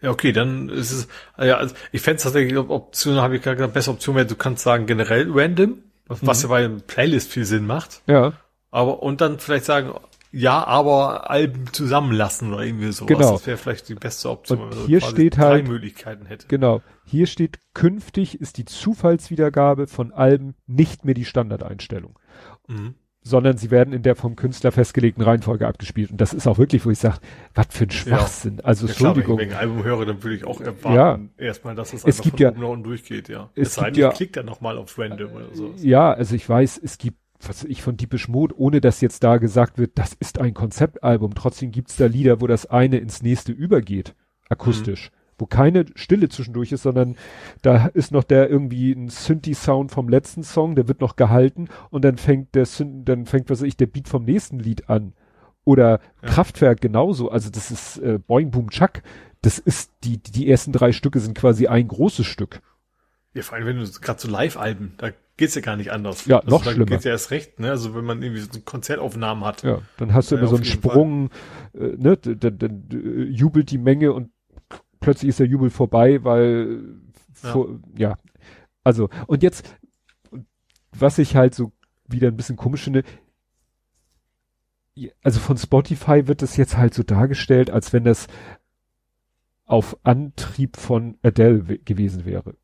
[0.00, 3.68] Ja, okay, dann ist es, ja, also ich fände es tatsächlich, Option, habe ich gerade
[3.68, 6.26] bessere Option wäre, du kannst sagen generell random, was, mhm.
[6.26, 8.02] was ja bei einem Playlist viel Sinn macht.
[8.06, 8.32] Ja.
[8.72, 9.92] Aber, und dann vielleicht sagen,
[10.32, 13.04] ja, aber Alben zusammenlassen oder irgendwie so.
[13.04, 13.32] Genau.
[13.32, 16.24] Das wäre vielleicht die beste Option, Und wenn man hier so steht drei halt, Möglichkeiten
[16.24, 16.46] hätte.
[16.48, 16.80] Genau.
[17.04, 22.18] Hier steht, künftig ist die Zufallswiedergabe von Alben nicht mehr die Standardeinstellung.
[22.66, 22.94] Mhm.
[23.24, 26.10] Sondern sie werden in der vom Künstler festgelegten Reihenfolge abgespielt.
[26.10, 27.18] Und das ist auch wirklich, wo ich sage,
[27.54, 28.56] was für ein Schwachsinn.
[28.56, 28.64] Ja.
[28.64, 29.36] Also, ja, Entschuldigung.
[29.36, 31.44] Klar, wenn ich ein Album höre, dann würde ich auch erwarten, ja.
[31.44, 33.50] erstmal, dass es, es gibt von ja, oben nach unten durchgeht, ja.
[33.54, 35.72] Es, es gibt ja, klickt dann nochmal auf Random oder so.
[35.76, 39.38] Ja, also ich weiß, es gibt was ich von Deepish Mode, ohne dass jetzt da
[39.38, 41.34] gesagt wird, das ist ein Konzeptalbum.
[41.34, 44.14] Trotzdem gibt's da Lieder, wo das eine ins nächste übergeht,
[44.48, 45.10] akustisch.
[45.10, 45.16] Mhm.
[45.38, 47.16] Wo keine Stille zwischendurch ist, sondern
[47.62, 52.04] da ist noch der irgendwie ein Synthi-Sound vom letzten Song, der wird noch gehalten und
[52.04, 55.14] dann fängt der Synth, dann fängt, was weiß ich, der Beat vom nächsten Lied an.
[55.64, 56.28] Oder ja.
[56.28, 57.30] Kraftwerk genauso.
[57.30, 59.02] Also das ist äh, Boing Boom Chuck.
[59.42, 62.60] Das ist, die, die ersten drei Stücke sind quasi ein großes Stück.
[63.34, 65.10] Ja, vor allem, wenn du gerade so Live-Alben, da
[65.42, 66.24] geht's ja gar nicht anders.
[66.26, 66.86] Ja, also noch schlimmer.
[66.86, 67.70] Geht's ja erst recht, ne?
[67.70, 69.64] Also wenn man irgendwie so Konzertaufnahmen hat.
[69.64, 71.30] Ja, dann hast du immer so einen Sprung,
[71.74, 72.16] äh, ne?
[72.16, 74.30] Dann, dann, dann jubelt die Menge und
[75.00, 76.84] plötzlich ist der Jubel vorbei, weil
[77.42, 77.50] ja.
[77.50, 78.18] Vor, ja.
[78.84, 79.68] Also, und jetzt,
[80.92, 81.72] was ich halt so
[82.06, 83.02] wieder ein bisschen komisch finde,
[85.24, 88.28] also von Spotify wird es jetzt halt so dargestellt, als wenn das
[89.64, 92.54] auf Antrieb von Adele gewesen wäre.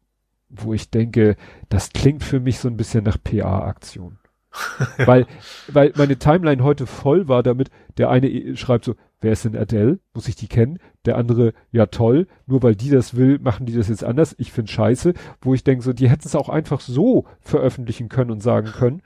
[0.48, 1.36] Wo ich denke,
[1.68, 4.18] das klingt für mich so ein bisschen nach PA-Aktion.
[5.04, 5.26] weil,
[5.68, 9.98] weil meine Timeline heute voll war damit, der eine schreibt so, wer ist denn Adele?
[10.14, 10.78] Muss ich die kennen?
[11.04, 14.34] Der andere, ja toll, nur weil die das will, machen die das jetzt anders.
[14.38, 18.30] Ich finde scheiße, wo ich denke so, die hätten es auch einfach so veröffentlichen können
[18.30, 19.02] und sagen können.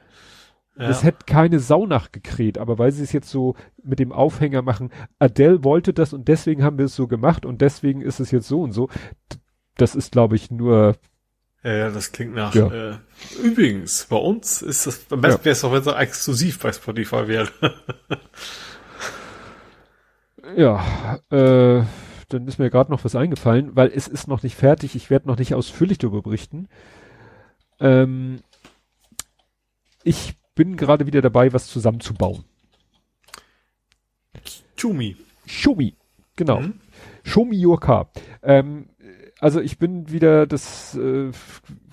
[0.79, 0.89] Ja.
[0.89, 4.91] Es hätte keine Sau nachgekräht, aber weil sie es jetzt so mit dem Aufhänger machen,
[5.19, 8.49] Adele wollte das und deswegen haben wir es so gemacht und deswegen ist es jetzt
[8.49, 8.89] so und so.
[9.77, 10.97] Das ist, glaube ich, nur.
[11.65, 12.55] Ja, das klingt nach.
[12.55, 12.93] Ja.
[12.93, 12.99] Äh,
[13.43, 15.45] übrigens, bei uns ist das am besten ja.
[15.45, 17.49] wäre es auch, wenn es exklusiv bei Spotify wäre.
[20.57, 21.85] ja, äh,
[22.29, 24.97] dann ist mir gerade noch was eingefallen, weil es ist noch nicht fertig.
[24.97, 26.69] Ich werde noch nicht ausführlich darüber berichten.
[27.79, 28.41] Ähm,
[30.03, 32.45] ich bin gerade wieder dabei, was zusammenzubauen.
[34.77, 35.17] Chumi.
[35.47, 35.95] Chumi,
[36.35, 36.61] genau.
[36.61, 36.81] Mhm.
[37.65, 38.11] Your car.
[38.43, 38.89] Ähm,
[39.43, 41.33] also ich bin wieder, das äh,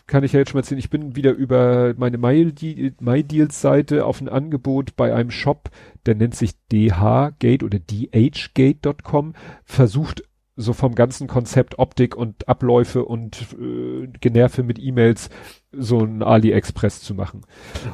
[0.05, 4.29] kann ich ja jetzt schon mal erzählen, ich bin wieder über meine MyDeals-Seite auf ein
[4.29, 5.71] Angebot bei einem Shop,
[6.05, 9.33] der nennt sich dhgate oder dhgate.com,
[9.65, 10.23] versucht
[10.57, 15.31] so vom ganzen Konzept Optik und Abläufe und äh, Generve mit E-Mails
[15.71, 17.41] so ein AliExpress zu machen.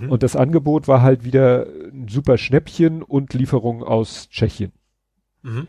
[0.01, 0.09] Mhm.
[0.09, 4.73] Und das Angebot war halt wieder ein super Schnäppchen und Lieferung aus Tschechien.
[5.43, 5.67] Mhm.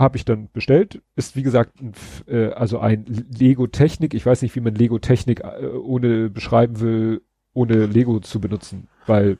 [0.00, 1.02] Habe ich dann bestellt.
[1.14, 1.92] Ist wie gesagt ein,
[2.26, 4.14] äh, also ein Lego Technik.
[4.14, 7.20] Ich weiß nicht, wie man Lego Technik äh, ohne beschreiben will,
[7.52, 9.36] ohne Lego zu benutzen, weil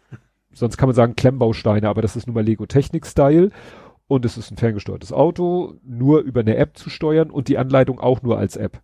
[0.52, 3.50] sonst kann man sagen Klemmbausteine, aber das ist nun mal Lego Technik Style
[4.06, 7.98] und es ist ein ferngesteuertes Auto, nur über eine App zu steuern und die Anleitung
[7.98, 8.82] auch nur als App.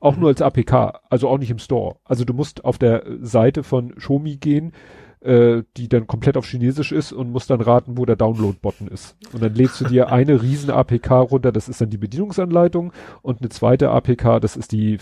[0.00, 0.20] Auch mhm.
[0.20, 1.96] nur als APK, also auch nicht im Store.
[2.04, 4.72] Also du musst auf der Seite von Xiaomi gehen,
[5.24, 9.16] äh, die dann komplett auf Chinesisch ist und musst dann raten, wo der Download-Button ist.
[9.32, 13.40] Und dann lädst du dir eine riesen APK runter, das ist dann die Bedienungsanleitung und
[13.40, 15.00] eine zweite APK, das ist die äh,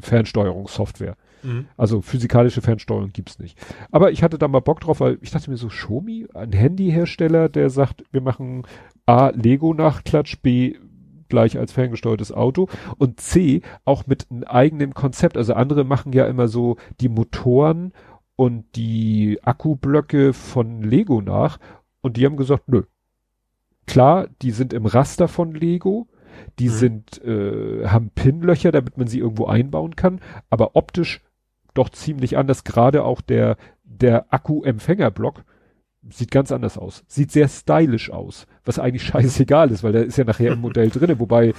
[0.00, 1.16] Fernsteuerungssoftware.
[1.42, 1.66] Mhm.
[1.76, 3.58] Also physikalische Fernsteuerung gibt's nicht.
[3.90, 7.48] Aber ich hatte da mal Bock drauf, weil ich dachte mir so, Xiaomi, ein Handyhersteller,
[7.48, 8.62] der sagt, wir machen
[9.04, 10.76] A, Lego-Nachklatsch, B,
[11.28, 15.36] gleich als ferngesteuertes Auto und C, auch mit einem eigenen Konzept.
[15.36, 17.92] Also andere machen ja immer so die Motoren
[18.36, 21.58] und die Akkublöcke von Lego nach
[22.00, 22.82] und die haben gesagt, nö.
[23.86, 26.08] Klar, die sind im Raster von Lego,
[26.58, 26.72] die mhm.
[26.72, 31.22] sind, äh, haben Pinlöcher, damit man sie irgendwo einbauen kann, aber optisch
[31.74, 32.64] doch ziemlich anders.
[32.64, 35.44] Gerade auch der, der Akku-Empfängerblock
[36.10, 37.04] sieht ganz anders aus.
[37.06, 40.90] Sieht sehr stylisch aus, was eigentlich scheißegal ist, weil der ist ja nachher im Modell
[40.90, 41.54] drinne, wobei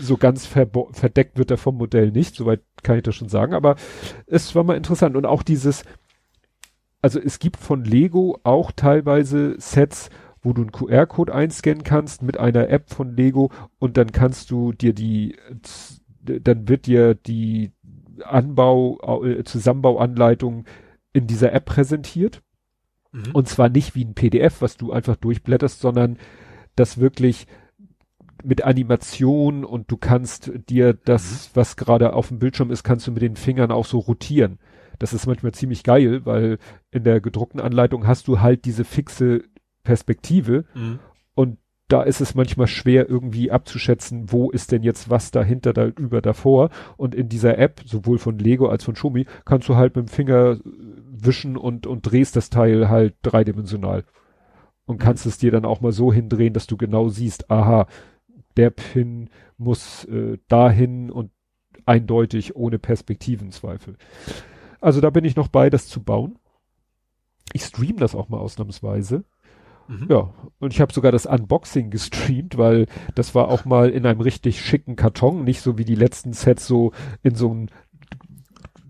[0.00, 3.76] so ganz verdeckt wird er vom Modell nicht, soweit kann ich das schon sagen, aber
[4.26, 5.84] es war mal interessant und auch dieses,
[7.00, 10.08] also es gibt von Lego auch teilweise Sets,
[10.40, 14.72] wo du einen QR-Code einscannen kannst mit einer App von Lego und dann kannst du
[14.72, 15.36] dir die,
[16.22, 17.72] dann wird dir die
[18.24, 20.64] Anbau, äh, Zusammenbauanleitung
[21.12, 22.42] in dieser App präsentiert.
[23.12, 23.30] Mhm.
[23.32, 26.18] Und zwar nicht wie ein PDF, was du einfach durchblätterst, sondern
[26.76, 27.46] das wirklich
[28.44, 31.50] mit Animation und du kannst dir das, mhm.
[31.54, 34.58] was gerade auf dem Bildschirm ist, kannst du mit den Fingern auch so rotieren.
[34.98, 36.58] Das ist manchmal ziemlich geil, weil
[36.90, 39.44] in der gedruckten Anleitung hast du halt diese fixe
[39.84, 40.98] Perspektive mhm.
[41.34, 41.58] und
[41.88, 46.22] da ist es manchmal schwer irgendwie abzuschätzen, wo ist denn jetzt was dahinter, da über
[46.22, 46.70] davor.
[46.96, 50.08] Und in dieser App, sowohl von Lego als von Schumi, kannst du halt mit dem
[50.08, 50.56] Finger
[51.24, 54.04] wischen und, und drehst das Teil halt dreidimensional.
[54.84, 57.86] Und kannst es dir dann auch mal so hindrehen, dass du genau siehst, aha,
[58.56, 61.30] der Pin muss äh, dahin und
[61.86, 63.96] eindeutig ohne Perspektivenzweifel.
[64.80, 66.38] Also da bin ich noch bei, das zu bauen.
[67.52, 69.24] Ich stream das auch mal ausnahmsweise.
[69.88, 70.06] Mhm.
[70.08, 74.20] Ja, und ich habe sogar das Unboxing gestreamt, weil das war auch mal in einem
[74.20, 76.92] richtig schicken Karton, nicht so wie die letzten Sets so
[77.22, 77.70] in so ein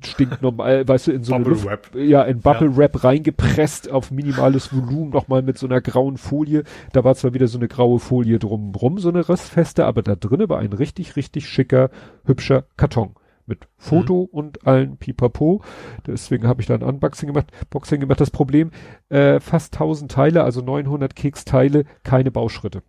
[0.07, 1.95] stinknormal, weißt du, in so Bubble Wrap.
[1.95, 3.01] ja, in Bubble Wrap ja.
[3.01, 6.65] reingepresst auf minimales Volumen, nochmal mit so einer grauen Folie.
[6.93, 10.49] Da war zwar wieder so eine graue Folie drumrum, so eine restfeste, aber da drinnen
[10.49, 11.91] war ein richtig, richtig schicker,
[12.25, 13.15] hübscher Karton
[13.47, 14.39] mit Foto mhm.
[14.39, 15.63] und allen Pipapo.
[16.07, 18.21] Deswegen habe ich da ein Unboxing gemacht, Boxing gemacht.
[18.21, 18.71] Das Problem,
[19.09, 22.83] äh, fast 1000 Teile, also 900 Keksteile, keine Bauschritte.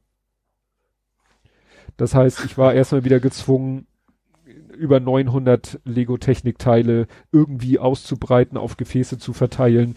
[1.97, 3.87] Das heißt, ich war erstmal wieder gezwungen,
[4.77, 9.95] über 900 Lego-Technik-Teile irgendwie auszubreiten, auf Gefäße zu verteilen.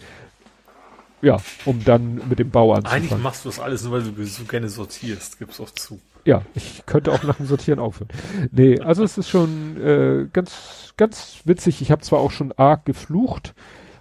[1.21, 3.03] Ja, um dann mit dem Bau anzufangen.
[3.03, 5.99] Eigentlich machst du das alles nur, weil du so gerne sortierst, gib's auch zu.
[6.25, 8.09] Ja, ich könnte auch nach dem Sortieren aufhören.
[8.51, 11.81] Nee, also es ist schon äh, ganz, ganz witzig.
[11.81, 13.55] Ich habe zwar auch schon arg geflucht,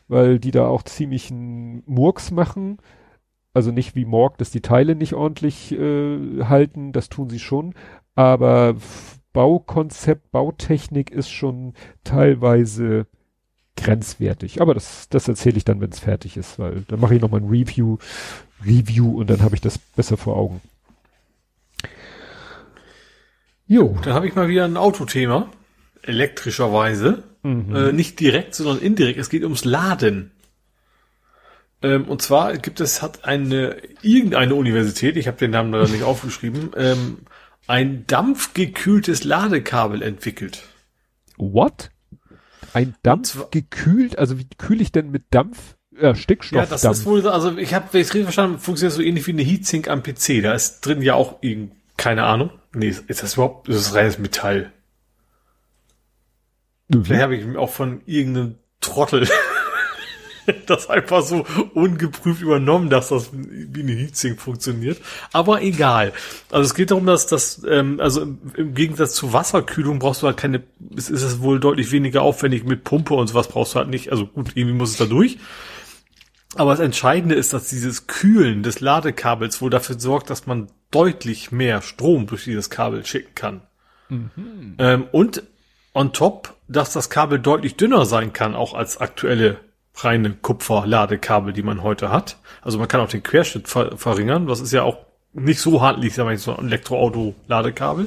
[0.08, 2.78] weil die da auch ziemlich einen Murks machen.
[3.54, 7.74] Also nicht wie Morg, dass die Teile nicht ordentlich äh, halten, das tun sie schon.
[8.14, 8.74] Aber
[9.36, 11.74] Baukonzept, Bautechnik ist schon
[12.04, 13.06] teilweise
[13.76, 14.62] grenzwertig.
[14.62, 17.42] Aber das, das erzähle ich dann, wenn es fertig ist, weil dann mache ich nochmal
[17.42, 17.98] ein Review,
[18.64, 20.62] Review und dann habe ich das besser vor Augen.
[23.66, 23.98] Jo.
[24.02, 25.50] Dann habe ich mal wieder ein Autothema.
[26.00, 27.22] Elektrischerweise.
[27.42, 27.76] Mhm.
[27.76, 29.18] Äh, nicht direkt, sondern indirekt.
[29.18, 30.30] Es geht ums Laden.
[31.82, 36.04] Ähm, und zwar gibt es, hat eine, irgendeine Universität, ich habe den Namen leider nicht
[36.04, 37.18] aufgeschrieben, ähm,
[37.66, 40.62] ein dampfgekühltes Ladekabel entwickelt.
[41.36, 41.90] What?
[42.72, 44.18] Ein Dampf gekühlt?
[44.18, 45.76] Also wie kühle ich denn mit Dampf?
[45.98, 46.58] Ja, Stickstoff.
[46.58, 46.98] Ja, das Dampf.
[46.98, 49.88] ist wohl, also ich habe, wenn ich richtig verstanden, funktioniert so ähnlich wie eine Heatsink
[49.88, 50.42] am PC.
[50.42, 52.50] Da ist drin ja auch irgend, keine Ahnung.
[52.74, 54.72] Nee, ist das überhaupt, ist das reines Metall?
[56.88, 57.04] Mhm.
[57.04, 59.26] Vielleicht habe ich auch von irgendeinem Trottel
[60.66, 61.44] das einfach so
[61.74, 65.00] ungeprüft übernommen, dass das wie eine Heatsink funktioniert.
[65.32, 66.12] Aber egal.
[66.50, 70.26] Also es geht darum, dass das, ähm, also im, im, Gegensatz zu Wasserkühlung brauchst du
[70.26, 70.62] halt keine,
[70.96, 74.10] es ist es wohl deutlich weniger aufwendig mit Pumpe und sowas brauchst du halt nicht.
[74.10, 75.38] Also gut, irgendwie muss es da durch.
[76.54, 81.52] Aber das Entscheidende ist, dass dieses Kühlen des Ladekabels wohl dafür sorgt, dass man deutlich
[81.52, 83.62] mehr Strom durch dieses Kabel schicken kann.
[84.08, 84.76] Mhm.
[84.78, 85.42] Ähm, und
[85.92, 89.58] on top, dass das Kabel deutlich dünner sein kann, auch als aktuelle
[89.96, 92.38] reine Kupferladekabel, die man heute hat.
[92.62, 94.98] Also man kann auch den Querschnitt ver verringern, was ist ja auch
[95.32, 98.06] nicht so handlich, sag mal, so ein Elektroauto-Ladekabel.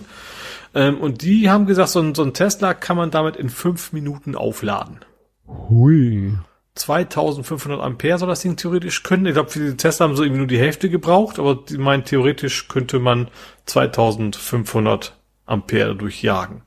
[0.75, 3.93] Ähm, und die haben gesagt, so ein, so ein Tesla kann man damit in fünf
[3.93, 4.99] Minuten aufladen.
[5.47, 6.33] Hui.
[6.75, 9.25] 2500 Ampere soll das Ding theoretisch können.
[9.25, 12.05] Ich glaube, für die Tesla haben so irgendwie nur die Hälfte gebraucht, aber die meinen,
[12.05, 13.29] theoretisch könnte man
[13.65, 16.61] 2500 Ampere durchjagen.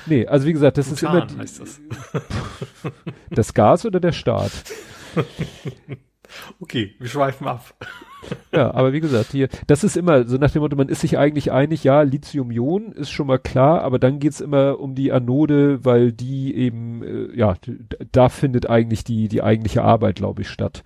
[0.05, 1.81] Nee, also wie gesagt, das Butan ist immer die, das.
[3.29, 4.51] das Gas oder der Staat?
[6.59, 7.75] Okay, wir schweifen ab.
[8.51, 11.17] Ja, aber wie gesagt, hier, das ist immer so nach dem Motto, man ist sich
[11.17, 15.85] eigentlich einig, ja, Lithium-Ionen ist schon mal klar, aber dann geht's immer um die Anode,
[15.85, 17.55] weil die eben, äh, ja,
[18.11, 20.83] da findet eigentlich die, die eigentliche Arbeit, glaube ich, statt.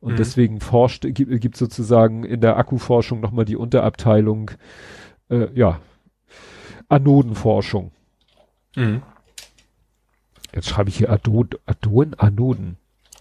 [0.00, 0.16] Und mhm.
[0.16, 4.52] deswegen forscht, gibt, gibt sozusagen in der Akkuforschung nochmal die Unterabteilung,
[5.28, 5.80] äh, ja,
[6.88, 7.90] Anodenforschung.
[8.76, 9.02] Mhm.
[10.54, 12.76] Jetzt schreibe ich hier Adod, Adon, Anoden.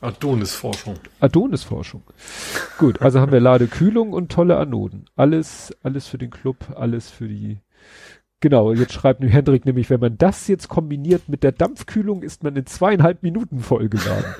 [0.06, 0.95] Adonis-Forschung.
[1.19, 2.03] Adonis-Forschung.
[2.77, 5.06] Gut, also haben wir Ladekühlung und tolle Anoden.
[5.16, 7.59] Alles, alles für den Club, alles für die.
[8.42, 12.56] Genau, jetzt schreibt Hendrik nämlich, wenn man das jetzt kombiniert mit der Dampfkühlung, ist man
[12.56, 14.35] in zweieinhalb Minuten vollgeladen.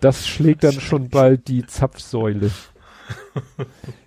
[0.00, 2.50] das schlägt dann schon bald die Zapfsäule.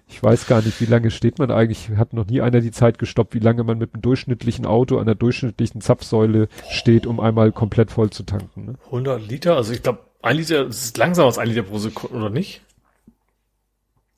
[0.09, 2.97] Ich weiß gar nicht, wie lange steht man eigentlich, hat noch nie einer die Zeit
[2.97, 7.51] gestoppt, wie lange man mit einem durchschnittlichen Auto an der durchschnittlichen Zapfsäule steht, um einmal
[7.51, 8.65] komplett voll zu tanken.
[8.65, 8.73] Ne?
[8.85, 12.15] 100 Liter, also ich glaube ein Liter, das ist langsamer als ein Liter pro Sekunde,
[12.15, 12.61] oder nicht?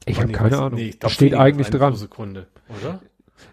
[0.05, 0.79] Ich habe keine Ahnung.
[0.79, 1.95] Nee, glaub, Steht eigentlich dran.
[1.95, 2.47] Sekunde,
[2.81, 2.99] oder?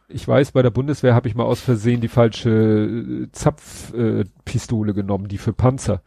[0.09, 4.95] Ich weiß, bei der Bundeswehr habe ich mal aus Versehen die falsche äh, Zapfpistole äh,
[4.95, 6.03] genommen, die für Panzer.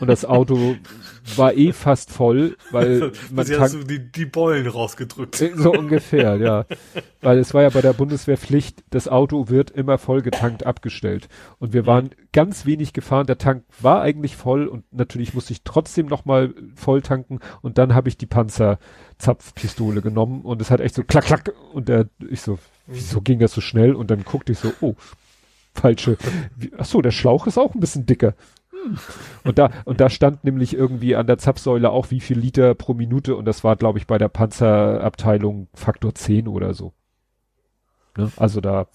[0.00, 0.76] Und das Auto
[1.36, 5.40] war eh fast voll, weil man Sie hast du die, die Beulen rausgedrückt.
[5.40, 6.64] Äh, so ungefähr, ja.
[7.20, 11.28] Weil es war ja bei der Bundeswehr Pflicht, das Auto wird immer voll getankt abgestellt.
[11.58, 15.62] Und wir waren ganz wenig gefahren, der Tank war eigentlich voll und natürlich musste ich
[15.62, 20.94] trotzdem nochmal voll tanken und dann habe ich die Panzerzapfpistole genommen und es hat echt
[20.94, 23.94] so klack, klack und der, ich so, wieso ging das so schnell?
[23.94, 24.94] Und dann guckte ich so, oh,
[25.74, 26.16] falsche,
[26.78, 28.34] ach so, der Schlauch ist auch ein bisschen dicker.
[29.44, 32.94] Und da, und da stand nämlich irgendwie an der Zapfsäule auch wie viel Liter pro
[32.94, 36.92] Minute und das war, glaube ich, bei der Panzerabteilung Faktor 10 oder so.
[38.16, 38.30] Ne?
[38.36, 38.86] Also da,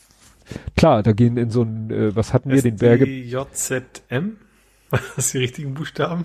[0.77, 3.05] klar, da gehen in so ein, äh, was hatten wir, den Berge.
[3.05, 4.37] JZM?
[4.89, 6.23] Was das die richtigen Buchstaben?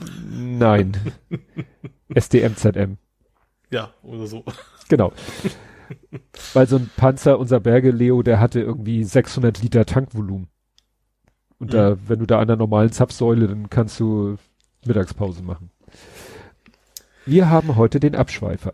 [0.58, 0.96] Nein.
[2.14, 2.98] SDMZM.
[3.70, 4.44] Ja, oder so.
[4.88, 5.12] Genau.
[6.52, 10.48] Weil so ein Panzer, unser Berge Leo, der hatte irgendwie 600 Liter Tankvolumen.
[11.60, 14.38] Und da, wenn du da an der normalen Zapfsäule, dann kannst du
[14.84, 15.70] Mittagspause machen.
[17.26, 18.72] Wir haben heute den Abschweifer.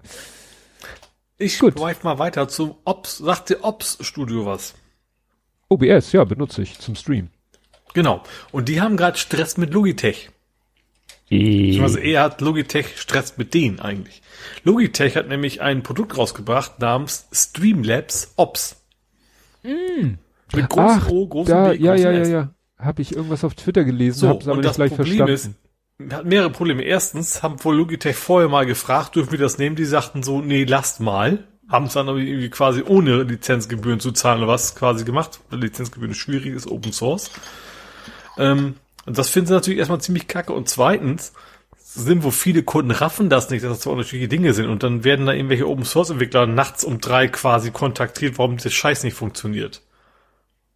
[1.37, 1.79] Ich Gut.
[1.79, 4.75] schweife mal weiter zum Ops, sagt dir Ops Studio was?
[5.69, 7.29] OBS, ja, benutze ich zum Stream.
[7.93, 8.23] Genau.
[8.53, 10.31] Und die haben gerade Stress mit Logitech.
[11.29, 14.23] E also eher hat Logitech Stress mit denen eigentlich.
[14.63, 18.77] Logitech hat nämlich ein Produkt rausgebracht namens Streamlabs Ops.
[19.65, 20.19] Mm.
[20.55, 23.55] Mit großem Ach, O, großem da, B, ja, ja, ja, ja habe ich irgendwas auf
[23.55, 25.57] Twitter gelesen, so, hab's aber nicht gleich Problem verstanden.
[26.01, 26.83] Ist, hat mehrere Probleme.
[26.83, 29.77] Erstens haben wohl Logitech vorher mal gefragt, dürfen wir das nehmen?
[29.77, 31.45] Die sagten so, nee, lasst mal.
[31.69, 36.55] Haben es dann irgendwie quasi ohne Lizenzgebühren zu zahlen oder was quasi gemacht, Lizenzgebühren schwierig
[36.55, 37.31] ist, Open Source.
[38.39, 38.75] Ähm,
[39.07, 40.53] und das finden sie natürlich erstmal ziemlich kacke.
[40.53, 41.33] Und zweitens
[41.79, 44.67] sind, wo viele Kunden raffen das nicht, dass das zwei unterschiedliche Dinge sind.
[44.69, 48.73] Und dann werden da irgendwelche Open Source Entwickler nachts um drei quasi kontaktiert, warum das
[48.73, 49.83] Scheiß nicht funktioniert.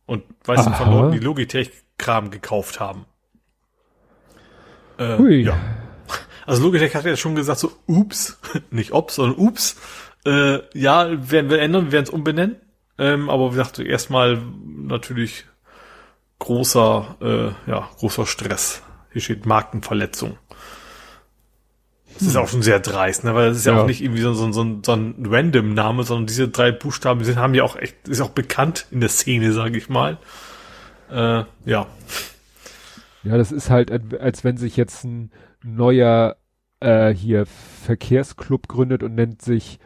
[0.06, 1.70] Und weißt du, von Leuten, die Logitech
[2.00, 3.04] Kram gekauft haben.
[4.98, 5.42] Äh, Hui.
[5.42, 5.58] Ja.
[6.46, 9.76] Also Logitech hat ja schon gesagt, so ups, nicht ops, sondern ups.
[10.26, 12.56] Äh, ja, werden wir ändern, wir werden es umbenennen.
[12.98, 15.44] Ähm, aber wie gesagt, erstmal natürlich
[16.38, 18.82] großer, äh, ja, großer Stress.
[19.12, 20.38] Hier steht Markenverletzung.
[22.14, 22.42] Das ist hm.
[22.42, 23.34] auch schon sehr dreist, ne?
[23.34, 26.04] weil das ist ja, ja auch nicht irgendwie so, so, so, so ein random Name,
[26.04, 29.52] sondern diese drei Buchstaben sind, haben ja auch echt, ist auch bekannt in der Szene,
[29.52, 30.18] sage ich mal.
[31.10, 31.86] Äh, ja.
[33.22, 35.30] Ja, das ist halt, als wenn sich jetzt ein
[35.62, 36.36] neuer
[36.80, 39.78] äh, hier Verkehrsclub gründet und nennt sich,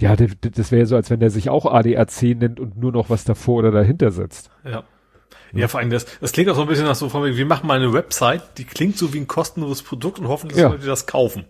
[0.00, 3.24] ja, das wäre so, als wenn der sich auch ADAC nennt und nur noch was
[3.24, 4.50] davor oder dahinter setzt.
[4.64, 4.84] Ja.
[5.52, 7.66] Ja, vor allem das, das klingt auch so ein bisschen nach so von wir machen
[7.66, 10.68] mal eine Website, die klingt so wie ein kostenloses Produkt und hoffentlich ja.
[10.68, 11.44] Leute das kaufen.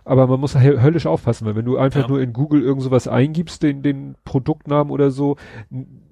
[0.05, 2.07] Aber man muss höllisch aufpassen, weil wenn du einfach ja.
[2.07, 5.37] nur in Google irgend sowas eingibst, den, den Produktnamen oder so,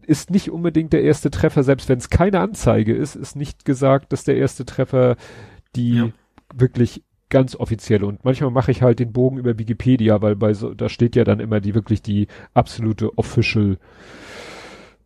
[0.06, 4.14] ist nicht unbedingt der erste Treffer, selbst wenn es keine Anzeige ist, ist nicht gesagt,
[4.14, 5.18] dass der erste Treffer
[5.76, 6.10] die ja.
[6.54, 10.74] wirklich ganz offizielle und manchmal mache ich halt den Bogen über Wikipedia, weil bei so,
[10.74, 13.78] da steht ja dann immer die wirklich die absolute official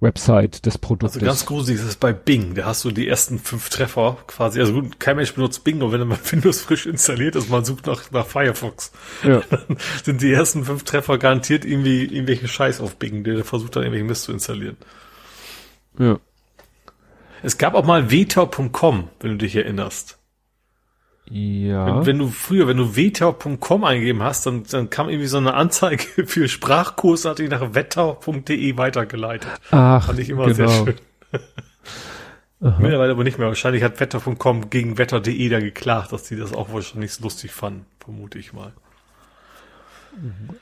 [0.06, 1.16] Website des Produktes.
[1.16, 2.56] Also ganz gruselig ist es bei Bing.
[2.56, 4.59] Da hast du die ersten fünf Treffer quasi.
[4.61, 7.88] Also gut, kein Mensch benutzt Bing, und wenn man Windows frisch installiert ist, man sucht
[7.88, 8.92] nach, nach Firefox.
[9.24, 9.42] Ja.
[9.50, 13.84] Dann sind die ersten fünf Treffer garantiert irgendwie irgendwelche Scheiß auf Bing, der versucht dann
[13.84, 14.77] irgendwelchen Mist zu installieren.
[16.00, 16.19] Ja.
[17.43, 20.15] Es gab auch mal vetor.com, wenn du dich erinnerst.
[21.29, 21.97] Ja.
[21.97, 25.55] Wenn, wenn, du früher, wenn du wetter.com eingegeben hast, dann, dann kam irgendwie so eine
[25.55, 29.51] Anzeige für Sprachkurs, hat die nach wetter.de weitergeleitet.
[29.71, 30.67] Ach, Fand ich immer genau.
[30.67, 30.95] sehr schön.
[32.79, 33.47] Mittlerweile aber nicht mehr.
[33.47, 37.85] Wahrscheinlich hat wetter.com gegen wetter.de da geklagt, dass die das auch wahrscheinlich so lustig fanden,
[37.99, 38.73] vermute ich mal.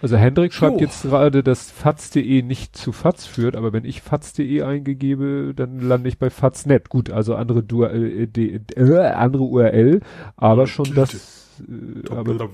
[0.01, 0.79] Also Hendrik schreibt oh.
[0.79, 6.09] jetzt gerade, dass faz.de nicht zu faz führt, aber wenn ich faz.de eingegebe, dann lande
[6.09, 6.89] ich bei faz.net.
[6.89, 10.01] Gut, also andere, äh, äh, andere URL,
[10.35, 12.49] aber schon das, äh, aber,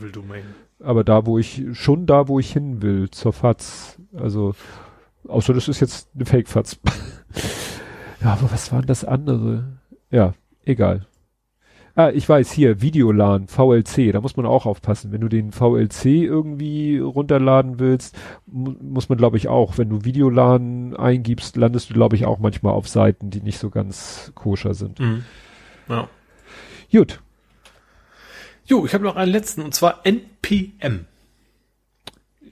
[0.80, 3.98] aber da, wo ich, schon da, wo ich hin will, zur faz.
[4.14, 4.54] Also,
[5.28, 6.80] außer das ist jetzt eine Fake-Faz.
[8.22, 9.80] ja, aber was waren das andere?
[10.12, 10.34] Ja,
[10.66, 11.06] egal.
[11.96, 15.12] Ah, ich weiß, hier, Videolan, VLC, da muss man auch aufpassen.
[15.12, 20.06] Wenn du den VLC irgendwie runterladen willst, mu muss man, glaube ich, auch, wenn du
[20.06, 24.74] Videolan eingibst, landest du, glaube ich, auch manchmal auf Seiten, die nicht so ganz koscher
[24.74, 25.00] sind.
[25.00, 25.24] Mhm.
[25.90, 26.08] Ja.
[26.92, 27.22] Gut.
[28.66, 31.06] Jo, ich habe noch einen letzten, und zwar NPM.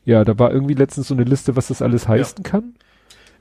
[0.03, 2.49] Ja, da war irgendwie letztens so eine Liste, was das alles heißen ja.
[2.49, 2.75] kann.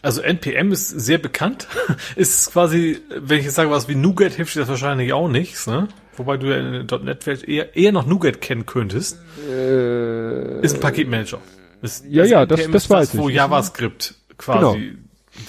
[0.03, 1.67] Also NPM ist sehr bekannt.
[2.17, 5.67] ist quasi, wenn ich jetzt sage was wie Nougat, hilft dir das wahrscheinlich auch nichts,
[5.67, 5.89] ne?
[6.17, 9.19] Wobei du ja in der .NET-Welt eher, eher noch Nougat kennen könntest.
[9.49, 11.39] Äh, Ist ein Paketmanager.
[11.83, 13.35] Ist, Ja, ja, das- NPM das ist weiß das, Wo ich.
[13.35, 14.97] JavaScript quasi,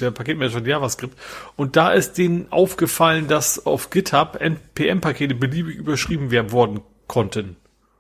[0.02, 1.18] der Paketmanager von JavaScript.
[1.56, 7.56] Und da ist denen aufgefallen, dass auf GitHub NPM-Pakete beliebig überschrieben werden worden konnten.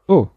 [0.08, 0.28] oh,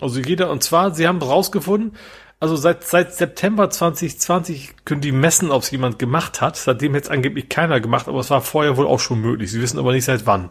[0.00, 1.92] Also jeder, und zwar, sie haben rausgefunden,
[2.40, 6.56] also seit, seit September 2020 können die messen, ob es jemand gemacht hat.
[6.56, 9.50] Seitdem hätte es angeblich keiner gemacht, aber es war vorher wohl auch schon möglich.
[9.50, 10.48] Sie wissen aber nicht seit wann.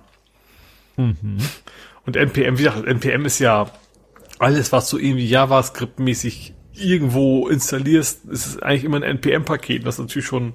[2.05, 3.71] Und NPM, wie gesagt, NPM ist ja
[4.37, 9.85] alles, was du irgendwie JavaScript-mäßig irgendwo installierst, ist eigentlich immer ein NPM-Paket.
[9.85, 10.53] Das ist natürlich schon,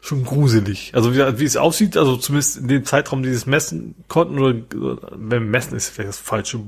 [0.00, 0.92] schon gruselig.
[0.94, 4.56] Also wie, wie es aussieht, also zumindest in dem Zeitraum, die es messen konnten, oder
[5.16, 6.60] wenn messen ist vielleicht das falsche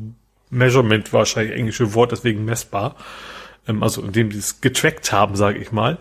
[0.49, 2.97] Measurement, wahrscheinlich englische Wort, deswegen messbar.
[3.67, 5.99] Ähm, also indem die es getrackt haben, sage ich mal.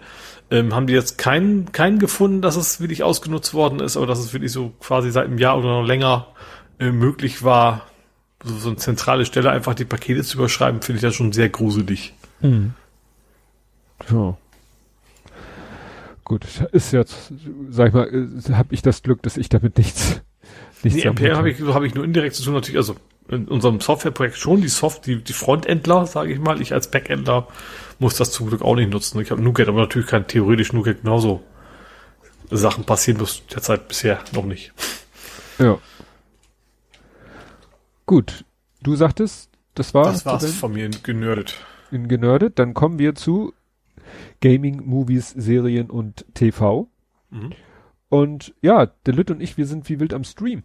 [0.51, 4.19] Ähm, haben die jetzt keinen, keinen gefunden, dass es wirklich ausgenutzt worden ist, aber dass
[4.19, 6.27] es wirklich so quasi seit einem Jahr oder noch länger
[6.79, 7.85] äh, möglich war,
[8.43, 11.49] so, so eine zentrale Stelle einfach die Pakete zu überschreiben, finde ich das schon sehr
[11.49, 12.13] gruselig.
[14.09, 14.37] ja.
[16.23, 17.33] Gut, ist jetzt,
[17.69, 20.21] sag ich mal, habe ich das Glück, dass ich damit nichts,
[20.83, 22.95] nichts Nee, NPM habe ich, so habe ich nur indirekt zu tun, natürlich, also
[23.29, 27.47] in unserem Softwareprojekt schon, die Soft, die, die Frontendler, sage ich mal, ich als Backendler
[27.99, 29.19] muss das zum Glück auch nicht nutzen.
[29.19, 31.43] Ich habe NuGet, aber natürlich kann theoretisch NuGet genauso
[32.49, 34.73] Sachen passieren, bis derzeit bisher noch nicht.
[35.59, 35.77] Ja.
[38.05, 38.45] Gut,
[38.81, 41.55] du sagtest, das war Das war's von mir genördet.
[41.91, 42.57] in genördet.
[42.57, 43.53] Dann kommen wir zu
[44.41, 46.89] Gaming, Movies, Serien und TV.
[47.29, 47.51] Mhm.
[48.09, 50.63] Und ja, der Lütt und ich, wir sind wie wild am Stream.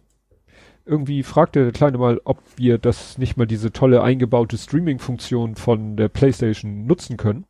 [0.85, 5.95] Irgendwie fragte der Kleine mal, ob wir das nicht mal diese tolle eingebaute Streaming-Funktion von
[5.97, 7.45] der PlayStation nutzen können.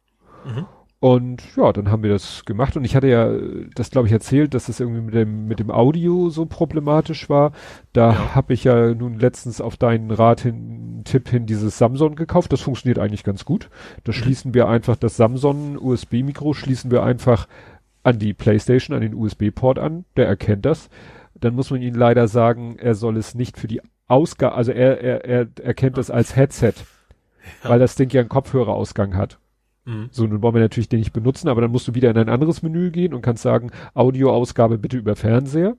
[0.45, 0.65] Mhm.
[1.01, 2.77] Und ja, dann haben wir das gemacht.
[2.77, 5.59] Und ich hatte ja äh, das, glaube ich, erzählt, dass es irgendwie mit dem, mit
[5.59, 7.51] dem Audio so problematisch war.
[7.93, 8.35] Da Ja.
[8.35, 12.53] habe ich ja nun letztens auf deinen Rat hin, Tipp hin dieses Samsung gekauft.
[12.53, 13.69] Das funktioniert eigentlich ganz gut.
[14.05, 17.47] Da schließen wir einfach das Samsung USB-Mikro, schließen wir einfach
[18.03, 20.05] an die Playstation, an den USB-Port an.
[20.15, 20.89] Der erkennt das.
[21.39, 25.01] Dann muss man ihm leider sagen, er soll es nicht für die Ausgabe, also er,
[25.01, 26.73] er, er erkennt das als Headset,
[27.63, 27.69] Ja.
[27.71, 29.39] weil das Ding ja einen Kopfhörerausgang hat.
[29.85, 30.07] Mhm.
[30.11, 32.29] So, nun wollen wir natürlich den nicht benutzen, aber dann musst du wieder in ein
[32.29, 35.75] anderes Menü gehen und kannst sagen, Audioausgabe bitte über Fernseher.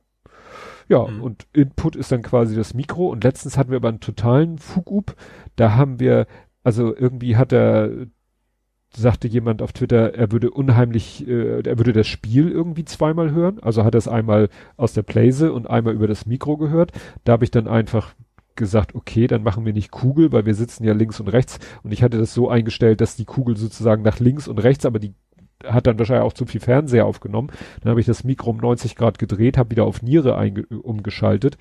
[0.89, 1.23] Ja, Mhm.
[1.23, 3.09] und Input ist dann quasi das Mikro.
[3.09, 5.17] Und letztens hatten wir aber einen totalen Fugup.
[5.57, 6.27] Da haben wir,
[6.63, 7.91] also irgendwie hat er,
[8.97, 13.59] sagte jemand auf Twitter, er würde unheimlich, äh, er würde das Spiel irgendwie zweimal hören.
[13.61, 16.93] Also hat er es einmal aus der Playse und einmal über das Mikro gehört.
[17.25, 18.15] Da habe ich dann einfach
[18.57, 21.59] gesagt, okay, dann machen wir nicht Kugel, weil wir sitzen ja links und rechts.
[21.83, 24.99] Und ich hatte das so eingestellt, dass die Kugel sozusagen nach links und rechts, aber
[24.99, 25.15] die
[25.65, 27.51] hat dann wahrscheinlich auch zu viel Fernseher aufgenommen.
[27.83, 30.37] Dann habe ich das Mikro um 90 Grad gedreht, habe wieder auf Niere
[30.83, 31.57] umgeschaltet.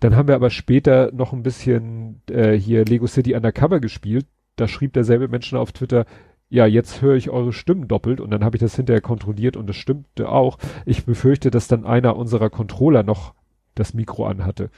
[0.00, 4.26] Dann haben wir aber später noch ein bisschen äh, hier Lego City Undercover gespielt.
[4.56, 6.04] Da schrieb derselbe Mensch auf Twitter,
[6.50, 9.66] ja, jetzt höre ich eure Stimmen doppelt und dann habe ich das hinterher kontrolliert und
[9.68, 10.58] das stimmte auch.
[10.86, 13.34] Ich befürchte, dass dann einer unserer Controller noch
[13.74, 14.70] das Mikro anhatte.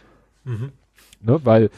[0.44, 0.72] Mhm.
[1.20, 1.40] Ne?
[1.44, 1.70] Weil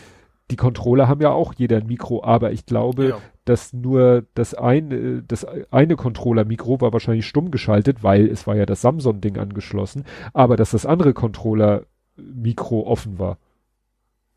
[0.50, 3.18] die Controller haben ja auch jeder ein Mikro, aber ich glaube, Ja.
[3.44, 8.66] dass nur das eine, das eine Controller-Mikro war wahrscheinlich stumm geschaltet, weil es war ja
[8.66, 13.38] das Samsung-Ding angeschlossen, aber dass das andere Controller-Mikro offen war.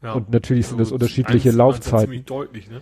[0.03, 0.13] Ja.
[0.13, 2.05] Und natürlich sind das Also unterschiedliche eins- eins Laufzeiten.
[2.05, 2.81] Ziemlich deutlich, ne?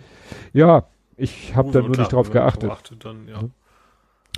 [0.52, 0.86] Ja,
[1.16, 2.70] ich habe da nur klar, nicht drauf geachtet.
[2.70, 3.42] achtet, dann, ja.
[3.42, 3.50] Mhm.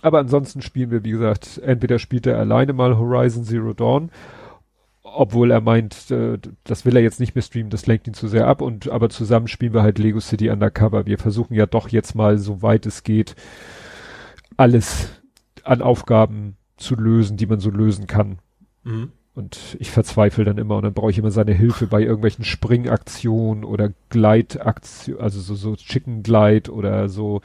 [0.02, 4.10] Aber ansonsten spielen wir, wie gesagt, entweder spielt er alleine mal Horizon Zero Dawn,
[5.02, 8.28] obwohl er meint, äh, das will er jetzt nicht mehr streamen, das lenkt ihn zu
[8.28, 11.06] sehr ab und aber zusammen spielen wir halt Lego City Undercover.
[11.06, 13.36] Wir versuchen ja doch jetzt mal, soweit es geht,
[14.56, 15.08] alles
[15.64, 18.38] an Aufgaben zu lösen, die man so lösen kann.
[18.84, 19.12] Mhm.
[19.36, 23.64] Und ich verzweifle dann immer und dann brauche ich immer seine Hilfe bei irgendwelchen Springaktionen
[23.64, 27.42] oder Gleitaktionen, also so, so Chicken Glide oder so,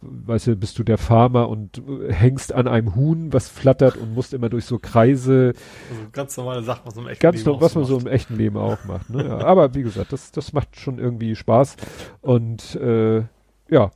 [0.00, 4.12] weißt du, bist du der Farmer und äh, hängst an einem Huhn, was flattert und
[4.12, 5.52] musst immer durch so Kreise,
[5.88, 8.06] Also ganz normale Sachen, was man im echten ganz Leben noch, was man so im
[8.08, 9.08] echten Leben auch macht.
[9.10, 9.24] Ne?
[9.24, 11.76] Ja, aber wie gesagt, das, das macht schon irgendwie Spaß.
[12.22, 13.22] Und äh,
[13.70, 13.92] ja,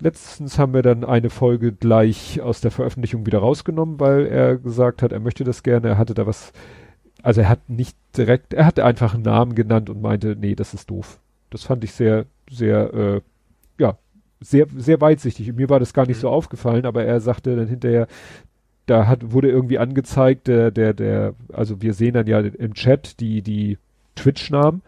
[0.00, 5.02] letztens haben wir dann eine Folge gleich aus der Veröffentlichung wieder rausgenommen, weil er gesagt
[5.02, 5.88] hat, er möchte das gerne.
[5.88, 6.52] Er hatte da was,
[7.22, 10.74] also er hat nicht direkt, er hat einfach einen Namen genannt und meinte, nee, das
[10.74, 11.20] ist doof.
[11.50, 13.20] Das fand ich sehr, sehr, äh,
[13.78, 13.98] ja,
[14.40, 15.52] sehr, sehr weitsichtig.
[15.54, 16.22] Mir war das gar nicht Mhm.
[16.22, 18.06] so aufgefallen, aber er sagte dann hinterher,
[18.86, 23.20] da hat, wurde irgendwie angezeigt, der, der, der, also wir sehen dann ja im Chat
[23.20, 23.78] die, die
[24.16, 24.82] Twitch-Namen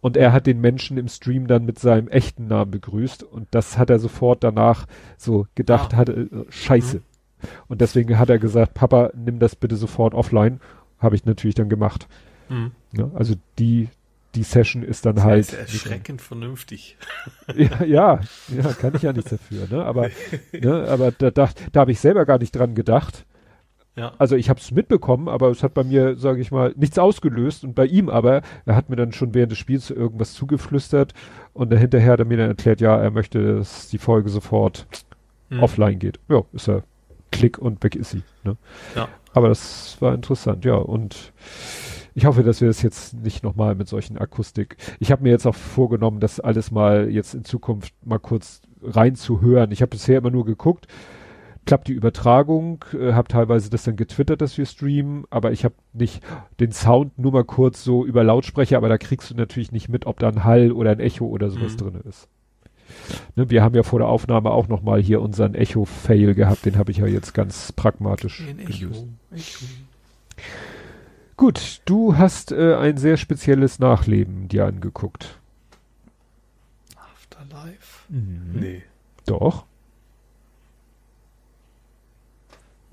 [0.00, 3.78] und er hat den Menschen im Stream dann mit seinem echten Namen begrüßt und das
[3.78, 4.86] hat er sofort danach
[5.16, 5.96] so gedacht, Ah.
[5.98, 7.00] hatte, äh, scheiße.
[7.68, 10.60] Und deswegen hat er gesagt, Papa, nimm das bitte sofort offline.
[10.98, 12.08] Habe ich natürlich dann gemacht.
[12.48, 12.72] Mhm.
[12.92, 13.88] Ja, also die,
[14.34, 15.40] die Session ist dann das halt.
[15.40, 16.96] Ist erschreckend vernünftig.
[17.54, 19.84] Ja, ja, ja, kann ich ja nichts dafür, ne?
[19.84, 20.10] Aber,
[20.52, 23.24] ne, aber da, da, da habe ich selber gar nicht dran gedacht.
[23.98, 24.12] Ja.
[24.18, 27.64] Also ich habe es mitbekommen, aber es hat bei mir, sage ich mal, nichts ausgelöst
[27.64, 31.14] und bei ihm aber, er hat mir dann schon während des Spiels irgendwas zugeflüstert
[31.52, 34.86] und dann hinterher hat er mir dann erklärt, ja, er möchte, dass die Folge sofort
[35.50, 35.62] mhm.
[35.62, 36.20] offline geht.
[36.28, 36.84] Ja, ist er.
[37.30, 38.22] Klick und weg ist sie.
[38.44, 38.56] Ne?
[38.94, 39.08] Ja.
[39.34, 40.76] Aber das war interessant, ja.
[40.76, 41.32] Und
[42.14, 44.76] ich hoffe, dass wir das jetzt nicht nochmal mit solchen Akustik.
[44.98, 49.70] Ich habe mir jetzt auch vorgenommen, das alles mal jetzt in Zukunft mal kurz reinzuhören.
[49.72, 50.86] Ich habe bisher immer nur geguckt,
[51.68, 55.74] klappt die Übertragung, äh, habe teilweise das dann getwittert, dass wir streamen, aber ich habe
[55.92, 56.22] nicht
[56.60, 60.06] den Sound nur mal kurz so über Lautsprecher, aber da kriegst du natürlich nicht mit,
[60.06, 61.76] ob da ein Hall oder ein Echo oder sowas mhm.
[61.76, 62.26] drin ist.
[63.36, 66.78] Ne, wir haben ja vor der Aufnahme auch noch mal hier unseren Echo-Fail gehabt, den
[66.78, 68.86] habe ich ja jetzt ganz pragmatisch Echo,
[69.30, 69.66] Echo.
[71.36, 75.38] Gut, du hast äh, ein sehr spezielles Nachleben dir angeguckt.
[76.96, 78.06] Afterlife?
[78.08, 78.58] Mhm.
[78.58, 78.82] Nee.
[79.26, 79.67] Doch.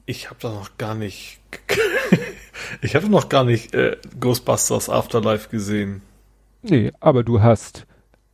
[0.05, 1.39] Ich habe da noch gar nicht.
[2.81, 6.01] ich habe noch gar nicht äh, Ghostbusters Afterlife gesehen.
[6.61, 7.85] Nee, aber du hast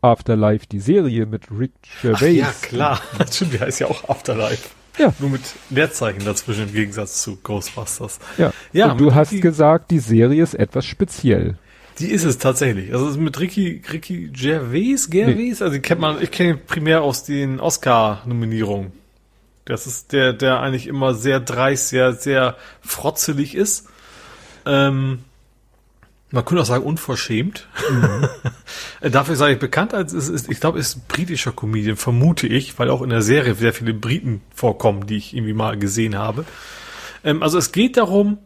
[0.02, 2.44] Afterlife, die Serie mit Rick Gervais.
[2.44, 3.02] Ach ja, klar.
[3.32, 4.70] Stimmt, die heißt ja auch Afterlife.
[4.98, 5.14] Ja.
[5.20, 8.20] Nur mit Leerzeichen dazwischen im Gegensatz zu Ghostbusters.
[8.38, 8.52] Ja.
[8.74, 11.58] ja Und du hast Ricky, gesagt, die Serie ist etwas speziell.
[12.00, 12.94] Die ist es tatsächlich.
[12.94, 15.64] Also mit Ricky, Ricky Gervais, Gervais, nee.
[15.64, 18.92] also die kennt man, ich kenne ihn primär aus den Oscar-Nominierungen.
[19.66, 23.88] Das ist der, der eigentlich immer sehr dreist, sehr, sehr frotzelig ist.
[24.66, 25.20] Ähm,
[26.32, 27.68] man könnte auch sagen unverschämt.
[27.90, 28.30] Mhm.
[29.12, 32.80] Dafür sage ich bekannt als ist, ist ich glaube, ist ein britischer Comedian, vermute ich,
[32.80, 36.46] weil auch in der Serie sehr viele Briten vorkommen, die ich irgendwie mal gesehen habe.
[37.24, 38.38] Ähm, also es geht darum,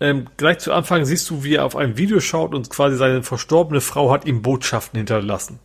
[0.00, 3.22] ähm, gleich zu Anfang siehst du, wie er auf ein Video schaut und quasi seine
[3.22, 5.60] verstorbene Frau hat ihm Botschaften hinterlassen.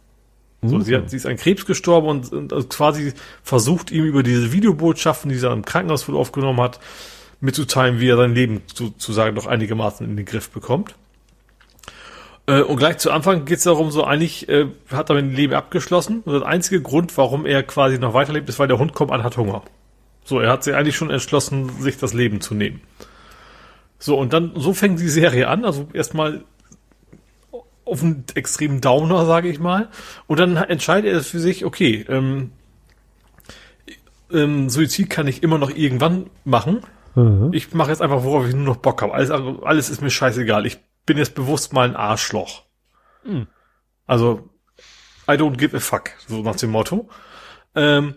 [0.64, 3.14] So, sie, hat, sie ist an Krebs gestorben und, und, und quasi
[3.44, 6.80] versucht ihm über diese Videobotschaften, die er im Krankenhaus wohl aufgenommen hat,
[7.40, 10.96] mitzuteilen, wie er sein Leben sozusagen noch einigermaßen in den Griff bekommt.
[12.48, 15.36] Äh, und gleich zu Anfang geht es darum, so eigentlich äh, hat er mit dem
[15.36, 16.22] Leben abgeschlossen.
[16.26, 19.24] Und der einzige Grund, warum er quasi noch weiterlebt, ist, weil der Hund kommt an,
[19.24, 19.62] hat Hunger.
[20.24, 22.82] So, er hat sich eigentlich schon entschlossen, sich das Leben zu nehmen.
[24.00, 25.66] So, und dann, so fängt die Serie an.
[25.66, 26.44] Also erstmal
[27.88, 29.90] auf einen extremen Downer, sage ich mal.
[30.28, 32.52] Und dann entscheidet er für sich, okay, ähm,
[34.32, 36.82] ähm, Suizid kann ich immer noch irgendwann machen.
[37.16, 37.52] Mhm.
[37.54, 39.14] Ich mache jetzt einfach, worauf ich nur noch Bock habe.
[39.14, 40.66] Alles, alles ist mir scheißegal.
[40.66, 42.64] Ich bin jetzt bewusst mal ein Arschloch.
[43.24, 43.48] Mhm.
[44.06, 44.50] Also,
[45.28, 47.10] I don't give a fuck, so nach dem Motto.
[47.76, 48.16] Ähm,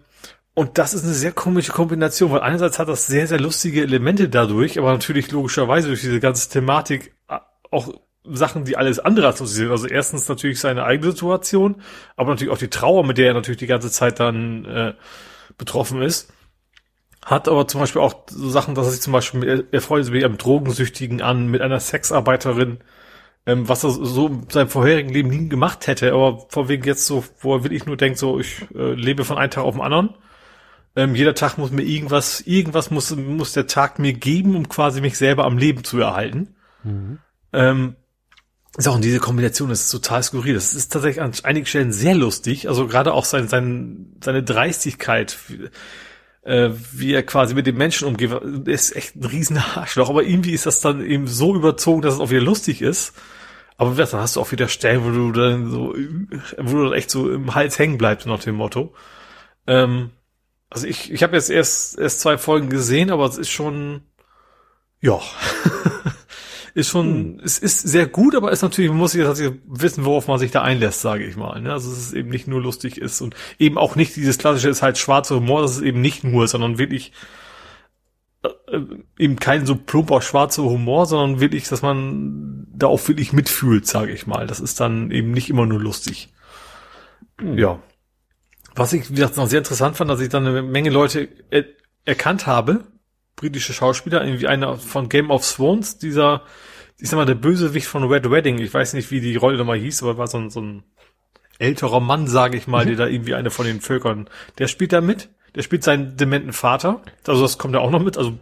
[0.54, 4.28] und das ist eine sehr komische Kombination, weil einerseits hat das sehr, sehr lustige Elemente
[4.28, 7.38] dadurch, aber natürlich logischerweise durch diese ganze Thematik äh,
[7.70, 9.72] auch Sachen, die alles andere assoziieren.
[9.72, 11.82] Also erstens natürlich seine eigene Situation,
[12.16, 14.94] aber natürlich auch die Trauer, mit der er natürlich die ganze Zeit dann äh,
[15.56, 16.32] betroffen ist.
[17.24, 20.04] Hat aber zum Beispiel auch so Sachen, dass er sich zum Beispiel, er, er freut
[20.04, 22.78] sich mit einem Drogensüchtigen an, mit einer Sexarbeiterin,
[23.46, 27.06] ähm, was er so in seinem vorherigen Leben nie gemacht hätte, aber vor wegen jetzt
[27.06, 29.82] so, wo er wirklich nur denkt, so, ich äh, lebe von einem Tag auf den
[29.82, 30.14] anderen.
[30.96, 35.00] Ähm, jeder Tag muss mir irgendwas, irgendwas muss, muss der Tag mir geben, um quasi
[35.00, 36.56] mich selber am Leben zu erhalten.
[36.82, 37.18] Mhm.
[37.52, 37.96] Ähm,
[38.86, 40.54] auch in diese Kombination ist total skurril.
[40.54, 42.68] Das ist tatsächlich an einigen Stellen sehr lustig.
[42.68, 45.36] Also gerade auch sein, sein, seine Dreistigkeit,
[46.42, 48.30] äh, wie er quasi mit den Menschen umgeht,
[48.66, 50.08] ist echt ein riesen Arschloch.
[50.08, 53.12] Aber irgendwie ist das dann eben so überzogen, dass es auch wieder lustig ist.
[53.76, 55.94] Aber dann hast du auch wieder Stellen, wo du dann so,
[56.58, 58.94] wo du dann echt so im Hals hängen bleibst nach dem Motto.
[59.66, 60.10] Ähm,
[60.68, 64.02] also ich, ich habe jetzt erst, erst zwei Folgen gesehen, aber es ist schon,
[65.00, 65.18] ja.
[66.74, 67.40] ist schon, hm.
[67.44, 70.62] es ist sehr gut, aber ist natürlich, man muss jetzt wissen, worauf man sich da
[70.62, 71.60] einlässt, sage ich mal.
[71.60, 71.72] Ne?
[71.72, 74.82] Also dass es eben nicht nur lustig ist und eben auch nicht dieses klassische ist
[74.82, 77.12] halt schwarzer Humor, das ist eben nicht nur, sondern wirklich
[78.42, 78.80] äh,
[79.18, 84.12] eben kein so plumper schwarzer Humor, sondern wirklich, dass man da auch wirklich mitfühlt, sage
[84.12, 84.46] ich mal.
[84.46, 86.32] Das ist dann eben nicht immer nur lustig.
[87.38, 87.58] Hm.
[87.58, 87.78] Ja.
[88.74, 91.64] Was ich, wie gesagt, noch sehr interessant fand, dass ich dann eine Menge Leute er
[92.04, 92.84] erkannt habe,
[93.40, 96.42] britische Schauspieler, irgendwie einer von Game of Thrones, dieser,
[96.98, 99.78] ich sag mal, der Bösewicht von Red Wedding, ich weiß nicht, wie die Rolle nochmal
[99.78, 100.82] hieß, aber war so ein, so ein
[101.58, 102.88] älterer Mann, sage ich mal, mhm.
[102.88, 104.28] der da irgendwie eine von den Völkern,
[104.58, 108.02] der spielt da mit, der spielt seinen dementen Vater, also das kommt ja auch noch
[108.02, 108.38] mit, also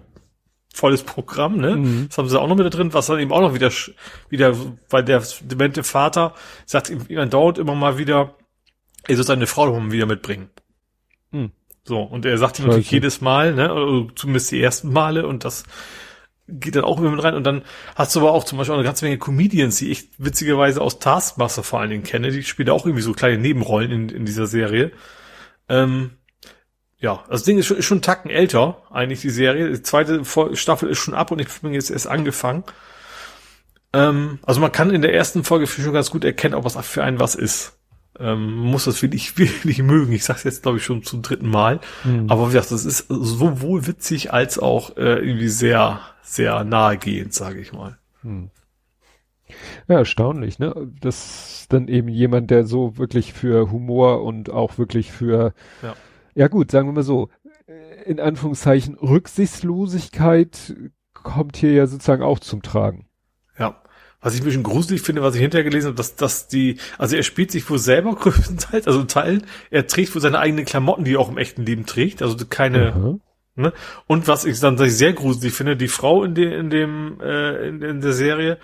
[0.74, 1.76] volles Programm, ne?
[1.76, 2.06] Mhm.
[2.08, 3.70] Das haben sie auch noch mit da drin, was dann eben auch noch wieder,
[4.30, 4.56] wieder,
[4.90, 6.34] weil der demente Vater
[6.66, 8.34] sagt ihm, ihm dauert immer mal wieder,
[9.06, 10.50] er soll seine Frau wieder mitbringen.
[11.30, 11.52] Mhm.
[11.88, 15.46] So, und er sagt ihm natürlich jedes Mal, ne, oder zumindest die ersten Male, und
[15.46, 15.64] das
[16.46, 17.34] geht dann auch immer mit rein.
[17.34, 17.62] Und dann
[17.96, 20.98] hast du aber auch zum Beispiel auch eine ganze Menge Comedians, die ich witzigerweise aus
[20.98, 24.46] Taskmaster vor allen Dingen kenne, die spielen auch irgendwie so kleine Nebenrollen in, in dieser
[24.46, 24.92] Serie.
[25.70, 26.10] Ähm,
[26.98, 29.70] ja, das Ding ist schon, ist schon einen Tacken älter, eigentlich die Serie.
[29.70, 30.22] Die zweite
[30.54, 32.64] Staffel ist schon ab und ich bin jetzt erst angefangen.
[33.94, 37.02] Ähm, also man kann in der ersten Folge schon ganz gut erkennen, ob was für
[37.02, 37.77] einen was ist.
[38.20, 40.12] Ähm, muss das wirklich, wirklich mögen.
[40.12, 41.80] Ich sag's jetzt, glaube ich, schon zum dritten Mal.
[42.04, 42.30] Mhm.
[42.30, 47.60] Aber wie gesagt, das ist sowohl witzig als auch äh, irgendwie sehr, sehr nahegehend, sage
[47.60, 47.98] ich mal.
[48.22, 48.50] Mhm.
[49.88, 50.90] Ja, erstaunlich, ne?
[51.00, 55.94] Das dann eben jemand, der so wirklich für Humor und auch wirklich für, ja,
[56.34, 57.28] ja gut, sagen wir mal so,
[58.04, 60.74] in Anführungszeichen Rücksichtslosigkeit
[61.12, 63.06] kommt hier ja sozusagen auch zum Tragen.
[63.58, 63.82] Ja.
[64.28, 67.16] Was ich ein bisschen gruselig finde, was ich hinterher gelesen habe, dass, dass die, also
[67.16, 71.14] er spielt sich wohl selber größtenteils, also Teilen, er trägt wohl seine eigenen Klamotten, die
[71.14, 73.20] er auch im echten Leben trägt, also keine, mhm.
[73.54, 73.72] ne?
[74.06, 77.80] Und was ich dann sehr gruselig finde, die Frau in dem, in dem, äh, in,
[77.80, 78.58] in der Serie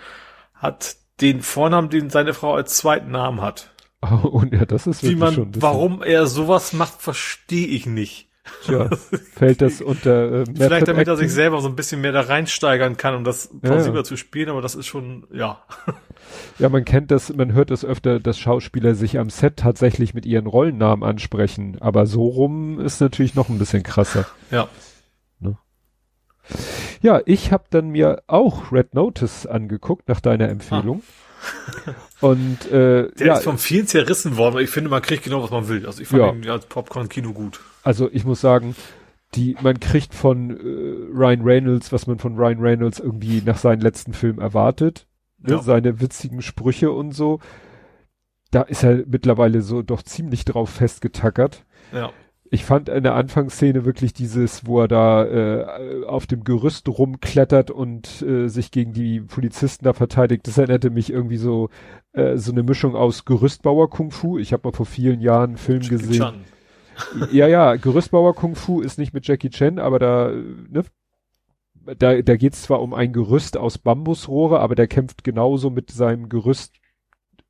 [0.53, 3.71] hat den Vornamen, den seine Frau als zweiten Namen hat.
[4.03, 8.29] Oh, und ja, das ist Wie man, schon warum er sowas macht, verstehe ich nicht.
[8.63, 8.89] Tja,
[9.33, 12.95] fällt das unter äh, Vielleicht damit er sich selber so ein bisschen mehr da reinsteigern
[12.97, 15.63] kann, um das plausibler ja, zu spielen, aber das ist schon, ja.
[16.57, 20.25] Ja, man kennt das, man hört es öfter, dass Schauspieler sich am Set tatsächlich mit
[20.25, 24.25] ihren Rollennamen ansprechen, aber so rum ist natürlich noch ein bisschen krasser.
[24.49, 24.67] Ja.
[25.39, 25.57] Ne?
[27.01, 31.03] Ja, ich habe dann mir auch Red Notice angeguckt nach deiner Empfehlung.
[31.03, 31.91] Ah.
[32.21, 35.43] Und äh, der ja, ist vom vielen zerrissen worden, aber ich finde, man kriegt genau,
[35.43, 35.85] was man will.
[35.85, 36.31] Also ich fand ja.
[36.33, 37.59] ihn als Popcorn-Kino gut.
[37.85, 38.75] Also ich muss sagen,
[39.35, 43.81] die, man kriegt von äh, Ryan Reynolds, was man von Ryan Reynolds irgendwie nach seinem
[43.81, 45.07] letzten Film erwartet.
[45.39, 45.53] Ne?
[45.53, 45.61] Ja.
[45.61, 47.39] Seine witzigen Sprüche und so.
[48.51, 51.65] Da ist er mittlerweile so doch ziemlich drauf festgetackert.
[51.93, 52.11] Ja
[52.51, 57.71] ich fand in der Anfangsszene wirklich dieses, wo er da äh, auf dem Gerüst rumklettert
[57.71, 60.47] und äh, sich gegen die Polizisten da verteidigt.
[60.47, 61.69] Das erinnerte mich irgendwie so
[62.13, 64.37] äh, so eine Mischung aus Gerüstbauer Kung Fu.
[64.37, 66.45] Ich habe mal vor vielen Jahren einen Film gesehen.
[67.31, 70.83] Ja, ja, Gerüstbauer Kung Fu ist nicht mit Jackie Chan, aber da ne,
[71.97, 75.91] da, da geht es zwar um ein Gerüst aus Bambusrohre, aber der kämpft genauso mit
[75.91, 76.75] seinem Gerüst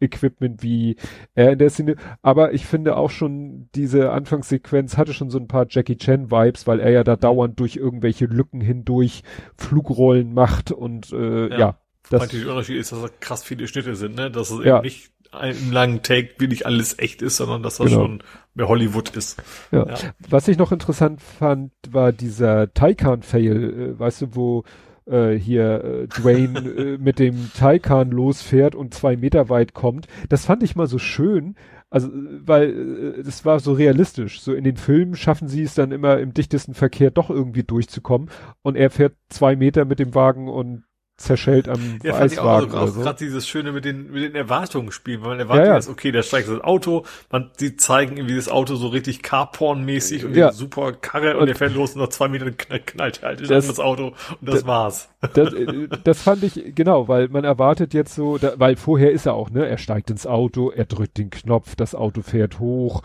[0.02, 0.98] Equipment wie
[1.36, 1.96] er in der Szene.
[2.22, 6.68] Aber ich finde auch schon, diese Anfangssequenz hatte schon so ein paar Jackie Chan Vibes,
[6.68, 9.24] weil er ja da dauernd durch irgendwelche Lücken hindurch
[9.56, 11.58] Flugrollen macht und äh, ja.
[11.58, 14.30] ja das der Unterschied ist, dass da krass viele Schnitte sind, ne?
[14.30, 14.76] Dass es ja.
[14.76, 18.02] eben nicht im langen Take wirklich alles echt ist, sondern dass das genau.
[18.02, 18.24] schon
[18.54, 19.42] mehr Hollywood ist.
[19.72, 19.88] Ja.
[19.88, 19.96] ja.
[20.30, 24.64] Was ich noch interessant fand, war dieser Taycan-Fail, äh, weißt du, wo
[25.06, 30.08] äh, hier äh, Dwayne äh, mit dem Taycan losfährt und zwei Meter weit kommt.
[30.30, 31.56] Das fand ich mal so schön.
[31.90, 34.42] Also, weil äh, das war so realistisch.
[34.42, 38.30] So in den Filmen schaffen sie es dann immer im dichtesten Verkehr doch irgendwie durchzukommen.
[38.64, 40.84] Und er fährt zwei Meter mit dem Wagen und
[41.18, 42.72] zerschellt am ja, Eiswagen.
[42.72, 45.40] Fand ich auch, auch gerade dieses Schöne mit den, mit den Erwartungen spielen, weil man
[45.40, 45.90] erwartet, ja, ja.
[45.90, 50.36] okay, da steigt das Auto, man, die zeigen irgendwie das Auto so richtig Carporn-mäßig und
[50.36, 50.52] ja.
[50.52, 53.68] super Karre und, und der fährt los und nach zwei Minuten knallt, knallt halt das,
[53.68, 55.10] das Auto und das, das war's.
[55.34, 55.54] Das,
[56.04, 59.50] das fand ich, genau, weil man erwartet jetzt so, da, weil vorher ist er auch,
[59.50, 63.04] ne, er steigt ins Auto, er drückt den Knopf, das Auto fährt hoch,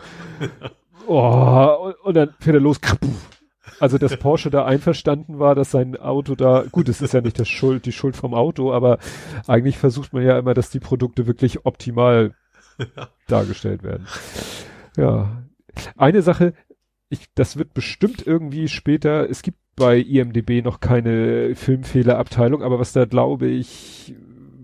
[1.07, 3.30] oh, und, und dann fährt er los, kaputt
[3.81, 7.39] also, dass Porsche da einverstanden war, dass sein Auto da, gut, es ist ja nicht
[7.39, 8.99] das Schuld, die Schuld vom Auto, aber
[9.47, 12.35] eigentlich versucht man ja immer, dass die Produkte wirklich optimal
[13.27, 14.05] dargestellt werden.
[14.97, 15.43] Ja.
[15.97, 16.53] Eine Sache,
[17.09, 22.93] ich, das wird bestimmt irgendwie später, es gibt bei IMDB noch keine Filmfehlerabteilung, aber was
[22.93, 24.13] da glaube ich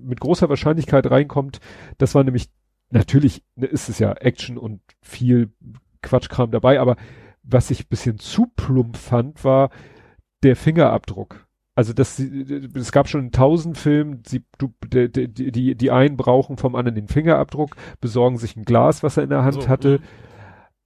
[0.04, 1.60] mit großer Wahrscheinlichkeit reinkommt,
[1.98, 2.50] das war nämlich,
[2.92, 5.50] natürlich ist es ja Action und viel
[6.04, 6.98] Quatschkram dabei, aber
[7.50, 9.70] was ich bisschen zu plump fand, war
[10.44, 11.48] der Fingerabdruck.
[11.76, 16.76] Also das, es gab schon tausend Filmen, sie, du, die, die, die einen brauchen vom
[16.76, 20.00] anderen den Fingerabdruck, besorgen sich ein Glas, was er in der Hand so, hatte.
[20.00, 20.06] Mh.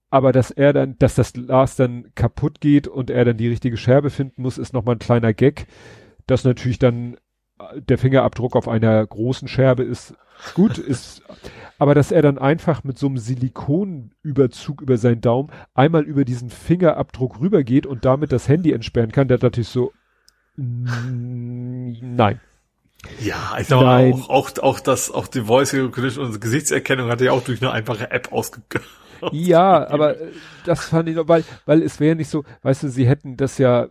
[0.09, 3.77] Aber dass er dann, dass das Glas dann kaputt geht und er dann die richtige
[3.77, 5.67] Scherbe finden muss, ist nochmal ein kleiner Gag.
[6.27, 7.15] Dass natürlich dann
[7.75, 10.15] der Fingerabdruck auf einer großen Scherbe ist,
[10.53, 11.24] gut, ist,
[11.78, 16.50] aber dass er dann einfach mit so einem Silikonüberzug über seinen Daumen einmal über diesen
[16.50, 19.92] Fingerabdruck rübergeht und damit das Handy entsperren kann, der dachte ich so,
[20.56, 22.40] nein.
[23.20, 27.28] Ja, ich glaube auch, auch, auch das, auch die Voice Recognition und Gesichtserkennung hat er
[27.28, 28.86] ja auch durch eine einfache App ausgegeben.
[29.32, 30.32] Ja, aber äh,
[30.66, 33.58] das fand ich noch, weil, weil es wäre nicht so, weißt du, sie hätten das
[33.58, 33.88] ja,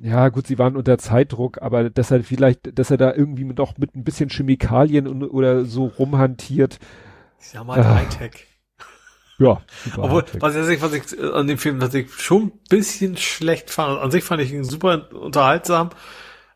[0.00, 3.78] ja gut, sie waren unter Zeitdruck, aber dass er vielleicht, dass er da irgendwie noch
[3.78, 6.78] mit ein bisschen Chemikalien und, oder so rumhantiert.
[7.40, 7.96] Ich sag mal ah.
[7.96, 8.46] Hightech.
[9.38, 9.62] Ja.
[9.96, 14.00] Obwohl, was ich, was ich an dem Film was ich schon ein bisschen schlecht fand.
[14.00, 15.90] An sich fand ich ihn super unterhaltsam.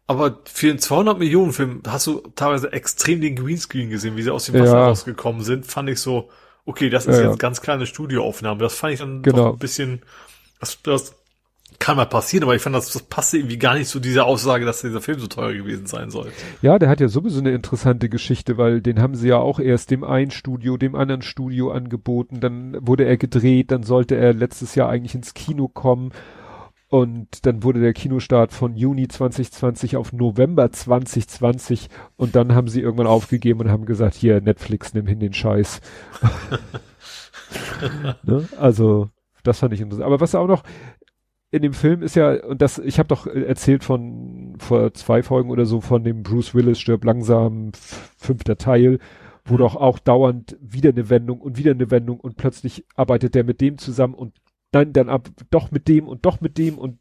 [0.07, 4.31] Aber für einen 200 Millionen Film hast du teilweise extrem den Greenscreen gesehen, wie sie
[4.31, 4.87] aus dem Wasser ja.
[4.87, 5.67] rausgekommen sind.
[5.67, 6.31] Fand ich so,
[6.65, 8.59] okay, das ist ja, jetzt ganz kleine Studioaufnahme.
[8.61, 9.37] Das fand ich dann genau.
[9.37, 10.01] doch ein bisschen,
[10.61, 11.15] das, das
[11.79, 14.65] kann mal passieren, aber ich fand, das, das passte irgendwie gar nicht zu dieser Aussage,
[14.65, 16.33] dass dieser Film so teuer gewesen sein soll.
[16.61, 19.91] Ja, der hat ja sowieso eine interessante Geschichte, weil den haben sie ja auch erst
[19.91, 24.75] dem einen Studio, dem anderen Studio angeboten, dann wurde er gedreht, dann sollte er letztes
[24.75, 26.13] Jahr eigentlich ins Kino kommen
[26.89, 32.81] und dann wurde der Kinostart von Juni 2020 auf November 2020 und dann haben sie
[32.81, 35.81] irgendwann aufgegeben und haben gesagt, hier, Netflix, nimm hin den Scheiß.
[38.23, 38.49] ne?
[38.59, 39.11] Also,
[39.43, 40.07] das fand ich interessant.
[40.07, 40.63] Aber was auch noch
[41.51, 45.51] in dem Film ist ja, und das, ich habe doch erzählt von vor zwei Folgen
[45.51, 48.99] oder so von dem Bruce Willis stirbt langsam, fünfter Teil,
[49.45, 49.59] wo mhm.
[49.59, 53.61] doch auch dauernd wieder eine Wendung und wieder eine Wendung und plötzlich arbeitet der mit
[53.61, 54.35] dem zusammen und
[54.73, 56.99] dann, dann ab, doch mit dem und doch mit dem und,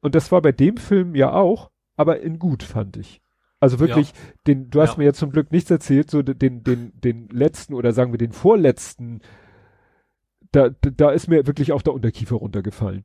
[0.00, 3.20] und das war bei dem Film ja auch, aber in gut, fand ich.
[3.58, 4.14] Also wirklich, ja.
[4.46, 4.98] den, du hast ja.
[4.98, 8.30] mir jetzt zum Glück nichts erzählt, so den, den, den letzten oder sagen wir den
[8.30, 9.20] vorletzten,
[10.52, 13.04] da, da ist mir wirklich auch der Unterkiefer runtergefallen.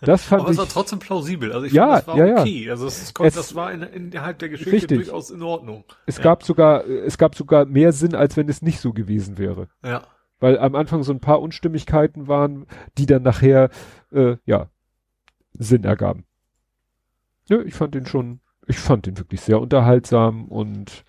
[0.00, 1.52] Das fand Aber ich, es war trotzdem plausibel.
[1.52, 2.70] Also ich ja, fand, das war ja, okay.
[2.70, 4.98] Also es, es, es, das war in, innerhalb der Geschichte richtig.
[4.98, 5.84] durchaus in Ordnung.
[6.06, 6.24] Es ja.
[6.24, 9.68] gab sogar, es gab sogar mehr Sinn, als wenn es nicht so gewesen wäre.
[9.84, 10.02] Ja
[10.44, 12.66] weil am Anfang so ein paar Unstimmigkeiten waren,
[12.98, 13.70] die dann nachher
[14.12, 14.68] äh, ja
[15.54, 16.26] Sinn ergaben.
[17.48, 21.04] Ja, ich fand den schon, ich fand den wirklich sehr unterhaltsam und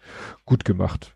[0.45, 1.14] gut gemacht.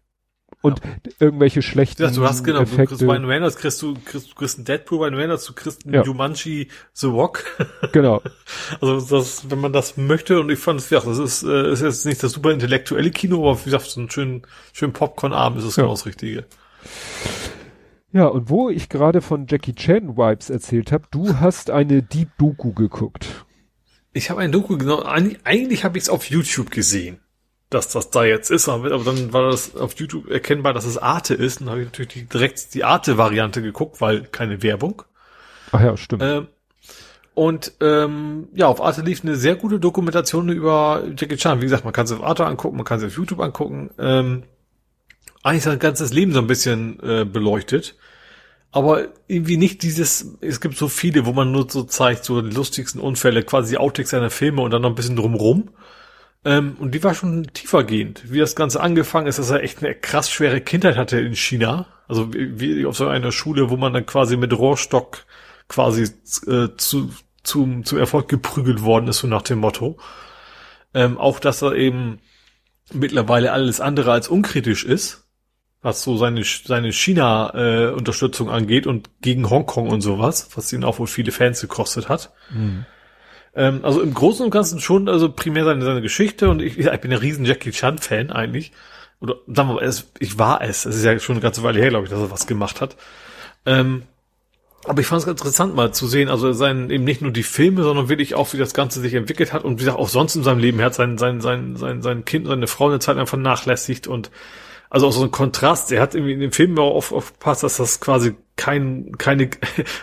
[0.62, 1.12] Und ja.
[1.20, 2.82] irgendwelche schlechten ja, du hast genau, Effekte.
[2.82, 5.86] du kriegst bei Reynolds kriegst du, kriegst, du kriegst einen Deadpool bei Reynolds, du kriegst
[5.86, 6.04] einen ja.
[6.04, 7.44] Jumanji The Rock.
[7.94, 8.22] Genau.
[8.82, 11.82] Also das, wenn man das möchte und ich fand es, ja, das ist, äh, ist
[11.82, 14.42] jetzt nicht das super intellektuelle Kino, aber wie gesagt, so ein schön,
[14.74, 15.84] schön Popcorn-Abend ist es ja.
[15.84, 16.46] genau das Richtige.
[18.12, 22.30] Ja, und wo ich gerade von Jackie Chan Vibes erzählt habe, du hast eine Deep
[22.38, 23.46] Doku geguckt.
[24.14, 27.20] Ich habe ein Doku genau, eigentlich, eigentlich habe ich es auf YouTube gesehen,
[27.69, 31.35] dass das da jetzt ist, aber, dann war das auf YouTube erkennbar, dass es Arte
[31.35, 35.03] ist, und dann habe ich natürlich die, direkt die Arte-Variante geguckt, weil keine Werbung.
[35.72, 36.23] Ach ja, stimmt.
[36.23, 36.48] Ähm,
[37.35, 41.61] und ähm, ja, auf Arte lief eine sehr gute Dokumentation über Jackie Chan.
[41.61, 43.91] Wie gesagt, man kann sie auf Arte angucken, man kann sie auf YouTube angucken.
[43.99, 44.43] Ähm,
[45.43, 47.95] eigentlich sein ganzes Leben so ein bisschen äh, beleuchtet.
[48.72, 52.53] Aber irgendwie nicht dieses, es gibt so viele, wo man nur so zeigt, so die
[52.53, 55.69] lustigsten Unfälle, quasi Outtakes seiner Filme und dann noch ein bisschen drumrum.
[56.45, 58.32] Ähm, und die war schon tiefergehend.
[58.32, 61.88] Wie das Ganze angefangen ist, dass er echt eine krass schwere Kindheit hatte in China.
[62.08, 65.26] Also wie, auf so einer Schule, wo man dann quasi mit Rohrstock
[65.68, 66.03] quasi
[66.48, 69.98] äh, zu, zum, zum Erfolg geprügelt worden ist, so nach dem Motto.
[70.93, 72.19] Ähm, auch, dass er eben
[72.92, 75.30] mittlerweile alles andere als unkritisch ist
[75.82, 81.00] was so seine, seine China-Unterstützung äh, angeht und gegen Hongkong und sowas, was ihn auch
[81.00, 82.34] wohl viele Fans gekostet hat.
[82.51, 82.85] Mhm.
[83.56, 87.02] Ähm, also im Großen und Ganzen schon, also primär seine, seine Geschichte und ich, ich
[87.02, 88.72] bin ein riesen Jackie Chan-Fan eigentlich.
[89.22, 90.86] Oder sagen wir mal, es, ich war es.
[90.86, 92.95] Es ist ja schon eine ganze Weile her, glaube ich, dass er was gemacht hat.
[93.66, 94.03] Ähm,
[94.86, 97.44] aber ich fand es ganz interessant mal zu sehen, also sein, eben nicht nur die
[97.44, 100.36] Filme, sondern wirklich auch, wie das Ganze sich entwickelt hat und wie gesagt, auch sonst
[100.36, 100.80] in seinem Leben.
[100.80, 104.32] Er hat sein, sein, sein, sein, sein Kind, seine Frau eine Zeit einfach vernachlässigt und
[104.90, 105.92] also auch so ein Kontrast.
[105.92, 109.50] Er hat irgendwie in dem Film auch oft aufgepasst, dass das quasi kein, keine,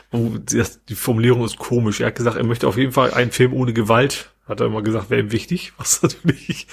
[0.12, 2.00] die Formulierung ist komisch.
[2.00, 4.82] Er hat gesagt, er möchte auf jeden Fall einen Film ohne Gewalt, hat er immer
[4.82, 6.68] gesagt, wäre ihm wichtig, was natürlich,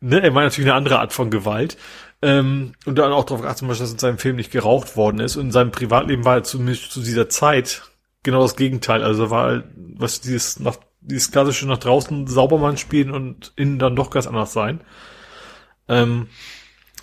[0.00, 1.76] ne, er meint natürlich eine andere Art von Gewalt.
[2.20, 5.36] Ähm, und dann auch darauf geachtet, dass in seinem Film nicht geraucht worden ist.
[5.36, 7.82] Und in seinem Privatleben war er zumindest zu dieser Zeit
[8.24, 9.04] genau das Gegenteil.
[9.04, 13.94] Also war halt, was dieses nach, dieses klassische nach draußen Saubermann spielen und innen dann
[13.94, 14.80] doch ganz anders sein.
[15.88, 16.26] Ähm,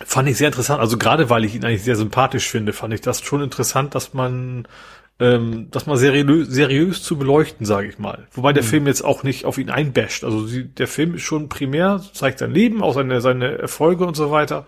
[0.04, 0.80] fand ich sehr interessant.
[0.80, 4.14] Also gerade weil ich ihn eigentlich sehr sympathisch finde, fand ich das schon interessant, dass
[4.14, 4.66] man
[5.18, 8.26] ähm, das mal seriös, seriös zu beleuchten, sage ich mal.
[8.32, 8.68] Wobei der mhm.
[8.68, 10.24] Film jetzt auch nicht auf ihn einbasht.
[10.24, 14.16] Also sie, der Film ist schon primär, zeigt sein Leben, auch seine, seine Erfolge und
[14.16, 14.66] so weiter.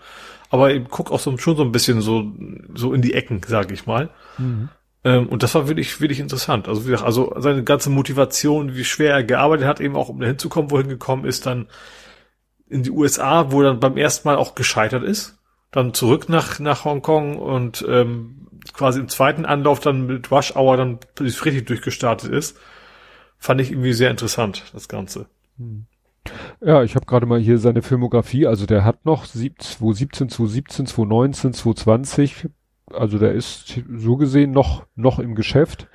[0.49, 2.31] Aber eben guckt auch so, schon so ein bisschen so,
[2.73, 4.09] so in die Ecken, sage ich mal.
[4.39, 4.69] Mhm.
[5.03, 6.67] Ähm, und das war wirklich, wirklich interessant.
[6.67, 10.19] Also, wie gesagt, also seine ganze Motivation, wie schwer er gearbeitet hat, eben auch um
[10.19, 11.67] dahin zu kommen, wohin gekommen ist, dann
[12.69, 15.39] in die USA, wo dann beim ersten Mal auch gescheitert ist,
[15.71, 20.77] dann zurück nach, nach Hongkong und ähm, quasi im zweiten Anlauf dann mit Rush Hour
[20.77, 22.57] dann richtig durchgestartet ist,
[23.37, 25.27] fand ich irgendwie sehr interessant, das Ganze.
[25.57, 25.85] Hm.
[26.61, 31.53] Ja, ich habe gerade mal hier seine Filmografie, also der hat noch 2017, 2017, 2019,
[31.53, 32.49] 2020,
[32.91, 35.87] also der ist so gesehen noch, noch im Geschäft.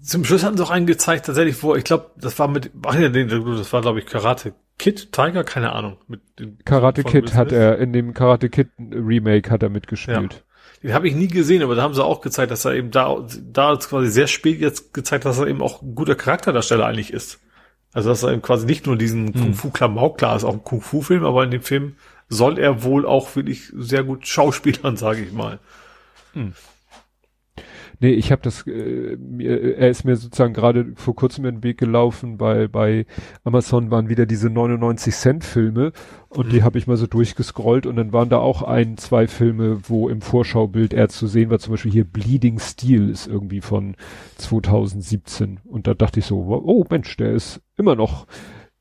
[0.00, 2.98] Zum Schluss hatten sie auch einen gezeigt, tatsächlich, wo, ich glaube, das war mit, ach
[2.98, 5.98] ja, das war, glaube ich, Karate Kid, Tiger, keine Ahnung.
[6.08, 10.44] Mit dem Karate Kid hat er, in dem Karate Kid Remake hat er mitgespielt.
[10.82, 13.26] Den habe ich nie gesehen, aber da haben sie auch gezeigt, dass er eben da,
[13.52, 17.40] da quasi sehr spät jetzt gezeigt, dass er eben auch ein guter Charakterdarsteller eigentlich ist.
[17.94, 19.34] Also dass er eben quasi nicht nur diesen hm.
[19.34, 21.96] Kung-Fu-Klamauk, klar ist auch ein Kung-Fu-Film, aber in dem Film
[22.28, 25.60] soll er wohl auch wirklich sehr gut schauspielern, sage ich mal.
[26.34, 26.52] Hm.
[28.04, 31.64] Nee, ich habe das, äh, mir, er ist mir sozusagen gerade vor kurzem in den
[31.64, 33.06] Weg gelaufen, weil bei
[33.44, 35.92] Amazon waren wieder diese 99 Cent Filme
[36.28, 36.50] und mhm.
[36.50, 40.10] die habe ich mal so durchgescrollt und dann waren da auch ein, zwei Filme, wo
[40.10, 43.96] im Vorschaubild er zu sehen war, zum Beispiel hier Bleeding Steel ist irgendwie von
[44.36, 48.26] 2017 und da dachte ich so, oh Mensch, der ist immer noch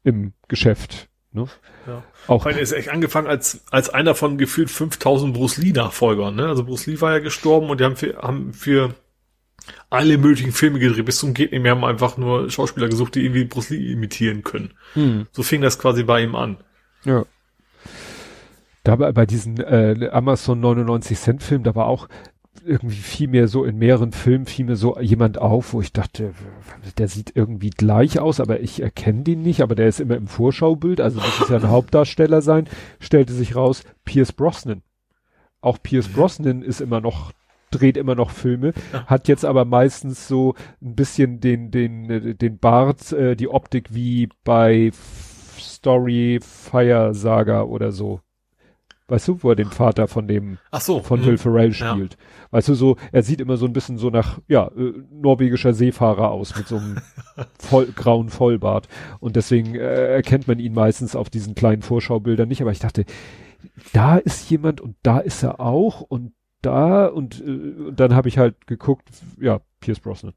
[0.04, 1.08] im Geschäft.
[1.32, 1.48] Ne?
[1.88, 2.04] Ja.
[2.28, 2.46] Auch.
[2.46, 6.48] Er ist echt angefangen als, als einer von gefühlt 5000 Bruce Lee Nachfolgern, ne?
[6.48, 8.94] Also Bruce Lee war ja gestorben und die haben für, haben für
[9.94, 13.24] alle möglichen Filme gedreht, bis zum geht nicht mehr, haben einfach nur Schauspieler gesucht, die
[13.24, 14.72] irgendwie Bruce Lee imitieren können.
[14.94, 15.28] Hm.
[15.32, 16.58] So fing das quasi bei ihm an.
[17.06, 17.26] Ja.
[18.84, 22.10] Da bei, bei diesen äh, Amazon 99 Cent Film, da war auch
[22.66, 26.34] irgendwie viel mehr so in mehreren Filmen fiel mir so jemand auf, wo ich dachte,
[26.98, 30.28] der sieht irgendwie gleich aus, aber ich erkenne den nicht, aber der ist immer im
[30.28, 34.82] Vorschaubild, also das ist ja ein Hauptdarsteller sein, stellte sich raus, Pierce Brosnan.
[35.62, 36.10] Auch Pierce.
[36.10, 37.32] Brosnan ist immer noch
[37.74, 39.06] dreht immer noch Filme, ja.
[39.06, 44.30] hat jetzt aber meistens so ein bisschen den, den, den Bart, äh, die Optik wie
[44.44, 44.92] bei
[45.60, 48.22] Story Fire Saga oder so.
[49.08, 51.26] Weißt du, wo er den Vater von dem, Ach so, von mh.
[51.26, 52.14] Will Ferrell spielt.
[52.14, 52.20] Ja.
[52.52, 56.32] Weißt du, so, er sieht immer so ein bisschen so nach, ja, äh, norwegischer Seefahrer
[56.32, 57.00] aus mit so einem
[57.60, 58.88] voll, grauen Vollbart.
[59.20, 62.62] Und deswegen äh, erkennt man ihn meistens auf diesen kleinen Vorschaubildern nicht.
[62.62, 63.04] Aber ich dachte,
[63.92, 66.32] da ist jemand und da ist er auch und
[66.66, 69.10] da und, äh, dann habe ich halt geguckt,
[69.40, 70.34] ja, Pierce Brosnan.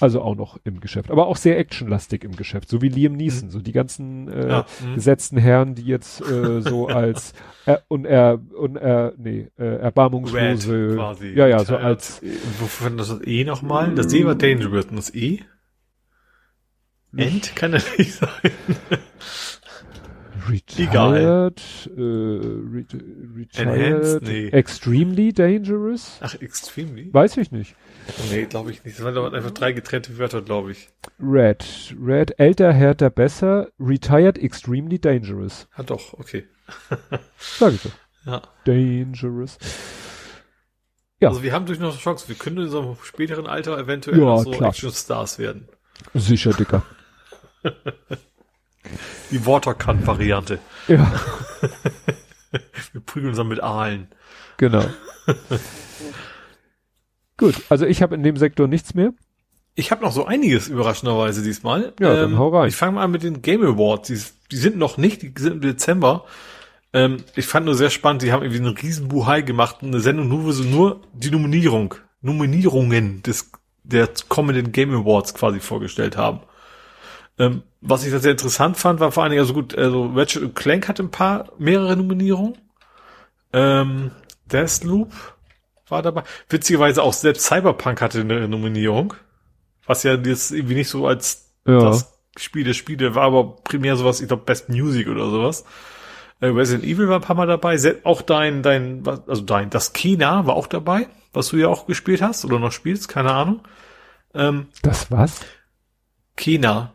[0.00, 3.48] Also auch noch im Geschäft, aber auch sehr actionlastig im Geschäft, so wie Liam Neeson,
[3.48, 3.52] mhm.
[3.52, 4.94] so die ganzen äh, ja, mhm.
[4.94, 7.34] gesetzten Herren, die jetzt äh, so als
[7.66, 11.28] äh, uner, uner, nee, äh, erbarmungslose, quasi.
[11.34, 12.22] ja, ja, so als.
[12.58, 13.94] Wofür das das E nochmal?
[13.94, 15.40] Das E war Dangerous und das E?
[17.14, 18.28] End kann das nicht sein.
[20.50, 21.60] Retired,
[21.96, 22.84] äh, re
[23.36, 24.48] retired, nee.
[24.48, 26.18] extremely dangerous.
[26.20, 27.12] Ach, extremely?
[27.12, 27.76] Weiß ich nicht.
[28.30, 28.98] Nee, glaube ich nicht.
[28.98, 30.88] Das waren einfach drei getrennte Wörter, glaube ich.
[31.20, 35.68] Red, Red, älter, härter, besser, retired, extremely dangerous.
[35.74, 36.46] Ah doch, okay.
[37.38, 37.90] Sag ich so.
[38.26, 38.42] Ja.
[38.64, 39.58] Dangerous.
[41.20, 41.28] Ja.
[41.28, 44.52] Also wir haben durch noch Chance, wir können in unserem späteren Alter eventuell ja, so
[44.52, 45.68] Action-Stars werden.
[46.14, 46.82] Sicher, Dicker.
[49.30, 50.58] Die Waterkant-Variante.
[50.88, 51.12] Ja.
[52.92, 54.08] Wir prügeln uns dann mit Aalen.
[54.56, 54.84] Genau.
[57.36, 59.12] Gut, also ich habe in dem Sektor nichts mehr.
[59.74, 61.94] Ich habe noch so einiges überraschenderweise diesmal.
[62.00, 62.68] Ja, ähm, dann hau rein.
[62.68, 64.08] Ich fange mal an mit den Game Awards.
[64.08, 66.26] Die, die, sind noch nicht, die sind im Dezember.
[66.92, 70.28] Ähm, ich fand nur sehr spannend, die haben irgendwie einen riesen Buhai gemacht, eine Sendung
[70.28, 73.52] nur, wo sie nur die Nominierung, Nominierungen des
[73.84, 76.40] der kommenden Game Awards quasi vorgestellt haben.
[77.40, 80.54] Ähm, was ich da sehr interessant fand, war vor allen Dingen, also gut, also Ratchet
[80.54, 82.58] Clank hatte ein paar, mehrere Nominierungen.
[83.54, 84.10] Ähm,
[84.44, 85.10] Deathloop
[85.88, 86.22] war dabei.
[86.50, 89.14] Witzigerweise auch selbst Cyberpunk hatte eine Nominierung.
[89.86, 91.78] Was ja jetzt irgendwie nicht so als ja.
[91.80, 95.64] das Spiel der Spiele war, aber primär sowas, ich glaube, Best Music oder sowas.
[96.40, 97.78] Äh, Resident Evil war ein paar Mal dabei.
[98.04, 102.20] Auch dein, dein, also dein, das Kena war auch dabei, was du ja auch gespielt
[102.20, 103.62] hast oder noch spielst, keine Ahnung.
[104.34, 105.40] Ähm, das was?
[106.36, 106.92] Kena.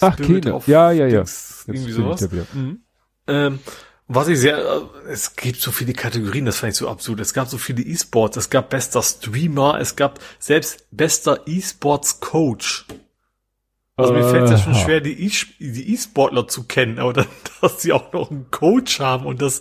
[0.00, 0.62] Ach, Kino.
[0.66, 1.24] Ja, ja, ja.
[1.66, 2.28] irgendwie sowas.
[2.52, 2.80] Mhm.
[3.26, 3.58] Ähm,
[4.12, 7.20] was ich sehr, äh, es gibt so viele Kategorien, das fand ich so absurd.
[7.20, 12.86] Es gab so viele E-Sports, es gab bester Streamer, es gab selbst bester E-Sports Coach.
[13.94, 17.26] Also mir fällt es ja schon schwer, die E-Sportler zu kennen, aber dann,
[17.60, 19.60] dass sie auch noch einen Coach haben und dass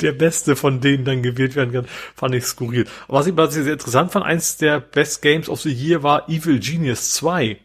[0.00, 2.86] der Beste von denen dann gewählt werden kann, fand ich skurril.
[3.08, 6.04] Aber was ich, was ich sehr interessant fand, eins der Best Games of the Year
[6.04, 7.58] war Evil Genius 2.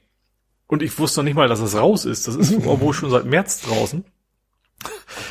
[0.73, 2.27] Und ich wusste noch nicht mal, dass das raus ist.
[2.27, 4.03] Das ist wohl schon seit März draußen.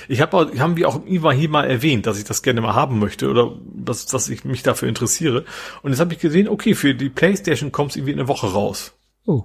[0.06, 3.00] Ich habe haben wir auch immer hier mal erwähnt, dass ich das gerne mal haben
[3.00, 5.44] möchte oder dass, dass ich mich dafür interessiere.
[5.82, 8.92] Und jetzt habe ich gesehen, okay, für die PlayStation kommt es irgendwie eine Woche raus.
[9.26, 9.42] Oh.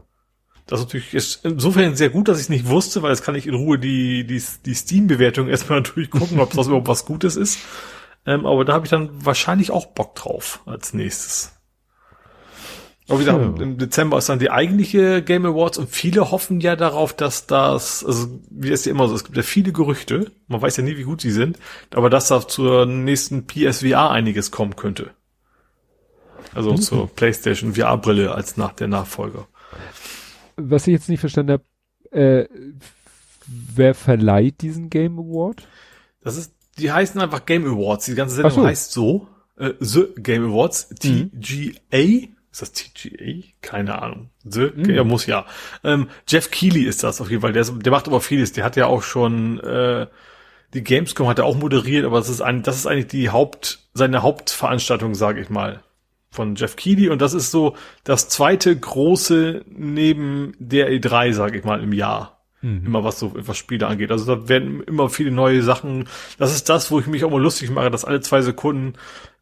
[0.67, 3.33] Das ist natürlich ist insofern sehr gut, dass ich es nicht wusste, weil jetzt kann
[3.33, 7.35] ich in Ruhe die, die, die Steam-Bewertung erstmal natürlich gucken, ob das überhaupt was Gutes
[7.35, 7.57] ist.
[8.27, 11.56] Ähm, aber da habe ich dann wahrscheinlich auch Bock drauf als nächstes.
[13.09, 16.75] Aber wie gesagt, im Dezember ist dann die eigentliche Game Awards und viele hoffen ja
[16.75, 20.61] darauf, dass das, also wie es ja immer so, es gibt ja viele Gerüchte, man
[20.61, 21.57] weiß ja nie, wie gut sie sind,
[21.93, 25.11] aber dass da zur nächsten PSVR einiges kommen könnte.
[26.53, 26.81] Also mhm.
[26.81, 29.47] zur PlayStation VR-Brille als nach der Nachfolger.
[30.57, 31.63] Was ich jetzt nicht verstanden habe,
[32.11, 32.47] äh,
[33.47, 35.65] wer verleiht diesen Game Award?
[36.21, 38.65] Das ist, die heißen einfach Game Awards, die ganze Sendung so.
[38.65, 39.27] heißt so.
[39.57, 41.31] äh, The Game Awards, Mhm.
[42.59, 43.43] Ist das TGA?
[43.61, 44.29] Keine Ahnung.
[44.43, 45.45] The, ja, muss ja.
[45.83, 47.53] Ähm, Jeff Keighley ist das auf jeden Fall.
[47.53, 48.51] Der, ist, der macht aber vieles.
[48.53, 50.07] Der hat ja auch schon äh,
[50.73, 53.79] die Gamescom hat er auch moderiert, aber das ist ein, das ist eigentlich die Haupt,
[53.93, 55.81] seine Hauptveranstaltung, sage ich mal,
[56.29, 57.09] von Jeff Keighley.
[57.09, 62.43] Und das ist so das zweite große neben der E3, sage ich mal, im Jahr.
[62.63, 64.11] Immer was so was Spiele angeht.
[64.11, 66.09] Also da werden immer viele neue Sachen.
[66.39, 68.93] Das ist das, wo ich mich auch mal lustig mache, dass alle zwei Sekunden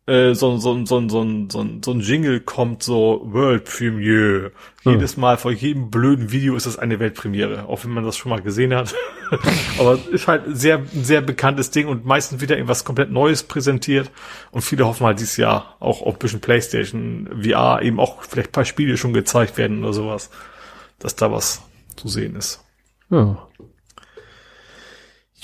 [0.07, 4.51] äh, so, so, so, so, so, so ein Jingle kommt, so World Premiere.
[4.83, 8.29] Jedes Mal vor jedem blöden Video ist das eine Weltpremiere, auch wenn man das schon
[8.29, 8.93] mal gesehen hat.
[9.79, 13.41] Aber es ist halt sehr, ein sehr bekanntes Ding und meistens wieder irgendwas komplett Neues
[13.41, 14.11] präsentiert.
[14.51, 18.49] Und viele hoffen halt dieses Jahr auch auf ein bisschen Playstation, VR, eben auch vielleicht
[18.49, 20.29] ein paar Spiele schon gezeigt werden oder sowas,
[20.99, 21.63] dass da was
[21.95, 22.63] zu sehen ist.
[23.09, 23.47] Ja.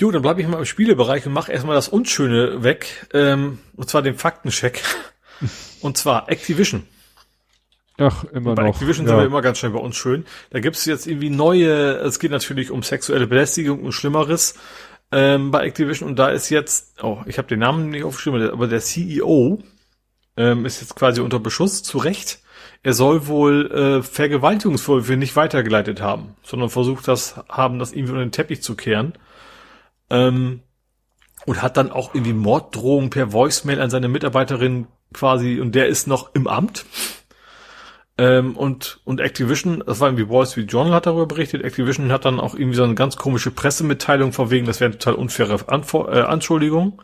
[0.02, 3.88] Jo, dann bleibe ich mal im Spielebereich und mache erstmal das Unschöne weg, ähm, und
[3.88, 4.82] zwar den Faktencheck.
[5.80, 6.82] und zwar Activision.
[7.98, 8.70] Ach, immer Bei noch.
[8.70, 9.12] Activision ja.
[9.12, 10.26] sind wir immer ganz schnell bei uns schön.
[10.50, 14.56] Da gibt's jetzt irgendwie neue, es geht natürlich um sexuelle Belästigung und Schlimmeres
[15.12, 18.66] ähm, bei Activision und da ist jetzt, oh, ich habe den Namen nicht aufgeschrieben, aber
[18.66, 19.62] der CEO
[20.36, 22.40] ähm, ist jetzt quasi unter Beschuss, zu Recht.
[22.82, 28.24] Er soll wohl äh, Vergewaltigungsvorwürfe nicht weitergeleitet haben, sondern versucht das haben, das irgendwie unter
[28.24, 29.12] den Teppich zu kehren.
[30.12, 30.60] Ähm,
[31.44, 36.06] und hat dann auch irgendwie Morddrohungen per Voicemail an seine Mitarbeiterin quasi, und der ist
[36.06, 36.84] noch im Amt.
[38.18, 42.26] Ähm, und, und Activision, das war irgendwie Wall Street Journal hat darüber berichtet, Activision hat
[42.26, 46.12] dann auch irgendwie so eine ganz komische Pressemitteilung von wegen, das wäre total unfaire Anfor
[46.12, 47.02] äh, Anschuldigung.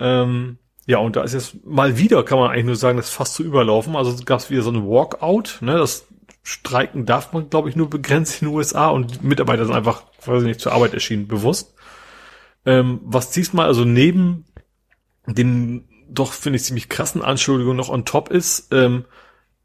[0.00, 3.14] Ähm, ja, und da ist jetzt mal wieder, kann man eigentlich nur sagen, das ist
[3.14, 3.94] fast zu überlaufen.
[3.94, 6.06] Also gab es wieder so ein Walkout, ne, das
[6.42, 10.42] Streiken darf man, glaube ich, nur begrenzt in den USA und Mitarbeiter sind einfach, weiß
[10.42, 11.74] ich nicht, zur Arbeit erschienen, bewusst.
[12.66, 14.44] Ähm, was diesmal also neben
[15.26, 19.04] den doch, finde ich, ziemlich krassen Anschuldigungen noch on top ist, ähm,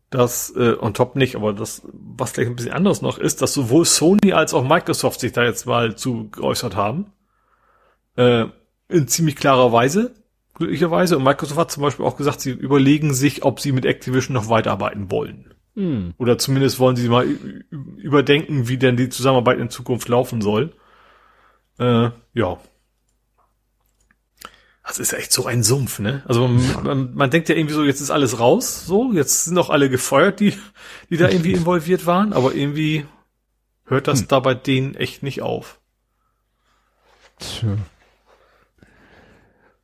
[0.09, 3.53] das äh, on top nicht, aber das, was gleich ein bisschen anders noch ist, dass
[3.53, 7.13] sowohl Sony als auch Microsoft sich da jetzt mal zu geäußert haben.
[8.17, 8.45] Äh,
[8.89, 10.13] in ziemlich klarer Weise,
[10.55, 11.17] glücklicherweise.
[11.17, 14.49] Und Microsoft hat zum Beispiel auch gesagt, sie überlegen sich, ob sie mit Activision noch
[14.49, 15.53] weiterarbeiten wollen.
[15.75, 16.13] Hm.
[16.17, 17.25] Oder zumindest wollen sie mal
[17.97, 20.73] überdenken, wie denn die Zusammenarbeit in Zukunft laufen soll.
[21.79, 22.59] Äh, ja.
[24.91, 26.21] Das ist echt so ein Sumpf, ne?
[26.27, 29.55] Also man, man, man denkt ja irgendwie so, jetzt ist alles raus, so, jetzt sind
[29.55, 30.53] doch alle gefeuert, die,
[31.09, 33.05] die da irgendwie involviert waren, aber irgendwie
[33.85, 35.79] hört das da bei denen echt nicht auf.
[37.39, 37.77] Tja.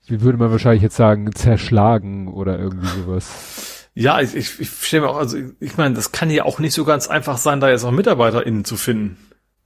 [0.08, 3.90] Wie würde man wahrscheinlich jetzt sagen, zerschlagen oder irgendwie sowas.
[3.94, 6.60] Ja, ich, ich, ich stelle mir auch, also ich, ich meine, das kann ja auch
[6.60, 9.18] nicht so ganz einfach sein, da jetzt auch MitarbeiterInnen zu finden.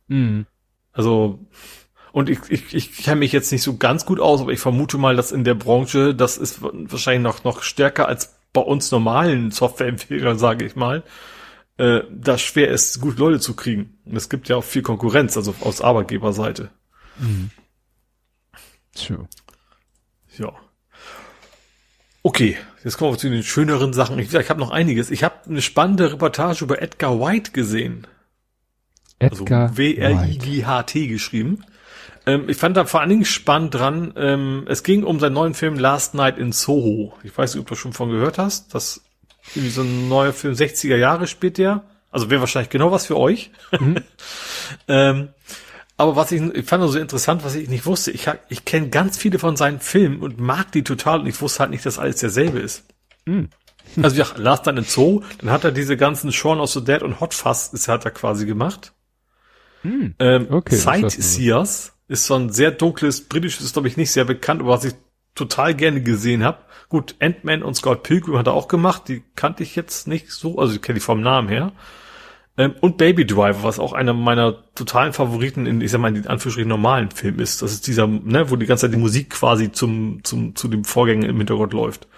[0.08, 0.46] Hm.
[0.92, 1.40] Also,
[2.12, 4.98] und ich, ich, ich kenne mich jetzt nicht so ganz gut aus, aber ich vermute
[4.98, 9.52] mal, dass in der Branche, das ist wahrscheinlich noch, noch stärker als bei uns normalen
[9.52, 11.04] Softwareempfehlern, sage ich mal,
[11.78, 13.98] äh, da schwer ist, gute Leute zu kriegen.
[14.06, 16.70] Und es gibt ja auch viel Konkurrenz, also aus Arbeitgeberseite.
[18.94, 19.18] Tja.
[20.38, 20.54] Ja.
[22.24, 24.20] Okay, jetzt kommen wir zu den schöneren Sachen.
[24.20, 25.10] Ich, ich habe noch einiges.
[25.12, 28.06] Ich habe eine spannende Reportage über Edgar White gesehen.
[29.20, 29.98] Also Edgar White.
[29.98, 31.64] W-R-I-G-H-T geschrieben.
[32.26, 35.54] Ähm, ich fand da vor allen Dingen spannend dran, ähm, es ging um seinen neuen
[35.54, 37.14] Film Last Night in Soho.
[37.24, 38.74] Ich weiß nicht, ob du schon von gehört hast.
[38.74, 39.02] Das
[39.56, 41.84] irgendwie so ein neuer Film, 60er Jahre spielt der.
[42.12, 43.52] Also wäre wahrscheinlich genau was für euch.
[44.88, 45.30] ähm,
[45.98, 49.18] aber was ich, ich fand so interessant, was ich nicht wusste, ich, ich kenne ganz
[49.18, 52.18] viele von seinen Filmen und mag die total und ich wusste halt nicht, dass alles
[52.18, 52.84] derselbe ist.
[54.02, 57.04] Also ja, Last Night in Zoo, dann hat er diese ganzen Shaun of the Dead
[57.04, 58.94] und Hot Fuzz ist hat er quasi gemacht.
[59.84, 60.84] Ähm, Okay, das.
[60.84, 64.84] Sightseers ist so ein sehr dunkles, britisches, ist glaube ich nicht sehr bekannt, aber was
[64.86, 64.94] ich
[65.36, 66.60] total gerne gesehen habe.
[66.90, 70.58] Gut, Ant-Man und Scott Pilgrim hat er auch gemacht, die kannte ich jetzt nicht so,
[70.60, 71.72] also ich kenne die vom Namen her.
[72.58, 76.28] Ähm, und Baby Driver, was auch einer meiner totalen Favoriten in, ich sag mal, in
[76.28, 77.62] Anführungsstrichen normalen Film ist.
[77.62, 80.84] Das ist dieser, ne, wo die ganze Zeit die Musik quasi zum, zum, zu dem
[80.84, 82.10] Vorgänger im Hintergrund läuft.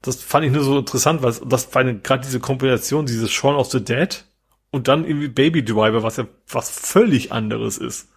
[0.00, 3.70] Das fand ich nur so interessant, weil das eine- gerade diese Kombination, dieses Shaun of
[3.70, 4.24] the Dead
[4.70, 8.08] und dann irgendwie Baby Driver, was ja was völlig anderes ist.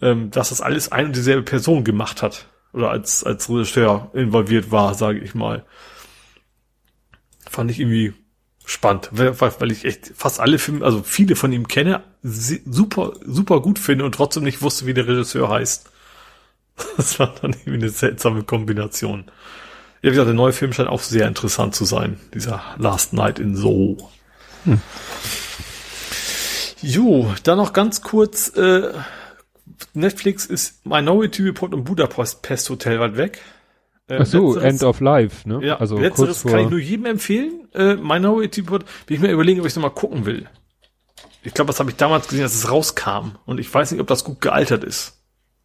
[0.00, 2.46] Ähm, dass das alles eine und dieselbe Person gemacht hat.
[2.72, 5.64] Oder als, als Regisseur involviert war, sage ich mal.
[7.48, 8.14] Fand ich irgendwie
[8.64, 13.62] spannend, weil, weil ich echt fast alle Filme, also viele von ihm kenne, super, super
[13.62, 15.90] gut finde und trotzdem nicht wusste, wie der Regisseur heißt.
[16.96, 19.24] Das war dann irgendwie eine seltsame Kombination.
[20.00, 22.20] Ja, wie gesagt, der neue Film scheint auch sehr interessant zu sein.
[22.32, 24.10] Dieser Last Night in Soho.
[26.82, 28.92] Jo, dann noch ganz kurz, äh,
[29.94, 33.40] Netflix ist Minority Report und Budapest Hotel weit weg.
[34.08, 35.60] Äh, Ach so, letzteres- End of Life, ne?
[35.64, 37.68] Ja, also letzteres kann ich nur jedem empfehlen.
[37.74, 40.48] Äh, Minority Report, will ich mir überlegen, ob ich es nochmal gucken will.
[41.42, 43.32] Ich glaube, das habe ich damals gesehen, als es rauskam.
[43.44, 45.20] Und ich weiß nicht, ob das gut gealtert ist.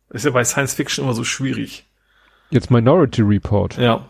[0.09, 1.85] Ist ja bei Science Fiction immer so schwierig.
[2.51, 3.77] Jetzt Minority Report.
[3.77, 4.07] Ja.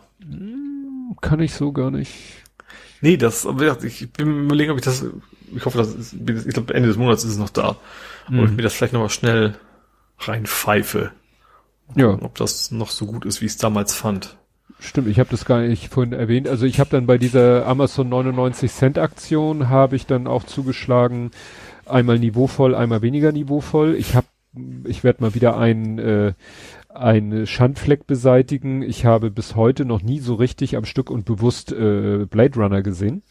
[1.20, 2.12] Kann ich so gar nicht.
[3.00, 3.46] Nee, das,
[3.82, 5.04] ich bin mir überlegen, ob ich das,
[5.54, 7.76] ich hoffe, das ist, ich glaube, Ende des Monats ist es noch da.
[8.28, 9.54] Ob ich mir das vielleicht nochmal schnell
[10.18, 11.10] reinpfeife.
[11.94, 14.36] Ja, Ob das noch so gut ist, wie ich es damals fand.
[14.80, 15.08] stimmt.
[15.08, 16.48] Ich habe das gar nicht vorhin erwähnt.
[16.48, 21.30] Also ich habe dann bei dieser Amazon 99 Cent Aktion habe ich dann auch zugeschlagen.
[21.86, 23.94] Einmal niveauvoll, einmal weniger niveauvoll.
[23.96, 24.26] Ich habe,
[24.84, 26.32] ich werde mal wieder ein äh,
[26.88, 28.82] einen Schandfleck beseitigen.
[28.82, 32.82] Ich habe bis heute noch nie so richtig am Stück und bewusst äh, Blade Runner
[32.82, 33.22] gesehen.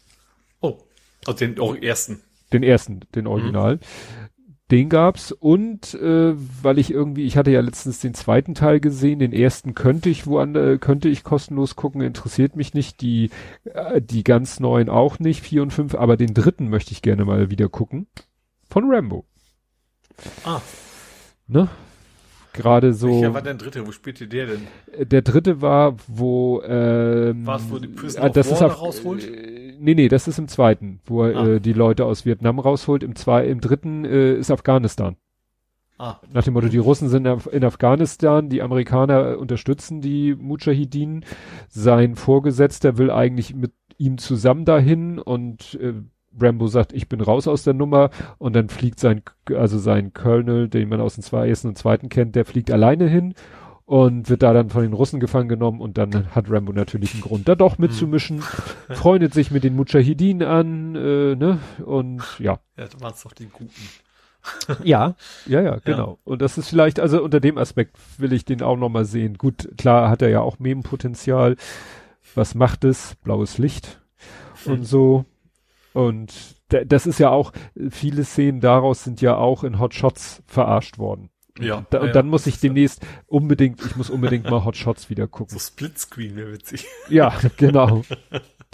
[1.26, 2.20] Also den auch ersten.
[2.52, 3.80] Den ersten, den Original.
[4.70, 9.18] Den gab's und äh, weil ich irgendwie, ich hatte ja letztens den zweiten Teil gesehen,
[9.18, 13.30] den ersten könnte ich woanders, könnte ich kostenlos gucken, interessiert mich nicht, die,
[13.64, 17.26] äh, die ganz neuen auch nicht, vier und fünf, aber den dritten möchte ich gerne
[17.26, 18.06] mal wieder gucken.
[18.70, 19.26] Von Rambo.
[20.44, 20.62] Ah.
[21.46, 21.68] Ne?
[22.54, 23.08] Gerade so.
[23.08, 23.86] Welcher war der dritte?
[23.86, 24.60] Wo spielte der denn?
[24.96, 28.62] Äh, Der dritte war, wo ähm, War es, wo die Prison ah, of das ist
[28.62, 29.24] auf, rausholt?
[29.28, 31.46] Äh, nee, nee, das ist im zweiten, wo er Ah.
[31.48, 33.02] äh, die Leute aus Vietnam rausholt.
[33.02, 35.16] Im zwei, im dritten äh, ist Afghanistan.
[35.98, 36.20] Ah.
[36.32, 41.24] Nach dem Motto, die Russen sind in Afghanistan, die Amerikaner äh, unterstützen die Mujahideen.
[41.68, 45.92] Sein Vorgesetzter will eigentlich mit ihm zusammen dahin und äh,
[46.40, 49.22] Rambo sagt, ich bin raus aus der Nummer und dann fliegt sein,
[49.54, 53.08] also sein Colonel, den man aus dem zwei, ersten und zweiten kennt, der fliegt alleine
[53.08, 53.34] hin
[53.86, 57.22] und wird da dann von den Russen gefangen genommen und dann hat Rambo natürlich einen
[57.22, 58.40] Grund, da doch mitzumischen,
[58.90, 62.58] freundet sich mit den Mujahideen an, äh, ne, und ja.
[62.76, 63.70] Ja, waren es doch die Guten.
[64.84, 65.14] Ja,
[65.46, 66.18] ja, ja, genau.
[66.24, 69.38] Und das ist vielleicht, also unter dem Aspekt will ich den auch nochmal sehen.
[69.38, 71.56] Gut, klar hat er ja auch Memenpotenzial.
[72.34, 73.14] Was macht es?
[73.24, 74.02] Blaues Licht
[74.66, 75.24] und so.
[75.94, 76.34] Und
[76.68, 77.52] da- das ist ja auch,
[77.88, 81.30] viele Szenen daraus sind ja auch in Hot Shots verarscht worden.
[81.58, 81.86] Ja.
[81.90, 85.24] Da, ja, und dann muss ich demnächst unbedingt, ich muss unbedingt mal Hot Shots wieder
[85.24, 85.58] So gucken.
[85.58, 86.84] Splitscreen wäre witzig.
[87.08, 88.02] Ja, genau.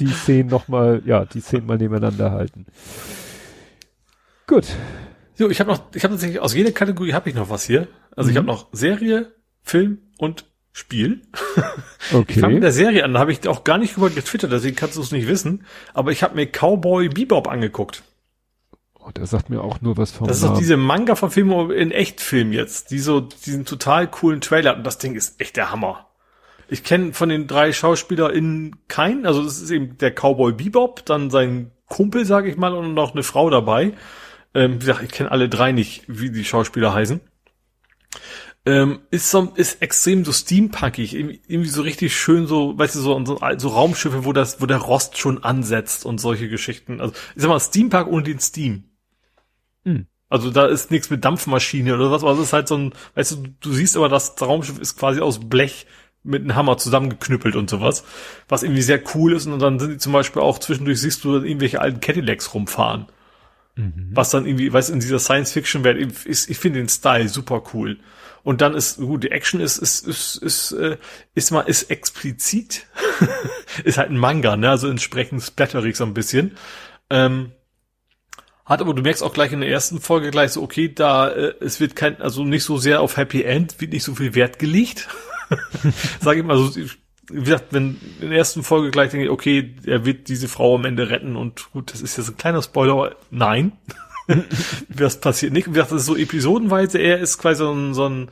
[0.01, 2.65] Die Szenen nochmal, ja, die Szenen mal nebeneinander halten.
[4.47, 4.67] Gut.
[5.35, 7.87] So, ich habe noch, ich habe tatsächlich aus jeder Kategorie habe ich noch was hier.
[8.17, 9.33] Also ich habe noch Serie,
[9.63, 11.23] Film und Spiel.
[12.11, 12.61] Ich fange mit Okay.
[12.61, 15.13] der Serie an, da habe ich auch gar nicht drüber getwittert, deswegen kannst du es
[15.13, 15.65] nicht wissen.
[15.95, 18.03] Aber ich habe mir Cowboy Bebop angeguckt.
[18.99, 22.53] Oh, der sagt mir auch nur was vom Das ist doch diese Manga-Verfilmung in Echtfilm
[22.53, 24.77] jetzt, die so diesen total coolen Trailer.
[24.77, 26.07] Und das Ding ist echt der Hammer.
[26.69, 29.27] Ich kenne von den drei SchauspielerInnen keinen.
[29.27, 33.13] Also das ist eben der Cowboy Bebop, dann sein Kumpel, sage ich mal, und noch
[33.13, 33.93] eine Frau dabei.
[34.55, 37.21] Ähm, wie gesagt, ich kenne alle drei nicht, wie die Schauspieler heißen.
[38.67, 43.25] Ähm, ist so, ist extrem so steampunkig, irgendwie, so richtig schön so, weißt du, so,
[43.25, 47.01] so, so Raumschiffe, wo das, wo der Rost schon ansetzt und solche Geschichten.
[47.01, 48.85] Also, ich sag mal, Steampunk ohne den Steam.
[49.85, 50.07] Hm.
[50.29, 53.33] Also da ist nichts mit Dampfmaschine oder was, aber es ist halt so ein, weißt
[53.33, 55.87] du, du siehst aber, das Raumschiff ist quasi aus Blech
[56.23, 58.05] mit einem Hammer zusammengeknüppelt und sowas,
[58.49, 61.33] was irgendwie sehr cool ist und dann sind die zum Beispiel auch zwischendurch siehst du
[61.33, 63.07] dann irgendwelche alten Cadillacs rumfahren.
[64.13, 67.99] Was dann irgendwie, weißt du, in dieser Science-Fiction-Welt, ist, ich finde den Style super cool.
[68.43, 70.97] Und dann ist, gut, die Action ist, ist, ist, ist, äh,
[71.35, 72.87] ist mal, ist explizit.
[73.85, 76.57] ist halt ein Manga, ne, also entsprechend splatterig so ein bisschen.
[77.11, 77.53] Ähm,
[78.65, 81.55] hat aber, du merkst auch gleich in der ersten Folge gleich so, okay, da, äh,
[81.61, 84.59] es wird kein, also nicht so sehr auf Happy End, wird nicht so viel Wert
[84.59, 85.09] gelegt.
[86.21, 89.75] Sag ich mal so, wie gesagt, wenn in der ersten Folge gleich denke ich, okay,
[89.87, 93.17] er wird diese Frau am Ende retten und gut, das ist jetzt ein kleiner Spoiler,
[93.31, 93.73] nein.
[94.89, 95.69] das passiert nicht.
[95.69, 98.31] Wie gesagt, das ist so episodenweise, er ist quasi so ein, so ein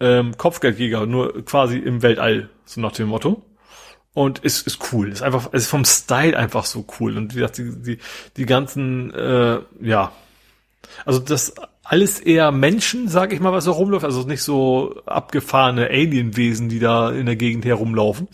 [0.00, 3.42] ähm, Kopfgeldjäger, nur quasi im Weltall, so nach dem Motto.
[4.12, 5.10] Und ist, ist cool.
[5.10, 7.16] Ist einfach, ist vom Style einfach so cool.
[7.16, 7.98] Und wie gesagt, die, die,
[8.36, 10.12] die ganzen, äh, ja.
[11.04, 14.04] Also das alles eher Menschen, sag ich mal, was da rumläuft.
[14.04, 18.28] Also nicht so abgefahrene Alienwesen, die da in der Gegend herumlaufen.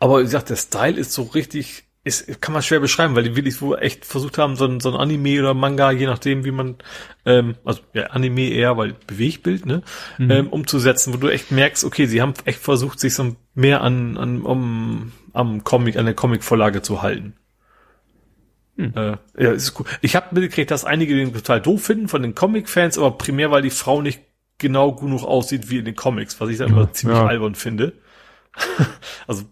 [0.00, 3.34] Aber wie gesagt, der Style ist so richtig, ist, kann man schwer beschreiben, weil die
[3.34, 6.50] wirklich wohl echt versucht haben, so ein, so ein Anime oder Manga, je nachdem, wie
[6.50, 6.76] man,
[7.24, 9.82] ähm, also ja, Anime eher, weil Bewegbild, ne,
[10.18, 14.18] ähm, umzusetzen, wo du echt merkst, okay, sie haben echt versucht, sich so mehr an,
[14.18, 17.34] an um, am Comic, an der Comicvorlage zu halten.
[18.76, 19.86] Äh, ja, ist cool.
[20.00, 23.62] Ich habe mitgekriegt, dass einige den total doof finden von den Comic-Fans, aber primär, weil
[23.62, 24.20] die Frau nicht
[24.58, 27.26] genau genug aussieht wie in den Comics, was ich dann immer ziemlich ja.
[27.26, 27.92] albern finde.
[29.26, 29.44] also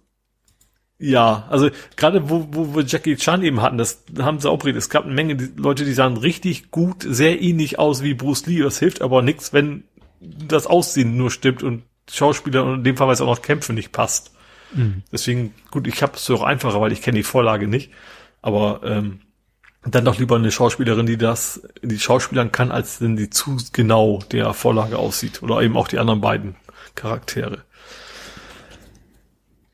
[1.02, 4.84] ja, also gerade wo, wo wir Jackie Chan eben hatten, das haben sie auch berichtet.
[4.84, 8.60] Es gab eine Menge Leute, die sahen richtig gut, sehr ähnlich aus wie Bruce Lee.
[8.60, 9.82] Das hilft aber nichts, wenn
[10.20, 13.72] das Aussehen nur stimmt und Schauspieler und in dem Fall, weil es auch noch Kämpfe
[13.72, 14.32] nicht passt.
[14.72, 15.02] Mhm.
[15.10, 17.90] Deswegen, gut, ich habe es auch einfacher, weil ich kenne die Vorlage nicht.
[18.40, 19.22] Aber ähm,
[19.84, 24.20] dann doch lieber eine Schauspielerin, die das, die Schauspielern kann, als wenn die zu genau
[24.30, 25.42] der Vorlage aussieht.
[25.42, 26.54] Oder eben auch die anderen beiden
[26.94, 27.64] Charaktere.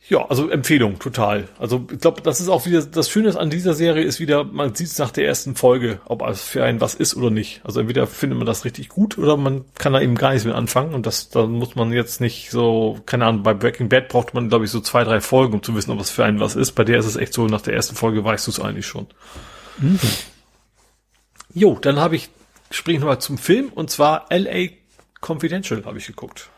[0.09, 1.49] Ja, also Empfehlung, total.
[1.59, 4.75] Also ich glaube, das ist auch wieder, das Schöne an dieser Serie ist wieder, man
[4.75, 7.61] sieht es nach der ersten Folge, ob es für einen was ist oder nicht.
[7.63, 10.55] Also entweder findet man das richtig gut oder man kann da eben gar nichts mit
[10.55, 14.33] anfangen und das, da muss man jetzt nicht so, keine Ahnung, bei Breaking Bad braucht
[14.33, 16.57] man, glaube ich, so zwei, drei Folgen, um zu wissen, ob es für einen was
[16.57, 16.73] ist.
[16.73, 19.09] Bei der ist es echt so, nach der ersten Folge weißt du es eigentlich schon.
[19.77, 20.01] Mhm.
[21.53, 22.31] Jo, dann habe ich,
[22.71, 24.69] springe ich nochmal zum Film und zwar LA
[25.21, 26.49] Confidential habe ich geguckt.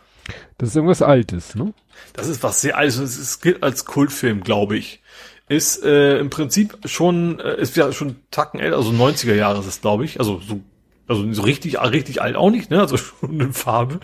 [0.59, 1.73] Das ist irgendwas Altes, ne?
[2.13, 2.99] Das ist was sehr Altes.
[2.99, 5.03] Es gilt als Kultfilm, glaube ich.
[5.49, 9.67] Ist äh, im Prinzip schon, äh, ist ja schon Tacken älter, also 90er Jahre ist
[9.67, 10.21] es, glaube ich.
[10.21, 10.61] Also so,
[11.09, 12.81] also so richtig, richtig alt auch nicht, ne?
[12.81, 14.01] Also schon in Farbe.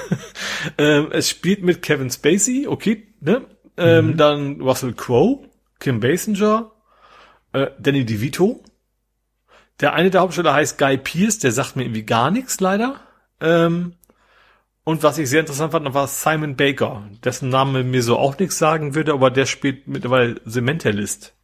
[0.78, 3.42] ähm, es spielt mit Kevin Spacey, okay, ne?
[3.76, 4.16] Ähm, mhm.
[4.16, 6.72] Dann Russell Crowe, Kim Basinger,
[7.52, 8.62] äh, Danny DeVito.
[9.80, 13.00] Der eine der Hauptsteller heißt Guy Pierce, der sagt mir irgendwie gar nichts leider.
[13.40, 13.94] Ähm,
[14.84, 18.58] und was ich sehr interessant fand, war Simon Baker, dessen Name mir so auch nichts
[18.58, 21.34] sagen würde, aber der spielt mittlerweile The Mentalist.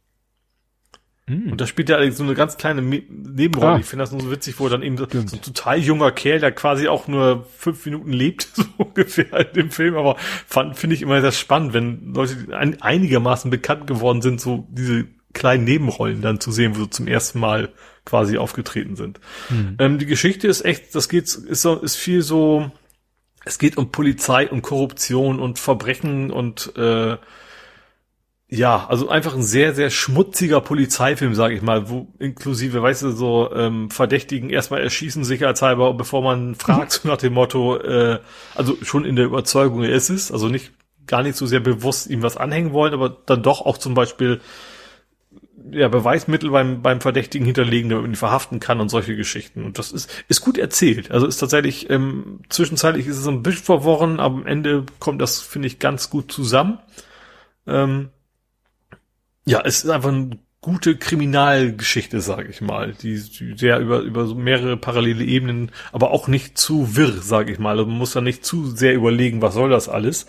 [1.27, 1.51] Mm.
[1.51, 3.73] Und da spielt er so eine ganz kleine Nebenrolle.
[3.73, 3.79] Ah.
[3.79, 6.11] Ich finde das nur so witzig, wo er dann eben so, so, ein total junger
[6.11, 9.95] Kerl, der quasi auch nur fünf Minuten lebt, so ungefähr in dem Film.
[9.95, 10.17] Aber
[10.73, 15.63] finde ich immer sehr spannend, wenn Leute ein, einigermaßen bekannt geworden sind, so diese kleinen
[15.63, 17.69] Nebenrollen dann zu sehen, wo sie zum ersten Mal
[18.05, 19.19] quasi aufgetreten sind.
[19.49, 19.75] Mm.
[19.79, 22.71] Ähm, die Geschichte ist echt, das geht, ist so, ist viel so,
[23.43, 27.17] es geht um Polizei und Korruption und Verbrechen und äh,
[28.53, 33.11] ja, also einfach ein sehr, sehr schmutziger Polizeifilm, sage ich mal, wo inklusive, weißt du,
[33.11, 38.19] so ähm, Verdächtigen erstmal erschießen, sicherheitshalber, bevor man fragt, so nach dem Motto, äh,
[38.53, 40.73] also schon in der Überzeugung, er ist es, also nicht
[41.07, 44.41] gar nicht so sehr bewusst ihm was anhängen wollen, aber dann doch auch zum Beispiel
[45.71, 49.63] ja, Beweismittel beim, beim Verdächtigen hinterlegen, damit man ihn verhaften kann und solche Geschichten.
[49.63, 51.11] Und das ist, ist gut erzählt.
[51.11, 55.39] Also ist tatsächlich, ähm, zwischenzeitlich ist es ein bisschen verworren, aber am Ende kommt das,
[55.41, 56.79] finde ich, ganz gut zusammen.
[57.67, 58.09] Ähm,
[59.45, 64.27] ja, es ist einfach eine gute Kriminalgeschichte, sage ich mal, die, die sehr über, über
[64.27, 67.71] so mehrere parallele Ebenen, aber auch nicht zu wirr, sage ich mal.
[67.71, 70.27] Also man muss da nicht zu sehr überlegen, was soll das alles,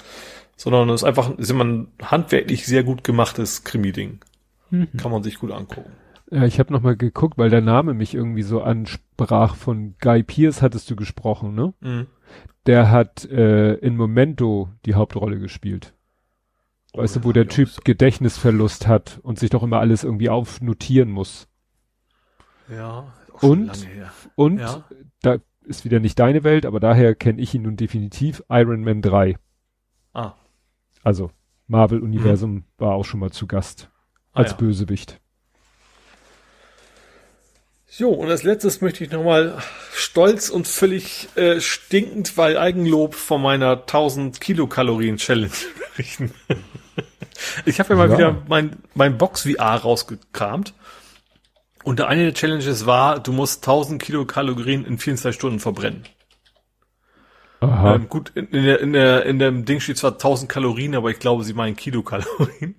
[0.56, 4.20] sondern es ist einfach, ist immer ein handwerklich sehr gut gemachtes Krimi-Ding.
[4.72, 4.88] Mhm.
[4.96, 5.92] Kann man sich gut angucken.
[6.30, 9.54] Ja, ich habe nochmal geguckt, weil der Name mich irgendwie so ansprach.
[9.54, 11.74] Von Guy Pierce hattest du gesprochen, ne?
[11.80, 12.06] Mhm.
[12.64, 15.92] Der hat äh, in Momento die Hauptrolle gespielt.
[16.94, 17.82] Oh, weißt du, wo der Typ so.
[17.84, 21.48] Gedächtnisverlust hat und sich doch immer alles irgendwie aufnotieren muss.
[22.70, 23.12] Ja.
[23.42, 23.86] Und,
[24.34, 24.84] und ja.
[25.20, 29.02] da ist wieder nicht deine Welt, aber daher kenne ich ihn nun definitiv Iron Man
[29.02, 29.36] 3.
[30.14, 30.32] Ah.
[31.02, 31.30] Also
[31.66, 32.64] Marvel-Universum mhm.
[32.78, 33.91] war auch schon mal zu Gast
[34.32, 34.56] als ah, ja.
[34.56, 35.20] Bösewicht.
[37.94, 39.62] So, und als letztes möchte ich nochmal
[39.92, 45.52] stolz und völlig äh, stinkend, weil Eigenlob von meiner 1000 Kilokalorien Challenge
[45.96, 46.32] berichten.
[47.66, 48.16] ich habe ja mal ja.
[48.16, 50.72] wieder mein, mein Box VR rausgekramt.
[51.84, 56.04] Und eine der Challenges war, du musst 1000 Kilokalorien in 24 Stunden verbrennen.
[57.62, 57.94] Aha.
[57.94, 61.10] Ähm, gut, in, in, der, in, der, in dem Ding steht zwar 1000 Kalorien, aber
[61.10, 62.74] ich glaube, sie meinen Kilokalorien.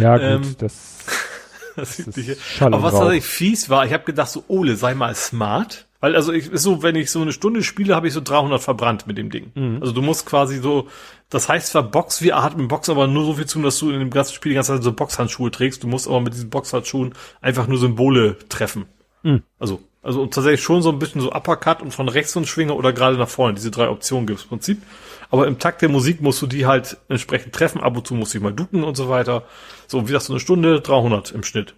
[0.00, 1.04] Ja, gut, ähm, das,
[1.76, 5.14] das, das ist Aber was tatsächlich fies war, ich habe gedacht, so Ole, sei mal
[5.14, 5.86] smart.
[6.00, 8.62] Weil also ich ist so, wenn ich so eine Stunde spiele, habe ich so 300
[8.62, 9.50] verbrannt mit dem Ding.
[9.54, 9.78] Mhm.
[9.80, 10.86] Also du musst quasi so,
[11.28, 13.90] das heißt zwar Box hat mit Box aber nur so viel zu tun, dass du
[13.90, 15.82] in dem ganzen Spiel die ganze Zeit so Boxhandschuhe trägst.
[15.82, 18.86] Du musst aber mit diesen Boxhandschuhen einfach nur Symbole treffen.
[19.24, 19.42] Mhm.
[19.58, 22.94] Also also tatsächlich schon so ein bisschen so Uppercut und von rechts und Schwinge oder
[22.94, 23.52] gerade nach vorne.
[23.52, 24.82] Diese drei Optionen gibt es im Prinzip.
[25.30, 27.82] Aber im Takt der Musik musst du die halt entsprechend treffen.
[27.82, 29.44] Ab und zu musst du dich mal ducken und so weiter.
[29.86, 31.74] So, wie das so eine Stunde, 300 im Schnitt.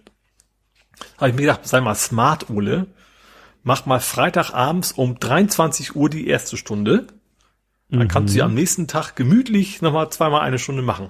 [1.17, 2.87] Habe ich mir gedacht, sei mal smart, Ole.
[3.63, 7.07] Mach mal Freitagabends um 23 Uhr die erste Stunde.
[7.89, 8.45] Dann kannst du sie mhm.
[8.45, 11.09] am nächsten Tag gemütlich nochmal zweimal eine Stunde machen.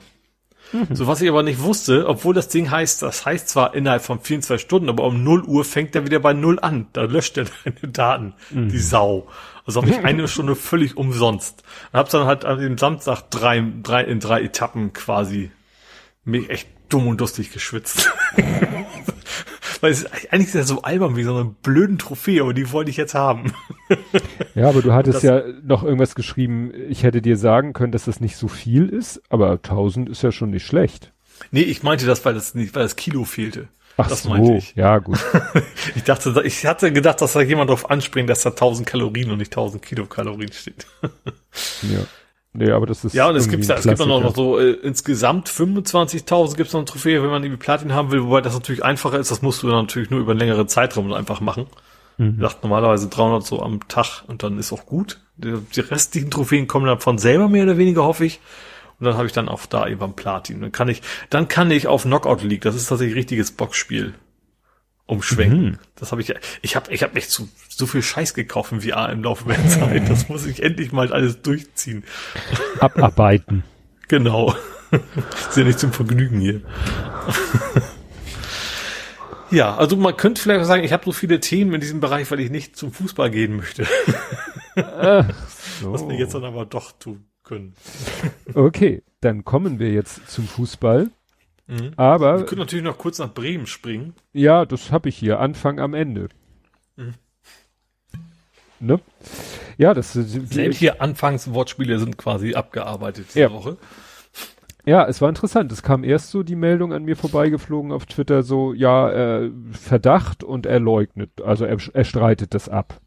[0.73, 0.95] Mhm.
[0.95, 4.19] So was ich aber nicht wusste, obwohl das Ding heißt, das heißt zwar innerhalb von
[4.19, 6.87] 24 Stunden, aber um 0 Uhr fängt er wieder bei 0 an.
[6.93, 8.69] Da löscht er deine Daten, mhm.
[8.69, 9.27] die Sau.
[9.65, 11.63] Also habe ich eine Stunde völlig umsonst.
[11.91, 15.51] Und hab's dann halt an dem Samstag drei, drei in drei Etappen quasi
[16.23, 18.11] mich echt dumm und lustig geschwitzt.
[19.81, 22.91] Weil es, eigentlich ist ja so albern wie so eine blöden Trophäe, aber die wollte
[22.91, 23.53] ich jetzt haben.
[24.55, 28.05] ja, aber du hattest das, ja noch irgendwas geschrieben, ich hätte dir sagen können, dass
[28.05, 31.11] das nicht so viel ist, aber 1000 ist ja schon nicht schlecht.
[31.49, 33.67] Nee, ich meinte das, weil das nicht, weil das Kilo fehlte.
[33.97, 34.75] Ach das so, meinte ich.
[34.75, 35.19] ja gut.
[35.95, 39.39] ich dachte, ich hatte gedacht, dass da jemand drauf anspringt, dass da 1000 Kalorien und
[39.39, 40.85] nicht 1000 Kilokalorien steht.
[41.81, 41.99] ja.
[42.53, 43.13] Nee, aber das ist.
[43.13, 46.81] Ja, und es gibt, es gibt dann noch so äh, insgesamt 25.000 gibt es noch
[46.81, 49.31] eine Trophäe, wenn man irgendwie Platin haben will, wobei das natürlich einfacher ist.
[49.31, 51.67] Das musst du dann natürlich nur über einen längeren Zeitraum einfach machen.
[52.17, 52.35] Mhm.
[52.35, 55.21] Ich dachte normalerweise 300 so am Tag und dann ist auch gut.
[55.37, 58.41] Die, die restlichen Trophäen kommen dann von selber mehr oder weniger, hoffe ich.
[58.99, 60.61] Und dann habe ich dann auch da irgendwann Platin.
[60.61, 64.13] Dann kann ich, dann kann ich auf Knockout League, das ist tatsächlich ein richtiges Boxspiel,
[65.11, 65.71] umschwenken.
[65.71, 65.77] Mhm.
[65.95, 69.09] Das habe ich, ich habe, ich habe echt so, so viel Scheiß gekauft in VR
[69.09, 70.09] im Laufe der Zeit.
[70.09, 72.03] Das muss ich endlich mal alles durchziehen.
[72.79, 73.63] Abarbeiten.
[74.07, 74.53] Genau.
[74.91, 76.59] ist ja nicht zum Vergnügen hier.
[79.51, 82.29] ja, also man könnte vielleicht auch sagen, ich habe so viele Themen in diesem Bereich,
[82.29, 83.87] weil ich nicht zum Fußball gehen möchte.
[85.79, 85.93] So.
[85.93, 87.73] Was wir jetzt dann aber doch tun können.
[88.53, 91.09] Okay, dann kommen wir jetzt zum Fußball.
[91.71, 91.91] Mhm.
[91.91, 94.13] Wir Aber können natürlich noch kurz nach Bremen springen.
[94.33, 95.39] ja, das habe ich hier.
[95.39, 96.27] Anfang am Ende.
[96.97, 97.13] Mhm.
[98.79, 98.99] Ne?
[99.77, 103.51] Ja, das ist Sämtliche Anfangswortspiele sind quasi abgearbeitet diese Ja.
[103.53, 103.77] Woche.
[104.85, 105.71] Ja, es war interessant.
[105.71, 110.43] Es kam erst so die Meldung an mir vorbeigeflogen auf Twitter, so, ja, äh, Verdacht
[110.43, 112.99] und er leugnet, also er, er streitet das ab.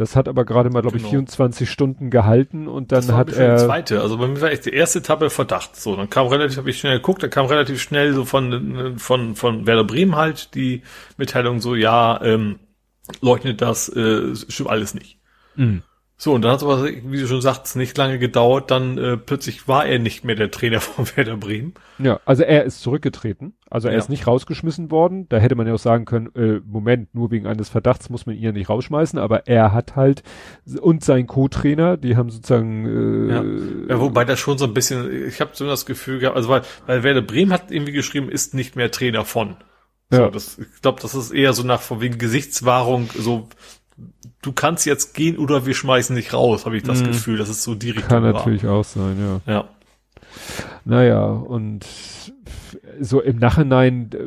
[0.00, 1.10] Das hat aber gerade mal, glaube ich, Genau.
[1.10, 3.58] 24 Stunden gehalten und dann Das war hat bisschen die er.
[3.58, 4.00] zweite.
[4.00, 5.76] Also bei mir war echt die erste Etappe Verdacht.
[5.76, 9.36] So, dann kam relativ, habe ich schnell geguckt, da kam relativ schnell so von von
[9.36, 10.82] von Werder Bremen halt die
[11.16, 12.58] Mitteilung so, ja, ähm,
[13.20, 15.18] leugnet das, äh, stimmt alles nicht.
[15.56, 15.80] Mh.
[16.22, 19.16] So, und dann hat es aber, wie du schon sagst, nicht lange gedauert, dann äh,
[19.16, 21.72] plötzlich war er nicht mehr der Trainer von Werder Bremen.
[21.98, 23.54] Ja, also er ist zurückgetreten.
[23.70, 24.00] Also er Ja.
[24.00, 25.30] ist nicht rausgeschmissen worden.
[25.30, 28.36] Da hätte man ja auch sagen können, äh, Moment, nur wegen eines Verdachts muss man
[28.36, 30.22] ihn ja nicht rausschmeißen, aber er hat halt
[30.82, 35.40] und sein Co-Trainer, die haben sozusagen äh, Ja, wobei das schon so ein bisschen, ich
[35.40, 38.76] habe so das Gefühl gehabt, also weil, weil Werder Bremen hat irgendwie geschrieben, ist nicht
[38.76, 39.56] mehr Trainer von.
[40.10, 40.28] So, Ja.
[40.30, 43.48] das, ich glaube, das ist eher so nach von wegen Gesichtswahrung, so
[44.42, 47.06] du kannst jetzt gehen oder wir schmeißen dich raus, habe ich das Mhm.
[47.08, 48.32] Gefühl, dass es so die Richtung kann war.
[48.32, 49.52] natürlich auch sein, ja.
[49.52, 49.64] Ja.
[50.84, 51.86] Naja, und
[53.00, 54.18] so im Nachhinein äh,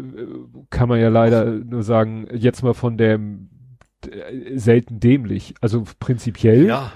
[0.70, 3.50] kann man ja leider nur sagen, jetzt mal von dem
[4.10, 5.56] äh, selten dämlich.
[5.62, 6.66] Also prinzipiell.
[6.66, 6.92] Ja.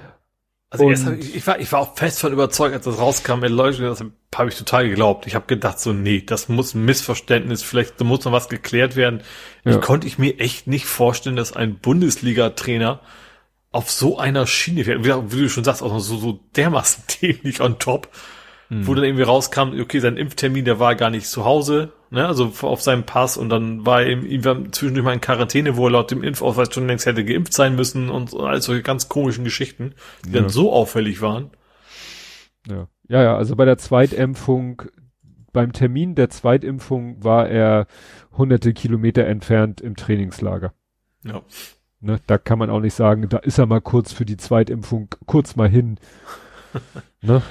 [0.69, 3.89] Also erst ich, ich war ich war auch fest von überzeugt, als das rauskam, leugnet
[3.89, 4.03] das
[4.35, 5.25] habe ich total geglaubt.
[5.25, 8.97] Ich habe gedacht so, nee, das muss ein Missverständnis, vielleicht da muss noch was geklärt
[8.97, 9.21] werden.
[9.63, 9.71] Ja.
[9.71, 12.99] Ich konnte ich mir echt nicht vorstellen, dass ein Bundesliga-Trainer
[13.71, 15.05] auf so einer Schiene fährt.
[15.05, 18.09] Wie, wie du schon sagst, auch noch so, so dermaßen dämlich on top.
[18.69, 22.51] Wo dann irgendwie rauskam, okay, sein Impftermin, der war gar nicht zu Hause, ne, also
[22.63, 26.11] auf seinem Pass und dann war er war zwischendurch mal in Quarantäne, wo er laut
[26.11, 29.93] dem Impfausweis schon längst hätte geimpft sein müssen und all solche ganz komischen Geschichten,
[30.25, 30.41] die Ja.
[30.41, 31.51] dann so auffällig waren.
[32.67, 32.87] Ja.
[33.07, 34.81] ja, ja, also bei der Zweitimpfung,
[35.53, 37.87] beim Termin der Zweitimpfung war er
[38.37, 40.73] hunderte Kilometer entfernt im Trainingslager.
[41.23, 41.41] Ja.
[42.01, 45.07] Ne, da kann man auch nicht sagen, da ist er mal kurz für die Zweitimpfung,
[45.25, 45.99] kurz mal hin.
[47.21, 47.41] ne?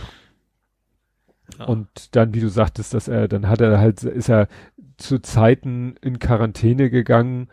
[1.58, 1.66] Ja.
[1.66, 4.48] Und dann, wie du sagtest, dass er, dann hat er halt, ist er
[4.96, 7.48] zu Zeiten in Quarantäne gegangen,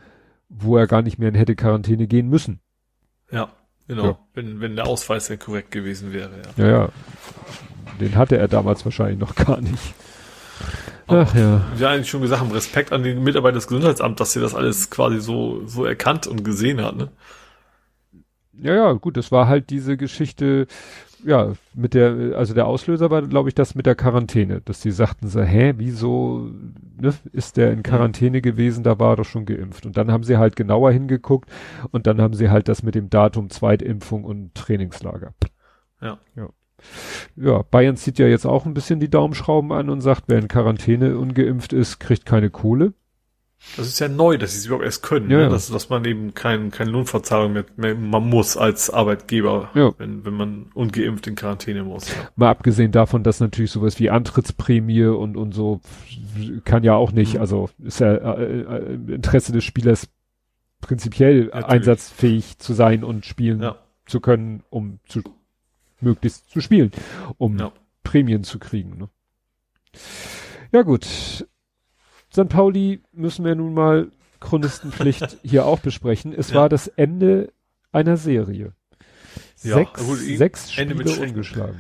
[0.50, 2.60] wo er gar nicht mehr in hätte Quarantäne gehen müssen.
[3.32, 3.50] Ja,
[3.88, 4.06] genau.
[4.06, 4.20] Ja.
[4.34, 6.66] Wenn, wenn der Ausweis dann korrekt gewesen wäre, ja.
[6.66, 6.90] Ja, ja.
[8.00, 9.94] Den hatte er damals wahrscheinlich noch gar nicht.
[11.08, 11.62] Aber Ach ja.
[11.76, 14.56] Wir haben eigentlich schon gesagt haben, Respekt an den Mitarbeiter des Gesundheitsamts, dass sie das
[14.56, 17.10] alles quasi so, so erkannt und gesehen hat, ne?
[18.54, 20.68] Ja, ja, gut, das war halt diese Geschichte,
[21.26, 24.92] ja, mit der, also der Auslöser war, glaube ich, das mit der Quarantäne, dass die
[24.92, 26.50] sagten so, hä, wieso
[27.00, 29.86] ne, ist der in Quarantäne gewesen, da war er doch schon geimpft.
[29.86, 31.50] Und dann haben sie halt genauer hingeguckt
[31.92, 35.34] und dann haben sie halt das mit dem Datum Zweitimpfung und Trainingslager.
[36.02, 36.18] Ja.
[36.36, 36.50] Ja.
[37.36, 40.50] Ja, Bayern zieht ja jetzt auch ein bisschen die Daumenschrauben an und sagt, wer in
[40.50, 42.94] Quarantäne ungeimpft ist, kriegt keine Kohle.
[43.78, 45.50] Das ist ja neu, dass sie es überhaupt erst können, Ja, ne?
[45.50, 49.94] dass, dass man eben kein, keine Lohnverzahlung mehr, mehr man muss als Arbeitgeber, Ja.
[49.98, 52.10] wenn, wenn man ungeimpft in Quarantäne muss.
[52.10, 52.30] Ja.
[52.36, 55.82] Mal abgesehen davon, dass natürlich sowas wie Antrittsprämie und, und so
[56.66, 57.40] kann ja auch nicht, Mhm.
[57.42, 60.08] also ist ja äh, äh, im Interesse des Spielers
[60.82, 61.66] prinzipiell Natürlich.
[61.68, 63.72] einsatzfähig zu sein und spielen
[64.06, 65.22] zu können, um zu
[66.02, 66.92] möglichst zu spielen,
[67.38, 67.72] um.
[68.04, 68.98] Prämien zu kriegen.
[68.98, 69.10] Ne?
[70.74, 71.48] Ja gut,
[72.34, 72.50] St.
[72.50, 76.34] Pauli müssen wir nun mal Chronistenpflicht hier auch besprechen.
[76.34, 76.56] Es Ja.
[76.62, 77.54] war das Ende
[77.92, 78.74] einer Serie.
[79.64, 81.78] Ja, Sechs, gut, sechs Ende mit Spiele ungeschlagen.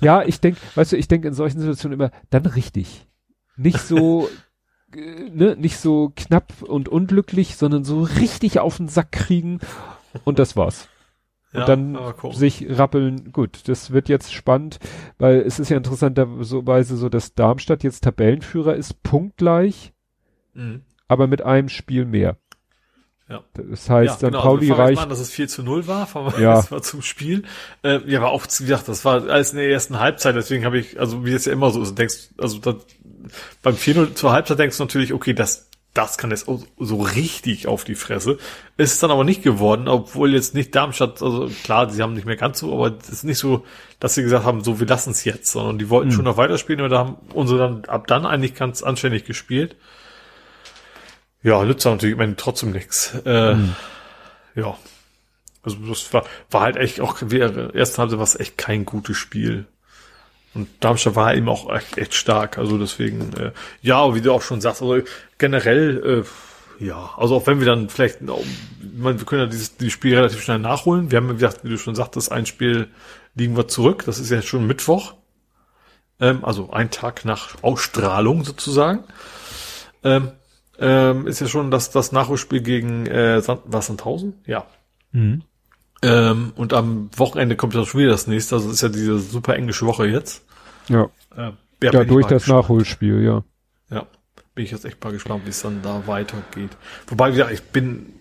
[0.00, 3.06] ja, ich denke, weißt du, ich denke in solchen Situationen immer, dann richtig.
[3.56, 4.28] Nicht so,
[4.94, 9.58] äh, ne, nicht so knapp und unglücklich, sondern so richtig auf den Sack kriegen
[10.24, 10.88] und das war's.
[11.52, 13.32] Ja, dann aber sich rappeln.
[13.32, 14.78] Gut, das wird jetzt spannend,
[15.18, 19.92] weil es ist ja interessanterweise so, dass Darmstadt jetzt Tabellenführer ist, punktgleich,
[20.52, 20.82] Mhm.
[21.06, 22.36] aber mit einem Spiel mehr.
[23.28, 23.44] Ja.
[23.54, 25.02] Das heißt, ja, genau, dann Pauli also reicht.
[25.02, 26.08] An, dass es 4 zu 0 war,
[26.40, 26.64] ja.
[26.70, 27.44] mal zum Spiel.
[27.82, 30.78] Äh, ja, war auch, wie gesagt, das war alles in der ersten Halbzeit, deswegen habe
[30.78, 32.76] ich, also wie es ja immer so ist, denkst, also das,
[33.62, 37.84] beim 4-0 zur Halbzeit denkst du natürlich, okay, das, das kann jetzt so richtig auf
[37.84, 38.38] die Fresse.
[38.76, 42.26] Ist es dann aber nicht geworden, obwohl jetzt nicht Darmstadt, also klar, sie haben nicht
[42.26, 43.64] mehr ganz so, aber es ist nicht so,
[43.98, 46.12] dass sie gesagt haben, so, wir lassen es jetzt, sondern die wollten mhm.
[46.12, 49.76] schon noch weiterspielen, aber da haben unsere dann ab dann eigentlich ganz anständig gespielt.
[51.42, 53.14] Ja, nützt natürlich ich meine, trotzdem nichts.
[53.24, 53.74] Äh, mhm.
[54.54, 54.76] Ja.
[55.62, 59.66] Also das war, war halt echt auch, wäre, erst hatte was echt kein gutes Spiel.
[60.58, 62.58] Und Darmstadt war eben auch echt, echt stark.
[62.58, 65.00] Also deswegen, äh, ja, wie du auch schon sagst, also
[65.38, 66.24] generell,
[66.80, 70.42] äh, ja, also auch wenn wir dann vielleicht, wir können ja dieses, dieses Spiel relativ
[70.42, 71.12] schnell nachholen.
[71.12, 72.88] Wir haben, wie gesagt, wie du schon sagtest, ein Spiel
[73.36, 74.02] liegen wir zurück.
[74.04, 75.14] Das ist ja schon Mittwoch.
[76.18, 79.04] Ähm, also ein Tag nach Ausstrahlung sozusagen.
[80.02, 80.32] Ähm,
[80.80, 84.34] ähm, ist ja schon das, das Nachholspiel gegen äh, Sand, was Sandhausen?
[84.44, 84.66] Ja.
[85.12, 85.42] Mhm.
[86.02, 89.56] Ähm, und am Wochenende kommt ja schon wieder das nächste, also ist ja diese super
[89.56, 90.44] englische Woche jetzt.
[90.88, 91.08] Ja.
[91.36, 91.52] Äh,
[91.82, 92.62] ja, ja durch das gespannt.
[92.62, 93.44] Nachholspiel, ja.
[93.90, 94.06] Ja.
[94.54, 96.76] Bin ich jetzt echt mal gespannt, wie es dann da weitergeht.
[97.06, 98.14] Wobei, ja, ich bin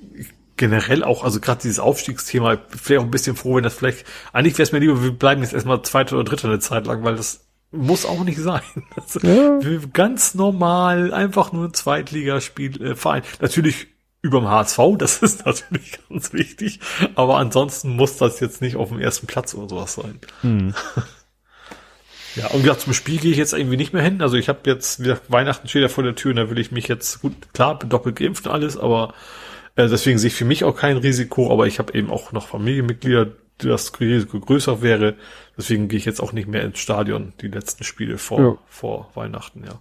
[0.57, 4.55] generell auch, also gerade dieses Aufstiegsthema, vielleicht auch ein bisschen froh, wenn das vielleicht, eigentlich
[4.55, 7.15] wäre es mir lieber, wir bleiben jetzt erstmal zweite oder dritte eine Zeit lang, weil
[7.15, 8.61] das muss auch nicht sein.
[8.95, 9.59] Also, ja.
[9.93, 13.21] Ganz normal, einfach nur ein Zweitligaspiel, äh, Verein.
[13.39, 13.87] Natürlich
[14.21, 16.79] überm HSV, das ist natürlich ganz wichtig,
[17.15, 20.19] aber ansonsten muss das jetzt nicht auf dem ersten Platz oder sowas sein.
[20.41, 20.73] Mhm.
[22.37, 24.21] Ja, und gesagt, zum Spiel gehe ich jetzt irgendwie nicht mehr hin.
[24.21, 26.59] Also ich habe jetzt, wie gesagt, Weihnachten steht ja vor der Tür und da will
[26.59, 29.13] ich mich jetzt, gut, klar, bin doppelt geimpft und alles, aber
[29.75, 32.47] äh, deswegen sehe ich für mich auch kein Risiko, aber ich habe eben auch noch
[32.47, 35.15] Familienmitglieder, das Risiko größer wäre.
[35.57, 38.57] Deswegen gehe ich jetzt auch nicht mehr ins Stadion, die letzten Spiele vor, ja.
[38.67, 39.79] vor Weihnachten, ja.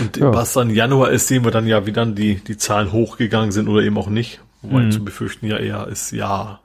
[0.00, 0.34] Und ja.
[0.34, 3.68] was dann Januar ist, sehen wir dann ja, wie dann die, die Zahlen hochgegangen sind
[3.68, 4.40] oder eben auch nicht.
[4.62, 4.90] Wobei mhm.
[4.90, 6.60] zu befürchten ja eher ist ja.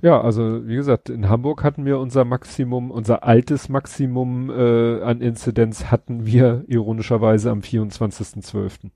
[0.00, 5.20] Ja, also wie gesagt, in Hamburg hatten wir unser Maximum, unser altes Maximum äh, an
[5.20, 8.90] Inzidenz hatten wir ironischerweise am 24.12.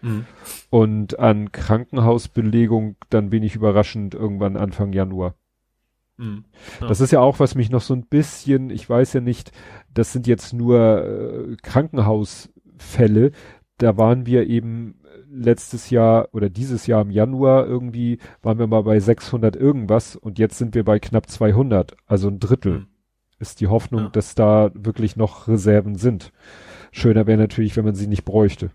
[0.00, 0.26] Mhm.
[0.70, 5.34] Und an Krankenhausbelegung dann wenig überraschend irgendwann Anfang Januar.
[6.16, 6.44] Mhm.
[6.80, 6.86] Ja.
[6.86, 9.52] Das ist ja auch, was mich noch so ein bisschen, ich weiß ja nicht,
[9.92, 13.32] das sind jetzt nur äh, Krankenhausfälle.
[13.78, 15.00] Da waren wir eben
[15.30, 20.38] letztes Jahr oder dieses Jahr im Januar irgendwie, waren wir mal bei 600 irgendwas und
[20.38, 22.80] jetzt sind wir bei knapp 200, also ein Drittel.
[22.80, 22.86] Mhm.
[23.40, 24.08] Ist die Hoffnung, ja.
[24.08, 26.32] dass da wirklich noch Reserven sind.
[26.90, 28.70] Schöner wäre natürlich, wenn man sie nicht bräuchte.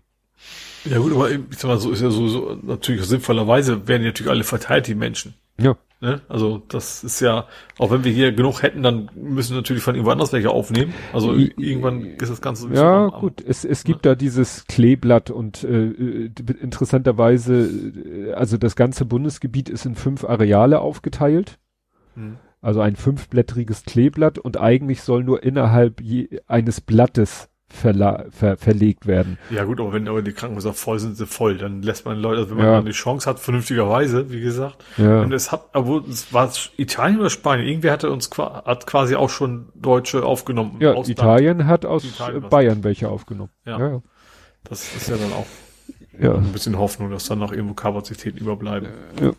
[0.84, 4.30] Ja gut, aber ich sag mal, so ist ja so, so natürlich sinnvollerweise werden natürlich
[4.30, 5.34] alle verteilt, die Menschen.
[5.58, 5.76] Ja.
[6.00, 6.20] Ne?
[6.28, 7.46] Also das ist ja,
[7.78, 10.92] auch wenn wir hier genug hätten, dann müssen wir natürlich von irgendwo anders welche aufnehmen.
[11.12, 14.10] Also irgendwann ist das Ganze so Ja, am, gut, es, es gibt ne?
[14.10, 20.24] da dieses Kleeblatt und äh, äh interessanterweise, äh, also das ganze Bundesgebiet ist in fünf
[20.24, 21.58] Areale aufgeteilt.
[22.14, 22.36] Hm.
[22.60, 29.06] Also ein fünfblättriges Kleeblatt und eigentlich soll nur innerhalb je, eines Blattes verla ver verlegt
[29.06, 29.38] werden.
[29.50, 32.18] Ja gut, aber wenn aber die Krankenhäuser voll sind, sind sie voll, dann lässt man
[32.18, 32.82] Leute, also wenn man ja.
[32.82, 34.84] die Chance hat, vernünftigerweise, wie gesagt.
[34.96, 35.22] Ja.
[35.22, 39.14] Und es hat, aber es war es Italien oder Spanien, irgendwer hatte uns hat quasi
[39.16, 40.76] auch schon Deutsche aufgenommen.
[40.80, 43.50] Ja, Italien hat aus Italien Bayern welche aufgenommen.
[43.66, 43.78] Ja.
[43.78, 44.02] ja.
[44.64, 45.46] Das ist ja dann auch
[46.18, 46.34] ja.
[46.34, 48.88] ein bisschen Hoffnung, dass dann noch irgendwo Kapazitäten überbleiben.
[49.20, 49.32] Ja.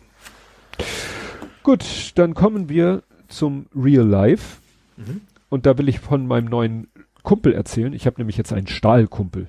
[1.62, 4.58] Gut, dann kommen wir zum Real Life.
[4.96, 5.22] Mhm.
[5.48, 6.88] Und da will ich von meinem neuen
[7.26, 7.92] Kumpel erzählen.
[7.92, 9.48] Ich habe nämlich jetzt einen Stahlkumpel.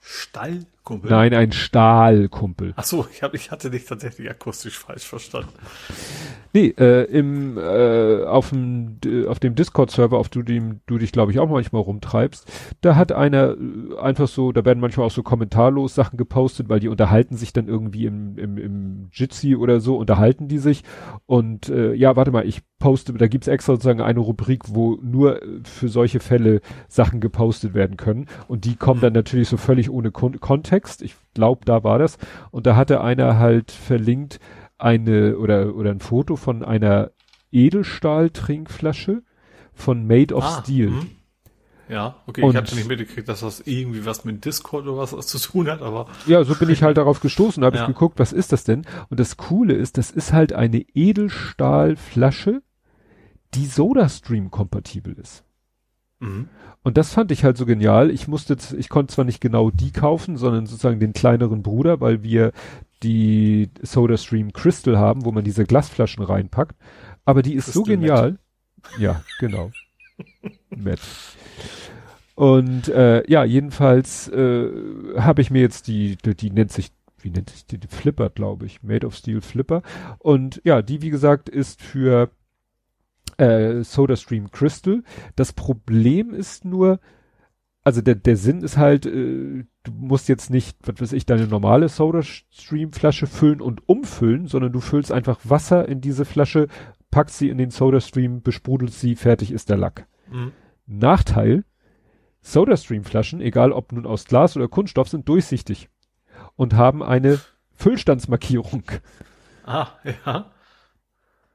[0.00, 1.08] Stallkumpel?
[1.08, 2.74] Nein, ein Stahlkumpel.
[2.76, 5.52] Ach so, ich, hab, ich hatte dich tatsächlich akustisch falsch verstanden.
[6.56, 11.40] Nee, äh, im, äh, auf dem, auf dem Discord-Server, auf dem du dich, glaube ich,
[11.40, 15.96] auch manchmal rumtreibst, da hat einer äh, einfach so, da werden manchmal auch so kommentarlos
[15.96, 20.46] Sachen gepostet, weil die unterhalten sich dann irgendwie im, im, im Jitsi oder so, unterhalten
[20.46, 20.84] die sich.
[21.26, 25.40] Und äh, ja, warte mal, ich poste, da gibt's extra sozusagen eine Rubrik, wo nur
[25.64, 28.26] für solche Fälle Sachen gepostet werden können.
[28.46, 31.02] Und die kommen dann natürlich so völlig ohne Kon Kontext.
[31.02, 32.16] Ich glaube, da war das.
[32.52, 34.38] Und da hatte einer halt verlinkt,
[34.78, 37.10] eine oder oder ein Foto von einer
[37.52, 39.22] Edelstahl-Trinkflasche
[39.72, 40.90] von Made of ah, Steel.
[40.90, 41.06] Mh.
[41.88, 45.26] Ja, okay, und, ich hatte nicht mitgekriegt, dass das irgendwie was mit Discord oder was
[45.26, 46.06] zu tun hat, aber.
[46.26, 47.82] Ja, so bin ich halt darauf gestoßen, habe ja.
[47.82, 48.86] ich geguckt, was ist das denn?
[49.10, 52.62] Und das Coole ist, das ist halt eine Edelstahlflasche,
[53.54, 55.44] die SodaStream kompatibel ist.
[56.24, 56.48] Mhm.
[56.82, 58.10] Und das fand ich halt so genial.
[58.10, 62.22] Ich musste, ich konnte zwar nicht genau die kaufen, sondern sozusagen den kleineren Bruder, weil
[62.22, 62.52] wir
[63.02, 66.76] die SodaStream Crystal haben, wo man diese Glasflaschen reinpackt.
[67.24, 68.30] Aber die ist Crystal so genial.
[68.32, 68.98] Matt.
[68.98, 69.70] Ja, genau.
[70.76, 71.00] Matt.
[72.34, 74.68] Und äh, ja, jedenfalls äh,
[75.16, 78.28] habe ich mir jetzt die, die, die nennt sich, wie nennt sich die, die Flipper,
[78.28, 79.82] glaube ich, Made of Steel Flipper.
[80.18, 82.30] Und ja, die, wie gesagt, ist für
[83.38, 85.02] äh, SodaStream Crystal.
[85.36, 87.00] Das Problem ist nur,
[87.82, 91.46] also der, der Sinn ist halt, äh, du musst jetzt nicht, was weiß ich, deine
[91.46, 96.68] normale SodaStream-Flasche füllen und umfüllen, sondern du füllst einfach Wasser in diese Flasche,
[97.10, 100.06] packst sie in den SodaStream, besprudelst sie, fertig ist der Lack.
[100.30, 100.52] Mhm.
[100.86, 101.64] Nachteil,
[102.42, 105.88] SodaStream-Flaschen, egal ob nun aus Glas oder Kunststoff, sind durchsichtig
[106.56, 107.40] und haben eine
[107.72, 108.84] Füllstandsmarkierung.
[109.66, 109.88] Ah,
[110.26, 110.50] ja.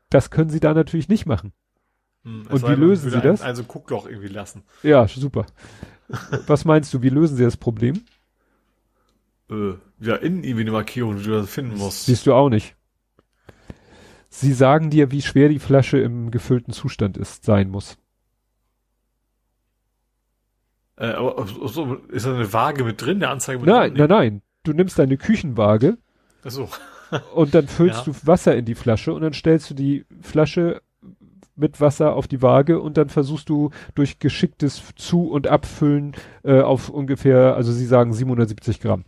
[0.10, 1.54] Das können sie da natürlich nicht machen.
[2.30, 3.42] Hm, und wie lösen sie das?
[3.42, 4.64] Also Guckloch irgendwie lassen.
[4.84, 5.48] Ja, super.
[6.48, 8.04] Was meinst du, wie lösen sie das Problem?
[9.50, 12.06] Äh, ja, innen irgendwie eine Markierung, die du da finden musst.
[12.06, 12.76] Siehst du auch nicht.
[14.30, 17.98] Sie sagen dir, wie schwer die Flasche im gefüllten Zustand ist, sein muss.
[20.98, 23.98] Äh, aber so, ist da eine Waage mit drin, der Anzeige mit nein, drin?
[23.98, 24.42] Nein, nein, nein.
[24.64, 25.98] Du nimmst deine Küchenwaage.
[26.44, 26.70] Ach so.
[27.34, 28.14] und dann füllst ja.
[28.14, 30.82] du Wasser in die Flasche und dann stellst du die Flasche
[31.60, 36.14] mit Wasser auf die Waage und dann versuchst du durch geschicktes Zu- und Abfüllen
[36.44, 39.06] äh, auf ungefähr, also sie sagen 770 Gramm.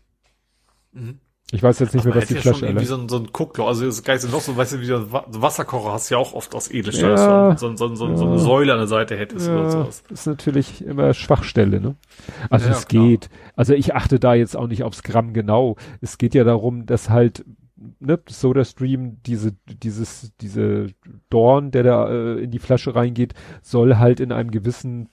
[0.91, 1.19] Mhm.
[1.53, 2.79] Ich weiß jetzt nicht mehr, was die ja Flasche ist.
[2.79, 4.79] Wie so ein, so ein Guckloch, also das ist gar nicht noch so, weißt du,
[4.79, 8.17] wie der Wasserkocher hast du ja auch oft aus Edelstahl, ja, so, so, so, ja.
[8.17, 10.03] so, eine Säule an der Seite hättest ja, oder sowas.
[10.09, 11.95] Ist natürlich immer Schwachstelle, ne?
[12.49, 15.75] Also es geht, also ich achte da jetzt auch nicht aufs Gramm genau.
[15.99, 17.43] Es geht ja darum, dass halt
[17.99, 20.87] ne, SodaStream, diese, dieses, diese
[21.29, 25.09] Dorn, der da äh, in die Flasche reingeht, soll halt in einem gewissen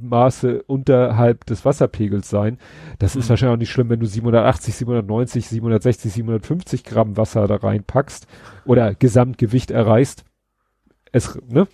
[0.00, 2.58] Maße unterhalb des Wasserpegels sein.
[2.98, 3.20] Das mhm.
[3.20, 8.26] ist wahrscheinlich auch nicht schlimm, wenn du 780, 790, 760, 750 Gramm Wasser da reinpackst
[8.64, 10.24] oder Gesamtgewicht erreichst.
[11.12, 11.66] Es, ne?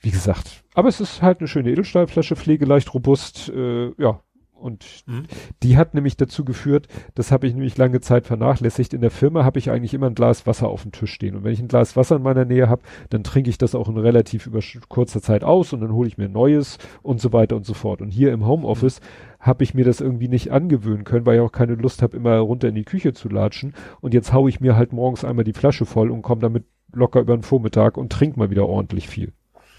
[0.00, 0.62] Wie gesagt.
[0.74, 4.20] Aber es ist halt eine schöne Edelstahlflasche, pflegeleicht, robust, äh, ja,
[4.58, 5.24] und mhm.
[5.62, 8.94] die hat nämlich dazu geführt, das habe ich nämlich lange Zeit vernachlässigt.
[8.94, 11.36] In der Firma habe ich eigentlich immer ein Glas Wasser auf dem Tisch stehen.
[11.36, 13.88] Und wenn ich ein Glas Wasser in meiner Nähe habe, dann trinke ich das auch
[13.88, 17.32] in relativ über kurzer Zeit aus und dann hole ich mir ein neues und so
[17.32, 18.00] weiter und so fort.
[18.00, 19.46] Und hier im Homeoffice mhm.
[19.46, 22.38] habe ich mir das irgendwie nicht angewöhnen können, weil ich auch keine Lust habe, immer
[22.38, 23.74] runter in die Küche zu latschen.
[24.00, 27.20] Und jetzt haue ich mir halt morgens einmal die Flasche voll und komme damit locker
[27.20, 29.32] über den Vormittag und trinke mal wieder ordentlich viel.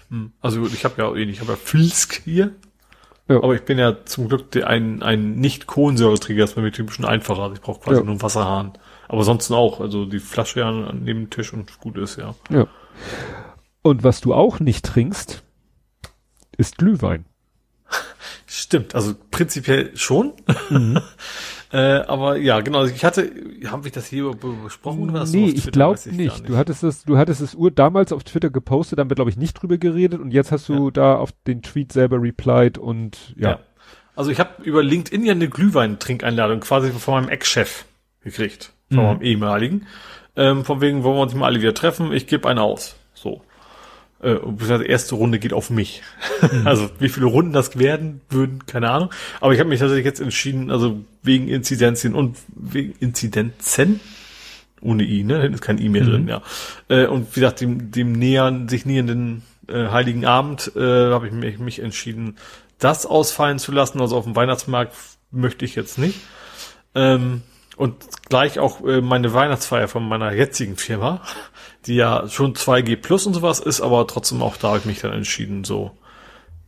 [0.08, 0.32] Mhm.
[0.40, 2.52] Also ich habe ja ich habe ja Filsk hier
[3.28, 3.36] ja.
[3.36, 6.98] Aber ich bin ja zum Glück ein, ein nicht Kohlensäureträger, das ist bei mir typisch
[7.04, 7.42] einfacher.
[7.42, 8.02] Also ich brauche quasi ja.
[8.02, 8.72] nur einen Wasserhahn.
[9.06, 9.80] Aber sonst auch.
[9.80, 12.34] Also die Flasche ja neben dem Tisch und gut ist, ja.
[12.50, 12.66] Ja.
[13.82, 15.42] Und was du auch nicht trinkst,
[16.56, 17.26] ist Glühwein.
[18.46, 20.32] Stimmt, also prinzipiell schon.
[20.70, 21.00] Mhm.
[21.70, 22.84] Äh, aber ja, genau.
[22.86, 23.30] Ich hatte,
[23.66, 24.30] haben wir das hier
[24.64, 26.16] besprochen oder Nee, ich glaube nicht.
[26.16, 26.48] nicht.
[26.48, 29.36] Du hattest es, du hattest es ur damals auf Twitter gepostet, dann wird glaube ich
[29.36, 30.90] nicht drüber geredet und jetzt hast du ja.
[30.90, 33.50] da auf den Tweet selber replied und ja.
[33.50, 33.58] ja.
[34.16, 37.84] Also ich habe über LinkedIn ja eine Glühwein-Trinkeinladung quasi von meinem Ex-Chef
[38.24, 39.04] gekriegt, von mhm.
[39.04, 39.86] meinem ehemaligen.
[40.36, 42.97] Ähm, von wegen wollen wir uns mal alle wieder treffen, ich gebe eine aus.
[44.20, 46.02] Äh, die erste Runde geht auf mich.
[46.42, 46.62] Mhm.
[46.66, 49.10] Also wie viele Runden das werden würden, keine Ahnung.
[49.40, 54.00] Aber ich habe mich tatsächlich jetzt entschieden, also wegen Inzidenzien und wegen Inzidenzen,
[54.80, 55.38] ohne I, ne?
[55.38, 56.10] Da ist kein I mehr mhm.
[56.10, 56.42] drin, ja.
[56.88, 61.32] Äh, und wie gesagt, dem, dem nähern, sich nähernden äh, Heiligen Abend äh, habe ich
[61.32, 62.36] mich, mich entschieden,
[62.78, 64.00] das ausfallen zu lassen.
[64.00, 64.94] Also auf dem Weihnachtsmarkt
[65.30, 66.20] möchte ich jetzt nicht.
[66.94, 67.42] Ähm,
[67.78, 67.94] und
[68.28, 71.22] gleich auch äh, meine Weihnachtsfeier von meiner jetzigen Firma,
[71.86, 75.00] die ja schon 2G plus und sowas ist, aber trotzdem auch da habe ich mich
[75.00, 75.92] dann entschieden, so,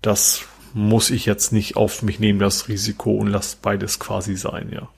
[0.02, 4.70] das muss ich jetzt nicht auf mich nehmen, das Risiko und lass beides quasi sein,
[4.72, 4.88] ja.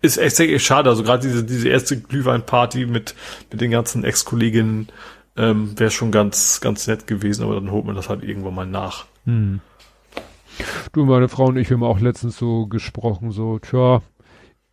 [0.00, 3.14] Ist echt, echt schade, also gerade diese, diese erste Glühweinparty mit,
[3.50, 4.90] mit den ganzen Ex-Kolleginnen
[5.36, 8.66] ähm, wäre schon ganz, ganz nett gewesen, aber dann holt man das halt irgendwann mal
[8.66, 9.06] nach.
[9.24, 9.60] Hm.
[10.92, 14.02] Du, meine Frau und ich haben auch letztens so gesprochen, so, tja,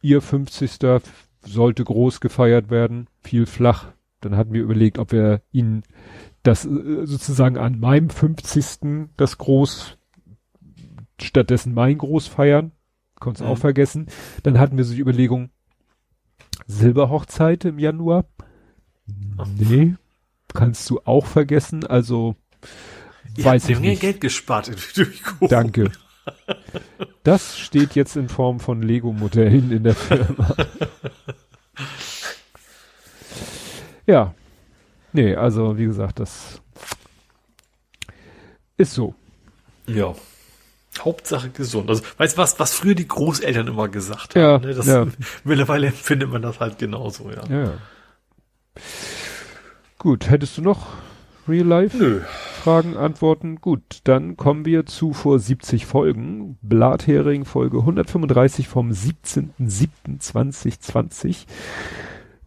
[0.05, 1.01] ihr 50.
[1.41, 3.87] sollte groß gefeiert werden, viel flach.
[4.21, 5.83] Dann hatten wir überlegt, ob wir ihn
[6.43, 9.09] das äh, sozusagen an meinem 50.
[9.17, 9.97] das groß
[11.19, 12.71] stattdessen mein groß feiern.
[13.19, 13.51] Konntest mhm.
[13.51, 14.07] auch vergessen.
[14.43, 15.49] Dann hatten wir so die Überlegung,
[16.67, 18.25] Silberhochzeit im Januar.
[19.57, 19.95] Nee,
[20.53, 21.85] kannst du auch vergessen.
[21.85, 22.35] Also,
[23.37, 24.01] Ihr weiß ich nicht.
[24.01, 25.91] Geld gespart durch Danke.
[27.23, 30.55] Das steht jetzt in Form von Lego-Modellen in der Firma.
[34.05, 34.33] ja.
[35.11, 36.61] Nee, also wie gesagt, das
[38.77, 39.15] ist so.
[39.87, 40.13] Ja.
[40.99, 41.89] Hauptsache gesund.
[41.89, 44.41] Also, weißt du was, was früher die Großeltern immer gesagt haben?
[44.41, 44.73] Ja, ne?
[44.73, 45.07] das, ja.
[45.43, 47.43] Mittlerweile empfindet man das halt genauso, ja.
[47.49, 47.73] ja.
[49.97, 50.87] Gut, hättest du noch
[51.47, 51.97] Real Life?
[51.97, 52.19] Nö.
[52.63, 53.61] Fragen, Antworten.
[53.61, 56.57] Gut, dann kommen wir zu vor 70 Folgen.
[56.61, 61.45] Blathering Folge 135 vom 17.07.2020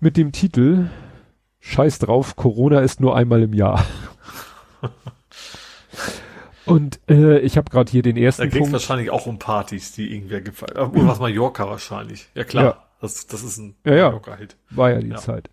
[0.01, 0.91] mit dem Titel
[1.61, 3.85] Scheiß drauf, Corona ist nur einmal im Jahr.
[6.65, 9.93] Und äh, ich habe gerade hier den ersten Da ging es wahrscheinlich auch um Partys,
[9.93, 10.77] die irgendwer gefallen.
[10.77, 12.29] Oder was Mallorca wahrscheinlich.
[12.35, 12.65] Ja klar.
[12.65, 12.88] Ja.
[13.01, 14.21] Das, das ist ein ja, ja.
[14.71, 15.17] War ja die ja.
[15.17, 15.51] Zeit.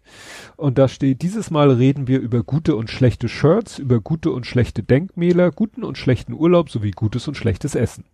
[0.57, 4.47] Und da steht, dieses Mal reden wir über gute und schlechte Shirts, über gute und
[4.47, 8.05] schlechte Denkmäler, guten und schlechten Urlaub sowie gutes und schlechtes Essen.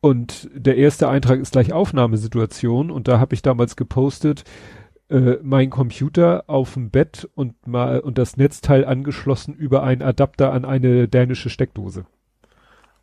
[0.00, 4.44] Und der erste Eintrag ist gleich Aufnahmesituation und da habe ich damals gepostet,
[5.08, 10.52] äh, mein Computer auf dem Bett und mal und das Netzteil angeschlossen über einen Adapter
[10.52, 12.06] an eine dänische Steckdose.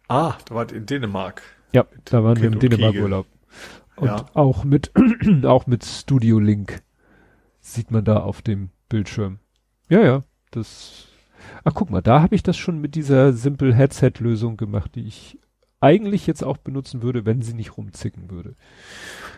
[0.08, 1.42] Ah, da war in Dänemark.
[1.74, 3.26] Ja, da waren kind wir im Dänemark-Urlaub.
[3.96, 4.26] Und ja.
[4.34, 4.92] auch mit,
[5.44, 6.82] auch mit Studio Link
[7.60, 9.40] sieht man da auf dem Bildschirm.
[9.90, 11.08] Ja, ja, das.
[11.64, 15.06] Ach, guck mal, da habe ich das schon mit dieser Simple Headset Lösung gemacht, die
[15.06, 15.38] ich
[15.82, 18.56] eigentlich jetzt auch benutzen würde, wenn sie nicht rumzicken würde.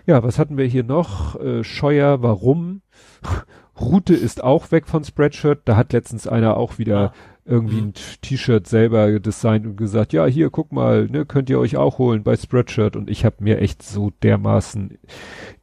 [0.06, 1.40] Ja, was hatten wir hier noch?
[1.40, 2.82] Äh, Scheuer, warum?
[3.80, 5.62] Route ist auch weg von Spreadshirt.
[5.66, 7.14] Da hat letztens einer auch wieder ah.
[7.46, 7.88] Irgendwie mhm.
[7.88, 12.00] ein T-Shirt selber designt und gesagt, ja, hier, guck mal, ne, könnt ihr euch auch
[12.00, 12.96] holen bei Spreadshirt.
[12.96, 14.98] Und ich habe mir echt so dermaßen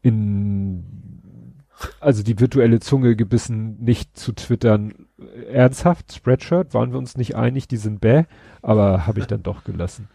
[0.00, 0.84] in,
[2.00, 5.06] also die virtuelle Zunge gebissen, nicht zu twittern.
[5.50, 8.24] Ernsthaft, Spreadshirt, waren wir uns nicht einig, die sind bäh,
[8.62, 10.08] aber habe ich dann doch gelassen.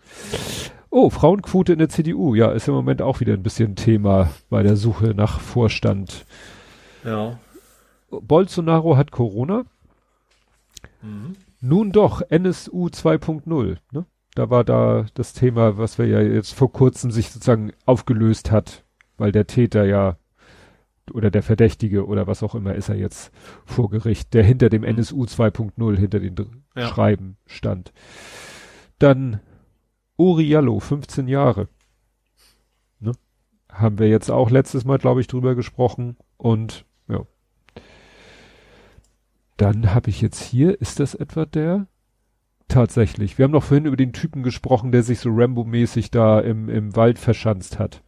[0.89, 4.63] Oh, Frauenquote in der CDU, ja, ist im Moment auch wieder ein bisschen Thema bei
[4.63, 6.25] der Suche nach Vorstand.
[7.03, 7.37] Ja.
[8.09, 9.65] Bolsonaro hat Corona.
[11.01, 11.35] Mhm.
[11.67, 13.77] Nun doch, NSU 2.0.
[13.91, 14.05] Ne?
[14.35, 18.85] Da war da das Thema, was wir ja jetzt vor kurzem sich sozusagen aufgelöst hat,
[19.17, 20.15] weil der Täter ja
[21.13, 23.33] oder der Verdächtige oder was auch immer ist er jetzt
[23.65, 26.35] vor Gericht, der hinter dem NSU 2.0, hinter den
[26.73, 26.87] ja.
[26.87, 27.91] Schreiben stand.
[28.97, 29.41] Dann
[30.15, 31.67] Uriallo, 15 Jahre.
[33.01, 33.11] Ne?
[33.69, 36.85] Haben wir jetzt auch letztes Mal, glaube ich, drüber gesprochen und.
[39.57, 41.87] Dann habe ich jetzt hier, ist das etwa der?
[42.67, 43.37] Tatsächlich.
[43.37, 46.95] Wir haben noch vorhin über den Typen gesprochen, der sich so Rambo-mäßig da im, im
[46.95, 48.01] Wald verschanzt hat.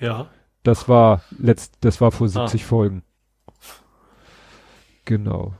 [0.00, 0.28] Ja.
[0.62, 2.66] Das war letzt, das war vor 70 ah.
[2.66, 3.02] Folgen.
[5.04, 5.54] Genau.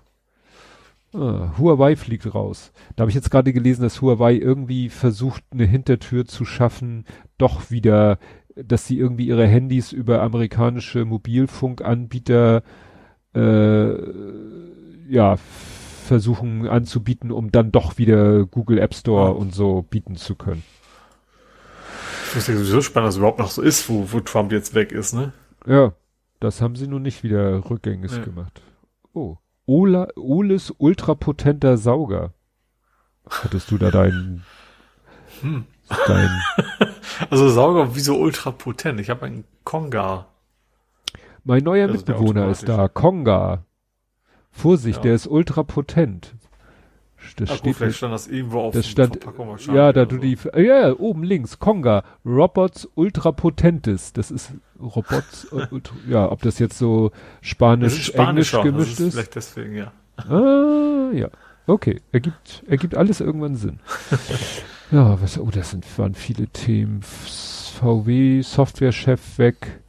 [1.15, 2.73] Ah, Huawei fliegt raus.
[2.95, 7.05] Da habe ich jetzt gerade gelesen, dass Huawei irgendwie versucht, eine Hintertür zu schaffen,
[7.39, 8.19] doch wieder,
[8.57, 12.63] dass sie irgendwie ihre Handys über amerikanische Mobilfunkanbieter
[13.35, 13.95] äh,
[15.11, 15.37] ja
[16.07, 20.65] versuchen anzubieten, um dann doch wieder Google App Store und so bieten zu können.
[22.25, 24.75] Ich finde es sowieso spannend, dass es überhaupt noch so ist, wo, wo Trump jetzt
[24.75, 25.33] weg ist, ne?
[25.67, 25.93] Ja,
[26.41, 28.25] das haben sie nun nicht wieder rückgängig ja.
[28.25, 28.63] gemacht.
[29.13, 29.37] Oh.
[29.67, 32.33] Ola, Oles ultrapotenter Sauger.
[33.29, 34.45] Hattest du da deinen,
[35.43, 35.65] hm.
[36.07, 36.41] dein
[37.31, 38.99] Also Sauger, wieso ultrapotent?
[39.01, 40.27] Ich habe einen Konga.
[41.45, 43.65] Mein neuer das Mitbewohner ist da, Konga.
[44.51, 45.03] Vorsicht, ja.
[45.03, 46.35] der ist ultrapotent.
[47.37, 50.23] Das Ach, steht vielleicht stand das irgendwo auf das stand, Verpackung Ja, da du so.
[50.23, 54.13] die, ja, ja, oben links, Konga, Robots ultrapotentes.
[54.13, 55.47] Das ist Robots,
[56.09, 57.13] ja, ob das jetzt so
[57.43, 59.01] Spanisch-Englisch gemischt ist.
[59.01, 59.15] ist.
[59.15, 59.93] Vielleicht deswegen, ja.
[60.17, 61.29] Ah, ja.
[61.67, 63.81] Okay, ergibt, ergibt alles irgendwann Sinn.
[64.91, 67.03] ja, was, oh, das sind, waren viele Themen.
[67.03, 69.81] VW, Softwarechef weg.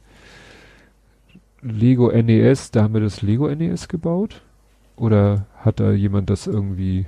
[1.60, 4.42] Lego NES, da haben wir das Lego NES gebaut?
[5.02, 7.06] Oder hat da jemand das irgendwie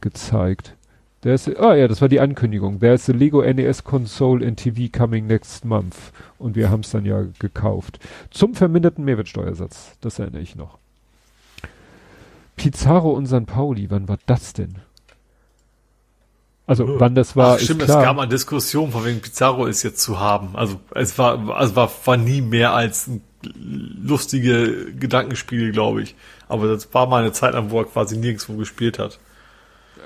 [0.00, 0.74] gezeigt.
[1.20, 2.80] There's, ah ja, das war die Ankündigung.
[2.80, 5.94] There's a Lego NES Console and TV coming next month.
[6.40, 8.00] Und wir haben es dann ja gekauft.
[8.32, 9.92] Zum verminderten Mehrwertsteuersatz.
[10.00, 10.78] Das erinnere ich noch.
[12.56, 14.74] Pizarro und San Pauli, wann war das denn?
[16.66, 20.02] Also wann das war, Ach, stimmt, es gab mal Diskussion von wegen Pizarro ist jetzt
[20.02, 20.56] zu haben.
[20.56, 23.08] Also es war, also war, war nie mehr als
[23.54, 26.16] lustige Gedankenspiele, glaube ich.
[26.48, 29.18] Aber das war mal eine Zeit lang, wo er quasi nirgendwo gespielt hat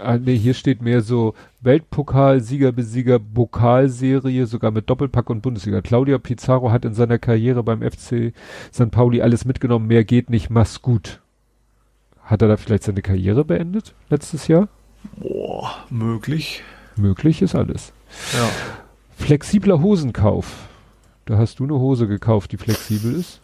[0.01, 5.81] ah, nee, hier steht mehr so Weltpokal, Sieger, Besieger, Pokalserie, sogar mit Doppelpack und Bundesliga.
[5.81, 8.33] Claudia Pizarro hat in seiner Karriere beim FC
[8.73, 8.91] St.
[8.91, 11.21] Pauli alles mitgenommen, mehr geht nicht, mach's gut.
[12.25, 14.69] Hat er da vielleicht seine Karriere beendet letztes Jahr?
[15.17, 16.63] Boah, möglich.
[16.97, 17.93] Möglich ist alles.
[18.33, 18.49] Ja.
[19.17, 20.69] Flexibler Hosenkauf.
[21.25, 23.41] Da hast du eine Hose gekauft, die flexibel ist.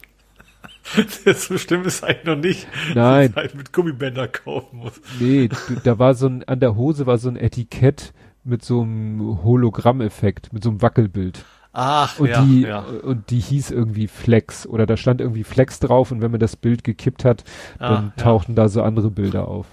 [1.35, 2.67] so schlimm ist eigentlich noch nicht.
[2.95, 3.33] Nein.
[3.35, 5.01] Halt mit Gummibänder kaufen muss.
[5.21, 5.49] Nee,
[5.85, 8.13] da war so ein, an der Hose war so ein Etikett
[8.45, 11.45] mit so einem Hologrammeffekt, mit so einem Wackelbild.
[11.73, 12.81] Ach, und ja, die, ja.
[12.81, 16.57] Und die hieß irgendwie Flex oder da stand irgendwie Flex drauf und wenn man das
[16.57, 17.45] Bild gekippt hat,
[17.79, 18.63] ah, dann tauchten ja.
[18.63, 19.67] da so andere Bilder auf.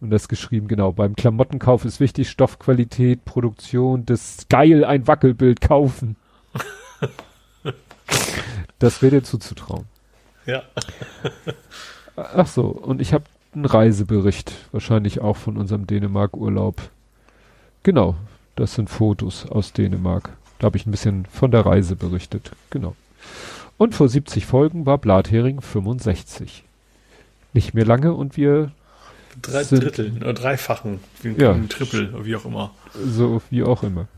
[0.00, 6.16] Und das geschrieben, genau, beim Klamottenkauf ist wichtig, Stoffqualität, Produktion, das geil, ein Wackelbild kaufen.
[8.82, 9.84] das wäre dir zuzutrauen.
[10.44, 10.62] Ja.
[12.16, 16.80] Ach so, und ich habe einen Reisebericht, wahrscheinlich auch von unserem Dänemark-Urlaub.
[17.84, 18.16] Genau,
[18.56, 20.30] das sind Fotos aus Dänemark.
[20.58, 22.52] Da habe ich ein bisschen von der Reise berichtet.
[22.70, 22.96] Genau.
[23.78, 26.64] Und vor 70 Folgen war Blathering 65.
[27.52, 28.72] Nicht mehr lange und wir
[29.40, 32.72] Drei sind, Drittel oder Dreifachen, wie ein, ja, Triple, wie auch immer.
[32.94, 34.08] So wie auch immer.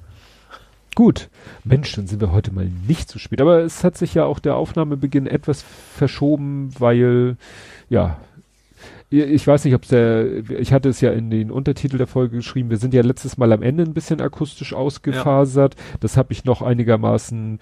[0.95, 1.29] Gut.
[1.65, 3.41] Mensch, dann sind wir heute mal nicht zu spät.
[3.41, 7.37] Aber es hat sich ja auch der Aufnahmebeginn etwas verschoben, weil,
[7.89, 8.19] ja,
[9.11, 12.37] ich weiß nicht, ob es der, ich hatte es ja in den Untertitel der Folge
[12.37, 15.75] geschrieben, wir sind ja letztes Mal am Ende ein bisschen akustisch ausgefasert.
[15.75, 15.97] Ja.
[16.01, 17.61] Das habe ich noch einigermaßen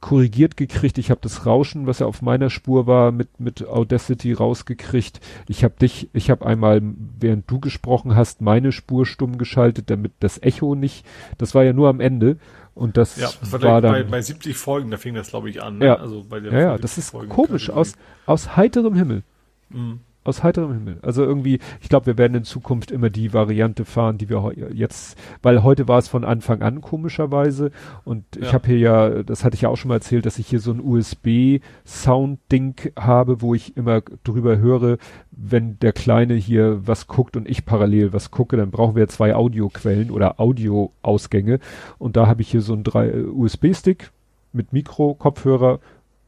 [0.00, 0.98] korrigiert gekriegt.
[0.98, 5.20] Ich habe das Rauschen, was ja auf meiner Spur war, mit mit Audacity rausgekriegt.
[5.48, 6.80] Ich habe dich, ich habe einmal,
[7.18, 11.04] während du gesprochen hast, meine Spur stumm geschaltet, damit das Echo nicht.
[11.38, 12.38] Das war ja nur am Ende.
[12.74, 15.50] Und das, ja, das war, war dann bei, bei 70 Folgen, da fing das glaube
[15.50, 15.78] ich an.
[15.78, 15.86] Ne?
[15.86, 17.94] Ja, also bei der ja, ja das ist Folgen komisch aus
[18.26, 19.22] aus heiterem Himmel.
[19.68, 20.98] Mhm aus heiterem Himmel.
[21.00, 25.16] Also irgendwie, ich glaube, wir werden in Zukunft immer die Variante fahren, die wir jetzt,
[25.42, 27.70] weil heute war es von Anfang an komischerweise
[28.04, 28.42] und ja.
[28.42, 30.60] ich habe hier ja, das hatte ich ja auch schon mal erzählt, dass ich hier
[30.60, 34.98] so ein USB-Sound-Ding habe, wo ich immer drüber höre,
[35.30, 39.34] wenn der Kleine hier was guckt und ich parallel was gucke, dann brauchen wir zwei
[39.34, 41.60] Audioquellen oder Audioausgänge
[41.98, 44.10] und da habe ich hier so ein drei äh, USB-Stick
[44.52, 45.80] mit Mikro, Kopfhörer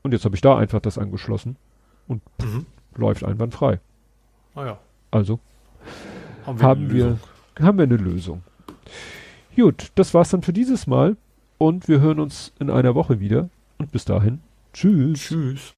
[0.03, 1.57] und jetzt habe ich da einfach das angeschlossen
[2.09, 2.65] und mhm
[2.97, 3.81] läuft einwandfrei.
[4.55, 4.79] Ah ja.
[5.11, 5.41] Also
[6.47, 7.19] haben wir, haben wir,
[7.61, 8.43] haben wir eine Lösung.
[9.57, 11.17] Gut, das war's dann für dieses Mal
[11.59, 14.41] und wir hören uns in einer Woche wieder und bis dahin.
[14.73, 15.21] Tschüss.
[15.21, 15.75] Tschüss.